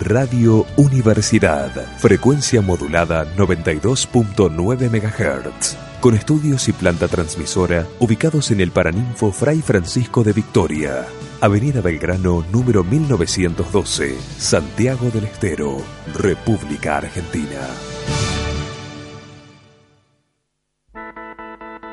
Radio 0.00 0.66
Universidad, 0.76 1.70
frecuencia 1.98 2.60
modulada 2.60 3.24
92.9 3.36 4.90
MHz, 4.90 5.76
con 6.00 6.14
estudios 6.14 6.68
y 6.68 6.72
planta 6.72 7.06
transmisora 7.06 7.86
ubicados 8.00 8.50
en 8.50 8.60
el 8.60 8.72
Paraninfo 8.72 9.30
Fray 9.30 9.62
Francisco 9.62 10.24
de 10.24 10.32
Victoria, 10.32 11.06
Avenida 11.40 11.80
Belgrano 11.80 12.44
número 12.50 12.82
1912, 12.82 14.16
Santiago 14.36 15.10
del 15.10 15.24
Estero, 15.24 15.76
República 16.12 16.96
Argentina. 16.96 17.60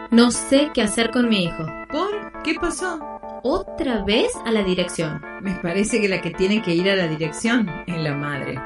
No 0.09 0.31
sé 0.31 0.71
qué 0.73 0.81
hacer 0.81 1.11
con 1.11 1.29
mi 1.29 1.43
hijo. 1.45 1.65
¿Por? 1.91 2.41
¿Qué 2.43 2.55
pasó? 2.59 3.20
Otra 3.43 4.03
vez 4.03 4.31
a 4.45 4.51
la 4.51 4.63
dirección. 4.63 5.19
Me 5.41 5.55
parece 5.55 5.99
que 5.99 6.07
la 6.07 6.21
que 6.21 6.29
tiene 6.29 6.61
que 6.61 6.75
ir 6.75 6.87
a 6.91 6.95
la 6.95 7.07
dirección 7.07 7.67
es 7.87 7.97
la 7.97 8.15
madre. 8.15 8.59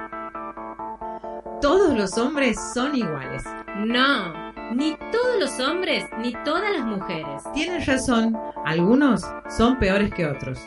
Todos 1.61 1.97
los 1.97 2.17
hombres 2.17 2.57
son 2.73 2.93
iguales. 2.93 3.43
No, 3.77 4.51
ni 4.73 4.97
todos 5.13 5.39
los 5.39 5.59
hombres 5.61 6.03
ni 6.17 6.33
todas 6.43 6.73
las 6.73 6.85
mujeres. 6.85 7.41
Tienes 7.53 7.85
razón, 7.85 8.37
algunos 8.65 9.21
son 9.55 9.79
peores 9.79 10.13
que 10.13 10.25
otros. 10.25 10.59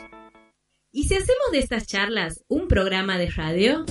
¿Y 0.91 1.03
si 1.03 1.13
hacemos 1.13 1.51
de 1.51 1.59
estas 1.59 1.85
charlas 1.85 2.43
un 2.47 2.67
programa 2.67 3.19
de 3.19 3.29
radio? 3.29 3.85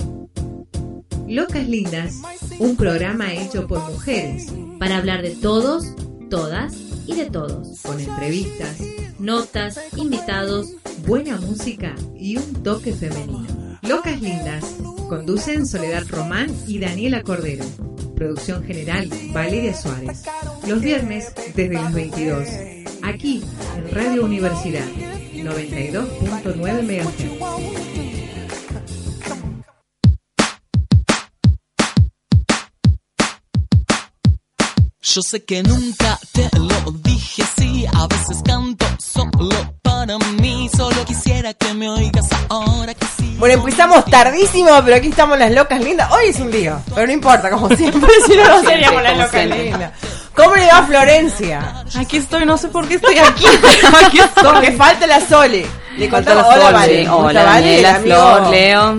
Locas 1.29 1.65
Lindas, 1.65 2.21
un 2.59 2.75
programa 2.75 3.31
hecho 3.33 3.67
por 3.67 3.79
mujeres. 3.89 4.53
Para 4.79 4.97
hablar 4.97 5.21
de 5.21 5.35
todos, 5.35 5.95
todas 6.29 6.88
y 7.09 7.15
de 7.15 7.25
todos. 7.29 7.79
Con 7.81 7.99
entrevistas, 7.99 8.77
notas, 9.17 9.79
invitados, 9.97 10.73
buena 11.07 11.37
música 11.37 11.95
y 12.15 12.37
un 12.37 12.63
toque 12.63 12.93
femenino. 12.93 13.77
Locas 13.81 14.21
Lindas. 14.21 14.75
Conducen 15.09 15.65
Soledad 15.65 16.03
Román 16.07 16.55
y 16.67 16.77
Daniela 16.77 17.23
Cordero. 17.23 17.65
Producción 18.15 18.63
general 18.63 19.09
Valeria 19.33 19.73
Suárez. 19.73 20.23
Los 20.67 20.81
viernes 20.81 21.33
desde 21.55 21.73
las 21.73 21.91
22. 21.93 22.47
Aquí 23.01 23.43
en 23.75 23.91
Radio 23.91 24.23
Universidad 24.25 24.85
92.9 25.33 26.83
MHz. 26.83 27.98
Yo 35.11 35.23
sé 35.23 35.43
que 35.43 35.63
nunca 35.63 36.19
te 36.33 36.47
lo 36.55 36.91
dije, 36.91 37.43
sí, 37.57 37.83
a 37.91 38.05
veces 38.05 38.43
canto 38.45 38.85
solo 38.99 39.73
para 39.81 40.19
mí, 40.39 40.69
solo 40.77 41.03
quisiera 41.03 41.51
que 41.55 41.73
me 41.73 41.89
oigas 41.89 42.27
ahora 42.47 42.93
que. 42.93 43.08
Bueno, 43.39 43.55
empezamos 43.55 44.03
tardísimo, 44.05 44.69
pero 44.83 44.97
aquí 44.97 45.07
estamos 45.07 45.39
las 45.39 45.51
locas 45.51 45.81
lindas. 45.81 46.11
Hoy 46.11 46.27
es 46.27 46.39
un 46.41 46.51
día, 46.51 46.77
pero 46.93 47.07
no 47.07 47.13
importa, 47.13 47.49
como 47.49 47.69
siempre, 47.75 48.11
si 48.27 48.35
no, 48.35 48.47
no 48.49 48.69
seríamos 48.69 49.01
las 49.01 49.17
locas 49.17 49.45
lindas. 49.45 49.91
¿Cómo 50.35 50.55
le 50.55 50.67
va 50.67 50.83
Florencia? 50.83 51.83
Aquí 51.97 52.17
estoy, 52.17 52.45
no 52.45 52.57
sé 52.57 52.67
por 52.67 52.85
qué 52.87 52.95
estoy 52.95 53.17
aquí. 53.17 53.45
aquí 54.05 54.19
estoy. 54.19 54.43
Porque 54.43 54.71
falta 54.73 55.07
la 55.07 55.21
Sole. 55.21 55.65
Le 55.97 56.09
contamos, 56.09 56.45
hola, 56.47 56.71
Vale. 56.71 57.09
Hola, 57.09 57.43
Daniela, 57.43 57.95
Flor, 57.95 58.49
Leo, 58.49 58.97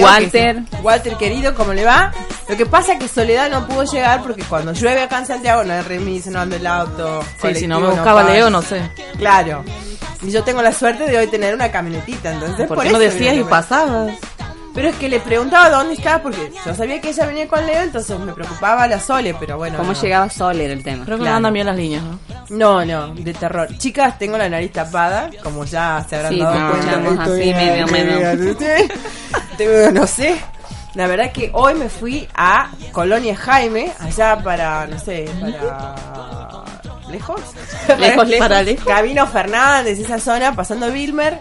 Walter. 0.00 0.62
Walter, 0.82 1.16
querido, 1.16 1.54
¿cómo 1.54 1.72
le 1.72 1.84
va? 1.84 2.12
Lo 2.48 2.56
que 2.56 2.66
pasa 2.66 2.92
es 2.94 2.98
que 3.00 3.08
Soledad 3.08 3.50
no 3.50 3.66
pudo 3.66 3.84
llegar 3.84 4.22
porque 4.22 4.42
cuando 4.42 4.72
llueve 4.72 5.02
acá 5.02 5.18
en 5.18 5.26
Santiago 5.26 5.64
no 5.64 5.72
hay 5.72 5.82
remis, 5.82 6.26
no 6.26 6.40
anda 6.40 6.56
el 6.56 6.66
auto. 6.66 7.24
Sí, 7.42 7.54
si 7.54 7.66
no 7.66 7.80
me 7.80 7.88
buscaba 7.88 8.22
Leo, 8.24 8.50
no 8.50 8.62
sé. 8.62 8.82
Claro. 9.18 9.64
Y 10.24 10.30
yo 10.30 10.42
tengo 10.42 10.62
la 10.62 10.72
suerte 10.72 11.06
de 11.06 11.18
hoy 11.18 11.26
tener 11.26 11.54
una 11.54 11.70
camionetita, 11.70 12.32
entonces 12.32 12.66
¿Por, 12.66 12.82
qué 12.82 12.90
no 12.90 12.98
decías 12.98 13.36
y 13.36 13.44
pasabas? 13.44 14.12
Pero 14.74 14.88
es 14.88 14.96
que 14.96 15.08
le 15.08 15.20
preguntaba 15.20 15.70
dónde 15.70 15.94
estaba 15.94 16.20
porque 16.20 16.50
yo 16.66 16.74
sabía 16.74 17.00
que 17.00 17.10
ella 17.10 17.26
venía 17.26 17.46
con 17.46 17.64
Leo, 17.64 17.82
entonces 17.82 18.18
me 18.18 18.32
preocupaba 18.32 18.88
la 18.88 18.98
Sole, 18.98 19.36
pero 19.38 19.56
bueno. 19.56 19.78
¿Cómo 19.78 19.92
llegaba 19.92 20.28
Sole 20.28 20.64
era 20.64 20.72
el 20.72 20.82
tema? 20.82 21.04
Creo 21.04 21.18
que 21.18 21.24
no 21.24 21.32
andan 21.32 21.52
bien 21.52 21.66
las 21.66 21.76
líneas, 21.76 22.02
¿no? 22.02 22.18
No, 22.50 22.84
no, 22.84 23.14
de 23.14 23.32
terror. 23.34 23.68
Chicas, 23.78 24.18
tengo 24.18 24.36
la 24.36 24.48
nariz 24.48 24.72
tapada, 24.72 25.30
como 25.44 25.64
ya 25.64 26.04
se 26.08 26.16
habrán 26.16 26.32
sí, 26.32 26.40
dado 26.40 26.70
cuenta. 26.70 27.22
así, 27.22 27.54
medio, 27.54 27.86
medio. 27.86 28.56
no 29.92 30.08
sé. 30.08 30.34
La 30.94 31.06
verdad 31.06 31.30
que 31.32 31.50
hoy 31.52 31.74
me 31.74 31.88
fui 31.88 32.26
a 32.34 32.70
Colonia 32.92 33.36
Jaime, 33.36 33.92
allá 34.00 34.38
para, 34.42 34.86
no 34.86 34.98
sé, 34.98 35.28
para... 35.40 35.94
¿Lejos? 37.18 37.40
Lejos, 37.98 38.30
para 38.38 38.62
lejos. 38.62 38.84
Camino 38.84 39.26
Fernández, 39.26 39.98
esa 39.98 40.18
zona, 40.18 40.54
pasando 40.54 40.86
Wilmer. 40.86 41.38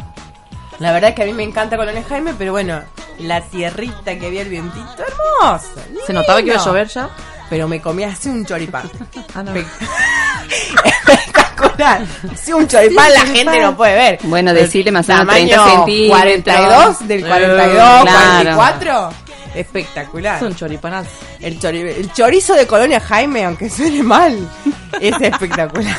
La 0.79 0.91
verdad 0.91 1.11
es 1.11 1.15
que 1.15 1.23
a 1.23 1.25
mí 1.25 1.33
me 1.33 1.43
encanta 1.43 1.77
Colonia 1.77 2.03
Jaime, 2.07 2.33
pero 2.37 2.51
bueno, 2.51 2.81
la 3.19 3.41
tierrita 3.41 4.17
que 4.17 4.25
había 4.25 4.41
el 4.41 4.49
vientito, 4.49 5.03
hermoso. 5.39 5.69
¿Se 6.05 6.13
notaba 6.13 6.41
que 6.41 6.47
iba 6.47 6.61
a 6.61 6.65
llover 6.65 6.87
ya? 6.87 7.09
Pero 7.49 7.67
me 7.67 7.79
comí 7.79 8.03
así 8.03 8.29
un 8.29 8.45
choripán. 8.45 8.89
ah, 9.35 9.43
no. 9.43 9.53
Espectacular. 10.85 12.05
Si 12.35 12.51
un 12.51 12.67
choripán 12.67 13.13
la 13.13 13.21
gente 13.21 13.59
no 13.61 13.77
puede 13.77 13.95
ver. 13.95 14.19
Bueno, 14.23 14.53
decirle 14.53 14.91
más 14.91 15.07
o 15.09 15.13
menos 15.13 15.35
30 15.35 15.69
centímetros. 15.69 16.19
42 16.19 17.07
del 17.07 17.27
42, 17.27 18.01
44. 18.01 19.09
Espectacular. 19.55 20.37
Es 20.37 20.41
un 20.41 20.55
choripanazo. 20.55 21.09
El, 21.39 21.59
chori 21.59 21.81
el 21.81 22.11
chorizo 22.11 22.55
de 22.55 22.65
Colonia 22.65 22.99
Jaime, 22.99 23.45
aunque 23.45 23.69
suene 23.69 24.03
mal, 24.03 24.49
es 25.01 25.13
espectacular. 25.21 25.95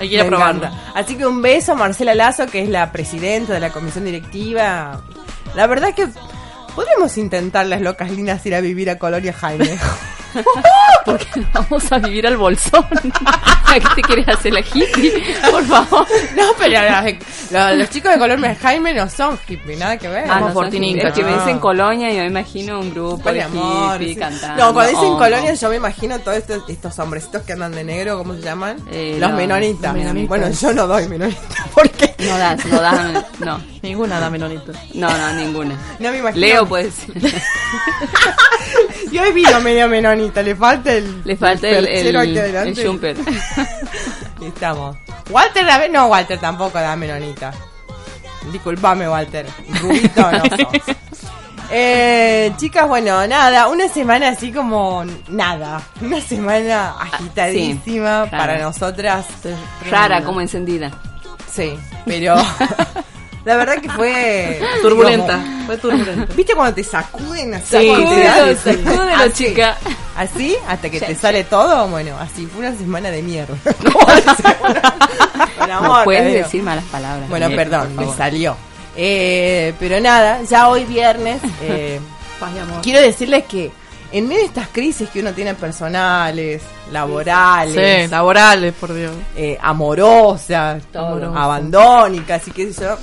Hay 0.00 0.08
que 0.08 0.14
ir 0.14 0.20
a 0.20 0.26
probarlo. 0.26 0.68
Así 0.94 1.16
que 1.16 1.26
un 1.26 1.42
beso 1.42 1.72
a 1.72 1.74
Marcela 1.74 2.14
Lazo, 2.14 2.46
que 2.46 2.62
es 2.62 2.68
la 2.68 2.92
presidenta 2.92 3.54
de 3.54 3.60
la 3.60 3.70
comisión 3.70 4.04
directiva. 4.04 5.00
La 5.54 5.66
verdad 5.66 5.94
que 5.94 6.08
podríamos 6.74 7.16
intentar 7.18 7.66
las 7.66 7.80
locas 7.80 8.10
lindas 8.10 8.44
ir 8.46 8.54
a 8.54 8.60
vivir 8.60 8.90
a 8.90 8.98
Colonia 8.98 9.32
Jaime. 9.32 9.78
Porque 11.04 11.46
vamos 11.52 11.92
a 11.92 11.98
vivir 11.98 12.26
al 12.26 12.36
bolsón. 12.36 12.84
¿A 13.24 13.74
qué 13.74 13.88
te 13.96 14.02
quieres 14.02 14.28
hacer 14.28 14.52
la 14.52 14.60
hippie? 14.60 15.36
Por 15.50 15.64
favor. 15.64 16.06
No, 16.36 16.44
pero 16.58 16.80
los, 17.50 17.78
los 17.78 17.90
chicos 17.90 18.12
de 18.12 18.18
Colonia 18.18 18.56
Jaime 18.60 18.94
no 18.94 19.08
son 19.08 19.38
hippie, 19.46 19.76
nada 19.76 19.96
que 19.98 20.08
ver. 20.08 20.24
Ah, 20.30 20.40
no, 20.40 20.52
por 20.52 20.66
Es 20.66 20.72
que 20.72 21.24
me 21.24 21.34
dicen 21.34 21.58
Colonia 21.58 22.10
y 22.10 22.16
yo 22.16 22.22
me 22.22 22.28
imagino 22.28 22.80
un 22.80 22.90
grupo 22.90 23.30
de 23.30 23.42
amor, 23.42 23.96
hippie 23.96 24.14
sí. 24.14 24.20
cantando. 24.20 24.64
No, 24.64 24.72
cuando 24.72 24.92
dicen 24.98 25.16
Colonia 25.16 25.54
yo 25.54 25.68
me 25.68 25.76
imagino 25.76 26.18
todos 26.20 26.38
estos, 26.38 26.68
estos 26.68 26.98
hombrecitos 26.98 27.42
que 27.42 27.52
andan 27.52 27.72
de 27.72 27.84
negro, 27.84 28.18
¿cómo 28.18 28.34
se 28.34 28.40
llaman? 28.40 28.78
Eh, 28.90 29.16
los 29.18 29.30
no, 29.30 29.36
menonitas. 29.36 29.92
menonitas. 29.94 30.28
Bueno, 30.28 30.50
yo 30.50 30.72
no 30.72 30.86
doy 30.86 31.08
menonitas. 31.08 31.44
¿Por 31.74 31.90
qué? 31.90 32.14
No 32.18 32.38
das, 32.38 32.64
no 32.66 32.80
das, 32.80 33.24
no. 33.40 33.60
Ninguna 33.82 34.18
da 34.18 34.30
menonita. 34.30 34.72
No, 34.94 35.08
no, 35.08 35.32
ninguna. 35.34 35.76
No 35.98 36.10
me 36.10 36.18
imagino. 36.18 36.46
Leo 36.46 36.66
puede 36.66 36.90
ser. 36.90 37.14
Yo 39.12 39.24
he 39.24 39.32
visto 39.32 39.60
medio 39.60 39.88
menonita, 39.88 40.42
le 40.42 40.54
falta 40.54 40.92
el. 40.92 41.22
Le 41.24 41.36
falta 41.36 41.68
el, 41.68 41.86
el, 41.86 42.06
el, 42.08 42.16
adelante. 42.16 42.86
jumper. 42.86 43.16
Estamos. 44.42 44.96
Walter 45.30 45.64
da 45.66 45.88
no, 45.88 46.06
Walter 46.06 46.38
tampoco 46.38 46.78
da 46.78 46.96
menonita. 46.96 47.52
Disculpame, 48.52 49.08
Walter. 49.08 49.46
Rubito 49.80 50.30
no 50.32 50.40
sos. 50.56 50.96
Eh, 51.70 52.50
chicas, 52.56 52.88
bueno, 52.88 53.26
nada, 53.26 53.68
una 53.68 53.88
semana 53.88 54.28
así 54.28 54.52
como 54.52 55.04
nada. 55.28 55.82
Una 56.00 56.20
semana 56.20 56.94
agitadísima 56.98 58.24
sí, 58.24 58.30
claro. 58.30 58.30
para 58.30 58.58
nosotras. 58.58 59.26
Rara, 59.90 60.22
como 60.24 60.40
encendida. 60.40 60.90
Sí, 61.50 61.78
pero 62.06 62.36
la 63.48 63.56
verdad 63.56 63.78
que 63.80 63.88
fue 63.90 64.60
Turbulenta, 64.82 65.40
fue 65.66 65.76
turbulenta. 65.78 66.34
¿Viste 66.34 66.54
cuando 66.54 66.74
te 66.74 66.84
sacuden 66.84 67.54
así? 67.54 67.78
Sí, 67.78 67.88
sacúdelo, 67.88 68.56
sacúdelo, 68.58 69.02
Así. 69.16 69.32
chica. 69.44 69.76
¿Así? 70.16 70.56
Hasta 70.68 70.90
que 70.90 71.00
te 71.00 71.14
sale 71.14 71.44
todo. 71.44 71.88
Bueno, 71.88 72.16
así 72.18 72.46
fue 72.46 72.66
una 72.66 72.76
semana 72.76 73.10
de 73.10 73.22
mierda. 73.22 73.56
Amor, 75.70 75.98
No 75.98 76.04
puedes 76.04 76.32
decir 76.32 76.62
malas 76.62 76.84
palabras. 76.84 77.28
Bueno, 77.28 77.48
perdón, 77.50 77.94
me 77.96 78.06
salió. 78.14 78.56
Eh, 78.96 79.74
pero 79.78 80.00
nada, 80.00 80.42
ya 80.42 80.68
hoy 80.68 80.84
viernes. 80.84 81.40
eh, 81.62 82.00
Paz 82.40 82.50
y 82.54 82.58
amor. 82.58 82.80
quiero 82.82 83.00
decirles 83.00 83.44
que 83.44 83.70
en 84.10 84.26
medio 84.26 84.40
de 84.40 84.46
estas 84.46 84.68
crisis 84.68 85.08
que 85.10 85.20
uno 85.20 85.32
tiene 85.32 85.54
personales, 85.54 86.62
laborales, 86.90 88.04
Sí, 88.04 88.10
laborales, 88.10 88.72
por 88.74 88.94
Dios. 88.94 89.12
eh, 89.36 89.58
amorosas, 89.60 90.82
Todo. 90.92 91.36
abandónicas 91.36 92.46
y 92.48 92.50
qué 92.52 92.72
sé 92.72 92.84
yo, 92.84 92.96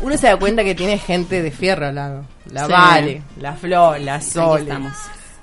uno 0.00 0.16
se 0.16 0.26
da 0.26 0.36
cuenta 0.38 0.64
que 0.64 0.74
tiene 0.74 0.98
gente 0.98 1.42
de 1.42 1.50
fierro 1.50 1.86
al 1.86 1.94
lado. 1.94 2.24
La 2.50 2.66
Sí. 2.66 2.72
Vale, 2.72 3.22
la 3.40 3.54
Flor, 3.54 4.00
la 4.00 4.20
Sole, 4.20 4.62
estamos. 4.62 4.92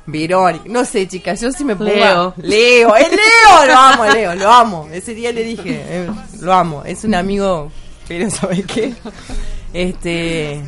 Verónica. 0.06 0.66
No 0.68 0.84
sé, 0.86 1.08
chicas, 1.08 1.40
yo 1.42 1.52
sí 1.52 1.64
me 1.64 1.76
pongo. 1.76 1.92
Leo. 1.92 2.34
Leo, 2.38 2.96
es 2.96 3.10
Leo, 3.10 3.66
lo 3.68 3.74
amo, 3.78 4.06
Leo, 4.06 4.36
lo 4.36 4.52
amo. 4.52 4.90
Ese 4.92 5.14
día 5.14 5.32
le 5.32 5.44
dije, 5.44 5.82
eh, 5.88 6.10
lo 6.42 6.54
amo. 6.54 6.84
Es 6.86 7.04
un 7.04 7.16
amigo, 7.16 7.72
pero 8.08 8.30
¿sabes 8.30 8.66
qué? 8.66 8.94
Este. 9.74 10.62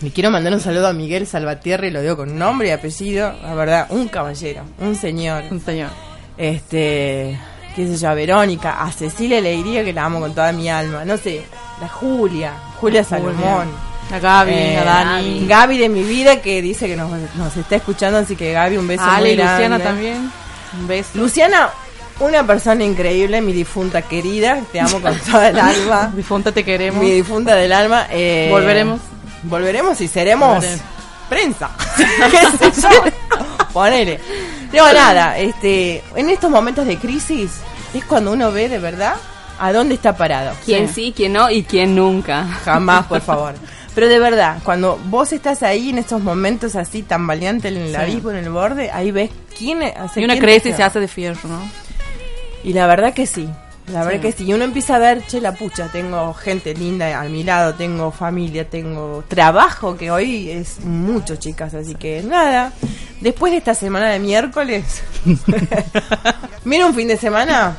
Le 0.00 0.10
quiero 0.10 0.30
mandar 0.32 0.52
un 0.52 0.60
saludo 0.60 0.88
a 0.88 0.92
Miguel 0.92 1.26
Salvatierra 1.28 1.86
y 1.86 1.92
lo 1.92 2.00
digo 2.02 2.16
con 2.16 2.36
nombre 2.36 2.68
y 2.68 2.70
apellido. 2.72 3.32
La 3.42 3.54
verdad, 3.54 3.86
un 3.90 4.08
caballero, 4.08 4.64
un 4.80 4.96
señor. 4.96 5.44
Un 5.50 5.60
señor. 5.64 5.90
Este, 6.36 7.38
qué 7.76 7.86
sé 7.86 7.96
yo, 7.96 8.08
a 8.08 8.14
Verónica, 8.14 8.82
a 8.82 8.90
Cecilia 8.90 9.40
le 9.40 9.52
diría 9.52 9.84
que 9.84 9.92
la 9.92 10.04
amo 10.06 10.18
con 10.18 10.34
toda 10.34 10.50
mi 10.52 10.68
alma. 10.68 11.04
No 11.04 11.16
sé, 11.16 11.42
la 11.80 11.88
Julia, 11.88 12.52
Julia 12.80 13.04
Salomón. 13.04 13.68
A 14.12 14.18
Gaby, 14.18 14.52
Eh, 14.52 14.78
a 14.78 14.84
Dani. 14.84 15.46
Gaby 15.46 15.78
de 15.78 15.88
mi 15.88 16.02
vida 16.02 16.42
que 16.42 16.60
dice 16.60 16.86
que 16.86 16.96
nos, 16.96 17.10
nos 17.36 17.56
está 17.56 17.76
escuchando, 17.76 18.18
así 18.18 18.36
que 18.36 18.52
Gaby, 18.52 18.76
un 18.76 18.86
beso 18.88 19.02
A 19.02 19.16
Ale 19.16 19.28
muy 19.28 19.36
Luciana 19.36 19.58
grande. 19.78 19.84
también. 19.84 20.32
Un 20.80 20.86
beso. 20.86 21.10
Luciana, 21.14 21.70
una 22.20 22.46
persona 22.46 22.84
increíble, 22.84 23.40
mi 23.40 23.52
difunta 23.52 24.02
querida, 24.02 24.58
te 24.70 24.80
amo 24.80 25.00
con 25.00 25.16
toda 25.30 25.48
el 25.48 25.58
alma. 25.58 26.12
Difunta, 26.14 26.52
te 26.52 26.64
queremos. 26.64 27.02
Mi 27.02 27.10
difunta 27.10 27.54
del 27.54 27.72
alma. 27.72 28.06
eh, 28.10 28.48
Volveremos. 28.50 29.00
Volveremos 29.44 30.00
y 30.00 30.08
seremos 30.08 30.54
Volveremos. 30.56 30.82
prensa. 31.28 31.70
¿Qué 31.96 32.70
sé 32.70 32.82
yo? 32.82 32.88
Ponele. 33.72 34.20
No, 34.72 34.92
nada, 34.92 35.38
este, 35.38 36.02
en 36.16 36.28
estos 36.30 36.50
momentos 36.50 36.86
de 36.86 36.98
crisis 36.98 37.50
es 37.94 38.04
cuando 38.04 38.32
uno 38.32 38.50
ve 38.52 38.68
de 38.68 38.78
verdad 38.78 39.14
a 39.58 39.72
dónde 39.72 39.94
está 39.94 40.16
parado. 40.16 40.52
¿Quién 40.64 40.88
sí, 40.88 41.12
quién 41.16 41.32
no 41.34 41.50
y 41.50 41.62
quién 41.62 41.94
nunca? 41.94 42.44
Jamás, 42.64 43.06
por 43.06 43.20
favor. 43.22 43.54
Pero 43.94 44.08
de 44.08 44.18
verdad, 44.18 44.58
cuando 44.64 44.98
vos 45.06 45.32
estás 45.32 45.62
ahí 45.62 45.90
en 45.90 45.98
estos 45.98 46.22
momentos 46.22 46.76
así 46.76 47.02
tambaleante 47.02 47.68
en 47.68 47.76
el 47.76 47.90
Sí. 47.90 47.96
abismo, 47.96 48.30
en 48.30 48.36
el 48.38 48.48
borde, 48.50 48.90
ahí 48.90 49.10
ves 49.10 49.30
quién 49.58 49.82
hace 49.82 50.20
Y 50.20 50.24
una 50.24 50.34
quién 50.34 50.44
crece 50.44 50.70
y 50.70 50.72
se 50.72 50.82
hace 50.82 50.98
de 50.98 51.08
fierro, 51.08 51.46
¿no? 51.48 51.60
Y 52.64 52.72
la 52.72 52.86
verdad 52.86 53.12
que 53.12 53.26
sí. 53.26 53.48
La 53.88 54.04
verdad 54.04 54.20
Sí. 54.22 54.26
que 54.28 54.32
sí. 54.32 54.44
Y 54.46 54.54
uno 54.54 54.64
empieza 54.64 54.94
a 54.96 54.98
ver, 54.98 55.26
che, 55.26 55.40
la 55.40 55.52
pucha, 55.52 55.88
tengo 55.88 56.32
gente 56.32 56.72
linda 56.72 57.20
a 57.20 57.24
mi 57.24 57.42
lado, 57.42 57.74
tengo 57.74 58.12
familia, 58.12 58.70
tengo 58.70 59.24
trabajo, 59.28 59.96
que 59.96 60.10
hoy 60.10 60.48
es 60.50 60.80
mucho, 60.84 61.36
chicas. 61.36 61.74
Así 61.74 61.94
que 61.96 62.22
nada, 62.22 62.72
después 63.20 63.50
de 63.52 63.58
esta 63.58 63.74
semana 63.74 64.08
de 64.08 64.20
miércoles, 64.20 65.02
mira 66.64 66.86
un 66.86 66.94
fin 66.94 67.08
de 67.08 67.16
semana 67.16 67.76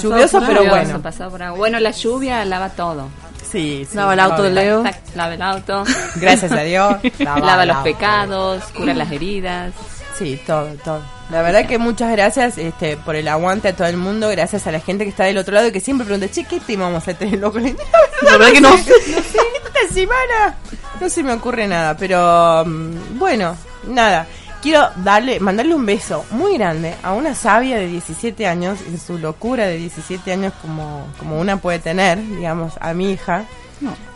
lluvioso, 0.00 0.40
pero 0.46 0.64
bueno. 0.64 1.00
Pasado 1.00 1.30
por 1.30 1.42
agua. 1.42 1.58
Bueno, 1.58 1.80
la 1.80 1.90
lluvia 1.90 2.44
lava 2.44 2.70
todo. 2.70 3.08
Sí, 3.50 3.86
sí. 3.88 3.96
Lava 3.96 4.14
el 4.14 4.20
auto 4.20 4.48
Leo. 4.48 4.84
Lava 5.14 5.34
el 5.34 5.42
auto. 5.42 5.84
Gracias 6.16 6.50
a 6.52 6.60
Dios. 6.62 6.96
Lava 7.18 7.64
los 7.64 7.76
pecados, 7.78 8.64
cura 8.76 8.94
las 8.94 9.10
heridas. 9.12 9.72
Sí, 10.18 10.40
todo, 10.46 10.68
todo. 10.84 11.02
La 11.30 11.42
verdad 11.42 11.66
que 11.66 11.78
muchas 11.78 12.10
gracias 12.12 12.58
este, 12.58 12.96
por 12.96 13.16
el 13.16 13.26
aguante 13.26 13.68
a 13.68 13.76
todo 13.76 13.88
el 13.88 13.96
mundo, 13.96 14.28
gracias 14.28 14.66
a 14.66 14.72
la 14.72 14.78
gente 14.78 15.04
que 15.04 15.10
está 15.10 15.24
del 15.24 15.38
otro 15.38 15.54
lado 15.54 15.68
y 15.68 15.72
que 15.72 15.80
siempre 15.80 16.06
pregunta, 16.06 16.30
che, 16.30 16.44
¿qué 16.44 16.60
tema 16.60 16.84
vamos 16.84 17.08
a 17.08 17.14
tener 17.14 17.38
loco? 17.40 17.58
La 18.22 18.32
verdad 18.36 18.52
que 18.52 18.60
no. 18.60 18.74
esta 18.74 19.92
semana 19.92 20.56
no 21.00 21.08
se 21.08 21.22
me 21.22 21.32
ocurre 21.32 21.66
nada, 21.66 21.96
pero 21.96 22.64
mm, 22.64 23.18
bueno, 23.18 23.56
nada. 23.88 24.26
Quiero 24.64 24.88
darle, 24.96 25.40
mandarle 25.40 25.74
un 25.74 25.84
beso 25.84 26.24
muy 26.30 26.56
grande 26.56 26.94
a 27.02 27.12
una 27.12 27.34
sabia 27.34 27.76
de 27.76 27.86
17 27.86 28.46
años, 28.46 28.78
en 28.88 28.98
su 28.98 29.18
locura 29.18 29.66
de 29.66 29.76
17 29.76 30.32
años 30.32 30.54
como, 30.62 31.06
como 31.18 31.38
una 31.38 31.58
puede 31.58 31.80
tener, 31.80 32.16
digamos, 32.26 32.72
a 32.80 32.94
mi 32.94 33.10
hija, 33.10 33.44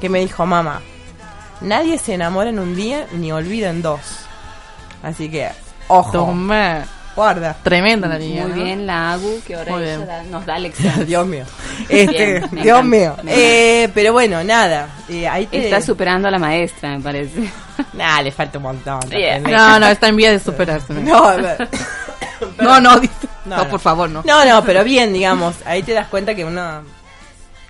que 0.00 0.09
me 0.09 0.21
dijo, 0.21 0.47
mamá, 0.47 0.81
nadie 1.61 1.99
se 1.99 2.15
enamora 2.15 2.49
en 2.49 2.61
un 2.61 2.75
día 2.75 3.06
ni 3.12 3.31
olvida 3.31 3.69
en 3.69 3.83
dos. 3.83 4.00
Así 5.03 5.29
que, 5.29 5.50
ojo, 5.89 6.12
Toma. 6.12 6.87
Guarda. 7.19 7.56
Tremenda 7.62 8.09
la 8.09 8.19
niña. 8.19 8.43
Muy 8.47 8.59
¿no? 8.59 8.65
bien, 8.65 8.87
la 8.87 9.12
Agu, 9.12 9.41
que 9.47 9.55
ahora 9.56 9.76
ella 9.82 9.99
da- 10.06 10.23
nos 10.25 10.47
da 10.47 10.59
lecciones. 10.59 11.06
Dios 11.06 11.26
mío. 11.26 11.44
Este, 11.88 12.41
Bien, 12.50 12.62
Dios 12.62 12.85
mío. 12.85 13.17
Eh, 13.26 13.88
pero 13.94 14.12
bueno, 14.12 14.43
nada. 14.44 14.88
eh, 15.09 15.26
ahí 15.29 15.47
te... 15.47 15.65
Está 15.65 15.81
superando 15.81 16.29
a 16.29 16.31
la 16.31 16.38
maestra, 16.38 16.91
me 16.97 17.00
parece. 17.00 17.50
Nah, 17.93 18.20
le 18.23 18.32
falta 18.32 18.59
un 18.59 18.65
montón. 18.65 19.00
Yeah. 19.11 19.38
No, 19.38 19.79
no, 19.79 19.87
está 19.87 20.09
en 20.09 20.17
vía 20.17 20.32
de 20.32 20.41
superarse. 20.41 20.93
¿no? 20.94 21.00
No, 21.00 21.37
No, 22.61 22.81
no, 22.81 23.00
no. 23.44 23.69
por 23.69 23.79
favor, 23.81 24.11
no. 24.11 24.23
no, 24.25 24.44
no, 24.44 24.64
pero 24.64 24.82
bien, 24.85 25.12
digamos. 25.12 25.55
Ahí 25.64 25.82
te 25.85 25.93
das 25.93 26.09
cuenta 26.09 26.35
que 26.35 26.44
uno. 26.44 26.82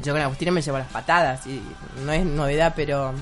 Yo 0.01 0.13
con 0.15 0.23
Agustina 0.23 0.51
me 0.53 0.63
llevo 0.63 0.79
las 0.79 0.87
patadas 0.89 1.47
y 1.47 1.61
no 2.05 2.13
es 2.13 2.25
novedad, 2.25 2.73
pero 2.77 3.13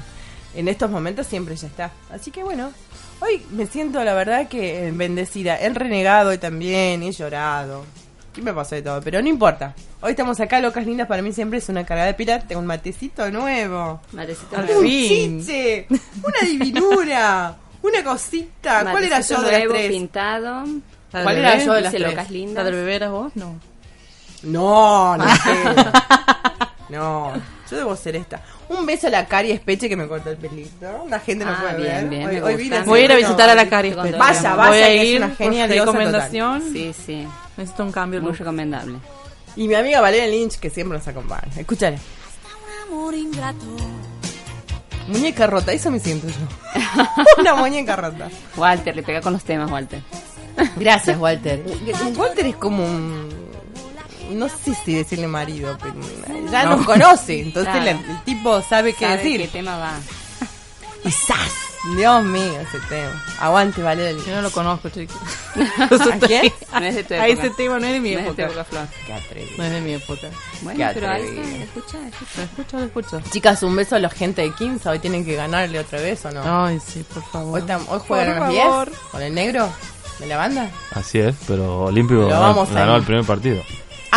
en 0.54 0.68
estos 0.68 0.90
momentos 0.90 1.26
siempre 1.26 1.56
ya 1.56 1.66
está. 1.66 1.90
Así 2.12 2.30
que 2.30 2.44
bueno, 2.44 2.70
hoy 3.20 3.42
me 3.50 3.66
siento 3.66 4.02
la 4.04 4.14
verdad 4.14 4.48
que 4.48 4.90
bendecida. 4.94 5.56
He 5.58 5.68
renegado 5.70 6.30
hoy 6.30 6.38
también, 6.38 7.02
he 7.02 7.12
llorado. 7.12 7.84
¿Qué 8.32 8.42
me 8.42 8.52
pasó 8.52 8.74
de 8.74 8.82
todo? 8.82 9.00
Pero 9.00 9.22
no 9.22 9.28
importa. 9.28 9.74
Hoy 10.02 10.10
estamos 10.10 10.38
acá, 10.40 10.60
locas 10.60 10.84
lindas. 10.86 11.08
Para 11.08 11.22
mí 11.22 11.32
siempre 11.32 11.58
es 11.58 11.68
una 11.70 11.84
cargada 11.86 12.08
de 12.08 12.14
pirata. 12.14 12.46
Tengo 12.46 12.60
un 12.60 12.66
matecito 12.66 13.30
nuevo. 13.30 14.00
Matecito 14.12 14.58
nuevo. 14.60 14.80
Un 14.80 14.86
chiche, 14.86 15.86
una 15.90 16.46
divinura, 16.46 17.56
una 17.82 18.04
cosita. 18.04 18.84
¿Cuál 18.90 19.04
era 19.04 19.20
yo 19.20 19.40
de 19.40 19.50
las 19.52 19.58
nuevo, 19.60 19.74
tres? 19.74 19.88
pintado. 19.90 20.64
¿La 21.12 21.22
¿Cuál 21.22 21.38
era 21.38 21.64
yo 21.64 21.72
de 21.72 21.80
las 21.80 21.92
tres? 21.92 22.02
locas 22.10 22.26
¿La 22.26 22.32
lindas. 22.36 22.64
del 22.66 22.74
bebé 22.74 22.94
eras 22.96 23.10
vos? 23.10 23.32
No. 23.36 23.58
No, 24.42 25.16
no 25.16 25.24
sé. 25.36 25.40
No, 26.88 27.32
yo 27.70 27.76
debo 27.76 27.96
ser 27.96 28.14
esta. 28.16 28.42
Un 28.68 28.86
beso 28.86 29.08
a 29.08 29.10
la 29.10 29.26
Cari 29.26 29.50
Espeche 29.50 29.88
que 29.88 29.96
me 29.96 30.06
cortó 30.06 30.30
el 30.30 30.36
pelito. 30.36 31.04
La 31.08 31.18
gente 31.18 31.44
no 31.44 31.50
Ah, 31.50 31.58
puede 31.60 31.76
bien, 31.82 32.10
ver. 32.10 32.28
bien, 32.30 32.42
hoy, 32.44 32.56
vine 32.56 32.80
Voy 32.82 33.00
a 33.00 33.04
ir 33.04 33.12
a 33.12 33.16
visitar 33.16 33.48
a 33.48 33.54
la 33.54 33.68
Cari. 33.68 33.88
Espera. 33.88 34.18
Vaya, 34.18 34.54
vaya, 34.54 34.70
Voy 34.70 34.82
a 34.82 34.86
que 34.86 35.02
es 35.02 35.08
ir 35.08 35.16
una 35.24 35.34
genia 35.34 35.66
diosa 35.68 35.90
recomendación. 35.90 36.62
Sí, 36.72 36.92
sí. 36.94 37.26
Necesito 37.56 37.82
un 37.84 37.92
cambio. 37.92 38.20
Muy 38.20 38.30
look. 38.30 38.38
recomendable. 38.38 38.98
Y 39.56 39.66
mi 39.68 39.74
amiga 39.74 40.00
Valeria 40.00 40.26
Lynch 40.28 40.58
que 40.58 40.70
siempre 40.70 40.96
nos 40.98 41.08
acompaña. 41.08 41.50
Escúchale. 41.56 41.98
Muñeca 45.08 45.46
rota, 45.46 45.72
eso 45.72 45.90
me 45.90 46.00
siento 46.00 46.26
yo. 46.28 46.34
Una 47.40 47.54
muñeca 47.54 47.96
rota. 47.96 48.28
Walter, 48.56 48.94
le 48.96 49.02
pega 49.02 49.20
con 49.20 49.32
los 49.32 49.44
temas, 49.44 49.70
Walter. 49.70 50.02
Gracias, 50.76 51.18
Walter. 51.18 51.62
Walter 52.16 52.46
es 52.46 52.56
como 52.56 52.84
un. 52.84 53.28
No 54.30 54.48
sé 54.48 54.74
si 54.84 54.94
decirle 54.94 55.26
marido, 55.26 55.76
pero 55.80 55.94
ya 56.50 56.64
nos 56.66 56.84
conoce. 56.86 57.40
Entonces 57.42 57.72
Claro. 57.72 57.98
el 58.08 58.24
tipo 58.24 58.62
sabe 58.62 58.92
qué 58.92 59.04
¿Sabe 59.06 59.16
decir. 59.18 59.40
qué 59.42 59.48
tema 59.48 59.76
va? 59.78 59.92
Y 61.04 61.10
¡zas! 61.10 61.52
Dios 61.96 62.24
mío, 62.24 62.58
ese 62.60 62.80
tema. 62.88 63.24
Aguante, 63.38 63.80
Valeria. 63.80 64.20
Yo 64.26 64.34
no 64.34 64.42
lo 64.42 64.50
conozco, 64.50 64.88
chicos. 64.88 65.16
¿A 66.12 66.18
quién? 66.26 66.52
No 66.72 66.80
es 66.84 66.96
de 66.96 67.04
tu 67.04 67.14
A 67.14 67.28
época. 67.28 67.46
ese 67.46 67.50
tema 67.54 67.78
no 67.78 67.86
es 67.86 67.92
de 67.92 68.00
mi 68.00 68.10
No 68.14 68.18
es 68.18 68.24
de 68.24 68.30
época. 68.42 68.42
época, 68.44 68.64
Flor. 68.64 68.88
Qué. 69.06 69.54
No 69.56 69.64
es 69.64 69.70
de 69.70 69.80
mi 69.82 69.92
época. 69.94 70.26
Bueno, 70.62 70.78
Qué 70.78 70.90
pero 70.94 71.10
ahí 71.10 71.22
está, 71.22 71.62
escucha, 71.64 71.98
escucha. 72.08 72.36
Lo 72.38 72.42
escucho, 72.42 72.78
lo 72.78 72.84
escucho. 72.86 73.20
Chicas, 73.30 73.62
un 73.62 73.76
beso 73.76 73.94
a 73.94 74.00
la 74.00 74.10
gente 74.10 74.42
de 74.42 74.52
Quinza. 74.52 74.90
Hoy 74.90 74.98
tienen 74.98 75.24
que 75.24 75.36
ganarle 75.36 75.78
otra 75.78 76.00
vez 76.00 76.24
o 76.24 76.32
no. 76.32 76.64
Ay, 76.66 76.80
sí, 76.84 77.04
por 77.14 77.22
favor. 77.30 77.60
Hoy, 77.62 77.70
hoy 77.88 78.00
juegan 78.08 78.40
las 78.40 78.48
10 78.50 78.64
favor. 78.64 78.92
con 79.12 79.22
el 79.22 79.32
negro 79.34 79.68
de 80.18 80.26
la 80.26 80.36
banda. 80.38 80.70
Así 80.92 81.20
es, 81.20 81.36
pero 81.46 81.82
Olímpico 81.84 82.22
Pero 82.22 82.30
ganó, 82.32 82.48
vamos 82.48 82.72
ganó 82.72 82.96
el 82.96 83.04
primer 83.04 83.24
partido. 83.24 83.62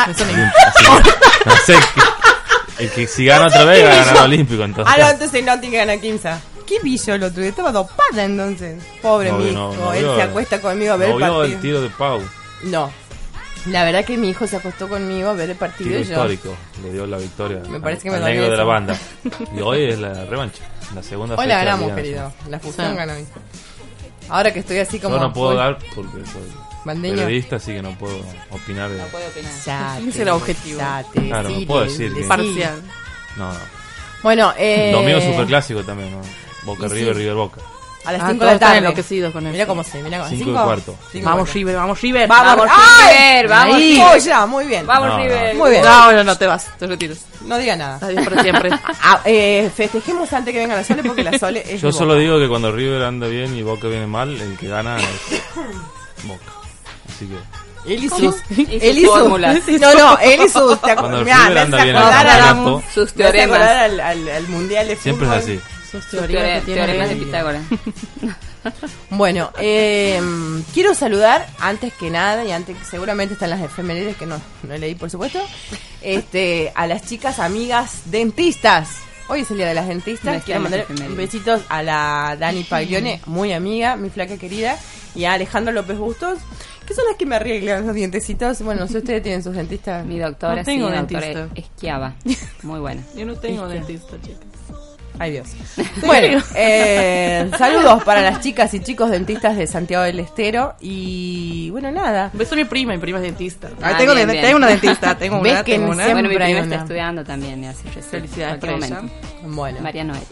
Ah, 0.07 1.59
que- 1.65 2.83
el 2.83 2.91
que 2.91 3.07
si 3.07 3.25
gana 3.25 3.47
otra 3.47 3.65
vez 3.65 3.85
va 3.85 3.91
a 3.91 3.95
ganar 4.05 4.23
Olímpico. 4.23 4.63
Entonces, 4.63 4.93
ah, 4.95 5.01
no, 5.01 5.09
entonces 5.09 5.43
no 5.43 5.59
tiene 5.59 5.71
que 5.71 5.77
ganar 5.85 5.99
Quinza. 5.99 6.39
¿Qué 6.65 6.79
pillo 6.81 7.15
el 7.15 7.23
otro 7.23 7.41
día? 7.41 7.49
Estaba 7.49 7.71
dopada 7.71 8.23
entonces. 8.23 8.81
Pobre 9.01 9.31
No, 9.31 9.37
mi 9.39 9.49
hijo. 9.49 9.75
no 9.77 9.93
Él 9.93 10.03
vio- 10.03 10.15
se 10.15 10.21
acuesta 10.21 10.61
conmigo 10.61 10.93
a 10.93 10.97
ver 10.97 11.09
no 11.09 11.15
el 11.15 11.21
partido. 11.21 11.43
el 11.43 11.59
tiro 11.61 11.81
de 11.81 11.89
Pau, 11.89 12.21
No. 12.63 12.91
La 13.65 13.83
verdad 13.83 14.05
que 14.05 14.15
mi 14.17 14.29
hijo 14.29 14.47
se 14.47 14.55
acostó 14.55 14.87
conmigo 14.87 15.29
a 15.29 15.33
ver 15.33 15.49
el 15.49 15.57
partido 15.57 15.89
tiro 15.89 15.99
y 15.99 16.03
yo. 16.05 16.11
histórico. 16.13 16.55
Le 16.81 16.93
dio 16.93 17.05
la 17.05 17.17
victoria 17.17 17.59
Me 17.67 17.81
parece 17.81 18.03
que 18.03 18.09
al 18.09 18.15
me 18.15 18.19
dolió 18.21 18.35
negro 18.41 18.51
de 18.51 18.57
la 18.57 18.63
banda. 18.63 18.97
Y 19.57 19.59
hoy 19.61 19.83
es 19.83 19.99
la 19.99 20.13
revancha, 20.25 20.63
la 20.95 21.03
segunda 21.03 21.35
Hoy 21.35 21.45
la 21.47 21.57
ganamos, 21.57 21.91
querido. 21.91 22.31
La 22.47 22.57
fusión 22.59 22.91
Sí. 22.91 22.95
ganó. 22.95 23.13
Ahora 24.29 24.53
que 24.53 24.59
estoy 24.59 24.77
así 24.77 24.97
como. 24.99 25.15
Yo 25.17 25.21
no 25.23 25.33
puedo 25.33 25.49
full 25.49 25.57
dar 25.57 25.77
porque 25.93 26.25
soy 26.25 26.43
bandeño. 26.85 27.15
periodista, 27.15 27.55
así 27.57 27.73
que 27.73 27.81
no 27.81 27.97
puedo 27.97 28.17
opinar. 28.51 28.89
de- 28.89 28.97
Ya 29.65 29.97
Ese 29.99 30.11
te- 30.11 30.21
era 30.21 30.35
objetivo. 30.35 30.79
ya 30.79 31.03
te 31.13 31.21
Claro, 31.27 31.49
no 31.49 31.65
puedo 31.67 31.83
decir 31.85 32.13
que-. 32.13 32.23
Parcial. 32.23 32.81
No, 33.37 33.51
no. 33.53 33.59
Bueno, 34.23 34.53
eh. 34.57 34.91
Lo 34.91 35.01
mío 35.01 35.17
es 35.17 35.23
superclásico 35.25 35.83
también, 35.83 36.11
¿no? 36.11 36.21
Boca 36.63 36.87
y 36.87 36.89
sí. 36.89 36.95
River, 36.95 37.15
River 37.15 37.35
Boca. 37.35 37.61
A 38.05 38.13
las 38.13 38.21
Ah, 38.21 38.27
5 38.29 38.33
de 38.33 38.39
todos 38.39 38.53
la 38.53 38.59
tarde. 38.59 38.77
enloquecidos 38.77 39.33
con 39.33 39.43
Mira 39.43 39.57
eso. 39.57 39.67
cómo 39.67 39.83
se, 39.83 40.01
mira 40.01 40.17
cómo 40.19 40.29
Cinco 40.29 40.41
y 40.41 40.45
cinco- 40.45 40.63
cuarto. 40.63 40.95
cinco 41.11 41.17
y 41.17 41.21
Vamos, 41.21 41.39
cuarto. 41.41 41.53
River, 41.53 41.75
vamos, 41.75 42.01
River. 42.01 42.27
Vamos, 42.29 42.67
¡Ay! 42.71 43.13
River, 43.17 43.47
vamos, 43.49 43.75
Ahí. 43.75 43.91
River. 43.93 44.07
Oh, 44.09 44.17
ya, 44.17 44.45
muy 44.45 44.65
bien. 44.65 44.87
Vamos, 44.87 45.07
No, 45.09 45.17
no. 45.17 45.23
River. 45.23 45.55
Muy 45.55 45.69
bien. 45.71 45.83
No, 45.83 46.11
no, 46.13 46.23
no, 46.23 46.37
te 46.37 46.47
vas, 46.47 46.77
te 46.79 46.87
retiras. 46.87 47.25
No 47.45 47.57
diga 47.57 47.75
nada. 47.75 47.99
Adiós 48.01 48.23
para 48.25 48.41
siempre. 48.41 48.69
Ah, 49.03 49.21
eh, 49.25 49.69
festejemos 49.75 50.31
antes 50.33 50.53
que 50.53 50.59
venga 50.59 50.75
la 50.75 50.83
Sole 50.83 51.03
porque 51.03 51.23
la 51.23 51.37
Sole 51.37 51.61
es 51.65 51.81
Yo 51.81 51.87
de 51.87 51.93
solo 51.93 52.13
Boca. 52.13 52.19
digo 52.21 52.39
que 52.39 52.47
cuando 52.47 52.71
River 52.71 53.03
anda 53.03 53.27
bien 53.27 53.55
y 53.55 53.63
Boca 53.63 53.87
viene 53.87 54.07
mal, 54.07 54.29
el 54.39 54.57
que 54.57 54.67
gana 54.67 54.97
es 54.97 56.23
Boca. 56.23 56.43
Así 57.19 57.27
que 57.27 57.93
Él 57.93 58.03
y 58.03 58.09
sus, 58.09 58.35
él 58.57 58.97
y 58.99 59.05
fórmulas. 59.05 59.61
No, 59.79 59.93
no, 59.93 60.17
él 60.19 60.41
y 60.45 60.49
sus. 60.49 60.79
Te 60.81 60.87
acu- 60.87 60.99
Cuando 60.99 61.19
el 61.19 61.25
me 61.25 61.31
anda 61.31 61.65
bien 61.65 61.89
en 61.89 61.95
acordar 61.95 62.25
el 62.25 62.31
a 62.31 62.37
la- 62.37 62.45
campeonato, 62.45 62.83
Sus 62.93 63.13
teoremas. 63.13 63.61
al, 63.61 63.99
al, 63.99 64.29
al 64.29 64.47
mundial 64.47 64.87
de 64.87 64.95
siempre 64.95 65.27
es 65.27 65.33
fútbol. 65.43 65.43
así. 65.57 65.59
Sus 65.91 66.03
Sus 66.03 66.11
teorías 66.19 66.41
teore- 66.43 66.59
que 66.59 66.65
tiene 66.65 66.81
teoremas 66.85 67.09
de. 67.09 67.15
Pitágoras. 67.15 67.63
Bueno, 69.09 69.51
eh, 69.57 70.21
quiero 70.73 70.93
saludar 70.93 71.47
antes 71.59 71.93
que 71.93 72.09
nada 72.09 72.43
y 72.43 72.51
antes 72.51 72.77
que 72.77 72.83
seguramente 72.83 73.33
están 73.33 73.49
las 73.51 73.61
efemérides 73.61 74.17
que 74.17 74.25
no, 74.25 74.39
no 74.63 74.77
leí 74.77 74.95
por 74.95 75.09
supuesto, 75.09 75.39
este, 76.01 76.71
a 76.75 76.85
las 76.85 77.05
chicas 77.07 77.39
amigas 77.39 78.01
dentistas. 78.05 78.89
Hoy 79.29 79.41
es 79.41 79.51
el 79.51 79.57
día 79.57 79.67
de 79.67 79.75
las 79.75 79.87
dentistas. 79.87 80.43
Quiero 80.43 80.59
mandar 80.59 80.81
efemérides. 80.81 81.15
besitos 81.17 81.61
a 81.69 81.81
la 81.83 82.35
Dani 82.37 82.63
Paglione, 82.69 83.21
muy 83.27 83.53
amiga, 83.53 83.95
mi 83.95 84.09
flaca 84.09 84.37
querida, 84.37 84.77
y 85.15 85.23
a 85.25 85.33
Alejandro 85.33 85.71
López 85.73 85.97
Bustos, 85.97 86.39
que 86.89 86.93
son 86.95 87.05
las 87.07 87.15
que 87.15 87.25
me 87.25 87.35
arreglan 87.37 87.85
los 87.87 87.95
dientecitos. 87.95 88.61
Bueno, 88.63 88.85
si 88.87 88.97
ustedes 88.97 89.23
tienen 89.23 89.41
sus 89.43 89.55
dentistas. 89.55 90.05
Mi 90.05 90.19
doctora, 90.19 90.57
No 90.57 90.63
tengo 90.65 90.89
sí, 90.89 90.95
doctora 90.95 91.21
dentista. 91.27 91.49
Esquiava. 91.61 92.15
Muy 92.63 92.79
buena. 92.81 93.01
Yo 93.15 93.25
no 93.25 93.35
tengo 93.35 93.65
Es 93.67 93.71
que- 93.71 93.73
dentista, 93.79 94.17
chicas. 94.21 94.39
Ay 95.21 95.31
Dios. 95.33 95.49
Bueno, 96.05 96.41
eh, 96.55 97.51
saludos 97.57 98.03
para 98.05 98.21
las 98.21 98.39
chicas 98.39 98.73
y 98.73 98.79
chicos 98.79 99.09
dentistas 99.11 99.57
de 99.57 99.67
Santiago 99.67 100.03
del 100.05 100.19
Estero. 100.19 100.75
Y 100.79 101.69
bueno, 101.71 101.91
nada. 101.91 102.29
Beso 102.33 102.55
a 102.55 102.57
mi 102.57 102.63
prima, 102.65 102.93
mi 102.93 102.99
prima 102.99 103.17
es 103.19 103.23
dentista. 103.23 103.69
Ah, 103.81 103.95
tengo, 103.97 104.13
bien, 104.15 104.27
de- 104.27 104.33
bien. 104.33 104.45
tengo 104.45 104.57
una 104.57 104.67
dentista, 104.67 105.15
tengo 105.17 105.39
¿Ves 105.41 105.51
una, 105.53 105.63
que 105.63 105.73
tengo 105.73 105.87
una. 105.91 106.05
siempre 106.05 106.13
Bueno, 106.13 106.29
mi 106.29 106.35
prima 106.35 106.49
una. 106.51 106.59
está 106.63 106.75
estudiando 106.83 107.23
también, 107.25 107.59
me 107.59 107.67
hace 107.67 107.83
recién. 107.87 108.03
Felicidades 108.05 108.59
para 108.59 108.73
momento. 108.73 109.01
Bueno, 109.43 109.79
María 109.81 110.03
Noel. 110.05 110.23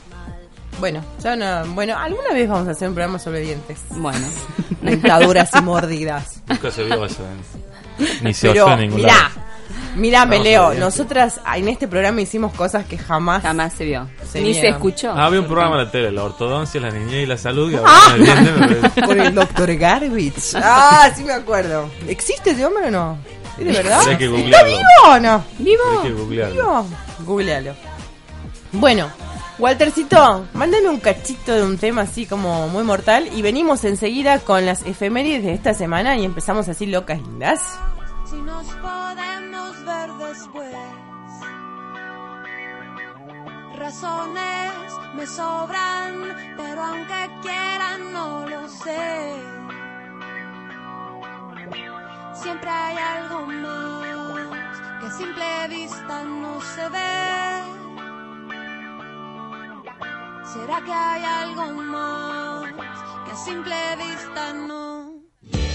Bueno, 0.79 1.03
ya 1.23 1.35
no. 1.35 1.65
Bueno, 1.73 1.97
alguna 1.97 2.33
vez 2.33 2.47
vamos 2.49 2.67
a 2.67 2.71
hacer 2.71 2.87
un 2.89 2.93
programa 2.95 3.19
sobre 3.19 3.41
dientes. 3.41 3.79
Bueno. 3.91 4.25
Dentaduras 4.81 5.49
y 5.57 5.61
mordidas. 5.61 6.41
Nunca 6.47 6.71
se 6.71 6.83
vio 6.83 7.05
eso. 7.05 7.23
¿eh? 7.23 8.07
Ni 8.21 8.33
se 8.33 8.49
Pero, 8.49 8.65
oyó 8.65 8.73
en 8.75 8.79
ningún 8.81 8.97
mirá, 8.97 9.13
lado. 9.13 9.29
mirá, 9.95 10.25
me 10.25 10.39
leo. 10.39 10.69
dientes. 10.71 10.79
Nosotras 10.79 11.41
en 11.55 11.67
este 11.67 11.87
programa 11.87 12.21
hicimos 12.21 12.53
cosas 12.53 12.85
que 12.85 12.97
jamás. 12.97 13.41
Jamás 13.41 13.73
se 13.73 13.85
vio. 13.85 14.07
Se 14.31 14.39
Ni 14.41 14.53
se 14.53 14.61
vieron. 14.61 14.75
escuchó. 14.77 15.11
Ah, 15.15 15.25
había 15.25 15.39
un 15.41 15.47
programa 15.47 15.79
en 15.79 15.85
la 15.85 15.91
tele, 15.91 16.11
la 16.11 16.23
ortodoncia, 16.23 16.79
la 16.79 16.91
niñez 16.91 17.23
y 17.23 17.25
la 17.25 17.37
salud. 17.37 17.71
Y 17.71 17.75
hablaban 17.75 18.13
del 18.13 18.23
diente, 18.25 18.51
me 18.51 18.67
parece. 18.67 19.01
Por 19.05 19.17
el 19.17 19.33
doctor 19.35 19.75
Garbage. 19.75 20.33
Ah, 20.55 21.09
sí 21.15 21.23
me 21.23 21.33
acuerdo. 21.33 21.89
¿Existe 22.07 22.51
ese 22.51 22.65
hombre 22.65 22.87
o 22.87 22.91
no? 22.91 23.17
¿Es 23.57 23.65
de 23.65 23.71
verdad? 23.71 24.03
Que 24.17 24.25
¿Está 24.25 24.27
googlearlo. 24.27 24.69
vivo 24.69 24.81
o 25.15 25.19
no? 25.19 25.43
¿Vivo? 25.57 25.83
Hay 25.91 26.07
que 26.07 26.13
googlearlo. 26.13 26.53
Vivo. 26.55 26.87
Googlealo. 27.25 27.73
Bueno, 28.73 29.09
Waltercito, 29.59 30.45
mándame 30.53 30.87
un 30.87 30.99
cachito 30.99 31.51
de 31.51 31.63
un 31.63 31.79
tema 31.79 32.03
así 32.03 32.27
como 32.27 32.67
muy 32.67 32.83
mortal 32.83 33.27
y 33.33 33.41
venimos 33.41 33.83
enseguida 33.85 34.39
con 34.39 34.67
las 34.67 34.85
efemérides 34.85 35.43
de 35.43 35.53
esta 35.53 35.73
semana 35.73 36.15
y 36.15 36.25
empezamos 36.25 36.69
así 36.69 36.85
locas 36.85 37.19
lindas. 37.19 37.79
Si 38.29 38.35
nos 38.35 38.67
podemos 38.67 39.85
ver 39.85 40.11
después. 40.29 40.75
Razones 43.77 44.73
me 45.15 45.25
sobran, 45.25 46.53
pero 46.55 46.83
aunque 46.83 47.29
quieran 47.41 48.13
no 48.13 48.47
lo 48.47 48.69
sé. 48.69 49.41
Siempre 52.43 52.69
hay 52.69 52.97
algo 52.97 53.47
más 53.47 54.99
que 54.99 55.07
a 55.07 55.11
simple 55.17 55.67
vista 55.69 56.23
no 56.25 56.61
se 56.61 56.89
ve. 56.89 57.76
¿Será 60.53 60.81
que 60.81 60.93
hay 60.93 61.23
algo 61.23 61.73
más 61.73 62.73
que 63.25 63.31
a 63.31 63.35
simple 63.35 63.75
vista 63.97 64.53
no 64.53 65.21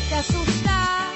te 0.08 0.14
asusta 0.14 1.11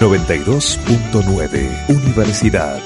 92.9 0.00 1.88
Universidad. 1.90 2.80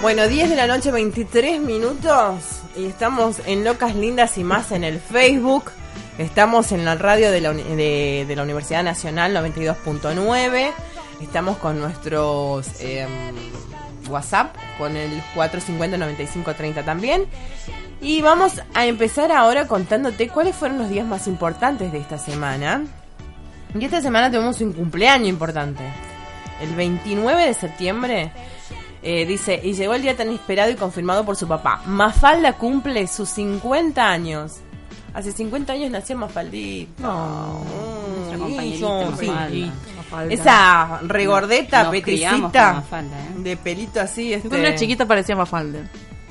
Bueno, 0.00 0.28
10 0.28 0.48
de 0.50 0.54
la 0.54 0.68
noche, 0.68 0.92
23 0.92 1.60
minutos. 1.60 2.36
Y 2.76 2.84
estamos 2.84 3.40
en 3.46 3.64
Locas 3.64 3.96
Lindas 3.96 4.38
y 4.38 4.44
más 4.44 4.70
en 4.70 4.84
el 4.84 5.00
Facebook. 5.00 5.72
Estamos 6.18 6.70
en 6.70 6.84
la 6.84 6.94
radio 6.94 7.32
de 7.32 7.40
la, 7.40 7.52
de 7.52 8.32
la 8.36 8.44
Universidad 8.44 8.84
Nacional 8.84 9.34
92.9. 9.34 10.70
Estamos 11.20 11.56
con 11.56 11.80
nuestros 11.80 12.68
em, 12.78 13.08
WhatsApp, 14.08 14.54
con 14.78 14.96
el 14.96 15.20
450-9530 15.34 16.84
también. 16.84 17.26
Y 18.00 18.22
vamos 18.22 18.62
a 18.72 18.86
empezar 18.86 19.32
ahora 19.32 19.66
contándote 19.66 20.28
cuáles 20.28 20.54
fueron 20.54 20.78
los 20.78 20.88
días 20.90 21.08
más 21.08 21.26
importantes 21.26 21.90
de 21.90 21.98
esta 21.98 22.18
semana. 22.18 22.84
Y 23.78 23.84
esta 23.84 24.00
semana 24.00 24.30
tenemos 24.30 24.60
un 24.60 24.72
cumpleaños 24.72 25.28
importante. 25.28 25.82
El 26.60 26.74
29 26.74 27.46
de 27.46 27.54
septiembre 27.54 28.32
eh, 29.02 29.26
dice, 29.26 29.60
y 29.62 29.74
llegó 29.74 29.94
el 29.94 30.02
día 30.02 30.16
tan 30.16 30.30
esperado 30.30 30.70
y 30.70 30.74
confirmado 30.74 31.24
por 31.24 31.36
su 31.36 31.46
papá. 31.46 31.82
Mafalda 31.86 32.54
cumple 32.54 33.06
sus 33.06 33.28
50 33.30 34.08
años. 34.08 34.60
Hace 35.12 35.32
50 35.32 35.72
años 35.72 35.90
nació 35.90 36.16
Mafaldita. 36.16 37.02
No, 37.02 37.62
Nuestra 38.16 38.38
compañerita 38.38 38.76
hizo, 38.76 39.16
sí, 39.18 39.26
Mafalda. 39.26 39.50
sí. 39.50 39.72
Mafalda. 39.96 40.34
Esa 40.34 41.00
regordeta, 41.02 41.84
Mafalda, 42.72 43.18
¿eh? 43.18 43.30
de 43.38 43.56
pelito 43.56 44.00
así. 44.00 44.32
Este, 44.34 44.58
era 44.60 44.74
chiquita 44.74 45.06
parecía 45.06 45.36
Mafalda. 45.36 45.80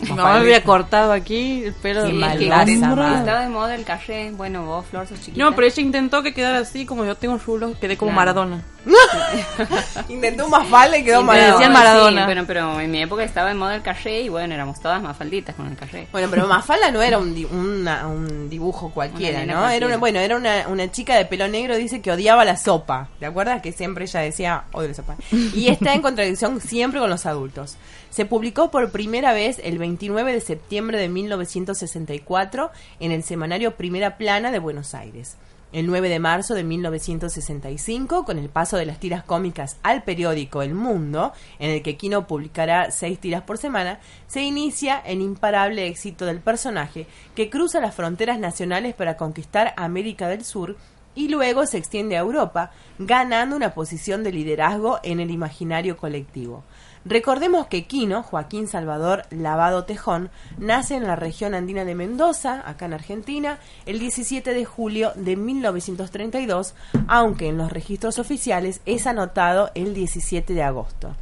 Mi 0.02 0.10
mamá 0.10 0.24
Mafalda. 0.24 0.40
me 0.40 0.46
había 0.46 0.64
cortado 0.64 1.12
aquí 1.14 1.64
el 1.64 1.74
pelo 1.74 2.04
de 2.04 2.10
es 2.10 2.38
que 2.38 2.46
estaba 2.46 3.42
de 3.42 3.50
moda 3.50 3.76
el 3.76 3.86
calle. 3.86 4.32
Bueno, 4.32 4.66
vos, 4.66 4.86
Flor, 4.88 5.08
sos 5.08 5.20
chiquita. 5.22 5.44
No, 5.44 5.56
pero 5.56 5.68
ella 5.68 5.82
intentó 5.82 6.22
que 6.22 6.34
quedara 6.34 6.60
así, 6.60 6.86
como 6.86 7.06
yo 7.06 7.16
tengo 7.16 7.38
rulo, 7.38 7.74
quedé 7.80 7.96
como 7.96 8.12
Claro. 8.12 8.16
Maradona. 8.44 8.64
Intentó 10.10 10.48
Mafalda 10.48 10.98
y 10.98 11.04
quedó 11.04 11.24
mal. 11.24 11.38
pero- 11.38 11.52
decían 11.54 11.72
sí, 11.72 11.78
Maradona. 11.78 12.26
bueno, 12.26 12.44
pero 12.46 12.80
en 12.80 12.92
mi 12.92 13.02
época 13.02 13.24
estaba 13.24 13.50
de 13.50 13.56
moda 13.56 13.76
el 13.76 13.82
calle 13.82 14.22
y 14.22 14.30
bueno, 14.30 14.54
éramos 14.54 14.80
todas 14.80 15.02
más 15.02 15.18
falditas 15.18 15.56
con 15.56 15.68
el 15.68 15.76
calle. 15.76 16.08
Bueno, 16.12 16.28
pero 16.30 16.46
Mafalda 16.48 16.92
no 16.92 17.02
era 17.02 17.18
un, 17.18 17.34
di- 17.34 17.46
una- 17.46 18.08
un 18.08 18.50
dibujo 18.50 18.92
cualquiera, 18.92 19.44
Una 19.44 19.54
¿no? 19.54 19.70
Era 19.70 19.88
una, 19.88 19.98
bueno, 19.98 20.20
era 20.20 20.36
una, 20.36 20.68
una 20.68 20.92
chica 20.92 21.16
de 21.16 21.26
pelo 21.26 21.48
negro, 21.48 21.76
dice 21.78 22.02
que 22.02 22.12
odiaba 22.12 22.46
la 22.46 22.58
sopa. 22.58 23.08
¿Te 23.20 23.26
acuerdas? 23.26 23.62
Que 23.62 23.72
siempre 23.72 24.06
ella 24.06 24.20
decía, 24.20 24.64
odio 24.72 24.90
la 24.90 24.94
sopa. 24.94 25.16
Y 25.32 25.70
está 25.70 25.94
en 25.94 26.02
contradicción 26.02 26.60
siempre 26.62 27.00
con 27.00 27.10
los 27.10 27.26
adultos. 27.26 27.78
Se 28.16 28.26
publicó 28.26 28.72
por 28.72 28.92
primera 28.92 29.34
vez 29.34 29.60
el 29.62 29.78
29 29.78 30.32
de 30.32 30.40
septiembre 30.40 30.98
de 30.98 31.10
1964 31.10 32.72
en 33.02 33.12
el 33.12 33.24
semanario 33.24 33.76
Primera 33.76 34.16
Plana 34.16 34.52
de 34.52 34.60
Buenos 34.60 34.96
Aires. 34.96 35.36
el 35.74 35.86
9 35.88 36.08
de 36.08 36.20
marzo 36.20 36.54
de 36.54 36.64
1965, 36.64 38.24
con 38.24 38.40
el 38.40 38.48
paso 38.48 38.78
de 38.78 38.86
las 38.86 39.02
tiras 39.02 39.26
cómicas 39.26 39.76
al 39.84 40.04
periódico 40.04 40.62
El 40.62 40.76
Mundo, 40.76 41.34
en 41.60 41.72
el 41.72 41.82
que 41.82 41.98
Kino 41.98 42.26
publicará 42.26 42.90
seis 42.90 43.20
tiras 43.20 43.42
por 43.42 43.58
semana, 43.58 44.00
se 44.28 44.42
inicia 44.44 44.98
el 45.00 45.20
imparable 45.20 45.86
éxito 45.88 46.26
del 46.26 46.40
personaje 46.40 47.08
que 47.36 47.50
cruza 47.50 47.82
las 47.82 47.96
fronteras 47.96 48.40
nacionales 48.40 48.96
para 48.96 49.18
conquistar 49.18 49.74
América 49.76 50.30
del 50.30 50.46
Sur 50.46 50.78
y 51.16 51.28
luego 51.28 51.66
se 51.66 51.78
extiende 51.78 52.16
a 52.16 52.22
Europa, 52.22 52.72
ganando 52.98 53.58
una 53.58 53.74
posición 53.74 54.24
de 54.24 54.32
liderazgo 54.32 55.00
en 55.04 55.20
el 55.20 55.32
imaginario 55.32 55.98
colectivo. 55.98 56.64
Recordemos 57.08 57.68
que 57.68 57.86
Quino, 57.86 58.24
Joaquín 58.24 58.68
Salvador 58.68 59.28
Lavado 59.30 59.86
Tejón, 59.86 60.32
nace 60.58 60.96
en 60.96 61.06
la 61.06 61.16
región 61.16 61.54
andina 61.54 61.86
de 61.86 61.94
Mendoza, 61.94 62.64
acá 62.68 62.88
en 62.88 62.94
Argentina, 62.94 63.60
el 63.86 64.00
17 64.00 64.56
de 64.56 64.66
julio 64.66 65.12
de 65.14 65.36
1932, 65.36 66.74
aunque 67.08 67.48
en 67.48 67.60
los 67.60 67.72
registros 67.72 68.18
oficiales 68.18 68.82
es 68.88 69.06
anotado 69.06 69.70
el 69.76 69.94
17 69.94 70.56
de 70.56 70.64
agosto. 70.64 71.16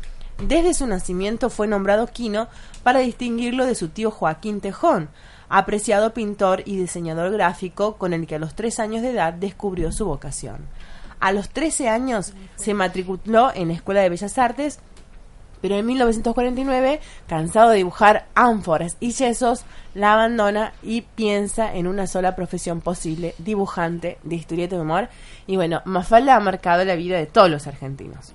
Desde 0.48 0.74
su 0.74 0.88
nacimiento 0.88 1.50
fue 1.50 1.68
nombrado 1.68 2.08
Quino 2.08 2.48
para 2.84 3.00
distinguirlo 3.00 3.66
de 3.66 3.76
su 3.76 3.90
tío 3.90 4.10
Joaquín 4.10 4.62
Tejón, 4.62 5.10
apreciado 5.50 6.14
pintor 6.14 6.64
y 6.66 6.78
diseñador 6.78 7.30
gráfico 7.34 7.98
con 7.98 8.14
el 8.14 8.26
que 8.26 8.36
a 8.36 8.40
los 8.40 8.56
tres 8.56 8.80
años 8.80 9.02
de 9.02 9.10
edad 9.10 9.34
descubrió 9.34 9.92
su 9.92 10.06
vocación. 10.06 10.66
A 11.20 11.34
los 11.34 11.50
13 11.50 11.90
años 11.90 12.34
se 12.56 12.74
matriculó 12.74 13.52
en 13.54 13.68
la 13.68 13.74
Escuela 13.74 14.02
de 14.02 14.10
Bellas 14.10 14.38
Artes 14.38 14.80
pero 15.64 15.78
en 15.78 15.86
1949, 15.86 17.00
cansado 17.26 17.70
de 17.70 17.78
dibujar 17.78 18.26
ánforas 18.36 18.98
y 19.00 19.14
yesos, 19.14 19.64
la 19.94 20.12
abandona 20.12 20.74
y 20.84 21.04
piensa 21.04 21.74
en 21.74 21.88
una 21.88 22.06
sola 22.06 22.36
profesión 22.36 22.82
posible, 22.82 23.34
dibujante 23.38 24.18
de 24.24 24.36
historieta 24.36 24.76
de 24.76 24.82
humor. 24.82 25.08
Y 25.48 25.56
bueno, 25.56 25.82
Mafalda 25.86 26.36
ha 26.36 26.42
marcado 26.42 26.84
la 26.84 26.96
vida 26.96 27.18
de 27.18 27.28
todos 27.28 27.50
los 27.50 27.66
argentinos. 27.66 28.34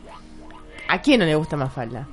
¿A 0.89 1.03
quién 1.03 1.21
no 1.21 1.27
le 1.27 1.35
gusta 1.35 1.59
Mafalda? 1.59 2.09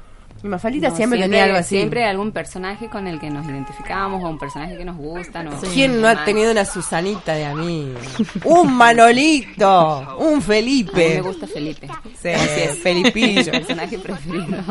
Y 0.45 0.47
Mafaldita 0.47 0.89
No, 0.89 0.95
siempre, 0.95 1.19
tenía 1.21 1.45
algo 1.45 1.57
así. 1.57 1.75
Siempre 1.75 2.05
algún 2.05 2.31
personaje 2.31 2.87
con 2.87 3.07
el 3.07 3.19
que 3.19 3.31
nos 3.31 3.47
identificamos 3.47 4.23
o 4.23 4.27
un 4.29 4.37
personaje 4.37 4.77
que 4.77 4.85
nos 4.85 4.95
gusta. 4.95 5.41
¿no? 5.41 5.59
¿Quién 5.73 5.99
no 5.99 6.07
ha 6.07 6.23
tenido 6.23 6.51
una 6.51 6.63
Susanita 6.65 7.33
de 7.33 7.45
amigo? 7.45 7.97
Un 8.43 8.77
Manolito, 8.77 10.17
un 10.19 10.33
A 10.33 10.35
mí 10.35 10.41
Felipe. 10.43 11.15
me 11.15 11.21
gusta 11.21 11.47
Felipe. 11.47 11.87
Sí, 12.21 12.29
Así 12.29 12.59
es. 12.61 12.77
Felipillo. 12.77 13.51
Mi 13.53 13.59
personaje 13.59 13.97
preferido. 13.97 14.63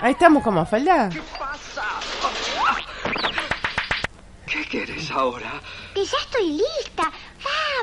Ahí 0.00 0.10
estamos 0.10 0.42
con 0.42 0.54
Mafalda. 0.54 1.08
¿Qué 4.44 4.64
quieres 4.64 5.08
ahora? 5.12 5.52
Que 5.94 6.04
ya 6.04 6.18
estoy 6.20 6.48
lista. 6.48 7.12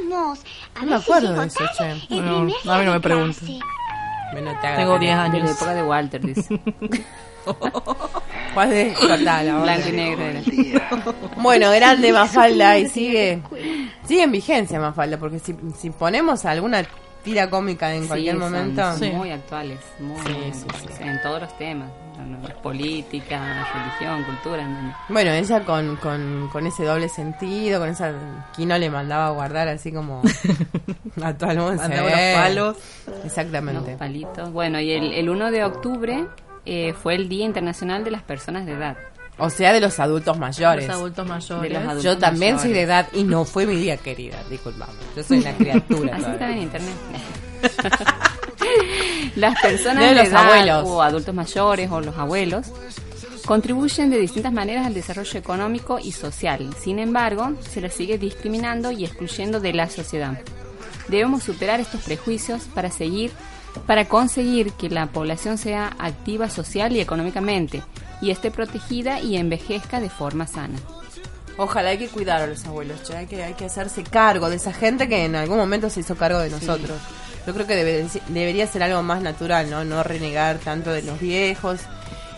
Vamos. 0.01 0.39
A 0.75 0.81
No 0.81 0.87
me 0.87 0.97
si 0.97 1.03
acuerdo 1.03 1.39
de 1.39 1.47
eso, 1.47 1.63
che. 1.77 2.19
No, 2.19 2.39
a 2.39 2.79
mí 2.79 2.85
no 2.85 2.91
me 2.91 2.99
preguntes. 2.99 3.43
Bueno, 4.31 4.51
te 4.61 4.67
Tengo 4.75 4.93
la 4.93 4.99
10 4.99 5.11
pena. 5.11 5.29
De 5.29 5.39
la 5.39 5.43
años. 5.45 5.51
época 5.57 5.73
de 5.73 5.83
Walter, 5.83 6.21
dice. 6.21 6.61
¿Cuál 8.53 8.69
de 8.69 8.85
total? 8.99 9.61
Blanco 9.61 9.89
y 9.89 9.91
negro 9.93 10.23
era. 10.23 10.41
Bueno, 11.37 11.71
grande 11.71 12.11
Mafalda 12.13 12.77
y 12.77 12.87
sigue 12.89 13.41
sigue 14.05 14.23
en 14.23 14.31
vigencia 14.31 14.79
Mafalda 14.79 15.17
porque 15.17 15.39
si, 15.39 15.55
si 15.77 15.89
ponemos 15.91 16.43
alguna 16.45 16.83
tira 17.23 17.49
cómica 17.49 17.93
en 17.93 18.03
Sí, 18.03 18.07
cualquier 18.07 18.35
son- 18.37 18.51
momento 18.51 18.83
muy 19.13 19.31
actuales, 19.31 19.79
muy, 19.99 20.19
Sí, 20.25 20.51
sí, 20.53 20.87
sí. 20.97 21.03
en 21.03 21.21
todos 21.21 21.41
los 21.41 21.57
temas, 21.57 21.89
no, 22.25 22.61
política, 22.61 23.65
religión, 23.73 24.23
cultura, 24.23 24.63
no, 24.67 24.81
no. 24.81 24.95
bueno 25.09 25.31
ella 25.31 25.63
con, 25.63 25.95
con, 25.97 26.49
con 26.51 26.65
ese 26.67 26.83
doble 26.85 27.09
sentido 27.09 27.79
con 27.79 27.89
esa 27.89 28.11
Kino 28.55 28.77
le 28.77 28.89
mandaba 28.89 29.27
a 29.27 29.29
guardar 29.31 29.67
así 29.67 29.91
como 29.91 30.21
a 31.23 31.33
todo 31.33 31.51
el 31.51 31.57
mundo 31.59 31.75
Mandaba 31.81 32.09
los 32.09 32.19
palos. 32.35 32.77
exactamente 33.23 33.81
unos 33.81 33.99
palitos. 33.99 34.51
Bueno, 34.51 34.79
y 34.79 34.91
el, 34.91 35.13
el 35.13 35.29
1 35.29 35.51
de 35.51 35.63
octubre 35.63 36.25
eh, 36.65 36.93
fue 36.93 37.15
el 37.15 37.29
Día 37.29 37.45
Internacional 37.45 38.03
de 38.03 38.11
las 38.11 38.23
Personas 38.23 38.65
de 38.65 38.73
Edad. 38.73 38.97
o 39.37 39.49
sea 39.49 39.71
de 39.71 39.79
los 39.79 39.99
adultos 39.99 40.37
mayores 40.37 40.87
Los 40.87 40.95
adultos 40.97 41.27
mayores. 41.27 41.61
De 41.61 41.69
los 41.79 41.83
adultos 41.83 42.03
yo 42.03 42.17
también 42.17 42.55
mayores. 42.55 42.61
soy 42.63 42.73
de 42.73 42.81
edad 42.81 43.07
y 43.13 43.23
no 43.23 43.45
fue 43.45 43.65
mi 43.65 43.75
día 43.75 43.95
querida 43.97 44.37
disculpame 44.49 44.91
yo 45.15 45.23
soy 45.23 45.39
una 45.39 45.53
criatura 45.53 46.15
Así 46.15 46.23
todavía. 46.23 46.33
estaba 46.33 46.51
en 46.51 46.61
internet. 46.63 46.95
Las 49.35 49.59
personas 49.61 50.03
De 50.03 50.09
de, 50.09 50.15
los 50.15 50.27
edad 50.27 50.45
abuelos. 50.45 50.83
o 50.87 51.01
adultos 51.01 51.35
mayores 51.35 51.91
o 51.91 52.01
los 52.01 52.17
abuelos 52.17 52.67
contribuyen 53.45 54.09
de 54.09 54.19
distintas 54.19 54.51
maneras 54.51 54.85
al 54.85 54.93
desarrollo 54.93 55.39
económico 55.39 55.99
y 55.99 56.11
social. 56.11 56.69
Sin 56.79 56.99
embargo, 56.99 57.53
se 57.61 57.81
las 57.81 57.93
sigue 57.93 58.17
discriminando 58.17 58.91
y 58.91 59.05
excluyendo 59.05 59.59
de 59.59 59.73
la 59.73 59.89
sociedad. 59.89 60.39
Debemos 61.07 61.43
superar 61.43 61.79
estos 61.79 62.01
prejuicios 62.01 62.63
para 62.73 62.91
seguir 62.91 63.31
para 63.85 64.05
conseguir 64.05 64.71
que 64.73 64.89
la 64.89 65.05
población 65.07 65.57
sea 65.59 65.95
activa 65.99 66.49
social 66.49 66.95
y 66.95 66.99
económicamente 66.99 67.83
y 68.21 68.31
esté 68.31 68.49
protegida 68.49 69.19
y 69.21 69.37
envejezca 69.37 69.99
de 69.99 70.09
forma 70.09 70.47
sana. 70.47 70.79
Ojalá 71.57 71.89
hay 71.89 71.97
que 71.97 72.07
cuidar 72.07 72.41
a 72.41 72.47
los 72.47 72.65
abuelos, 72.65 73.03
che, 73.03 73.15
hay 73.15 73.27
que, 73.27 73.43
hay 73.43 73.53
que 73.53 73.65
hacerse 73.65 74.03
cargo 74.03 74.49
de 74.49 74.55
esa 74.57 74.73
gente 74.73 75.07
que 75.07 75.25
en 75.25 75.35
algún 75.35 75.57
momento 75.57 75.89
se 75.89 75.99
hizo 75.99 76.15
cargo 76.15 76.39
de 76.39 76.49
nosotros. 76.49 76.97
Yo 77.47 77.53
creo 77.53 77.65
que 77.65 77.75
debe- 77.75 78.07
debería 78.27 78.67
ser 78.67 78.83
algo 78.83 79.01
más 79.01 79.21
natural, 79.21 79.69
¿no? 79.69 79.83
No 79.85 80.03
renegar 80.03 80.57
tanto 80.57 80.91
de 80.91 81.01
los 81.01 81.19
viejos 81.19 81.79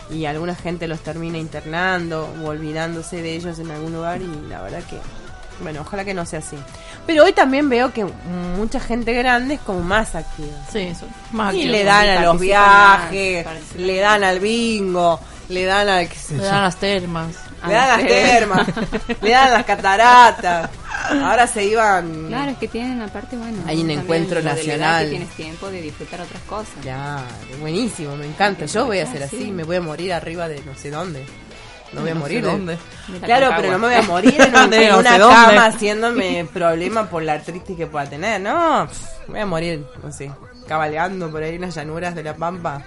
y 0.08 0.24
alguna 0.24 0.54
gente 0.54 0.86
los 0.88 1.00
termina 1.00 1.36
internando 1.36 2.32
o 2.42 2.46
olvidándose 2.46 3.20
de 3.20 3.34
ellos 3.34 3.58
en 3.58 3.70
algún 3.72 3.92
lugar 3.92 4.20
y 4.22 4.48
la 4.48 4.62
verdad 4.62 4.82
que, 4.88 4.96
bueno, 5.62 5.80
ojalá 5.82 6.04
que 6.04 6.14
no 6.14 6.24
sea 6.24 6.38
así. 6.38 6.56
Pero 7.06 7.24
hoy 7.24 7.32
también 7.32 7.68
veo 7.68 7.92
que 7.92 8.06
mucha 8.56 8.78
gente 8.78 9.12
grande 9.12 9.54
es 9.54 9.60
como 9.60 9.80
más 9.80 10.14
activa. 10.14 10.56
Sí, 10.72 10.92
son 10.94 11.08
más 11.32 11.54
Y 11.54 11.58
activos. 11.58 11.76
le 11.78 11.84
dan 11.84 12.08
a 12.08 12.20
los 12.22 12.34
más, 12.34 12.40
viajes, 12.40 13.46
le 13.76 13.96
dan 13.98 14.22
al 14.24 14.38
bingo, 14.38 15.18
le 15.48 15.64
dan 15.64 15.88
al... 15.88 16.08
Le 16.30 16.36
dan 16.44 16.62
las 16.62 16.76
termas. 16.76 17.34
Le 17.66 17.72
dan 17.74 17.88
las 17.88 18.06
termas, 18.08 18.66
le 19.20 19.30
dan 19.30 19.52
las 19.52 19.64
cataratas. 19.64 20.70
Ahora 21.10 21.46
se 21.46 21.64
iban. 21.64 22.26
Claro, 22.28 22.52
es 22.52 22.58
que 22.58 22.68
tienen 22.68 23.02
aparte, 23.02 23.36
bueno. 23.36 23.58
Hay 23.66 23.80
un 23.82 23.90
encuentro 23.90 24.40
nacional. 24.42 25.04
Que 25.04 25.10
tienes 25.10 25.28
tiempo 25.30 25.70
de 25.70 25.82
disfrutar 25.82 26.20
otras 26.20 26.42
cosas. 26.44 26.74
Ya, 26.84 27.18
buenísimo, 27.60 28.16
me 28.16 28.26
encanta. 28.26 28.64
Yo 28.66 28.86
voy 28.86 29.00
a 29.00 29.04
hacer 29.04 29.22
así, 29.22 29.38
Sí. 29.44 29.50
me 29.52 29.64
voy 29.64 29.76
a 29.76 29.80
morir 29.80 30.12
arriba 30.12 30.48
de 30.48 30.62
no 30.64 30.74
sé 30.74 30.90
dónde. 30.90 31.24
No 31.92 32.02
voy 32.02 32.10
a 32.10 32.14
No 32.14 32.20
morir. 32.20 32.42
de- 32.44 32.50
dónde. 32.50 32.78
De 33.08 33.18
la 33.20 33.26
Claro, 33.26 33.50
pero 33.56 33.72
no 33.72 33.78
me 33.80 33.86
voy 33.88 33.96
a 33.96 34.02
morir 34.02 34.40
en, 34.40 34.54
un- 34.56 34.70
no 34.70 34.98
una 35.00 35.18
dónde. 35.18 35.34
cama 35.34 35.66
haciéndome 35.66 36.46
problema 36.52 37.10
por 37.10 37.22
la 37.24 37.32
artritis 37.34 37.76
que 37.76 37.86
pueda 37.88 38.06
tener. 38.08 38.40
No, 38.40 38.86
voy 39.26 39.40
a 39.40 39.46
morir, 39.46 39.84
no 40.02 40.12
sé, 40.12 40.30
cabalgando 40.70 41.28
por 41.32 41.42
ahí 41.42 41.56
en 41.56 41.62
las 41.62 41.74
llanuras 41.74 42.14
de 42.14 42.22
la 42.22 42.36
Pampa. 42.36 42.84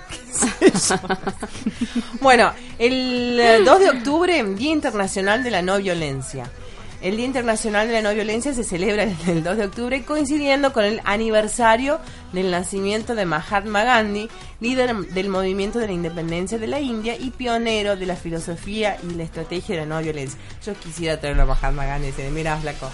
Bueno, 2.22 2.54
el 2.80 3.38
eh, 3.38 3.60
2 3.65 3.80
de 3.80 3.89
octubre, 3.89 4.41
Día 4.56 4.72
Internacional 4.72 5.43
de 5.43 5.52
la 5.52 5.62
No 5.62 5.78
Violencia. 5.78 6.50
El 7.02 7.17
Día 7.17 7.26
Internacional 7.26 7.88
de 7.88 7.93
la 7.93 8.02
No 8.02 8.13
Violencia 8.13 8.54
se 8.54 8.63
celebra 8.63 9.04
el 9.28 9.43
2 9.43 9.58
de 9.58 9.65
octubre 9.65 10.04
coincidiendo 10.04 10.72
con 10.72 10.86
el 10.86 11.02
aniversario 11.04 12.00
del 12.32 12.52
nacimiento 12.52 13.15
de 13.15 13.26
Mahatma 13.26 13.84
Gandhi, 13.84 14.30
líder 14.62 14.96
del 14.96 15.28
movimiento 15.28 15.80
de 15.80 15.88
la 15.88 15.93
independencia 15.93 16.58
de 16.58 16.67
la 16.67 16.80
India 16.80 17.17
y 17.19 17.32
pionero 17.32 17.98
de 17.98 18.06
la 18.06 18.15
filosofía 18.15 18.98
y 19.04 19.15
la 19.15 19.24
estrategia 19.24 19.76
de 19.76 19.82
la 19.82 19.88
no 19.88 20.02
violencia. 20.02 20.39
Yo 20.65 20.74
quisiera 20.76 21.19
traerlo 21.19 21.43
a 21.43 21.48
Mahatma 21.48 21.86
Gandhi 21.86 22.08
y 22.08 22.12
decirle, 22.12 22.32
mira, 22.32 22.56
flaco, 22.58 22.89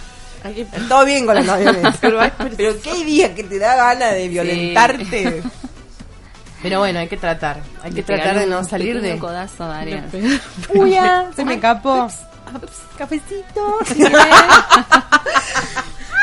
Todo 0.87 1.05
bien 1.05 1.25
con 1.25 1.35
la 1.35 1.41
no 1.41 1.57
violencia, 1.57 1.93
Pero 1.99 2.19
pero 2.55 2.81
qué 2.81 3.03
día 3.03 3.35
que 3.35 3.43
te 3.43 3.59
da 3.59 3.75
ganas 3.75 4.13
de 4.13 4.27
violentarte. 4.27 5.43
Pero 6.61 6.79
bueno, 6.79 6.99
hay 6.99 7.07
que 7.07 7.17
tratar, 7.17 7.61
hay 7.81 7.91
que 7.93 8.03
tratar 8.03 8.37
de 8.37 8.45
no 8.45 8.59
un 8.59 8.65
salir 8.65 9.01
de... 9.01 9.17
codazo 9.17 9.63
a 9.63 9.79
Arias. 9.79 10.05
Uy, 10.73 10.91
ya, 10.91 11.29
se 11.35 11.45
me 11.45 11.53
escapó. 11.55 12.09
Cafecito. 12.97 13.77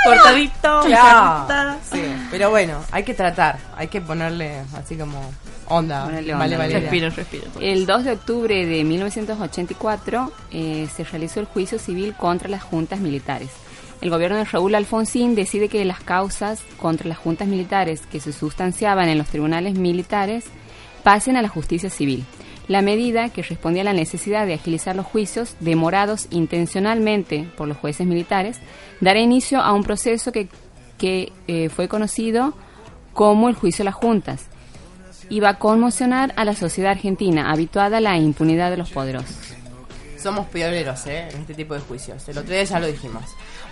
Cortadito. 0.04 0.82
Claro. 0.84 1.76
Sí, 1.90 2.02
pero 2.30 2.50
bueno, 2.50 2.80
hay 2.92 3.02
que 3.02 3.14
tratar, 3.14 3.58
hay 3.76 3.88
que 3.88 4.00
ponerle 4.00 4.62
así 4.76 4.96
como 4.96 5.32
onda. 5.68 6.04
Ponerle 6.04 6.34
vale, 6.34 6.56
vale. 6.56 6.80
Respiro, 6.80 7.10
respiro. 7.10 7.46
El 7.60 7.86
2 7.86 8.04
de 8.04 8.12
octubre 8.12 8.66
de 8.66 8.84
1984 8.84 10.32
eh, 10.52 10.88
se 10.94 11.04
realizó 11.04 11.40
el 11.40 11.46
juicio 11.46 11.78
civil 11.78 12.14
contra 12.14 12.48
las 12.48 12.62
juntas 12.62 13.00
militares. 13.00 13.50
El 14.00 14.10
gobierno 14.10 14.36
de 14.36 14.44
Raúl 14.44 14.74
Alfonsín 14.74 15.34
decide 15.34 15.68
que 15.68 15.84
las 15.84 16.00
causas 16.00 16.62
contra 16.78 17.08
las 17.08 17.18
juntas 17.18 17.48
militares 17.48 18.02
que 18.10 18.20
se 18.20 18.32
sustanciaban 18.32 19.08
en 19.08 19.18
los 19.18 19.28
tribunales 19.28 19.74
militares 19.74 20.44
pasen 21.02 21.36
a 21.36 21.42
la 21.42 21.48
justicia 21.48 21.88
civil. 21.88 22.24
La 22.68 22.82
medida, 22.82 23.28
que 23.28 23.42
respondía 23.42 23.82
a 23.82 23.84
la 23.84 23.92
necesidad 23.92 24.46
de 24.46 24.54
agilizar 24.54 24.96
los 24.96 25.06
juicios 25.06 25.54
demorados 25.60 26.26
intencionalmente 26.30 27.48
por 27.56 27.68
los 27.68 27.76
jueces 27.76 28.06
militares, 28.06 28.58
dará 29.00 29.20
inicio 29.20 29.60
a 29.60 29.72
un 29.72 29.84
proceso 29.84 30.32
que, 30.32 30.48
eh, 31.00 31.68
fue 31.68 31.88
conocido 31.88 32.54
como 33.12 33.48
el 33.48 33.54
juicio 33.54 33.82
de 33.82 33.86
las 33.86 33.94
juntas 33.94 34.46
y 35.28 35.40
va 35.40 35.50
a 35.50 35.58
conmocionar 35.58 36.32
a 36.36 36.44
la 36.44 36.54
sociedad 36.54 36.92
argentina, 36.92 37.50
habituada 37.50 37.98
a 37.98 38.00
la 38.00 38.16
impunidad 38.18 38.70
de 38.70 38.76
los 38.76 38.90
poderosos. 38.90 39.36
somos 40.20 40.46
pioneros 40.48 41.06
¿eh? 41.06 41.28
en 41.30 41.42
este 41.42 41.54
tipo 41.54 41.74
de 41.74 41.80
juicios. 41.80 42.28
El 42.28 42.38
otro 42.38 42.52
día 42.52 42.64
ya 42.64 42.80
lo 42.80 42.88
dijimos. 42.88 43.22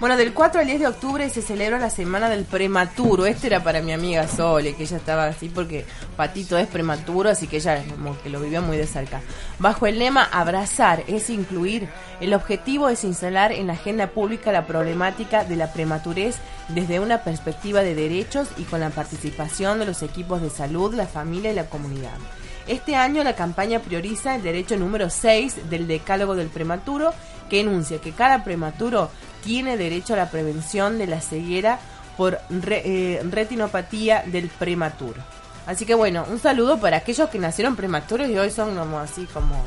Bueno, 0.00 0.16
del 0.16 0.34
4 0.34 0.60
al 0.60 0.66
10 0.66 0.80
de 0.80 0.86
octubre 0.88 1.30
se 1.30 1.40
celebra 1.40 1.78
la 1.78 1.88
semana 1.88 2.28
del 2.28 2.44
prematuro. 2.44 3.26
Este 3.26 3.46
era 3.46 3.62
para 3.62 3.80
mi 3.80 3.92
amiga 3.92 4.26
Sole, 4.26 4.74
que 4.74 4.82
ella 4.82 4.96
estaba 4.96 5.26
así 5.26 5.48
porque 5.48 5.86
Patito 6.16 6.58
es 6.58 6.66
prematuro, 6.66 7.30
así 7.30 7.46
que 7.46 7.58
ella 7.58 7.80
que 8.22 8.28
lo 8.28 8.40
vivió 8.40 8.60
muy 8.60 8.76
de 8.76 8.88
cerca. 8.88 9.20
Bajo 9.60 9.86
el 9.86 10.00
lema 10.00 10.24
Abrazar 10.24 11.04
es 11.06 11.30
incluir, 11.30 11.88
el 12.20 12.34
objetivo 12.34 12.88
es 12.88 13.04
instalar 13.04 13.52
en 13.52 13.68
la 13.68 13.74
agenda 13.74 14.08
pública 14.08 14.50
la 14.50 14.66
problemática 14.66 15.44
de 15.44 15.56
la 15.56 15.72
prematurez 15.72 16.36
desde 16.68 16.98
una 16.98 17.22
perspectiva 17.22 17.82
de 17.82 17.94
derechos 17.94 18.48
y 18.56 18.64
con 18.64 18.80
la 18.80 18.90
participación 18.90 19.78
de 19.78 19.86
los 19.86 20.02
equipos 20.02 20.42
de 20.42 20.50
salud, 20.50 20.92
la 20.92 21.06
familia 21.06 21.52
y 21.52 21.54
la 21.54 21.68
comunidad. 21.68 22.18
Este 22.66 22.96
año 22.96 23.22
la 23.22 23.36
campaña 23.36 23.80
prioriza 23.80 24.34
el 24.34 24.42
derecho 24.42 24.76
número 24.76 25.10
6 25.10 25.68
del 25.68 25.86
Decálogo 25.86 26.34
del 26.34 26.48
Prematuro, 26.48 27.12
que 27.50 27.60
enuncia 27.60 28.00
que 28.00 28.12
cada 28.12 28.42
prematuro 28.42 29.10
tiene 29.44 29.76
derecho 29.76 30.14
a 30.14 30.16
la 30.16 30.30
prevención 30.30 30.96
de 30.96 31.06
la 31.06 31.20
ceguera 31.20 31.78
por 32.16 32.38
eh, 32.50 33.20
retinopatía 33.30 34.24
del 34.26 34.48
prematuro. 34.48 35.22
Así 35.66 35.84
que 35.84 35.94
bueno, 35.94 36.24
un 36.30 36.38
saludo 36.38 36.78
para 36.78 36.98
aquellos 36.98 37.28
que 37.28 37.38
nacieron 37.38 37.76
prematuros 37.76 38.28
y 38.28 38.38
hoy 38.38 38.50
son 38.50 38.76
como 38.76 38.98
así 38.98 39.26
como... 39.26 39.62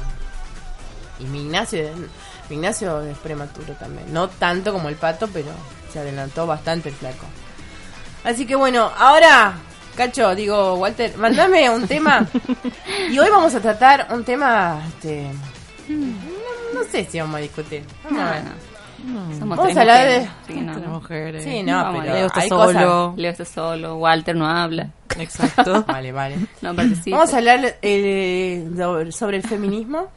Y 1.20 1.26
mi 1.26 1.42
Ignacio, 1.42 1.84
mi 2.50 2.56
Ignacio 2.56 3.02
es 3.02 3.18
prematuro 3.18 3.74
también. 3.74 4.12
No 4.14 4.28
tanto 4.28 4.72
como 4.72 4.90
el 4.90 4.96
pato, 4.96 5.28
pero 5.28 5.50
se 5.92 6.00
adelantó 6.00 6.46
bastante 6.46 6.90
el 6.90 6.96
flaco. 6.96 7.26
Así 8.24 8.46
que 8.46 8.56
bueno, 8.56 8.92
ahora, 8.98 9.56
Cacho, 9.98 10.36
digo, 10.36 10.76
Walter, 10.76 11.18
mandame 11.18 11.70
un 11.70 11.88
tema. 11.88 12.26
Y 13.12 13.18
hoy 13.20 13.30
vamos 13.30 13.54
a 13.56 13.60
tratar 13.60 14.08
un 14.12 14.24
tema, 14.24 14.82
este, 14.88 15.28
no, 15.90 16.08
no 16.82 16.84
sé 16.92 17.06
si 17.06 17.20
vamos 17.20 17.36
a 17.36 17.40
discutir. 17.40 17.84
Vamos 18.04 18.22
a 18.22 18.32
ver. 18.32 18.42
Somos 19.40 19.58
Vamos 19.58 19.66
tres 19.66 19.78
a 19.78 19.82
hablar 19.82 20.08
de... 20.08 20.20
mujeres, 20.20 20.30
sí, 20.48 20.54
no, 20.62 20.74
mujeres. 20.90 21.44
Sí, 21.44 21.64
no, 21.64 21.84
Vamos, 21.84 22.02
pero 22.02 22.14
Leo 22.14 22.26
está 22.28 22.40
hay 22.42 22.50
solo. 22.50 22.66
cosas- 22.66 23.18
Leo 23.18 23.32
está 23.32 23.46
solo, 23.46 23.96
Walter 23.98 24.36
no 24.36 24.46
habla. 24.48 24.90
Exacto. 25.18 25.84
Vale, 25.88 26.12
vale. 26.12 26.36
No 26.62 26.76
participa. 26.76 27.18
Vamos 27.18 27.34
a 27.34 27.38
hablar 27.38 27.76
eh, 27.82 28.68
sobre 29.12 29.38
el 29.38 29.44
feminismo 29.44 30.08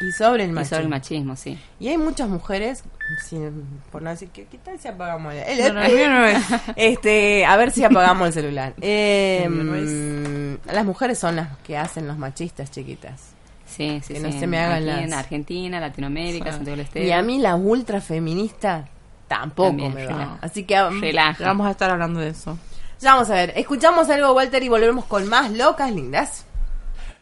y 0.00 0.12
sobre 0.12 0.44
el 0.44 0.50
Y 0.50 0.52
machismo. 0.52 0.68
sobre 0.76 0.82
el 0.84 0.88
machismo, 0.90 1.36
sí. 1.36 1.58
Y 1.80 1.88
hay 1.88 1.98
muchas 1.98 2.28
mujeres, 2.28 2.84
sin- 3.26 3.64
por 3.90 4.02
no 4.02 4.10
decir, 4.10 4.28
¿qué, 4.30 4.44
qué 4.44 4.58
tal 4.58 4.78
si 4.78 4.88
apagamos 4.88 5.32
el, 5.34 5.58
No, 5.68 5.74
no, 5.74 5.82
el 5.82 5.92
mío 5.94 6.08
no 6.10 6.24
es. 6.26 6.44
Este, 6.76 7.44
a 7.46 7.56
ver 7.56 7.70
si 7.70 7.82
apagamos 7.84 8.26
el 8.28 8.32
celular. 8.34 8.74
Eh, 8.80 9.42
El 9.46 9.50
mío 9.50 9.64
no 9.64 9.74
es. 9.76 10.74
las 10.74 10.84
mujeres 10.84 11.18
son 11.18 11.36
las 11.36 11.56
que 11.58 11.76
hacen 11.78 12.06
los 12.06 12.18
machistas, 12.18 12.70
chiquitas. 12.70 13.30
Sí, 13.66 14.00
sí, 14.04 14.14
Que 14.14 14.20
sí. 14.20 14.26
no 14.26 14.32
se 14.38 14.46
me 14.46 14.58
hagan 14.58 14.88
Aquí 14.88 15.04
en 15.04 15.10
las- 15.10 15.18
Argentina, 15.20 15.80
Latinoamérica, 15.80 16.52
Santiago 16.52 16.76
del 16.76 16.86
Estero. 16.86 17.04
Y 17.06 17.12
a 17.12 17.22
mí 17.22 17.38
la 17.38 17.56
ultra 17.56 18.00
feminista 18.00 18.88
tampoco 19.28 19.68
También, 19.70 19.94
me 19.94 20.06
va. 20.06 20.38
Así 20.40 20.64
que 20.64 20.80
Relaja. 21.00 21.44
Vamos 21.44 21.66
a 21.66 21.72
estar 21.72 21.90
hablando 21.90 22.20
de 22.20 22.28
eso. 22.28 22.56
ya 23.00 23.14
vamos 23.14 23.28
a 23.30 23.34
ver. 23.34 23.52
Escuchamos 23.56 24.08
algo, 24.08 24.32
Walter, 24.34 24.62
y 24.62 24.68
volvemos 24.68 25.04
con 25.06 25.26
más 25.28 25.50
locas 25.50 25.90
lindas. 25.92 26.44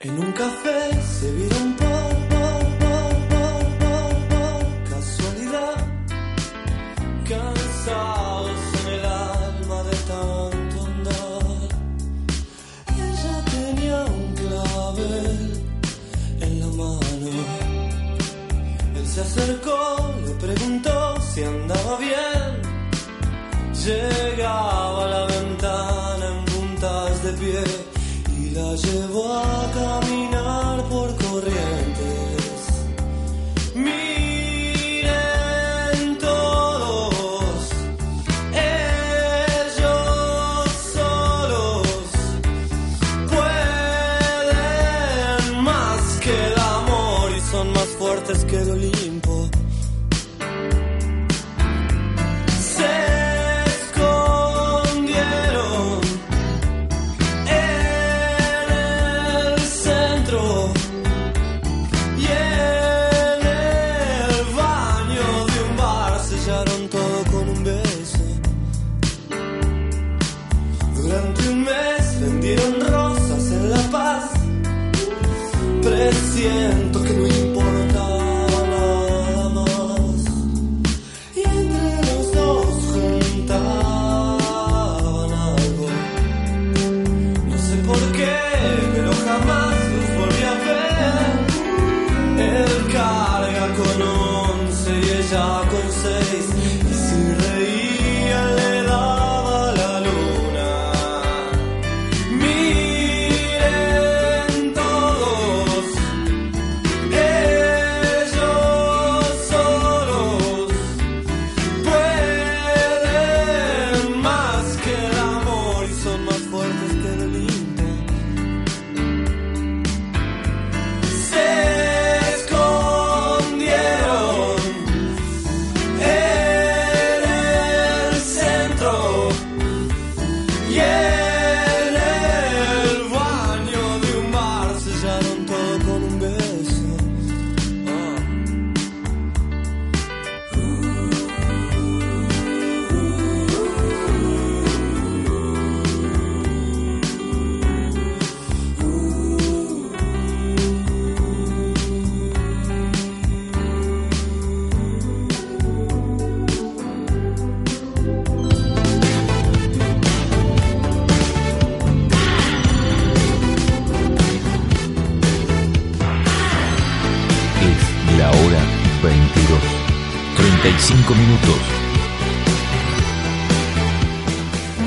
En 0.01 0.19
un 0.19 0.33
café 0.33 0.93
se 1.03 1.33
vieron 1.33 1.75
acercó, 19.25 20.15
le 20.27 20.33
preguntó 20.35 21.21
si 21.21 21.43
andaba 21.43 21.97
bien. 21.99 22.51
Llegaba 23.85 25.05
a 25.05 25.09
la 25.09 25.27
ventana 25.27 26.27
en 26.35 26.45
puntas 26.53 27.23
de 27.25 27.33
pie 27.33 27.65
y 28.39 28.51
la 28.51 28.75
llevó 28.75 29.27
a 29.39 29.71
caminar 29.81 30.85
por 30.89 31.09
corrientes. 31.17 31.84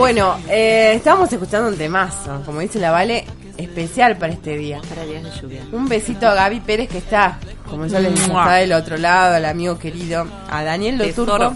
Bueno, 0.08 0.38
eh, 0.48 0.93
estábamos 0.96 1.34
escuchando 1.34 1.67
un 1.67 1.76
temazo, 1.76 2.41
como 2.46 2.62
dice 2.62 2.80
la 2.80 2.91
Vale, 2.91 3.26
especial 3.58 4.15
para 4.15 4.32
este 4.32 4.56
día. 4.58 4.80
Para 4.88 5.04
días 5.04 5.22
de 5.22 5.32
lluvia. 5.32 5.62
Un 5.74 5.89
besito 5.89 6.30
a 6.30 6.34
Gaby 6.34 6.62
Pérez 6.62 6.88
que 6.88 7.00
está, 7.00 7.38
como 7.70 7.88
yo 7.88 8.00
les 8.00 8.13
dije, 8.13 8.28
está 8.28 8.54
del 8.54 8.72
otro 8.72 8.96
lado, 8.96 9.36
al 9.36 9.43
amigo 9.43 9.78
querido, 9.78 10.26
a 10.50 10.63
Daniel 10.63 10.98
Loturco, 10.98 11.54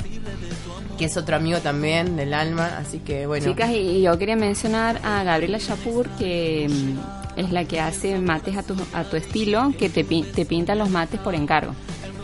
que 0.98 1.06
es 1.06 1.16
otro 1.16 1.38
amigo 1.38 1.60
también 1.60 2.18
del 2.18 2.34
alma, 2.34 2.78
así 2.78 3.00
que 3.00 3.26
bueno. 3.26 3.46
Chicas, 3.46 3.70
y 3.70 4.02
yo 4.02 4.18
quería 4.18 4.36
mencionar 4.36 5.00
a 5.02 5.24
Gabriela 5.24 5.58
Shapur, 5.58 6.10
que 6.20 6.68
mm, 6.70 7.40
es 7.40 7.54
la 7.54 7.64
que 7.64 7.80
hace 7.80 8.20
mates 8.20 8.58
a 8.58 8.64
tu, 8.64 8.76
a 8.92 9.06
tu 9.06 9.16
estilo, 9.16 9.72
que 9.80 9.90
te, 9.90 10.04
te 10.04 10.46
pinta 10.46 10.76
los 10.76 10.90
mates 10.90 11.22
por 11.22 11.36
encargo. 11.36 11.74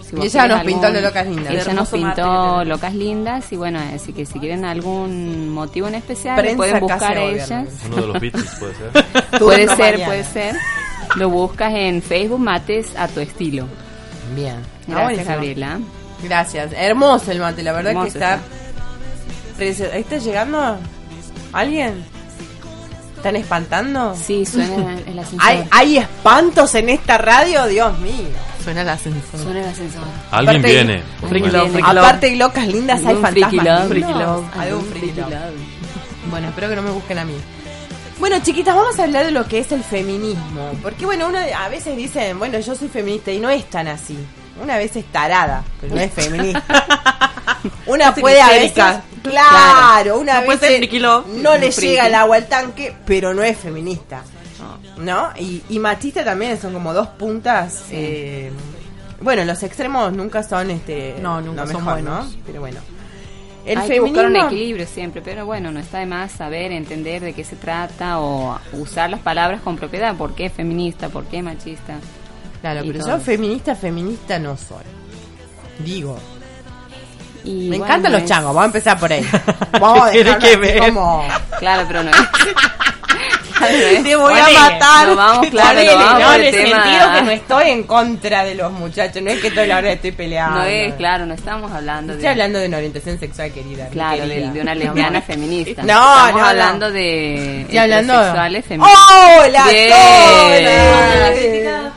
Si 0.09 0.15
Y 0.15 0.21
ella 0.25 0.47
nos 0.47 0.63
pintó 0.63 0.89
lo 0.89 1.01
Locas 1.01 1.27
Lindas. 1.27 1.53
Ella 1.53 1.63
El 1.69 1.75
nos 1.75 1.89
pintó 1.89 2.63
Locas 2.63 2.93
Lindas 2.95 3.51
y 3.51 3.55
bueno, 3.57 3.79
así 3.93 4.13
que 4.13 4.25
si 4.25 4.39
quieren 4.39 4.63
algún 4.63 5.49
motivo 5.49 5.87
en 5.89 5.95
especial, 5.95 6.37
Prensa 6.37 6.55
pueden 6.57 6.79
buscar 6.79 7.17
a 7.17 7.21
ellas. 7.23 7.51
Uno 7.87 7.95
de 7.97 8.07
los 8.07 8.19
Beatles 8.21 8.55
puede 8.59 8.73
ser. 8.75 9.05
puede 9.39 9.67
ser, 9.67 9.77
mañana. 9.93 10.05
puede 10.05 10.23
ser. 10.23 10.55
Lo 11.15 11.29
buscas 11.29 11.73
en 11.73 12.01
Facebook 12.01 12.39
Mates 12.39 12.95
a 12.97 13.07
tu 13.07 13.19
estilo. 13.19 13.67
Bien. 14.35 14.55
Gracias, 14.87 15.03
buenísimo. 15.03 15.29
Gabriela. 15.35 15.79
Gracias. 16.23 16.71
Hermoso 16.73 17.31
el 17.31 17.39
mate, 17.39 17.63
la 17.63 17.73
verdad 17.73 17.91
Hermoso 17.91 18.13
que 18.13 18.17
está. 18.19 18.35
está. 18.35 19.57
precio- 19.57 19.91
¿Ahí 19.93 20.01
¿Está 20.01 20.17
llegando 20.17 20.77
alguien? 21.53 22.03
¿Están 23.27 23.41
espantando? 23.41 24.15
Sí, 24.15 24.45
suena 24.45 24.93
el 25.05 25.19
ascensor. 25.19 25.39
¿Hay, 25.45 25.67
¿Hay 25.71 25.97
espantos 25.97 26.73
en 26.75 26.87
esta 26.87 27.17
radio? 27.17 27.65
Dios 27.65 27.99
mío. 27.99 28.13
Suena 28.63 28.83
el 28.83 28.89
ascensor. 28.89 29.41
Suena 29.41 29.59
el 29.59 29.65
ascensor. 29.67 30.03
Alguien 30.31 30.57
Aparte- 30.61 30.73
viene. 30.73 31.03
Friki 31.27 31.39
Bueno. 31.49 31.57
love, 31.63 31.71
friki 31.73 31.87
love. 31.93 31.97
Aparte 32.05 32.29
de 32.29 32.35
locas 32.37 32.67
lindas, 32.69 33.05
hay 33.05 33.15
fantasmas. 33.17 33.53
love. 33.53 33.65
lindos. 33.65 33.87
Friki 33.89 34.13
love. 34.13 34.45
Algún 34.45 34.61
Algún 34.61 34.85
friki 34.85 34.99
friki 35.07 35.19
love. 35.19 35.29
love. 35.29 36.29
Bueno, 36.31 36.47
espero 36.47 36.69
que 36.69 36.75
no 36.77 36.81
me 36.83 36.91
busquen 36.91 37.19
a 37.19 37.25
mí. 37.25 37.33
Bueno, 38.17 38.37
chiquitas, 38.41 38.73
vamos 38.75 38.97
a 38.97 39.03
hablar 39.03 39.25
de 39.25 39.31
lo 39.31 39.45
que 39.45 39.59
es 39.59 39.71
el 39.73 39.83
feminismo. 39.83 40.71
Porque, 40.81 41.05
bueno, 41.05 41.27
uno 41.27 41.37
a 41.37 41.67
veces 41.67 41.97
dicen, 41.97 42.39
bueno, 42.39 42.59
yo 42.59 42.75
soy 42.75 42.87
feminista 42.87 43.29
y 43.33 43.39
no 43.39 43.49
es 43.49 43.69
tan 43.69 43.89
así. 43.89 44.17
Una 44.63 44.77
vez 44.77 44.95
es 44.95 45.03
tarada, 45.11 45.63
pero 45.81 45.95
no 45.95 46.01
es 46.01 46.13
feminista. 46.13 46.63
Una 47.85 48.13
puede 48.13 48.41
a 48.41 48.49
veces. 48.49 48.83
Claro, 49.23 50.19
una 50.19 50.41
vez 50.41 50.59
no 51.27 51.57
le 51.57 51.71
Friki. 51.71 51.87
llega 51.91 52.07
el 52.07 52.15
agua 52.15 52.37
al 52.37 52.47
tanque, 52.47 52.95
pero 53.05 53.33
no 53.33 53.43
es 53.43 53.57
feminista. 53.57 54.23
¿No? 54.97 55.29
Y, 55.37 55.61
y 55.69 55.79
machista 55.79 56.23
también 56.23 56.59
son 56.59 56.73
como 56.73 56.93
dos 56.93 57.07
puntas. 57.09 57.83
eh, 57.91 58.51
bueno, 59.19 59.43
los 59.45 59.61
extremos 59.63 60.13
nunca 60.13 60.43
son 60.43 60.69
este 60.71 61.15
No, 61.21 61.41
nunca 61.41 61.61
lo 61.65 61.71
son 61.71 61.77
mejor, 61.77 61.93
buenos. 61.93 62.25
¿no? 62.35 62.41
Pero 62.45 62.59
bueno. 62.61 62.79
El 63.65 63.79
Hay 63.79 63.87
que 63.89 63.99
buscar 63.99 64.25
un 64.27 64.31
feminismo 64.31 64.47
equilibrio 64.55 64.87
siempre, 64.87 65.21
pero 65.21 65.45
bueno, 65.45 65.71
no 65.71 65.79
está 65.79 65.99
de 65.99 66.05
más 66.05 66.31
saber, 66.31 66.71
entender 66.71 67.21
de 67.21 67.33
qué 67.33 67.43
se 67.43 67.57
trata 67.57 68.19
o 68.19 68.57
usar 68.73 69.09
las 69.09 69.19
palabras 69.19 69.61
con 69.61 69.75
propiedad. 69.75 70.15
¿Por 70.15 70.35
qué 70.35 70.49
feminista? 70.49 71.09
¿Por 71.09 71.25
qué 71.25 71.41
machista? 71.43 71.99
Claro, 72.61 72.83
y 72.85 72.87
pero 72.87 72.99
todo. 73.03 73.17
yo 73.17 73.23
feminista, 73.23 73.75
feminista 73.75 74.39
no 74.39 74.55
soy. 74.55 74.83
Digo. 75.79 76.17
Y 77.47 77.53
Me 77.69 77.77
bueno, 77.77 77.85
encantan 77.85 78.11
los 78.11 78.21
es- 78.23 78.27
changos, 78.29 78.47
vamos 78.53 78.63
a 78.63 78.65
empezar 78.65 78.99
por 78.99 79.11
ahí. 79.13 79.25
Vamos 79.79 80.01
a 80.01 80.11
¿Qué 80.11 80.23
tiene 80.23 80.29
dejarlo 80.35 80.49
que 80.49 80.57
ver? 80.57 80.79
como... 80.79 81.27
Claro, 81.59 81.83
pero 81.87 82.03
no 82.03 82.11
es. 82.11 82.17
Claro, 83.57 83.73
no 83.97 84.03
Te 84.03 84.15
voy 84.15 84.33
a 84.37 84.59
matar. 84.59 85.07
No 85.07 85.15
vamos, 85.15 85.47
claro, 85.47 85.69
Ponele, 85.69 85.91
no 85.93 85.97
vamos 86.05 86.19
no, 86.21 86.33
en 86.35 86.43
el 86.43 86.51
tema- 86.51 86.83
sentido 86.83 87.13
que 87.13 87.21
no 87.23 87.31
estoy 87.31 87.69
en 87.71 87.83
contra 87.83 88.43
de 88.43 88.53
los 88.53 88.71
muchachos. 88.71 89.23
No 89.23 89.31
es 89.31 89.39
que 89.41 89.49
toda 89.49 89.65
la 89.65 89.77
hora 89.77 89.91
estoy 89.93 90.11
peleando. 90.11 90.59
No 90.59 90.63
es, 90.65 90.93
claro, 90.93 91.25
no 91.25 91.33
estamos 91.33 91.71
hablando 91.71 92.13
Estoy 92.13 92.23
de... 92.25 92.29
hablando 92.29 92.59
de 92.59 92.67
una 92.67 92.77
orientación 92.77 93.19
sexual 93.19 93.51
querida. 93.51 93.87
Claro, 93.87 94.21
de, 94.27 94.29
querida. 94.35 94.51
de 94.51 94.61
una 94.61 94.75
lesbiana 94.75 95.21
feminista. 95.23 95.81
No, 95.81 95.93
Estamos 95.93 96.31
no, 96.33 96.37
no. 96.39 96.45
hablando 96.45 96.91
de 96.91 97.61
Estoy 97.61 97.77
hablando- 97.79 98.13
heterosexuales 98.13 98.65
feministas. 98.65 99.05
¡Hola, 99.43 99.65
hola! 100.53 101.91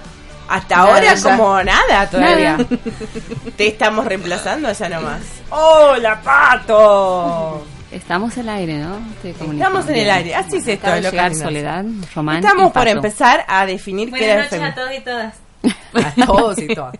Hasta 0.51 0.79
ahora 0.79 1.15
ya. 1.15 1.23
como 1.23 1.63
nada 1.63 2.11
todavía. 2.11 2.57
Nada. 2.57 2.67
Te 3.57 3.69
estamos 3.69 4.05
reemplazando 4.05 4.73
ya 4.73 4.89
nomás. 4.89 5.21
¡Hola, 5.49 6.21
Pato! 6.21 7.65
Estamos 7.93 8.37
al 8.37 8.49
aire, 8.49 8.79
¿no? 8.79 8.99
Estamos 9.23 9.89
en 9.89 9.97
el 9.97 10.11
aire, 10.11 10.35
así 10.35 10.57
es 10.57 10.67
esto, 10.67 10.87
Acaba 10.87 10.97
de 10.97 11.03
loca 11.03 11.11
llegar 11.13 11.31
linda. 11.31 11.45
Soledad, 11.45 11.85
Román 12.15 12.37
Estamos 12.39 12.73
por 12.73 12.89
empezar 12.89 13.45
a 13.47 13.65
definir 13.65 14.13
qué 14.13 14.25
era 14.25 14.35
Buenas 14.35 14.53
el 14.53 14.61
noches 14.61 14.81
a 14.81 14.85
feminismo. 14.85 14.85
todos 14.85 14.99
y 14.99 15.05
todas. 15.05 15.35
A 16.21 16.27
todos 16.27 16.59
y 16.59 16.69
todas. 16.75 16.95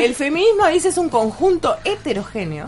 El 0.00 0.14
feminismo, 0.14 0.66
dice, 0.66 0.88
es 0.88 0.98
un 0.98 1.10
conjunto 1.10 1.76
heterogéneo 1.84 2.66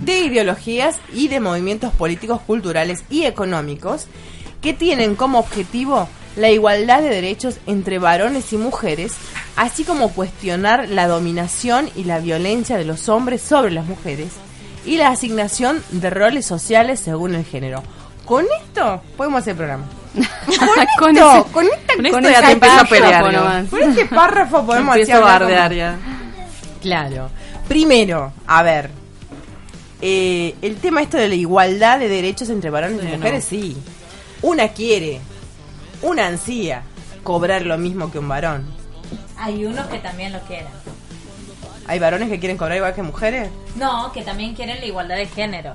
de 0.00 0.18
ideologías 0.20 0.96
y 1.12 1.28
de 1.28 1.38
movimientos 1.38 1.92
políticos, 1.92 2.40
culturales 2.46 3.04
y 3.10 3.24
económicos 3.24 4.06
que 4.60 4.72
tienen 4.72 5.14
como 5.14 5.38
objetivo 5.38 6.08
la 6.36 6.50
igualdad 6.50 7.00
de 7.02 7.08
derechos 7.08 7.56
entre 7.66 7.98
varones 7.98 8.52
y 8.52 8.56
mujeres, 8.58 9.12
así 9.56 9.84
como 9.84 10.12
cuestionar 10.12 10.88
la 10.88 11.06
dominación 11.08 11.90
y 11.96 12.04
la 12.04 12.18
violencia 12.18 12.76
de 12.76 12.84
los 12.84 13.08
hombres 13.08 13.40
sobre 13.42 13.70
las 13.72 13.86
mujeres 13.86 14.28
y 14.84 14.98
la 14.98 15.08
asignación 15.08 15.82
de 15.90 16.10
roles 16.10 16.44
sociales 16.46 17.00
según 17.00 17.34
el 17.34 17.44
género. 17.44 17.82
Con 18.24 18.44
esto 18.62 19.02
podemos 19.16 19.40
hacer 19.40 19.56
programa. 19.56 19.84
Con 20.98 21.16
esto, 21.16 21.40
ese- 21.40 21.52
con 21.52 21.66
esta 21.66 21.94
Con 21.94 22.10
con 22.10 22.22
ya 22.24 22.40
te 22.42 22.52
empieza 22.52 22.80
a 22.80 22.84
pelear. 22.84 23.66
Con 23.68 23.82
este 23.82 24.06
párrafo 24.06 24.64
podemos 24.64 24.96
Empiezo 24.96 25.18
a 25.22 25.24
bardear 25.38 25.72
ya. 25.74 25.96
Claro. 26.80 27.30
Primero, 27.68 28.32
a 28.46 28.62
ver. 28.62 28.90
eh, 30.00 30.54
el 30.62 30.76
tema 30.76 31.02
esto 31.02 31.16
de 31.16 31.28
la 31.28 31.34
igualdad 31.34 31.98
de 31.98 32.08
derechos 32.08 32.48
entre 32.50 32.70
varones 32.70 33.02
y 33.04 33.16
mujeres, 33.16 33.44
sí. 33.44 33.76
Una 34.42 34.68
quiere, 34.68 35.20
una 36.02 36.26
ansía 36.26 36.82
cobrar 37.22 37.62
lo 37.66 37.76
mismo 37.78 38.10
que 38.10 38.18
un 38.18 38.28
varón. 38.28 38.64
Hay 39.38 39.64
unos 39.64 39.86
que 39.86 39.98
también 39.98 40.32
lo 40.32 40.40
quieren. 40.40 40.68
¿Hay 41.88 41.98
varones 41.98 42.28
que 42.28 42.38
quieren 42.40 42.56
cobrar 42.56 42.76
igual 42.78 42.94
que 42.94 43.02
mujeres? 43.02 43.48
No, 43.76 44.10
que 44.12 44.22
también 44.22 44.54
quieren 44.54 44.80
la 44.80 44.86
igualdad 44.86 45.16
de 45.16 45.26
género. 45.26 45.72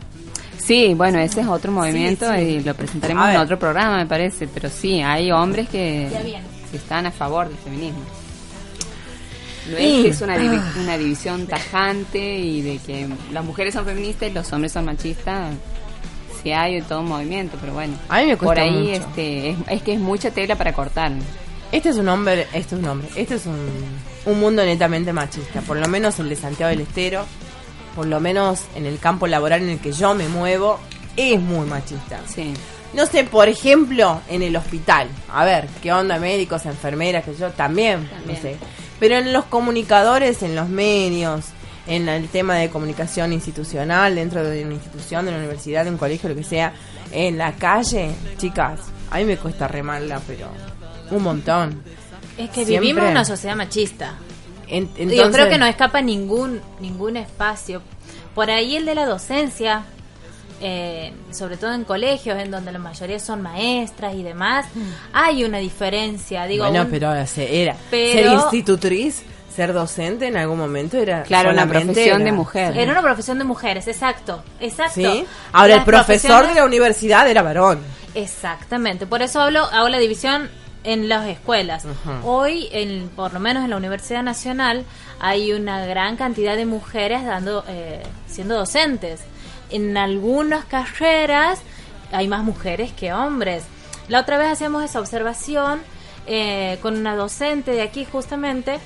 Sí, 0.57 0.93
bueno, 0.93 1.19
ese 1.19 1.41
es 1.41 1.47
otro 1.47 1.71
movimiento 1.71 2.31
sí. 2.35 2.41
y 2.41 2.59
lo 2.61 2.73
presentaremos 2.75 3.29
en 3.29 3.37
otro 3.37 3.57
programa, 3.57 3.97
me 3.97 4.05
parece. 4.05 4.47
Pero 4.47 4.69
sí, 4.69 5.01
hay 5.01 5.31
hombres 5.31 5.69
que, 5.69 6.09
están 6.73 7.05
a 7.05 7.11
favor 7.11 7.47
del 7.47 7.57
feminismo. 7.57 8.01
No 9.69 9.77
es 9.77 10.03
que 10.03 10.07
es 10.09 10.21
una, 10.21 10.37
divi- 10.37 10.61
una 10.83 10.97
división 10.97 11.45
tajante 11.47 12.19
y 12.39 12.61
de 12.61 12.77
que 12.79 13.07
las 13.31 13.43
mujeres 13.45 13.73
son 13.73 13.85
feministas 13.85 14.29
y 14.29 14.33
los 14.33 14.51
hombres 14.53 14.71
son 14.71 14.85
machistas. 14.85 15.53
Sí 16.43 16.51
hay 16.51 16.81
todo 16.81 17.01
un 17.01 17.07
movimiento, 17.07 17.57
pero 17.61 17.73
bueno. 17.73 17.93
A 18.09 18.19
mí 18.21 18.27
me 18.27 18.37
Por 18.37 18.47
cuesta 18.47 18.63
ahí 18.63 18.71
mucho. 18.71 18.93
este 18.93 19.49
es, 19.51 19.57
es 19.69 19.81
que 19.83 19.93
es 19.93 19.99
mucha 19.99 20.31
tela 20.31 20.55
para 20.55 20.73
cortar. 20.73 21.11
Este 21.71 21.89
es 21.89 21.97
un 21.97 22.09
hombre, 22.09 22.47
este 22.53 22.75
es 22.75 22.81
un 22.81 22.87
hombre, 22.87 23.07
este 23.15 23.35
es 23.35 23.45
un, 23.45 23.57
un 24.25 24.39
mundo 24.39 24.63
netamente 24.65 25.13
machista, 25.13 25.61
por 25.61 25.77
lo 25.77 25.87
menos 25.87 26.19
el 26.19 26.27
de 26.29 26.35
Santiago 26.35 26.69
del 26.69 26.81
Estero, 26.81 27.23
por 27.95 28.07
lo 28.07 28.19
menos 28.19 28.61
en 28.75 28.85
el 28.85 28.99
campo 28.99 29.25
laboral 29.27 29.61
en 29.61 29.69
el 29.69 29.79
que 29.79 29.91
yo 29.93 30.13
me 30.13 30.27
muevo, 30.27 30.79
es 31.15 31.39
muy 31.39 31.65
machista. 31.67 32.19
Sí. 32.27 32.53
No 32.93 33.05
sé, 33.05 33.23
por 33.23 33.47
ejemplo, 33.47 34.19
en 34.27 34.41
el 34.41 34.53
hospital. 34.57 35.07
A 35.31 35.45
ver, 35.45 35.67
¿qué 35.81 35.93
onda 35.93 36.19
médicos, 36.19 36.65
enfermeras, 36.65 37.23
que 37.23 37.33
yo 37.35 37.49
también, 37.51 38.05
También. 38.09 38.35
no 38.35 38.41
sé. 38.41 38.57
Pero 38.99 39.15
en 39.15 39.31
los 39.31 39.45
comunicadores, 39.45 40.43
en 40.43 40.55
los 40.57 40.67
medios, 40.67 41.45
en 41.87 42.07
el 42.09 42.27
tema 42.29 42.55
de 42.55 42.69
comunicación 42.69 43.33
institucional, 43.33 44.15
dentro 44.15 44.43
de 44.43 44.63
una 44.63 44.73
institución, 44.75 45.25
de 45.25 45.31
una 45.31 45.39
universidad, 45.39 45.83
de 45.85 45.91
un 45.91 45.97
colegio, 45.97 46.29
lo 46.29 46.35
que 46.35 46.43
sea, 46.43 46.73
en 47.11 47.37
la 47.37 47.53
calle, 47.53 48.11
chicas, 48.37 48.79
a 49.09 49.17
mí 49.17 49.25
me 49.25 49.37
cuesta 49.37 49.67
remarla, 49.67 50.21
pero 50.27 50.47
un 51.09 51.23
montón. 51.23 51.81
Es 52.37 52.49
que 52.49 52.65
Siempre. 52.65 52.79
vivimos 52.79 53.03
en 53.05 53.11
una 53.11 53.25
sociedad 53.25 53.55
machista. 53.55 54.15
En- 54.67 54.87
Yo 54.95 55.01
entonces- 55.03 55.35
creo 55.35 55.49
que 55.49 55.57
no 55.57 55.65
escapa 55.65 56.01
ningún 56.01 56.61
ningún 56.79 57.17
espacio. 57.17 57.81
Por 58.33 58.49
ahí 58.49 58.77
el 58.77 58.85
de 58.85 58.95
la 58.95 59.05
docencia, 59.05 59.83
eh, 60.61 61.11
sobre 61.31 61.57
todo 61.57 61.73
en 61.73 61.83
colegios, 61.83 62.39
en 62.39 62.51
donde 62.51 62.71
la 62.71 62.79
mayoría 62.79 63.19
son 63.19 63.41
maestras 63.41 64.15
y 64.15 64.23
demás, 64.23 64.65
hay 65.11 65.43
una 65.43 65.57
diferencia. 65.57 66.45
Digo, 66.45 66.63
bueno, 66.65 66.83
un- 66.85 66.89
pero 66.91 67.25
se 67.27 67.61
era. 67.63 67.75
pero- 67.89 68.21
Ser 68.21 68.31
institutriz, 68.33 69.23
ser 69.51 69.73
docente 69.73 70.27
en 70.27 70.37
algún 70.37 70.57
momento 70.57 70.97
era. 70.97 71.23
Claro, 71.23 71.51
una 71.51 71.67
profesión 71.67 72.21
era- 72.21 72.25
de 72.25 72.31
mujer. 72.31 72.77
era 72.77 72.91
una 72.91 73.01
profesión 73.01 73.37
de 73.37 73.43
mujeres, 73.43 73.87
exacto, 73.87 74.43
exacto. 74.59 74.93
¿Sí? 74.95 75.25
Ahora, 75.51 75.75
el 75.75 75.83
profesor 75.83 76.47
de 76.47 76.55
la 76.55 76.65
universidad 76.65 77.27
era 77.29 77.41
varón. 77.41 77.79
Exactamente, 78.15 79.05
por 79.07 79.21
eso 79.21 79.41
hablo, 79.41 79.65
hago 79.65 79.89
la 79.89 79.97
división 79.99 80.49
en 80.83 81.09
las 81.09 81.27
escuelas. 81.27 81.85
Hoy, 82.23 82.67
en, 82.71 83.09
por 83.09 83.33
lo 83.33 83.39
menos 83.39 83.63
en 83.63 83.69
la 83.69 83.77
Universidad 83.77 84.23
Nacional, 84.23 84.83
hay 85.19 85.53
una 85.53 85.85
gran 85.85 86.17
cantidad 86.17 86.55
de 86.55 86.65
mujeres 86.65 87.23
dando, 87.25 87.63
eh, 87.67 88.01
siendo 88.27 88.55
docentes. 88.55 89.21
En 89.69 89.95
algunas 89.95 90.65
carreras 90.65 91.59
hay 92.11 92.27
más 92.27 92.43
mujeres 92.43 92.91
que 92.93 93.13
hombres. 93.13 93.63
La 94.07 94.19
otra 94.21 94.37
vez 94.37 94.47
hacíamos 94.51 94.83
esa 94.83 94.99
observación 94.99 95.81
eh, 96.27 96.77
con 96.81 96.97
una 96.97 97.15
docente 97.15 97.71
de 97.71 97.81
aquí 97.83 98.05
justamente, 98.11 98.79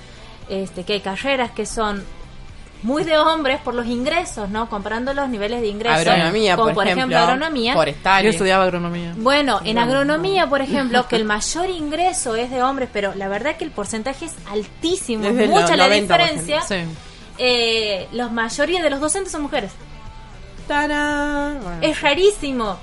este, 0.50 0.84
que 0.84 0.94
hay 0.94 1.00
carreras 1.02 1.52
que 1.52 1.66
son 1.66 2.04
muy 2.84 3.04
de 3.04 3.18
hombres 3.18 3.60
por 3.62 3.74
los 3.74 3.88
ingresos, 3.88 4.50
¿no? 4.50 4.70
Comparando 4.70 5.14
los 5.14 5.28
niveles 5.28 5.62
de 5.62 5.68
ingresos. 5.68 6.06
Agronomía, 6.08 6.56
como 6.56 6.68
por 6.68 6.76
por 6.76 6.84
ejemplo, 6.88 7.18
ejemplo, 7.18 7.18
agronomía. 7.20 7.74
forestales. 7.74 8.24
Yo 8.26 8.30
estudiaba 8.30 8.64
agronomía. 8.66 9.14
Bueno, 9.18 9.60
en 9.64 9.80
agronomía, 9.80 10.48
por 10.48 10.62
ejemplo, 10.62 11.08
que 11.08 11.16
el 11.16 11.26
mayor 11.26 11.70
ingreso 11.70 12.36
es 12.36 12.52
de 12.52 12.62
hombres, 12.62 12.90
pero 12.94 13.16
la 13.16 13.28
verdad 13.28 13.56
que 13.58 13.64
el 13.64 13.72
porcentaje 13.72 14.26
es 14.26 14.36
altísimo, 14.52 15.26
Es 15.26 15.50
mucha 15.50 15.76
la 15.76 15.88
90%. 15.88 16.02
diferencia. 16.02 16.62
Sí. 16.62 16.76
Eh, 17.40 18.08
la 18.12 18.28
mayoría 18.30 18.84
de 18.84 18.90
los 18.92 19.00
docentes 19.00 19.32
son 19.32 19.42
mujeres. 19.42 19.72
¡Tarán! 20.68 21.60
Bueno. 21.62 21.78
Es 21.82 22.02
rarísimo. 22.02 22.78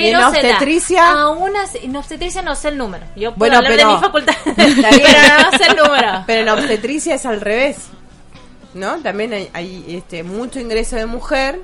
¿Y 0.00 0.08
en 0.08 0.16
Pero 0.16 0.30
se 0.30 0.42
da. 0.42 0.48
obstetricia? 0.50 1.12
Aún 1.12 1.56
así- 1.56 1.78
en 1.82 1.96
obstetricia 1.96 2.42
no 2.42 2.54
sé 2.54 2.68
el 2.68 2.78
número. 2.78 3.04
Yo 3.16 3.34
puedo 3.34 3.38
Bueno, 3.38 3.56
hablar 3.58 3.72
pero- 3.76 3.88
de 3.88 3.94
mi 3.94 4.00
facultad, 4.00 4.34
pero 4.56 5.50
no 5.50 5.58
sé 5.58 5.64
el 5.70 5.76
número. 5.76 6.24
Pero 6.26 6.40
en 6.42 6.48
obstetricia 6.48 7.14
es 7.14 7.26
al 7.26 7.40
revés. 7.40 7.76
¿no? 8.74 8.98
También 9.02 9.34
hay, 9.34 9.50
hay, 9.52 9.84
este, 9.96 10.22
mucho 10.22 10.58
ingreso 10.58 10.96
de 10.96 11.04
mujer. 11.06 11.60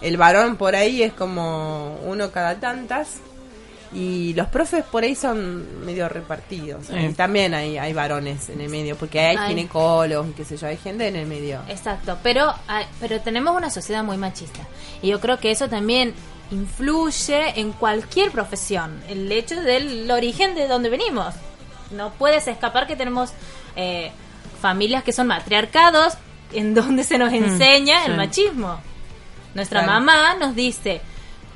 El 0.00 0.16
varón 0.16 0.56
por 0.56 0.76
ahí 0.76 1.02
es 1.02 1.12
como 1.12 1.98
uno 2.04 2.30
cada 2.30 2.60
tantas. 2.60 3.16
Y 3.94 4.32
los 4.34 4.46
profes 4.46 4.84
por 4.84 5.02
ahí 5.02 5.14
son 5.14 5.84
medio 5.84 6.08
repartidos. 6.08 6.86
Sí. 6.86 6.94
Y 6.96 7.12
también 7.12 7.52
hay, 7.52 7.76
hay 7.76 7.92
varones 7.92 8.48
en 8.48 8.60
el 8.62 8.70
medio, 8.70 8.96
porque 8.96 9.20
hay 9.20 9.36
Ay. 9.36 9.48
ginecólogos 9.48 10.28
y 10.28 10.32
qué 10.32 10.44
sé 10.46 10.56
yo, 10.56 10.66
hay 10.66 10.78
gente 10.78 11.08
en 11.08 11.16
el 11.16 11.26
medio. 11.26 11.60
Exacto, 11.68 12.16
pero, 12.22 12.54
hay- 12.68 12.86
pero 13.00 13.20
tenemos 13.20 13.54
una 13.54 13.68
sociedad 13.68 14.02
muy 14.02 14.16
machista. 14.16 14.60
Y 15.02 15.08
yo 15.08 15.20
creo 15.20 15.38
que 15.38 15.50
eso 15.50 15.68
también 15.68 16.14
influye 16.52 17.58
en 17.60 17.72
cualquier 17.72 18.30
profesión. 18.30 19.02
El 19.08 19.30
hecho 19.32 19.60
del 19.60 20.10
origen 20.10 20.54
de 20.54 20.68
donde 20.68 20.90
venimos. 20.90 21.34
No 21.90 22.12
puedes 22.14 22.46
escapar 22.46 22.86
que 22.86 22.94
tenemos 22.96 23.32
eh, 23.76 24.12
familias 24.60 25.02
que 25.02 25.12
son 25.12 25.26
matriarcados, 25.26 26.14
en 26.52 26.74
donde 26.76 27.04
se 27.04 27.18
nos 27.18 27.32
enseña 27.32 28.04
el 28.04 28.12
sí. 28.12 28.16
machismo. 28.16 28.80
Nuestra 29.54 29.82
Claro. 29.82 30.00
mamá 30.00 30.34
nos 30.34 30.54
dice, 30.54 31.00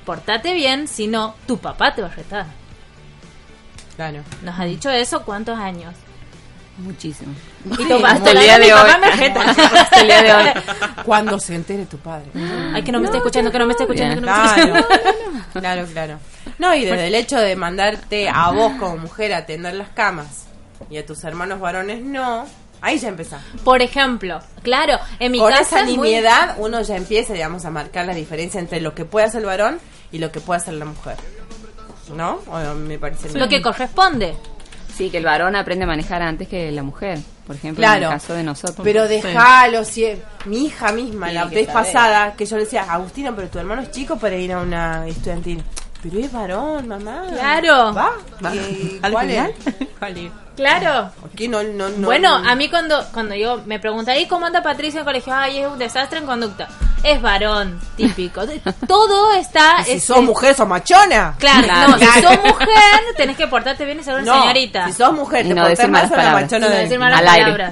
portate 0.05 0.53
bien, 0.55 0.89
si 0.89 1.07
no, 1.07 1.35
tu 1.47 1.59
papá 1.59 1.95
te 1.95 2.03
va 2.03 2.09
a 2.09 2.15
retar. 2.15 2.47
Claro. 3.97 4.23
Nos 4.43 4.59
ha 4.59 4.65
dicho 4.65 4.91
eso 4.91 5.23
cuántos 5.23 5.59
años. 5.59 5.95
Muchísimo. 6.79 7.33
Y 7.79 7.85
papá, 7.87 8.09
Hasta 8.13 8.31
el 8.33 8.39
día 8.41 8.59
de 8.59 8.73
hoy. 8.75 8.81
Hasta 8.91 10.01
el 10.01 10.07
día 10.07 10.23
de 10.23 10.33
hoy. 10.35 10.63
Cuando 11.05 11.39
se 11.39 11.55
entere 11.55 11.87
tu 11.87 11.97
padre. 11.99 12.27
Ay, 12.75 12.83
que 12.83 12.93
no 12.93 12.99
me 13.01 13.07
esté 13.07 13.17
escuchando, 13.19 13.51
que 13.51 13.59
no 13.59 13.67
me 13.67 13.73
esté 13.73 13.85
escuchando, 13.85 14.15
que 14.17 14.21
no 14.21 14.33
me 14.33 14.47
esté 14.47 14.63
Claro, 14.63 14.77
escuchando. 14.79 15.53
claro, 15.61 15.87
claro. 15.93 16.19
No, 16.59 16.75
y 16.75 16.85
desde 16.85 17.07
el 17.07 17.15
hecho 17.15 17.39
de 17.39 17.57
mandarte 17.57 18.29
a 18.29 18.51
vos 18.51 18.73
como 18.79 18.97
mujer 18.99 19.33
a 19.35 19.47
tender 19.47 19.75
las 19.75 19.89
camas 19.91 20.47
y 20.91 20.99
a 20.99 21.07
tus 21.07 21.25
hermanos 21.25 21.61
varones 21.61 22.03
no, 22.03 22.47
ahí 22.83 22.99
ya 22.99 23.09
empezás. 23.09 23.43
Por 23.65 23.81
ejemplo, 23.83 24.41
claro, 24.63 24.99
en 25.19 25.33
mi 25.33 25.39
Con 25.39 25.51
casa 25.51 25.63
esa 25.63 25.81
es 25.81 25.87
muy- 25.87 26.09
nimiedad 26.09 26.57
uno 26.59 26.83
ya 26.83 26.97
empieza, 26.97 27.33
digamos, 27.33 27.65
a 27.65 27.71
marcar 27.71 28.05
la 28.07 28.15
diferencia 28.15 28.61
entre 28.61 28.81
lo 28.81 28.95
que 28.95 29.05
puede 29.07 29.27
hacer 29.27 29.41
el 29.41 29.47
varón 29.47 29.79
y 30.13 30.19
lo 30.19 30.31
que 30.31 30.41
puede 30.41 30.61
hacer 30.61 30.75
la 30.75 30.85
mujer. 30.85 31.17
¿No? 32.15 32.41
O 32.49 32.75
me 32.75 32.99
parece 32.99 33.37
lo 33.37 33.49
que 33.49 33.61
corresponde. 33.61 34.37
Sí, 34.97 35.11
que 35.11 35.19
el 35.19 35.25
varón 35.25 35.55
aprende 35.57 35.85
a 35.85 35.87
manejar 35.89 36.23
antes 36.23 36.49
que 36.49 36.73
la 36.73 36.83
mujer, 36.83 37.19
por 37.47 37.55
ejemplo, 37.57 37.85
en 37.87 38.03
el 38.03 38.09
caso 38.09 38.33
de 38.35 38.43
nosotros. 38.43 38.81
pero 38.83 39.07
déjalo, 39.07 39.85
si 39.85 40.07
mi 40.47 40.65
hija 40.67 40.91
misma, 40.93 41.29
Sí, 41.29 41.35
la 41.35 41.45
vez 41.45 41.69
pasada, 41.69 42.33
que 42.35 42.47
yo 42.47 42.57
le 42.57 42.65
decía, 42.65 42.85
Agustina, 42.89 43.35
pero 43.37 43.49
tu 43.49 43.59
hermano 43.59 43.83
es 43.83 43.91
chico 43.91 44.17
para 44.17 44.37
ir 44.37 44.53
a 44.53 44.61
una 44.61 45.07
estudiantil. 45.07 45.63
Pero 46.03 46.19
es 46.19 46.33
varón, 46.33 46.89
mamá. 46.89 47.25
Claro. 47.31 47.93
¿Va? 47.93 48.13
Va. 48.45 48.55
¿Y 48.55 48.99
¿Al 49.03 49.13
¿Cuál 49.13 49.29
final? 49.29 49.55
es? 49.67 49.75
Claro. 50.57 51.11
¿Por 51.21 51.31
qué 51.31 51.49
no, 51.49 51.63
no, 51.63 51.89
no- 51.91 52.07
bueno, 52.07 52.35
a 52.35 52.55
mí 52.55 52.69
cuando 52.71 53.05
cuando 53.13 53.35
yo 53.35 53.61
me 53.67 53.79
preguntan, 53.79 54.17
¿y 54.17 54.27
cómo 54.27 54.47
anda 54.47 54.63
Patricia 54.63 54.99
en 54.99 55.01
el 55.01 55.05
colegio? 55.05 55.35
Ay, 55.35 55.59
es 55.59 55.69
un 55.69 55.79
desastre 55.79 56.19
en 56.19 56.27
conducta. 56.27 56.67
Es 57.05 57.21
varón, 57.21 57.79
típico. 57.97 58.43
Todo 58.89 59.35
está... 59.35 59.77
Y 59.83 59.85
si 59.85 59.93
es- 59.93 60.05
sos 60.05 60.23
mujer, 60.23 60.55
sos 60.55 60.67
machona. 60.67 61.35
Claro, 61.39 61.63
Claro. 61.65 61.91
no, 61.91 61.99
si 61.99 62.05
sos 62.23 62.39
mujer, 62.43 63.01
tenés 63.17 63.37
que 63.37 63.47
portarte 63.47 63.85
bien 63.85 64.01
y 64.01 64.03
ser 64.03 64.15
una 64.15 64.25
No, 64.25 64.41
señorita. 64.41 64.87
Si 64.87 64.93
sos 64.95 65.13
mujer, 65.13 65.45
Y 65.45 65.49
te 65.51 65.55
no 65.55 65.61
portás 65.63 65.79
decir 65.79 65.91
más 65.91 66.03
malas 66.05 66.17
palabras. 66.17 66.43
machona 66.43 66.67
Y 66.67 66.69
no 66.71 66.75
de- 66.75 66.83
decir 66.83 66.99
malas 66.99 67.21
al 67.21 67.29
aire. 67.29 67.65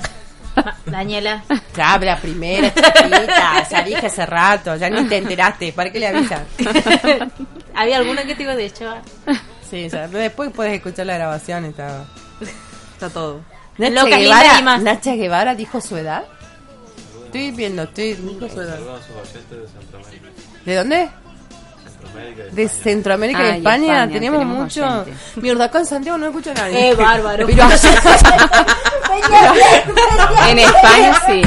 Ma- 0.57 0.77
Daniela. 0.87 1.43
La 1.77 2.17
primera, 2.21 2.73
chiquita. 2.75 3.69
Ya 3.69 3.83
dije 3.83 4.07
hace 4.07 4.25
rato, 4.27 4.77
ya 4.77 4.89
ni 4.91 5.05
te 5.09 5.17
enteraste. 5.17 5.73
¿Para 5.73 5.91
qué 5.91 5.99
le 5.99 6.07
avisas? 6.09 6.43
¿Había 7.75 7.97
alguna 7.97 8.23
que 8.25 8.35
te 8.37 8.43
iba 8.45 8.55
de 8.55 8.67
hecho? 8.67 8.95
Sí, 9.69 9.89
ya. 9.89 10.07
Después 10.07 10.53
puedes 10.55 10.75
escuchar 10.75 11.07
la 11.07 11.15
grabación. 11.15 11.65
Está... 11.65 12.05
Está 12.95 13.11
todo. 13.11 13.41
Nacha 13.77 14.09
y 14.09 14.23
Guevara, 14.25 14.61
más. 14.63 14.83
Nacha 14.83 15.15
Guevara 15.15 15.55
dijo 15.55 15.81
su 15.81 15.97
edad. 15.97 16.25
Estoy 17.27 17.51
viendo, 17.51 17.83
estoy. 17.83 18.13
A 18.13 18.17
sus 18.17 18.27
oyentes 18.27 19.51
de 19.51 19.69
Centroamérica. 19.69 21.24
¿De? 22.53 22.69
Centroamérica 22.69 23.41
y 23.41 23.43
De 23.53 23.57
España. 23.59 23.85
Y 23.87 23.91
Ah, 23.91 23.95
y 23.95 23.99
España, 23.99 24.05
España, 24.05 24.13
tenemos, 24.13 24.41
tenemos 24.41 24.59
mucho. 24.63 24.85
oyentes. 24.87 25.15
Mierda, 25.37 25.65
acá 25.65 25.79
en 25.81 25.87
Santiago 25.87 26.19
no 26.19 26.27
escucho 26.27 26.51
a 26.51 26.55
nadie. 26.55 26.91
Eh, 26.91 26.95
bárbaro. 26.95 27.47
Pero 27.47 27.65
En 30.49 30.59
España 30.59 31.15
sí. 31.27 31.43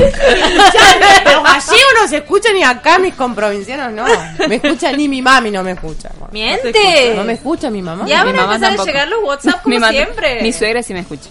Pero 1.23 1.43
allí 1.45 1.77
uno 1.97 2.07
se 2.07 2.17
escucha 2.17 2.51
ni 2.53 2.63
acá 2.63 2.97
mis 2.99 3.13
comprovincianos 3.13 3.91
no. 3.93 4.05
Me 4.47 4.55
escucha 4.55 4.91
ni 4.93 5.07
mi 5.07 5.21
mami 5.21 5.51
no 5.51 5.63
me 5.63 5.71
escucha. 5.71 6.09
¡Miente! 6.31 7.13
No 7.15 7.23
me 7.23 7.33
escucha 7.33 7.69
mi 7.69 7.81
mamá. 7.81 8.05
Ya 8.07 8.23
Mi 8.23 8.31
van 8.31 8.39
a 8.39 8.43
empezar 8.43 8.63
a 8.63 8.67
tampoco. 8.69 8.85
llegar 8.87 9.07
los 9.07 9.23
WhatsApp 9.23 9.61
como 9.63 9.79
Mi 9.79 9.85
siempre. 9.87 10.41
Mi 10.41 10.51
suegra 10.53 10.81
sí 10.83 10.93
me 10.93 11.01
escucha. 11.01 11.29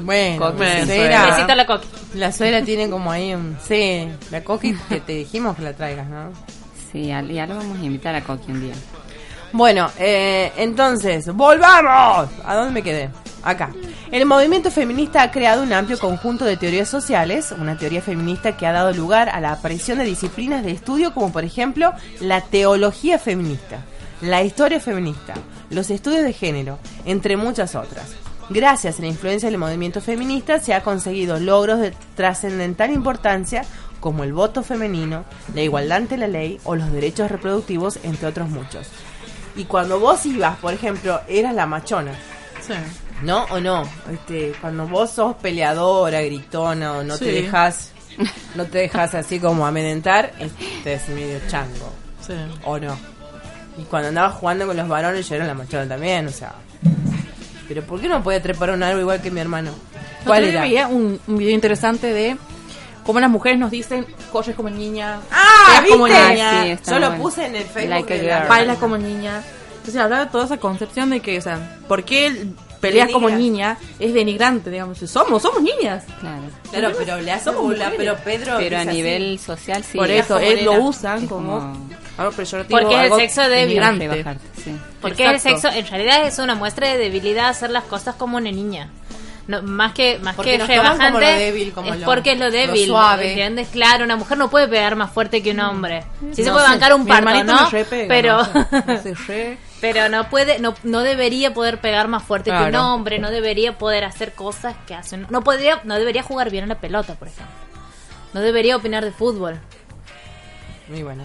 Bueno, 0.00 0.50
sí, 0.58 0.86
suegra, 0.86 1.36
a 1.36 1.54
la 1.54 1.66
coqui. 1.66 1.86
la 2.14 2.32
suegra 2.32 2.62
tiene 2.62 2.90
como 2.90 3.12
ahí 3.12 3.34
un... 3.34 3.56
Sí, 3.68 4.08
la 4.32 4.42
coqui 4.42 4.74
que 4.88 5.00
te 5.00 5.12
dijimos 5.12 5.54
que 5.56 5.62
la 5.62 5.74
traigas, 5.74 6.08
¿no? 6.08 6.32
Sí, 6.92 7.06
ya, 7.06 7.22
lo 7.22 7.56
vamos 7.56 7.78
a 7.80 7.84
invitar 7.84 8.14
a 8.14 8.22
Coqui 8.22 8.52
día. 8.52 8.74
Bueno, 9.52 9.90
eh, 9.98 10.52
entonces, 10.56 11.32
volvamos. 11.34 12.28
¿A 12.44 12.54
dónde 12.54 12.72
me 12.72 12.82
quedé? 12.82 13.10
Acá. 13.42 13.72
El 14.10 14.26
movimiento 14.26 14.70
feminista 14.70 15.22
ha 15.22 15.30
creado 15.30 15.62
un 15.62 15.72
amplio 15.72 15.98
conjunto 15.98 16.44
de 16.44 16.58
teorías 16.58 16.88
sociales, 16.88 17.52
una 17.58 17.78
teoría 17.78 18.02
feminista 18.02 18.56
que 18.56 18.66
ha 18.66 18.72
dado 18.72 18.92
lugar 18.92 19.30
a 19.30 19.40
la 19.40 19.52
aparición 19.52 19.98
de 19.98 20.04
disciplinas 20.04 20.64
de 20.64 20.72
estudio 20.72 21.14
como 21.14 21.32
por 21.32 21.44
ejemplo 21.44 21.92
la 22.20 22.42
teología 22.42 23.18
feminista, 23.18 23.78
la 24.20 24.42
historia 24.42 24.80
feminista, 24.80 25.34
los 25.70 25.90
estudios 25.90 26.24
de 26.24 26.34
género, 26.34 26.78
entre 27.06 27.36
muchas 27.36 27.74
otras. 27.74 28.14
Gracias 28.50 28.98
a 28.98 29.02
la 29.02 29.08
influencia 29.08 29.48
del 29.48 29.58
movimiento 29.58 30.00
feminista 30.00 30.58
se 30.58 30.74
ha 30.74 30.82
conseguido 30.82 31.40
logros 31.40 31.80
de 31.80 31.94
trascendental 32.14 32.92
importancia 32.92 33.64
como 34.02 34.24
el 34.24 34.32
voto 34.34 34.62
femenino, 34.62 35.24
la 35.54 35.62
igualdad 35.62 35.98
ante 35.98 36.16
la 36.18 36.26
ley 36.26 36.60
o 36.64 36.74
los 36.76 36.92
derechos 36.92 37.30
reproductivos, 37.30 37.98
entre 38.02 38.26
otros 38.28 38.50
muchos. 38.50 38.88
Y 39.56 39.64
cuando 39.64 40.00
vos 40.00 40.26
ibas, 40.26 40.58
por 40.58 40.74
ejemplo, 40.74 41.20
eras 41.28 41.54
la 41.54 41.64
machona, 41.66 42.12
Sí. 42.66 42.74
¿no? 43.22 43.44
¿O 43.44 43.60
no? 43.60 43.82
Este, 44.12 44.52
cuando 44.60 44.86
vos 44.88 45.10
sos 45.10 45.36
peleadora, 45.36 46.20
gritona 46.22 46.98
o 46.98 47.04
no 47.04 47.16
te 47.16 47.26
dejas 47.32 47.90
no 48.56 48.64
te 48.66 48.78
dejas 48.78 49.14
así 49.14 49.38
como 49.40 49.66
amedrentar, 49.66 50.32
este 50.38 50.94
es 50.94 51.08
medio 51.08 51.38
chango, 51.48 51.92
Sí. 52.26 52.34
¿o 52.64 52.78
no? 52.78 52.96
Y 53.78 53.84
cuando 53.84 54.08
andabas 54.08 54.34
jugando 54.34 54.66
con 54.66 54.76
los 54.76 54.86
varones 54.88 55.26
yo 55.28 55.36
era 55.36 55.46
la 55.46 55.54
machona 55.54 55.86
también, 55.88 56.26
o 56.26 56.30
sea. 56.30 56.52
Pero 57.68 57.82
¿por 57.84 58.00
qué 58.00 58.08
no 58.08 58.22
podía 58.22 58.42
trepar 58.42 58.70
un 58.72 58.82
árbol 58.82 59.00
igual 59.02 59.22
que 59.22 59.30
mi 59.30 59.40
hermano? 59.40 59.70
¿Cuál 60.26 60.42
día 60.42 60.50
era? 60.52 60.60
veía 60.62 60.88
un, 60.88 61.18
un 61.26 61.36
video 61.38 61.54
interesante 61.54 62.12
de 62.12 62.36
cómo 63.04 63.20
las 63.20 63.30
mujeres 63.30 63.58
nos 63.58 63.70
dicen 63.70 64.06
corres 64.30 64.54
como 64.56 64.70
niña, 64.70 65.20
Ah, 65.30 65.82
como 65.88 66.04
¿viste? 66.04 66.28
niña, 66.30 66.62
Ah, 66.62 66.64
sí, 66.82 66.90
Yo 66.90 66.98
lo 66.98 67.08
bueno. 67.08 67.22
puse 67.22 67.46
en 67.46 67.56
el 67.56 67.64
Facebook. 67.64 67.90
Like 67.90 68.18
de 68.18 68.28
la- 68.28 68.44
bailas 68.46 68.78
como 68.78 68.96
niña. 68.98 69.42
Entonces 69.78 69.96
hablaba 70.00 70.24
de 70.26 70.30
toda 70.30 70.44
esa 70.44 70.56
concepción 70.58 71.10
de 71.10 71.20
que, 71.20 71.38
o 71.38 71.42
sea, 71.42 71.78
¿por 71.88 72.04
qué 72.04 72.26
el- 72.28 72.54
peleas 72.80 73.10
como 73.10 73.30
niña 73.30 73.76
es 74.00 74.12
denigrante, 74.14 74.70
digamos? 74.70 74.98
Somos, 74.98 75.42
somos 75.42 75.62
niñas. 75.62 76.04
Claro. 76.20 76.42
Claro, 76.70 76.92
pero 76.98 77.20
le 77.20 77.30
hace 77.32 77.44
Somos 77.46 77.62
burla, 77.62 77.92
pero 77.96 78.16
Pedro 78.24 78.56
Pero 78.58 78.76
a 78.76 78.80
así. 78.80 78.90
nivel 78.90 79.38
social 79.38 79.84
sí. 79.84 79.98
Por 79.98 80.10
es 80.10 80.24
eso, 80.24 80.34
como 80.34 80.46
eh, 80.46 80.62
lo 80.62 80.72
usan 80.82 81.22
Es 81.24 81.28
como, 81.28 81.58
como- 81.60 81.88
algo. 82.18 82.32
Porque 82.68 83.06
es 83.06 83.12
el 83.12 83.18
sexo 83.18 83.48
débil. 83.48 83.82
sí. 84.64 84.76
Porque 85.00 85.24
el 85.24 85.34
Exacto. 85.36 85.60
sexo, 85.60 85.78
en 85.78 85.86
realidad 85.86 86.26
es 86.26 86.38
una 86.38 86.54
muestra 86.54 86.88
de 86.88 86.98
debilidad 86.98 87.48
hacer 87.48 87.70
las 87.70 87.84
cosas 87.84 88.14
como 88.16 88.36
una 88.36 88.50
niña. 88.52 88.88
No, 89.48 89.60
más 89.62 89.92
que 89.92 90.18
más 90.20 90.36
Porque 90.36 90.52
que 90.52 90.58
nos 90.58 90.68
toman 90.68 90.82
como 90.84 90.98
rebajante 91.18 91.32
lo 91.32 91.38
débil, 91.38 91.72
como 91.72 91.92
es 91.94 92.00
lo- 92.00 92.06
porque 92.06 92.32
es 92.32 92.38
lo 92.38 92.44
lo 92.46 92.50
débil, 92.52 92.86
suave. 92.86 93.28
¿entiendes? 93.30 93.68
Claro, 93.72 94.04
una 94.04 94.14
mujer 94.16 94.38
no 94.38 94.48
puede 94.50 94.68
pegar 94.68 94.94
más 94.94 95.10
fuerte 95.10 95.42
que 95.42 95.50
un 95.50 95.58
hombre. 95.60 96.04
Sí 96.32 96.44
se 96.44 96.52
puede 96.52 96.64
sé, 96.64 96.70
bancar 96.70 96.94
un 96.94 97.06
parto, 97.06 97.44
¿no? 97.44 97.64
me 97.64 97.70
repega, 97.70 98.08
pero 98.08 98.38
¿no? 98.42 99.56
Pero 99.80 100.08
no 100.08 100.30
puede 100.30 100.60
no 100.60 100.74
no 100.84 101.00
debería 101.00 101.52
poder 101.54 101.80
pegar 101.80 102.06
más 102.06 102.22
fuerte 102.22 102.52
que 102.52 102.56
un 102.56 102.74
hombre, 102.76 103.18
no 103.18 103.32
debería 103.32 103.76
poder 103.78 104.04
hacer 104.04 104.32
cosas 104.32 104.76
que 104.86 104.94
hacen 104.94 105.26
no 105.28 105.42
podría 105.42 105.80
no 105.82 105.96
debería 105.96 106.22
jugar 106.22 106.50
bien 106.50 106.62
a 106.64 106.66
la 106.68 106.76
pelota, 106.80 107.14
por 107.16 107.26
ejemplo. 107.26 107.52
No 108.32 108.40
debería 108.40 108.76
opinar 108.76 109.04
de 109.04 109.10
fútbol. 109.10 109.58
Muy 110.88 111.02
bueno. 111.02 111.24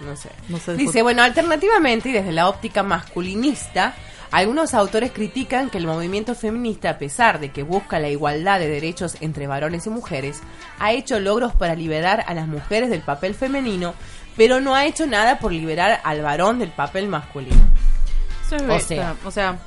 No 0.00 0.16
sé. 0.16 0.30
No 0.48 0.58
sé 0.58 0.72
Dice, 0.74 0.90
fútbol. 0.92 1.02
bueno, 1.04 1.22
alternativamente 1.22 2.08
y 2.08 2.12
desde 2.12 2.32
la 2.32 2.48
óptica 2.48 2.82
masculinista, 2.82 3.94
algunos 4.34 4.74
autores 4.74 5.12
critican 5.12 5.70
que 5.70 5.78
el 5.78 5.86
movimiento 5.86 6.34
feminista, 6.34 6.90
a 6.90 6.98
pesar 6.98 7.38
de 7.38 7.52
que 7.52 7.62
busca 7.62 8.00
la 8.00 8.08
igualdad 8.08 8.58
de 8.58 8.68
derechos 8.68 9.16
entre 9.20 9.46
varones 9.46 9.86
y 9.86 9.90
mujeres, 9.90 10.40
ha 10.80 10.90
hecho 10.90 11.20
logros 11.20 11.54
para 11.54 11.76
liberar 11.76 12.24
a 12.26 12.34
las 12.34 12.48
mujeres 12.48 12.90
del 12.90 13.00
papel 13.00 13.36
femenino, 13.36 13.94
pero 14.36 14.60
no 14.60 14.74
ha 14.74 14.86
hecho 14.86 15.06
nada 15.06 15.38
por 15.38 15.52
liberar 15.52 16.00
al 16.02 16.20
varón 16.22 16.58
del 16.58 16.70
papel 16.70 17.06
masculino. 17.06 17.62
Eso 18.44 18.56
es 18.56 18.62
O 18.62 18.80
sea. 18.80 19.14
o 19.24 19.30
sea, 19.30 19.58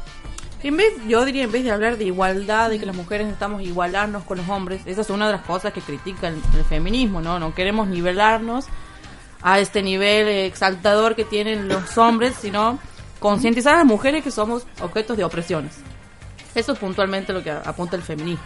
en 0.62 0.76
vez, 0.76 0.90
yo 1.08 1.24
diría, 1.24 1.46
en 1.46 1.52
vez 1.54 1.64
de 1.64 1.72
hablar 1.72 1.98
de 1.98 2.04
igualdad, 2.04 2.70
de 2.70 2.78
que 2.78 2.86
las 2.86 2.96
mujeres 2.96 3.26
necesitamos 3.28 3.62
igualarnos 3.62 4.26
con 4.26 4.38
los 4.38 4.50
hombres, 4.50 4.82
esa 4.86 5.00
es 5.00 5.10
una 5.10 5.28
de 5.28 5.32
las 5.32 5.44
cosas 5.44 5.72
que 5.72 5.80
critica 5.80 6.28
el, 6.28 6.42
el 6.58 6.66
feminismo, 6.66 7.22
¿no? 7.22 7.40
No 7.40 7.56
queremos 7.56 7.88
nivelarnos 7.88 8.66
a 9.42 9.60
este 9.60 9.82
nivel 9.82 10.28
exaltador 10.28 11.16
que 11.16 11.24
tienen 11.24 11.70
los 11.70 11.98
hombres, 11.98 12.36
sino 12.36 12.80
concientizar 13.20 13.76
a 13.76 13.78
las 13.78 13.86
mujeres 13.86 14.24
que 14.24 14.32
somos 14.32 14.66
objetos 14.82 15.18
de 15.18 15.24
opresiones. 15.24 15.76
Eso 16.56 16.74
es 16.74 16.80
puntualmente 16.80 17.34
lo 17.34 17.44
que 17.44 17.52
apunta 17.52 17.96
el 17.96 18.02
feminismo. 18.02 18.44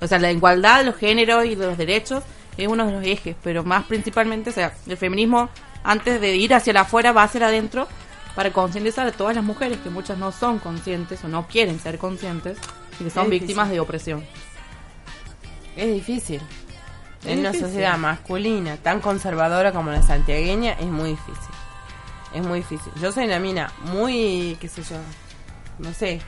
O 0.00 0.06
sea, 0.06 0.18
la 0.18 0.32
igualdad 0.32 0.78
de 0.78 0.84
los 0.84 0.96
géneros 0.96 1.44
y 1.46 1.54
de 1.54 1.66
los 1.66 1.78
derechos 1.78 2.22
es 2.56 2.68
uno 2.68 2.86
de 2.86 2.92
los 2.92 3.04
ejes, 3.04 3.36
pero 3.42 3.64
más 3.64 3.84
principalmente, 3.84 4.50
o 4.50 4.52
sea, 4.52 4.72
el 4.86 4.96
feminismo 4.96 5.48
antes 5.82 6.20
de 6.20 6.36
ir 6.36 6.54
hacia 6.54 6.72
la 6.72 6.82
afuera 6.82 7.12
va 7.12 7.22
hacia 7.24 7.46
adentro 7.46 7.86
para 8.34 8.52
concientizar 8.52 9.06
a 9.06 9.12
todas 9.12 9.36
las 9.36 9.44
mujeres 9.44 9.78
que 9.78 9.90
muchas 9.90 10.18
no 10.18 10.32
son 10.32 10.58
conscientes 10.58 11.22
o 11.24 11.28
no 11.28 11.46
quieren 11.46 11.78
ser 11.78 11.98
conscientes 11.98 12.58
y 12.98 13.04
que 13.04 13.10
son 13.10 13.24
Es 13.24 13.30
víctimas 13.30 13.66
difícil. 13.66 13.74
de 13.74 13.80
opresión. 13.80 14.24
Es 15.76 15.92
difícil. 15.92 16.40
Es 17.24 17.30
en 17.32 17.40
una 17.40 17.52
sociedad 17.52 17.96
masculina 17.96 18.76
tan 18.76 19.00
conservadora 19.00 19.72
como 19.72 19.90
la 19.90 20.02
santiagueña 20.02 20.72
es 20.72 20.86
muy 20.86 21.10
difícil. 21.10 21.54
Es 22.34 22.42
muy 22.44 22.60
difícil. 22.60 22.92
Yo 23.00 23.12
soy 23.12 23.24
una 23.26 23.38
mina 23.38 23.72
muy, 23.84 24.56
qué 24.60 24.68
sé 24.68 24.82
yo, 24.82 24.96
no 25.78 25.92
sé. 25.94 26.20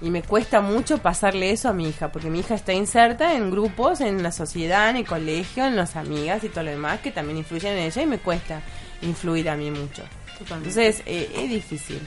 Y 0.00 0.10
me 0.10 0.22
cuesta 0.22 0.60
mucho 0.60 0.98
pasarle 0.98 1.50
eso 1.50 1.68
a 1.68 1.72
mi 1.72 1.88
hija, 1.88 2.12
porque 2.12 2.30
mi 2.30 2.40
hija 2.40 2.54
está 2.54 2.72
inserta 2.72 3.34
en 3.34 3.50
grupos, 3.50 4.00
en 4.00 4.22
la 4.22 4.30
sociedad, 4.30 4.90
en 4.90 4.96
el 4.96 5.06
colegio, 5.06 5.66
en 5.66 5.74
las 5.74 5.96
amigas 5.96 6.44
y 6.44 6.48
todo 6.50 6.62
lo 6.64 6.70
demás 6.70 7.00
que 7.00 7.10
también 7.10 7.38
influyen 7.38 7.72
en 7.72 7.78
ella 7.84 8.02
y 8.02 8.06
me 8.06 8.18
cuesta 8.18 8.60
influir 9.02 9.48
a 9.50 9.56
mí 9.56 9.70
mucho. 9.72 10.02
Entonces 10.38 11.02
eh, 11.06 11.30
es 11.34 11.50
difícil. 11.50 12.00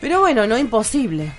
Pero 0.00 0.20
bueno, 0.20 0.46
no 0.46 0.56
imposible. 0.56 1.32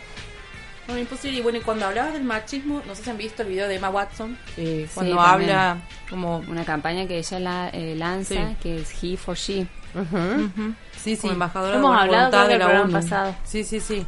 No, 0.89 0.97
imposible. 0.97 1.37
Y 1.37 1.41
bueno, 1.41 1.59
y 1.59 1.61
cuando 1.61 1.85
hablabas 1.85 2.13
del 2.13 2.23
machismo, 2.25 2.81
no 2.85 2.95
sé 2.95 3.03
si 3.03 3.09
han 3.09 3.17
visto 3.17 3.43
el 3.43 3.49
video 3.49 3.67
de 3.69 3.75
Emma 3.75 3.89
Watson, 3.91 4.37
eh, 4.57 4.87
cuando 4.93 5.13
Sí, 5.13 5.17
también. 5.17 5.49
habla 5.51 5.77
como... 6.09 6.39
Una 6.39 6.65
campaña 6.65 7.07
que 7.07 7.17
ella 7.19 7.39
la, 7.39 7.69
eh, 7.69 7.95
lanza, 7.95 8.33
Sí. 8.49 8.55
que 8.61 8.81
es 8.81 9.03
He 9.03 9.15
for 9.15 9.37
She. 9.37 9.67
Ujú. 9.95 10.73
Sí, 11.01 11.17
como 11.17 11.33
embajadora 11.33 11.75
Hemos 11.77 11.91
de 11.91 12.07
buena 12.07 12.25
hablado, 12.27 12.31
voluntad 12.31 12.47
de 12.47 12.57
la 12.57 12.65
programa 12.65 12.85
ONU. 12.85 12.93
pasado. 12.93 13.35
Sí, 13.43 13.63
sí, 13.63 13.79
sí. 13.79 14.05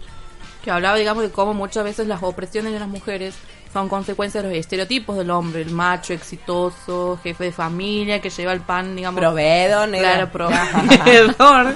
Que 0.64 0.70
hablaba, 0.72 0.98
digamos, 0.98 1.24
de 1.24 1.32
cómo 1.32 1.54
muchas 1.54 1.84
veces 1.84 2.08
las 2.08 2.22
opresiones 2.22 2.72
de 2.74 2.80
las 2.80 2.88
mujeres 2.88 3.36
son 3.74 3.88
consecuencias 3.88 4.44
de 4.44 4.50
los 4.50 4.58
estereotipos 4.60 5.16
del 5.18 5.32
hombre, 5.32 5.62
el 5.62 5.72
macho 5.72 6.14
exitoso, 6.14 7.18
jefe 7.24 7.46
de 7.46 7.52
familia, 7.54 8.20
que 8.22 8.30
lleva 8.30 8.52
el 8.52 8.60
pan, 8.60 8.96
digamos... 8.96 9.18
Proveedor. 9.20 9.90
Claro, 9.90 10.30
proveedor 10.32 11.76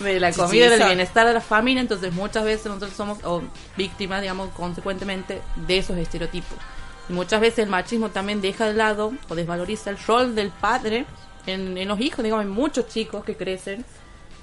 de 0.00 0.20
la 0.20 0.32
Sí, 0.32 0.40
comida 0.40 0.66
y 0.66 0.68
sí, 0.68 0.74
del 0.76 0.84
bienestar 0.84 1.26
de 1.26 1.32
la 1.34 1.40
familia. 1.40 1.80
Entonces, 1.80 2.12
muchas 2.12 2.44
veces 2.44 2.66
nosotros 2.66 2.92
somos 2.92 3.18
o, 3.24 3.42
víctimas, 3.76 4.20
digamos, 4.20 4.50
consecuentemente 4.50 5.40
de 5.54 5.78
esos 5.78 5.96
estereotipos. 5.96 6.58
Y 7.08 7.12
muchas 7.12 7.40
veces 7.40 7.60
el 7.60 7.68
machismo 7.70 8.08
también 8.10 8.40
deja 8.40 8.66
de 8.66 8.74
lado 8.74 9.12
o 9.28 9.34
desvaloriza 9.36 9.90
el 9.90 9.98
rol 10.06 10.34
del 10.34 10.50
padre 10.50 11.06
en, 11.46 11.78
en 11.78 11.88
los 11.88 12.00
hijos. 12.00 12.22
Digamos, 12.22 12.44
hay 12.44 12.50
muchos 12.50 12.88
chicos 12.88 13.24
que 13.24 13.36
crecen 13.36 13.84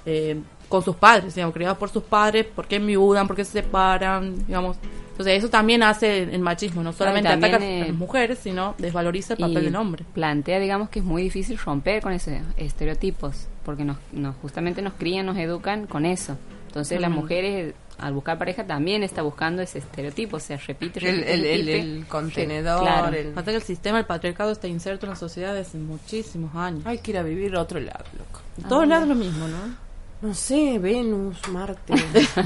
eh, 0.06 0.40
con 0.68 0.82
sus 0.82 0.96
padres, 0.96 1.34
digamos, 1.34 1.54
criados 1.54 1.78
por 1.78 1.90
sus 1.90 2.02
padres, 2.02 2.46
porque 2.54 2.76
enviudan, 2.76 3.26
porque 3.26 3.44
se 3.44 3.52
separan, 3.52 4.46
digamos. 4.46 4.76
Entonces, 5.10 5.38
eso 5.38 5.48
también 5.48 5.82
hace 5.84 6.24
el 6.24 6.40
machismo, 6.40 6.82
no 6.82 6.92
solamente 6.92 7.28
ataca 7.28 7.56
a 7.56 7.60
las 7.60 7.94
mujeres, 7.94 8.40
sino 8.42 8.74
desvaloriza 8.78 9.34
el 9.34 9.40
papel 9.40 9.64
del 9.66 9.76
hombre. 9.76 10.04
plantea, 10.12 10.58
digamos, 10.58 10.88
que 10.88 10.98
es 10.98 11.04
muy 11.04 11.22
difícil 11.22 11.56
romper 11.56 12.02
con 12.02 12.12
esos 12.12 12.34
estereotipos, 12.56 13.46
porque 13.64 13.84
nos, 13.84 13.98
nos 14.12 14.34
justamente 14.36 14.82
nos 14.82 14.94
crían, 14.94 15.26
nos 15.26 15.36
educan 15.36 15.86
con 15.86 16.04
eso. 16.04 16.36
Entonces, 16.74 17.00
las 17.00 17.10
mujeres, 17.12 17.72
al 17.98 18.12
buscar 18.14 18.36
pareja, 18.36 18.66
también 18.66 19.04
está 19.04 19.22
buscando 19.22 19.62
ese 19.62 19.78
estereotipo, 19.78 20.40
se 20.40 20.56
repite, 20.56 20.98
El- 21.08 21.18
repite, 21.18 21.34
el- 21.34 21.44
el- 21.44 21.58
repite. 21.66 21.78
el 21.80 22.06
contenedor, 22.08 22.78
Sí, 22.80 22.84
claro. 22.84 23.16
el- 23.16 23.32
que 23.44 23.54
el 23.54 23.62
sistema 23.62 23.98
del 23.98 24.06
patriarcado 24.06 24.50
está 24.50 24.66
inserto 24.66 25.06
en 25.06 25.10
la 25.10 25.16
sociedad 25.16 25.54
desde 25.54 25.78
muchísimos 25.78 26.52
años. 26.56 26.82
Hay 26.84 26.98
que 26.98 27.12
ir 27.12 27.18
a 27.18 27.22
vivir 27.22 27.54
a 27.54 27.60
otro 27.60 27.78
lado, 27.78 28.04
loco. 28.18 28.40
En 28.58 28.64
todos 28.64 28.88
lados 28.88 29.06
lo 29.06 29.14
mismo, 29.14 29.46
¿no? 29.46 29.84
No 30.22 30.34
sé, 30.34 30.80
Venus, 30.80 31.36
Marte. 31.50 31.92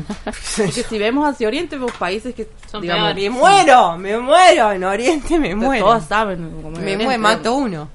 Porque 0.57 0.83
si 0.83 0.99
vemos 0.99 1.26
hacia 1.26 1.47
Oriente, 1.49 1.76
vemos 1.76 1.93
países 1.93 2.35
que 2.35 2.49
Son 2.70 2.83
digamos, 2.83 3.14
me 3.14 3.31
muero, 3.31 3.97
me 3.97 4.18
muero. 4.18 4.72
En 4.72 4.85
Oriente 4.85 5.39
me 5.39 5.55
muero. 5.55 5.87
Todos 5.87 6.05
saben. 6.05 6.51
Como 6.62 6.76
me 6.76 6.97
muero, 6.99 7.18
mato 7.22 7.55
uno. 7.55 7.89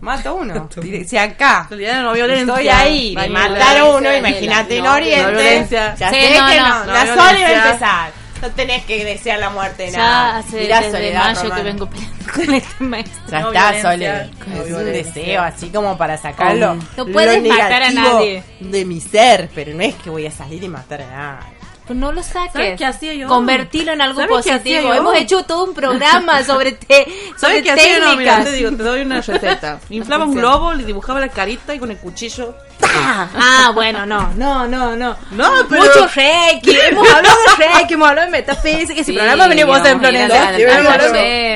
Mato 0.00 0.34
uno. 0.36 0.68
Si 1.06 1.16
acá 1.16 1.66
no 1.70 2.12
violencia. 2.12 2.40
estoy 2.54 2.68
ahí 2.68 3.14
No 3.14 3.20
de 3.20 3.26
hay 3.26 3.32
matar 3.32 3.50
violencia, 3.56 3.84
uno, 3.84 4.00
no, 4.00 4.16
imagínate 4.16 4.76
en 4.78 4.86
Oriente. 4.86 5.22
no 5.22 5.30
violencia. 5.30 5.94
Ya 5.96 6.10
sé 6.10 6.16
que 6.20 6.34
no, 6.38 6.46
la. 6.86 7.06
Sony 7.06 7.16
va 7.42 7.46
a 7.48 7.66
empezar. 7.68 8.10
No 8.42 8.50
tenés 8.50 8.84
que 8.84 9.02
desear 9.02 9.38
la 9.38 9.48
muerte 9.48 9.84
de 9.84 9.92
Ya 9.92 9.98
nada. 9.98 10.36
hace 10.36 10.60
Mirá, 10.60 10.76
desde 10.80 10.92
Soledad 10.92 11.24
mayo 11.24 11.42
Román. 11.42 11.56
que 11.56 11.62
vengo 11.64 11.86
peleando 11.90 12.32
con 12.34 12.54
este 12.54 12.84
maestro. 12.84 13.22
Ya 13.30 13.40
No 13.40 13.48
está, 13.52 13.82
Sole. 13.82 14.30
no 14.46 14.62
es 14.62 14.72
un 14.72 14.84
deseo 14.84 15.42
así 15.42 15.68
como 15.70 15.96
para 15.96 16.18
sacarlo. 16.18 16.76
No 16.98 17.06
puedes 17.06 17.42
matar 17.42 17.82
a 17.84 17.90
nadie. 17.90 18.42
De 18.60 18.84
mi 18.84 19.00
ser, 19.00 19.48
pero 19.54 19.72
no 19.74 19.82
es 19.82 19.94
que 19.94 20.10
voy 20.10 20.26
a 20.26 20.30
salir 20.30 20.62
y 20.62 20.68
matar 20.68 21.00
a 21.00 21.06
nadie. 21.06 21.55
Pues 21.86 21.96
no 21.98 22.10
lo 22.10 22.22
saques. 22.22 22.52
¿Sabes 22.52 22.78
qué 22.78 22.84
hacía 22.84 23.14
yo? 23.14 23.28
Convertilo 23.28 23.92
en 23.92 24.00
algo 24.00 24.20
¿Sabes 24.20 24.44
qué 24.44 24.52
hacía 24.52 24.78
positivo. 24.78 24.92
yo? 24.94 24.98
Hemos 25.00 25.16
hecho 25.16 25.42
todo 25.44 25.64
un 25.64 25.74
programa 25.74 26.42
sobre, 26.44 26.72
te, 26.72 27.04
sobre 27.04 27.38
¿Sabes 27.38 27.62
qué 27.62 27.70
hacía? 27.70 27.98
No, 28.00 28.16
mira, 28.16 28.32
técnicas. 28.38 28.44
te 28.44 28.52
digo, 28.52 28.70
te 28.72 28.82
doy 28.82 29.00
una 29.02 29.20
receta. 29.22 29.78
Inflaba 29.90 30.24
un 30.24 30.34
globo, 30.34 30.72
le 30.74 30.84
dibujaba 30.84 31.20
la 31.20 31.28
carita 31.28 31.74
y 31.74 31.78
con 31.78 31.90
el 31.92 31.98
cuchillo. 31.98 32.56
Ah, 32.82 33.28
ah, 33.36 33.70
bueno, 33.72 34.04
no, 34.04 34.32
no, 34.34 34.66
no, 34.66 34.96
no. 34.96 35.16
No, 35.30 35.52
pero. 35.68 35.82
Mucho 35.82 36.08
reiki. 36.14 36.76
Hemos 36.76 37.08
hablado 37.08 37.36
de 37.58 37.66
reiki, 37.74 37.94
hemos 37.94 38.08
hablado 38.08 38.26
de 38.26 38.32
metafísica. 38.32 38.92
Ese 38.94 39.04
Sí, 39.04 39.12
programa 39.12 39.46
venimos 39.46 39.80
vamos 39.80 39.88
en 39.88 40.04
a 40.04 40.08
hablando. 40.08 40.34
creo 40.56 40.82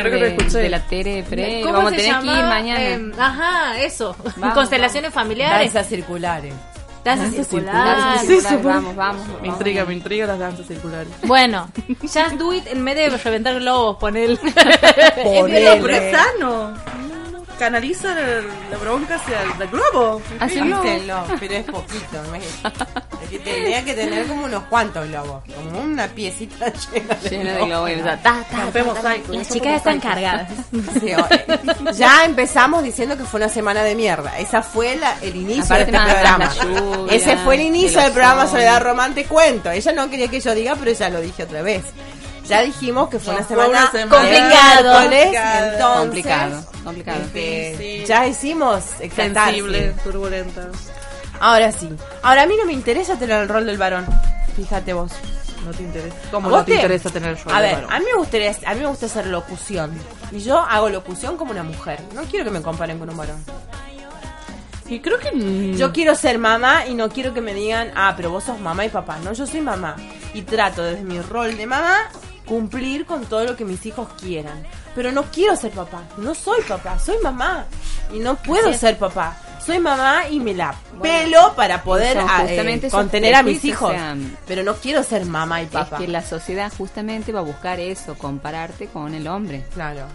que 0.04 0.10
lo 0.10 0.24
de, 0.24 0.26
escuché. 0.28 0.58
de 0.58 0.68
la 0.68 0.80
Tere 0.80 1.24
Pre. 1.28 1.60
¿Cómo 1.62 1.72
Vamos 1.74 1.92
a 1.92 1.96
tener 1.96 2.04
que 2.20 2.26
ir 2.26 2.32
llama? 2.32 2.48
mañana. 2.48 2.80
Eh, 2.80 3.12
ajá, 3.18 3.78
eso. 3.80 4.16
Vamos, 4.36 4.54
Constelaciones 4.54 5.12
familiares. 5.12 5.72
Danzas 5.72 5.88
circulares. 5.90 6.54
Danzas 7.04 7.32
Danzas 7.32 7.46
circulares. 7.48 8.20
circulares. 8.20 8.48
Sí, 8.60 8.64
vamos, 8.66 8.96
vamos. 8.96 9.26
Me 9.26 9.32
vamos. 9.32 9.46
intriga, 9.46 9.84
me 9.86 9.94
intriga 9.94 10.26
las 10.26 10.38
danzas 10.38 10.66
circulares. 10.66 11.08
Bueno, 11.22 11.68
just 12.02 12.32
do 12.36 12.52
it 12.52 12.66
en 12.66 12.84
vez 12.84 12.96
de 12.96 13.08
reventar 13.16 13.58
globos, 13.58 13.96
ponele. 13.96 14.36
Ponele. 15.24 16.08
Es 16.10 16.16
sano. 16.16 16.74
Canaliza 17.60 18.14
la, 18.14 18.22
la 18.70 18.76
bronca 18.80 19.16
hacia 19.16 19.42
el, 19.42 19.62
el 19.62 19.68
globo. 19.68 20.22
Así 20.40 20.60
no. 20.62 20.80
Hácenlo, 20.80 21.24
pero 21.38 21.54
es 21.54 21.64
poquito. 21.64 22.22
¿no? 22.26 22.34
Es 22.34 23.28
que 23.30 23.38
tendría 23.38 23.84
que 23.84 23.92
tener 23.94 24.26
como 24.26 24.46
unos 24.46 24.62
cuantos 24.64 25.06
globos. 25.06 25.42
Como 25.54 25.78
una 25.80 26.08
piecita 26.08 26.72
llena 26.90 27.14
de 27.16 27.28
Lleno 27.30 27.84
de 27.84 27.94
globos. 27.96 28.22
ta, 28.22 28.42
ta, 28.50 28.60
Rompemos 28.62 29.02
ta. 29.02 29.14
Las 29.28 29.48
chicas 29.50 29.76
están 29.76 30.00
cargadas. 30.00 30.48
Sí, 31.00 31.12
o- 31.14 31.90
ya 31.92 32.24
empezamos 32.24 32.82
diciendo 32.82 33.16
que 33.16 33.24
fue 33.24 33.38
una 33.38 33.48
semana 33.50 33.82
de 33.84 33.94
mierda. 33.94 34.38
Esa 34.38 34.62
fue 34.62 34.96
la- 34.96 35.18
el 35.20 35.36
inicio 35.36 35.64
Aparte 35.74 35.92
de 35.92 35.98
este 35.98 36.10
programa. 36.12 36.44
la 36.46 36.54
lluvia, 36.64 37.14
Ese 37.14 37.36
fue 37.36 37.54
el 37.56 37.60
inicio 37.60 37.98
el 37.98 38.04
del 38.06 38.12
programa. 38.14 38.46
Soledad 38.46 38.82
Román 38.82 39.14
Te 39.14 39.24
Cuento. 39.26 39.70
Ella 39.70 39.92
no 39.92 40.08
quería 40.08 40.28
que 40.28 40.40
yo 40.40 40.54
diga, 40.54 40.74
pero 40.76 40.92
ya 40.92 41.10
lo 41.10 41.20
dije 41.20 41.42
otra 41.44 41.60
vez. 41.60 41.82
Ya 42.46 42.62
dijimos 42.62 43.08
que 43.08 43.18
fue 43.20 43.32
No, 43.34 43.38
una 43.40 43.48
semana, 43.48 43.68
una 43.68 43.90
semana 43.90 44.22
miércoles, 44.22 45.24
Complicado. 45.24 45.72
entonces, 45.72 46.00
Complicado, 46.00 46.64
complicado. 46.84 47.20
este, 47.22 47.74
Sí. 47.78 48.04
ya 48.06 48.26
hicimos 48.26 48.84
exaltarse. 49.00 49.50
Sensible, 49.54 49.94
turbulenta. 50.02 50.68
Ahora 51.38 51.70
sí. 51.72 51.88
Ahora 52.22 52.42
a 52.42 52.46
mí 52.46 52.54
no 52.58 52.64
me 52.66 52.72
interesa 52.72 53.16
tener 53.16 53.42
el 53.42 53.48
rol 53.48 53.66
del 53.66 53.78
varón. 53.78 54.06
Fíjate 54.56 54.92
vos. 54.92 55.12
No 55.64 55.70
te 55.72 55.82
interesa. 55.82 56.16
¿Cómo 56.30 56.48
¿A 56.48 56.50
vos 56.50 56.58
no 56.60 56.64
te 56.64 56.70
te- 56.72 56.76
interesa 56.76 57.10
tener 57.10 57.30
el 57.30 57.38
rol 57.38 57.54
A 57.54 57.60
ver, 57.60 57.74
varón? 57.76 57.92
a 57.92 57.98
mí 58.00 58.04
me 58.12 58.18
gustaría, 58.18 58.50
a 58.66 58.74
mí 58.74 58.80
me 58.80 58.86
gusta 58.86 59.06
hacer 59.06 59.26
locución. 59.26 59.92
Y 60.32 60.40
yo 60.40 60.58
hago 60.58 60.88
locución 60.88 61.36
como 61.36 61.52
una 61.52 61.62
mujer. 61.62 62.00
No 62.14 62.22
quiero 62.22 62.44
que 62.46 62.50
me 62.50 62.62
comparen 62.62 62.98
con 62.98 63.10
un 63.10 63.16
varón. 63.16 63.44
Y 64.88 65.00
creo 65.00 65.18
que. 65.18 65.74
Yo 65.76 65.92
quiero 65.92 66.14
ser 66.16 66.38
mamá 66.38 66.86
y 66.86 66.94
no 66.94 67.08
quiero 67.10 67.32
que 67.32 67.40
me 67.40 67.54
digan, 67.54 67.92
ah, 67.94 68.14
pero 68.16 68.30
vos 68.30 68.42
sos 68.44 68.58
mamá 68.58 68.84
y 68.84 68.88
papá. 68.88 69.18
No, 69.22 69.32
yo 69.32 69.46
soy 69.46 69.60
mamá. 69.60 69.94
Y 70.34 70.42
trato 70.42 70.82
desde 70.82 71.02
mi 71.04 71.20
rol 71.20 71.56
de 71.56 71.66
mamá 71.66 72.10
cumplir 72.50 73.06
con 73.06 73.26
todo 73.26 73.44
lo 73.44 73.56
que 73.56 73.64
mis 73.64 73.86
hijos 73.86 74.08
quieran. 74.20 74.60
Pero 74.96 75.12
no 75.12 75.22
quiero 75.30 75.54
ser 75.54 75.70
papá. 75.70 76.02
No 76.16 76.34
soy 76.34 76.60
papá, 76.62 76.98
soy 76.98 77.14
mamá. 77.22 77.64
Y 78.12 78.18
no 78.18 78.34
puedo 78.34 78.72
ser 78.74 78.98
papá. 78.98 79.38
Soy 79.64 79.78
mamá 79.78 80.28
y 80.28 80.40
me 80.40 80.52
la 80.52 80.74
pelo 81.00 81.54
para 81.54 81.84
poder 81.84 82.18
ah, 82.18 82.44
eh, 82.48 82.88
contener 82.90 83.36
a 83.36 83.44
mis 83.44 83.64
hijos. 83.64 83.90
o 83.90 83.92
sea, 83.92 84.16
pero 84.48 84.64
no 84.64 84.74
quiero 84.74 85.04
ser 85.04 85.26
mamá 85.26 85.62
y 85.62 85.66
papá. 85.66 85.96
Es 85.96 86.02
que 86.02 86.08
la 86.08 86.22
sociedad 86.22 86.72
justamente 86.76 87.30
va 87.30 87.38
a 87.38 87.44
buscar 87.44 87.78
eso, 87.78 88.18
compararte 88.18 88.88
con 88.88 89.14
el 89.14 89.28
hombre. 89.28 89.64
Claro. 89.72 90.06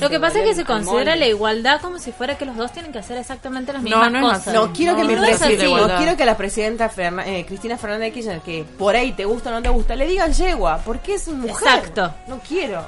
Lo 0.00 0.08
que 0.10 0.20
pasa 0.20 0.38
es 0.40 0.44
que 0.48 0.54
se 0.54 0.64
considera 0.64 1.16
la 1.16 1.26
igualdad 1.26 1.80
como 1.80 1.98
si 1.98 2.12
fuera 2.12 2.36
que 2.38 2.44
los 2.44 2.56
dos 2.56 2.72
tienen 2.72 2.92
que 2.92 2.98
hacer 2.98 3.16
exactamente 3.18 3.72
las 3.72 3.82
No, 3.82 3.88
mismas 3.88 4.12
no 4.12 4.30
es 4.32 4.38
cosas. 4.38 4.54
No 4.54 4.72
quiero 4.72 4.96
que 4.96 5.02
No, 5.02 5.08
mi 5.08 5.14
no 5.16 5.24
es 5.24 5.40
presi- 5.40 5.44
así. 5.46 5.56
no 5.56 5.64
Igualdad. 5.64 5.98
quiero 5.98 6.16
que 6.16 6.24
la 6.24 6.36
presidenta 6.36 6.88
Ferna- 6.90 7.26
eh, 7.26 7.44
Cristina 7.46 7.76
Fernández 7.78 8.08
de 8.08 8.12
Kirchner 8.12 8.40
que 8.40 8.64
por 8.78 8.94
ahí 8.96 9.12
te 9.12 9.24
gusta 9.24 9.50
o 9.50 9.52
no 9.52 9.62
te 9.62 9.68
gusta 9.68 9.96
le 9.96 10.06
digan 10.06 10.32
yegua 10.32 10.78
porque 10.84 11.14
es 11.14 11.28
mujer. 11.28 11.50
Exacto. 11.50 12.14
No 12.26 12.40
quiero. 12.46 12.84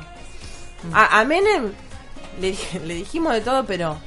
A, 0.92 1.20
a 1.20 1.24
Menem 1.24 1.72
le, 2.40 2.52
dije- 2.52 2.80
le 2.84 2.94
dijimos 2.94 3.32
de 3.32 3.40
todo, 3.40 3.64
pero 3.64 3.98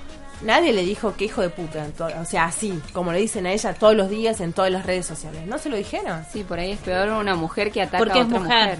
nadie 0.44 0.74
le 0.74 0.84
dijo 0.84 1.16
que 1.16 1.26
hijo 1.26 1.42
de 1.42 1.50
puta. 1.50 1.88
O 2.20 2.26
sea, 2.26 2.46
así, 2.46 2.80
como 2.94 3.12
le 3.12 3.20
dicen 3.20 3.46
a 3.46 3.52
ella 3.52 3.74
todos 3.74 3.96
los 3.96 4.10
días 4.10 4.42
en 4.42 4.54
todas 4.54 4.72
las 4.72 4.86
redes 4.86 5.06
sociales. 5.06 5.46
¿No 5.48 5.58
se 5.58 5.70
lo 5.70 5.78
dijeron? 5.78 6.26
Sí, 6.32 6.44
por 6.44 6.60
ahí 6.60 6.72
es 6.72 6.80
peor 6.80 7.10
una 7.10 7.36
mujer 7.36 7.72
que 7.72 7.82
ataca 7.82 8.00
Porque 8.00 8.20
a 8.20 8.22
es 8.22 8.28
otra 8.28 8.40
mujer. 8.40 8.80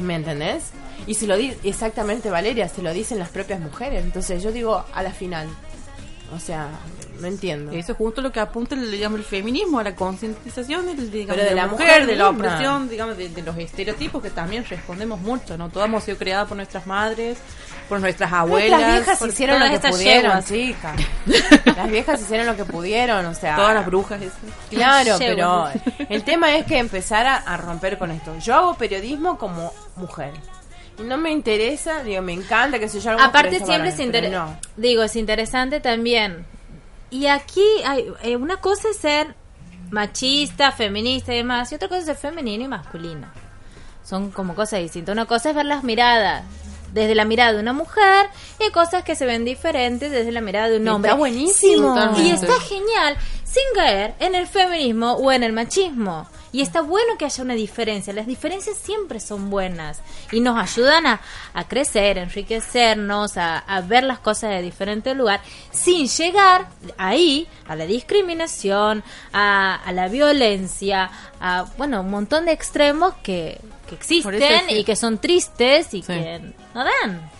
¿Me 0.00 0.14
entendés? 0.14 0.70
Y 1.06 1.14
si 1.14 1.26
lo 1.26 1.36
di 1.36 1.54
exactamente 1.62 2.30
Valeria, 2.30 2.68
se 2.68 2.82
lo 2.82 2.92
dicen 2.92 3.18
las 3.18 3.28
propias 3.28 3.60
mujeres. 3.60 4.04
Entonces 4.04 4.42
yo 4.42 4.52
digo 4.52 4.84
a 4.92 5.02
la 5.02 5.12
final. 5.12 5.48
O 6.34 6.38
sea, 6.38 6.68
no 7.20 7.26
entiendo. 7.26 7.72
Eso 7.72 7.92
es 7.92 7.98
justo 7.98 8.20
lo 8.20 8.32
que 8.32 8.40
apunta 8.40 8.74
el, 8.74 8.90
digamos, 8.90 9.18
el 9.18 9.24
feminismo, 9.24 9.78
a 9.78 9.84
la 9.84 9.94
concientización 9.94 10.86
del, 10.86 11.10
digamos, 11.10 11.36
de 11.36 11.50
la, 11.50 11.62
la 11.62 11.66
mujer, 11.66 11.86
mujer 11.86 12.06
de 12.06 12.16
la 12.16 12.28
opresión, 12.28 12.88
digamos, 12.88 13.16
de, 13.16 13.28
de 13.28 13.42
los 13.42 13.56
estereotipos 13.56 14.22
que 14.22 14.30
también 14.30 14.64
respondemos 14.64 15.20
mucho, 15.20 15.56
¿no? 15.56 15.68
Todas 15.68 15.88
hemos 15.88 16.04
sido 16.04 16.18
creadas 16.18 16.48
por 16.48 16.56
nuestras 16.56 16.86
madres, 16.86 17.38
por 17.88 18.00
nuestras 18.00 18.32
abuelas. 18.32 18.80
Las 18.80 18.92
viejas 18.92 19.18
por 19.18 19.28
hicieron 19.28 19.60
lo 19.60 19.70
que 19.70 19.88
pudieron, 19.88 20.42
yeguas. 20.42 20.46
chica. 20.46 20.94
Las 21.76 21.90
viejas 21.90 22.20
hicieron 22.20 22.46
lo 22.46 22.56
que 22.56 22.64
pudieron, 22.64 23.26
o 23.26 23.34
sea. 23.34 23.56
Todas 23.56 23.74
las 23.74 23.86
brujas 23.86 24.20
esas. 24.20 24.38
Claro, 24.70 25.16
pero 25.18 25.68
el 26.08 26.22
tema 26.24 26.54
es 26.56 26.66
que 26.66 26.78
empezar 26.78 27.26
a, 27.26 27.36
a 27.36 27.56
romper 27.56 27.98
con 27.98 28.10
esto. 28.10 28.36
Yo 28.38 28.54
hago 28.54 28.74
periodismo 28.74 29.38
como 29.38 29.72
mujer. 29.96 30.32
Y 30.98 31.02
no 31.02 31.16
me 31.16 31.30
interesa, 31.30 32.02
digo, 32.02 32.22
me 32.22 32.32
encanta 32.32 32.78
que 32.78 32.88
se 32.88 33.00
yo 33.00 33.10
hago 33.10 33.20
Aparte 33.20 33.64
siempre 33.64 33.90
es 33.90 34.00
interesante, 34.00 34.36
no. 34.36 34.58
digo, 34.76 35.02
es 35.04 35.14
interesante 35.14 35.80
también. 35.80 36.44
Y 37.10 37.26
aquí 37.26 37.64
hay 37.84 38.12
eh, 38.22 38.36
una 38.36 38.58
cosa 38.58 38.88
es 38.90 38.96
ser 38.96 39.34
machista, 39.90 40.72
feminista 40.72 41.32
y 41.32 41.38
demás, 41.38 41.72
y 41.72 41.76
otra 41.76 41.88
cosa 41.88 42.00
es 42.00 42.06
ser 42.06 42.16
femenino 42.16 42.64
y 42.64 42.68
masculino. 42.68 43.26
Son 44.04 44.30
como 44.30 44.54
cosas 44.54 44.80
distintas. 44.80 45.12
Una 45.12 45.26
cosa 45.26 45.50
es 45.50 45.56
ver 45.56 45.66
las 45.66 45.84
miradas 45.84 46.44
desde 46.92 47.14
la 47.14 47.24
mirada 47.24 47.52
de 47.52 47.60
una 47.60 47.72
mujer 47.72 48.26
y 48.58 48.64
hay 48.64 48.70
cosas 48.70 49.04
que 49.04 49.14
se 49.14 49.26
ven 49.26 49.44
diferentes 49.44 50.10
desde 50.10 50.32
la 50.32 50.40
mirada 50.40 50.68
de 50.68 50.78
un 50.78 50.88
hombre. 50.88 51.10
está 51.10 51.18
buenísimo. 51.18 51.96
Y 52.18 52.30
está 52.30 52.58
genial 52.60 53.16
sin 53.44 53.62
caer 53.74 54.14
en 54.20 54.34
el 54.34 54.46
feminismo 54.46 55.12
o 55.14 55.32
en 55.32 55.42
el 55.42 55.52
machismo. 55.52 56.26
Y 56.50 56.62
está 56.62 56.80
bueno 56.80 57.18
que 57.18 57.26
haya 57.26 57.44
una 57.44 57.54
diferencia. 57.54 58.12
Las 58.12 58.26
diferencias 58.26 58.76
siempre 58.78 59.20
son 59.20 59.50
buenas 59.50 60.00
y 60.32 60.40
nos 60.40 60.58
ayudan 60.58 61.06
a, 61.06 61.20
a 61.52 61.68
crecer, 61.68 62.18
a 62.18 62.22
enriquecernos, 62.22 63.36
a, 63.36 63.58
a 63.58 63.80
ver 63.82 64.04
las 64.04 64.18
cosas 64.18 64.50
de 64.50 64.62
diferente 64.62 65.14
lugar, 65.14 65.40
sin 65.70 66.08
llegar 66.08 66.68
ahí 66.96 67.46
a 67.66 67.76
la 67.76 67.84
discriminación, 67.84 69.04
a, 69.32 69.74
a 69.74 69.92
la 69.92 70.08
violencia, 70.08 71.10
a 71.38 71.66
bueno, 71.76 72.00
un 72.00 72.10
montón 72.10 72.46
de 72.46 72.52
extremos 72.52 73.14
que, 73.22 73.60
que 73.88 73.94
existen 73.96 74.34
eso 74.34 74.44
es 74.54 74.62
que- 74.64 74.78
y 74.78 74.84
que 74.84 74.94
son 74.96 75.18
tristes 75.18 75.92
y 75.94 76.02
Sí. 76.02 76.06
que 76.12 76.40
no 76.74 76.84
dan. 76.84 77.30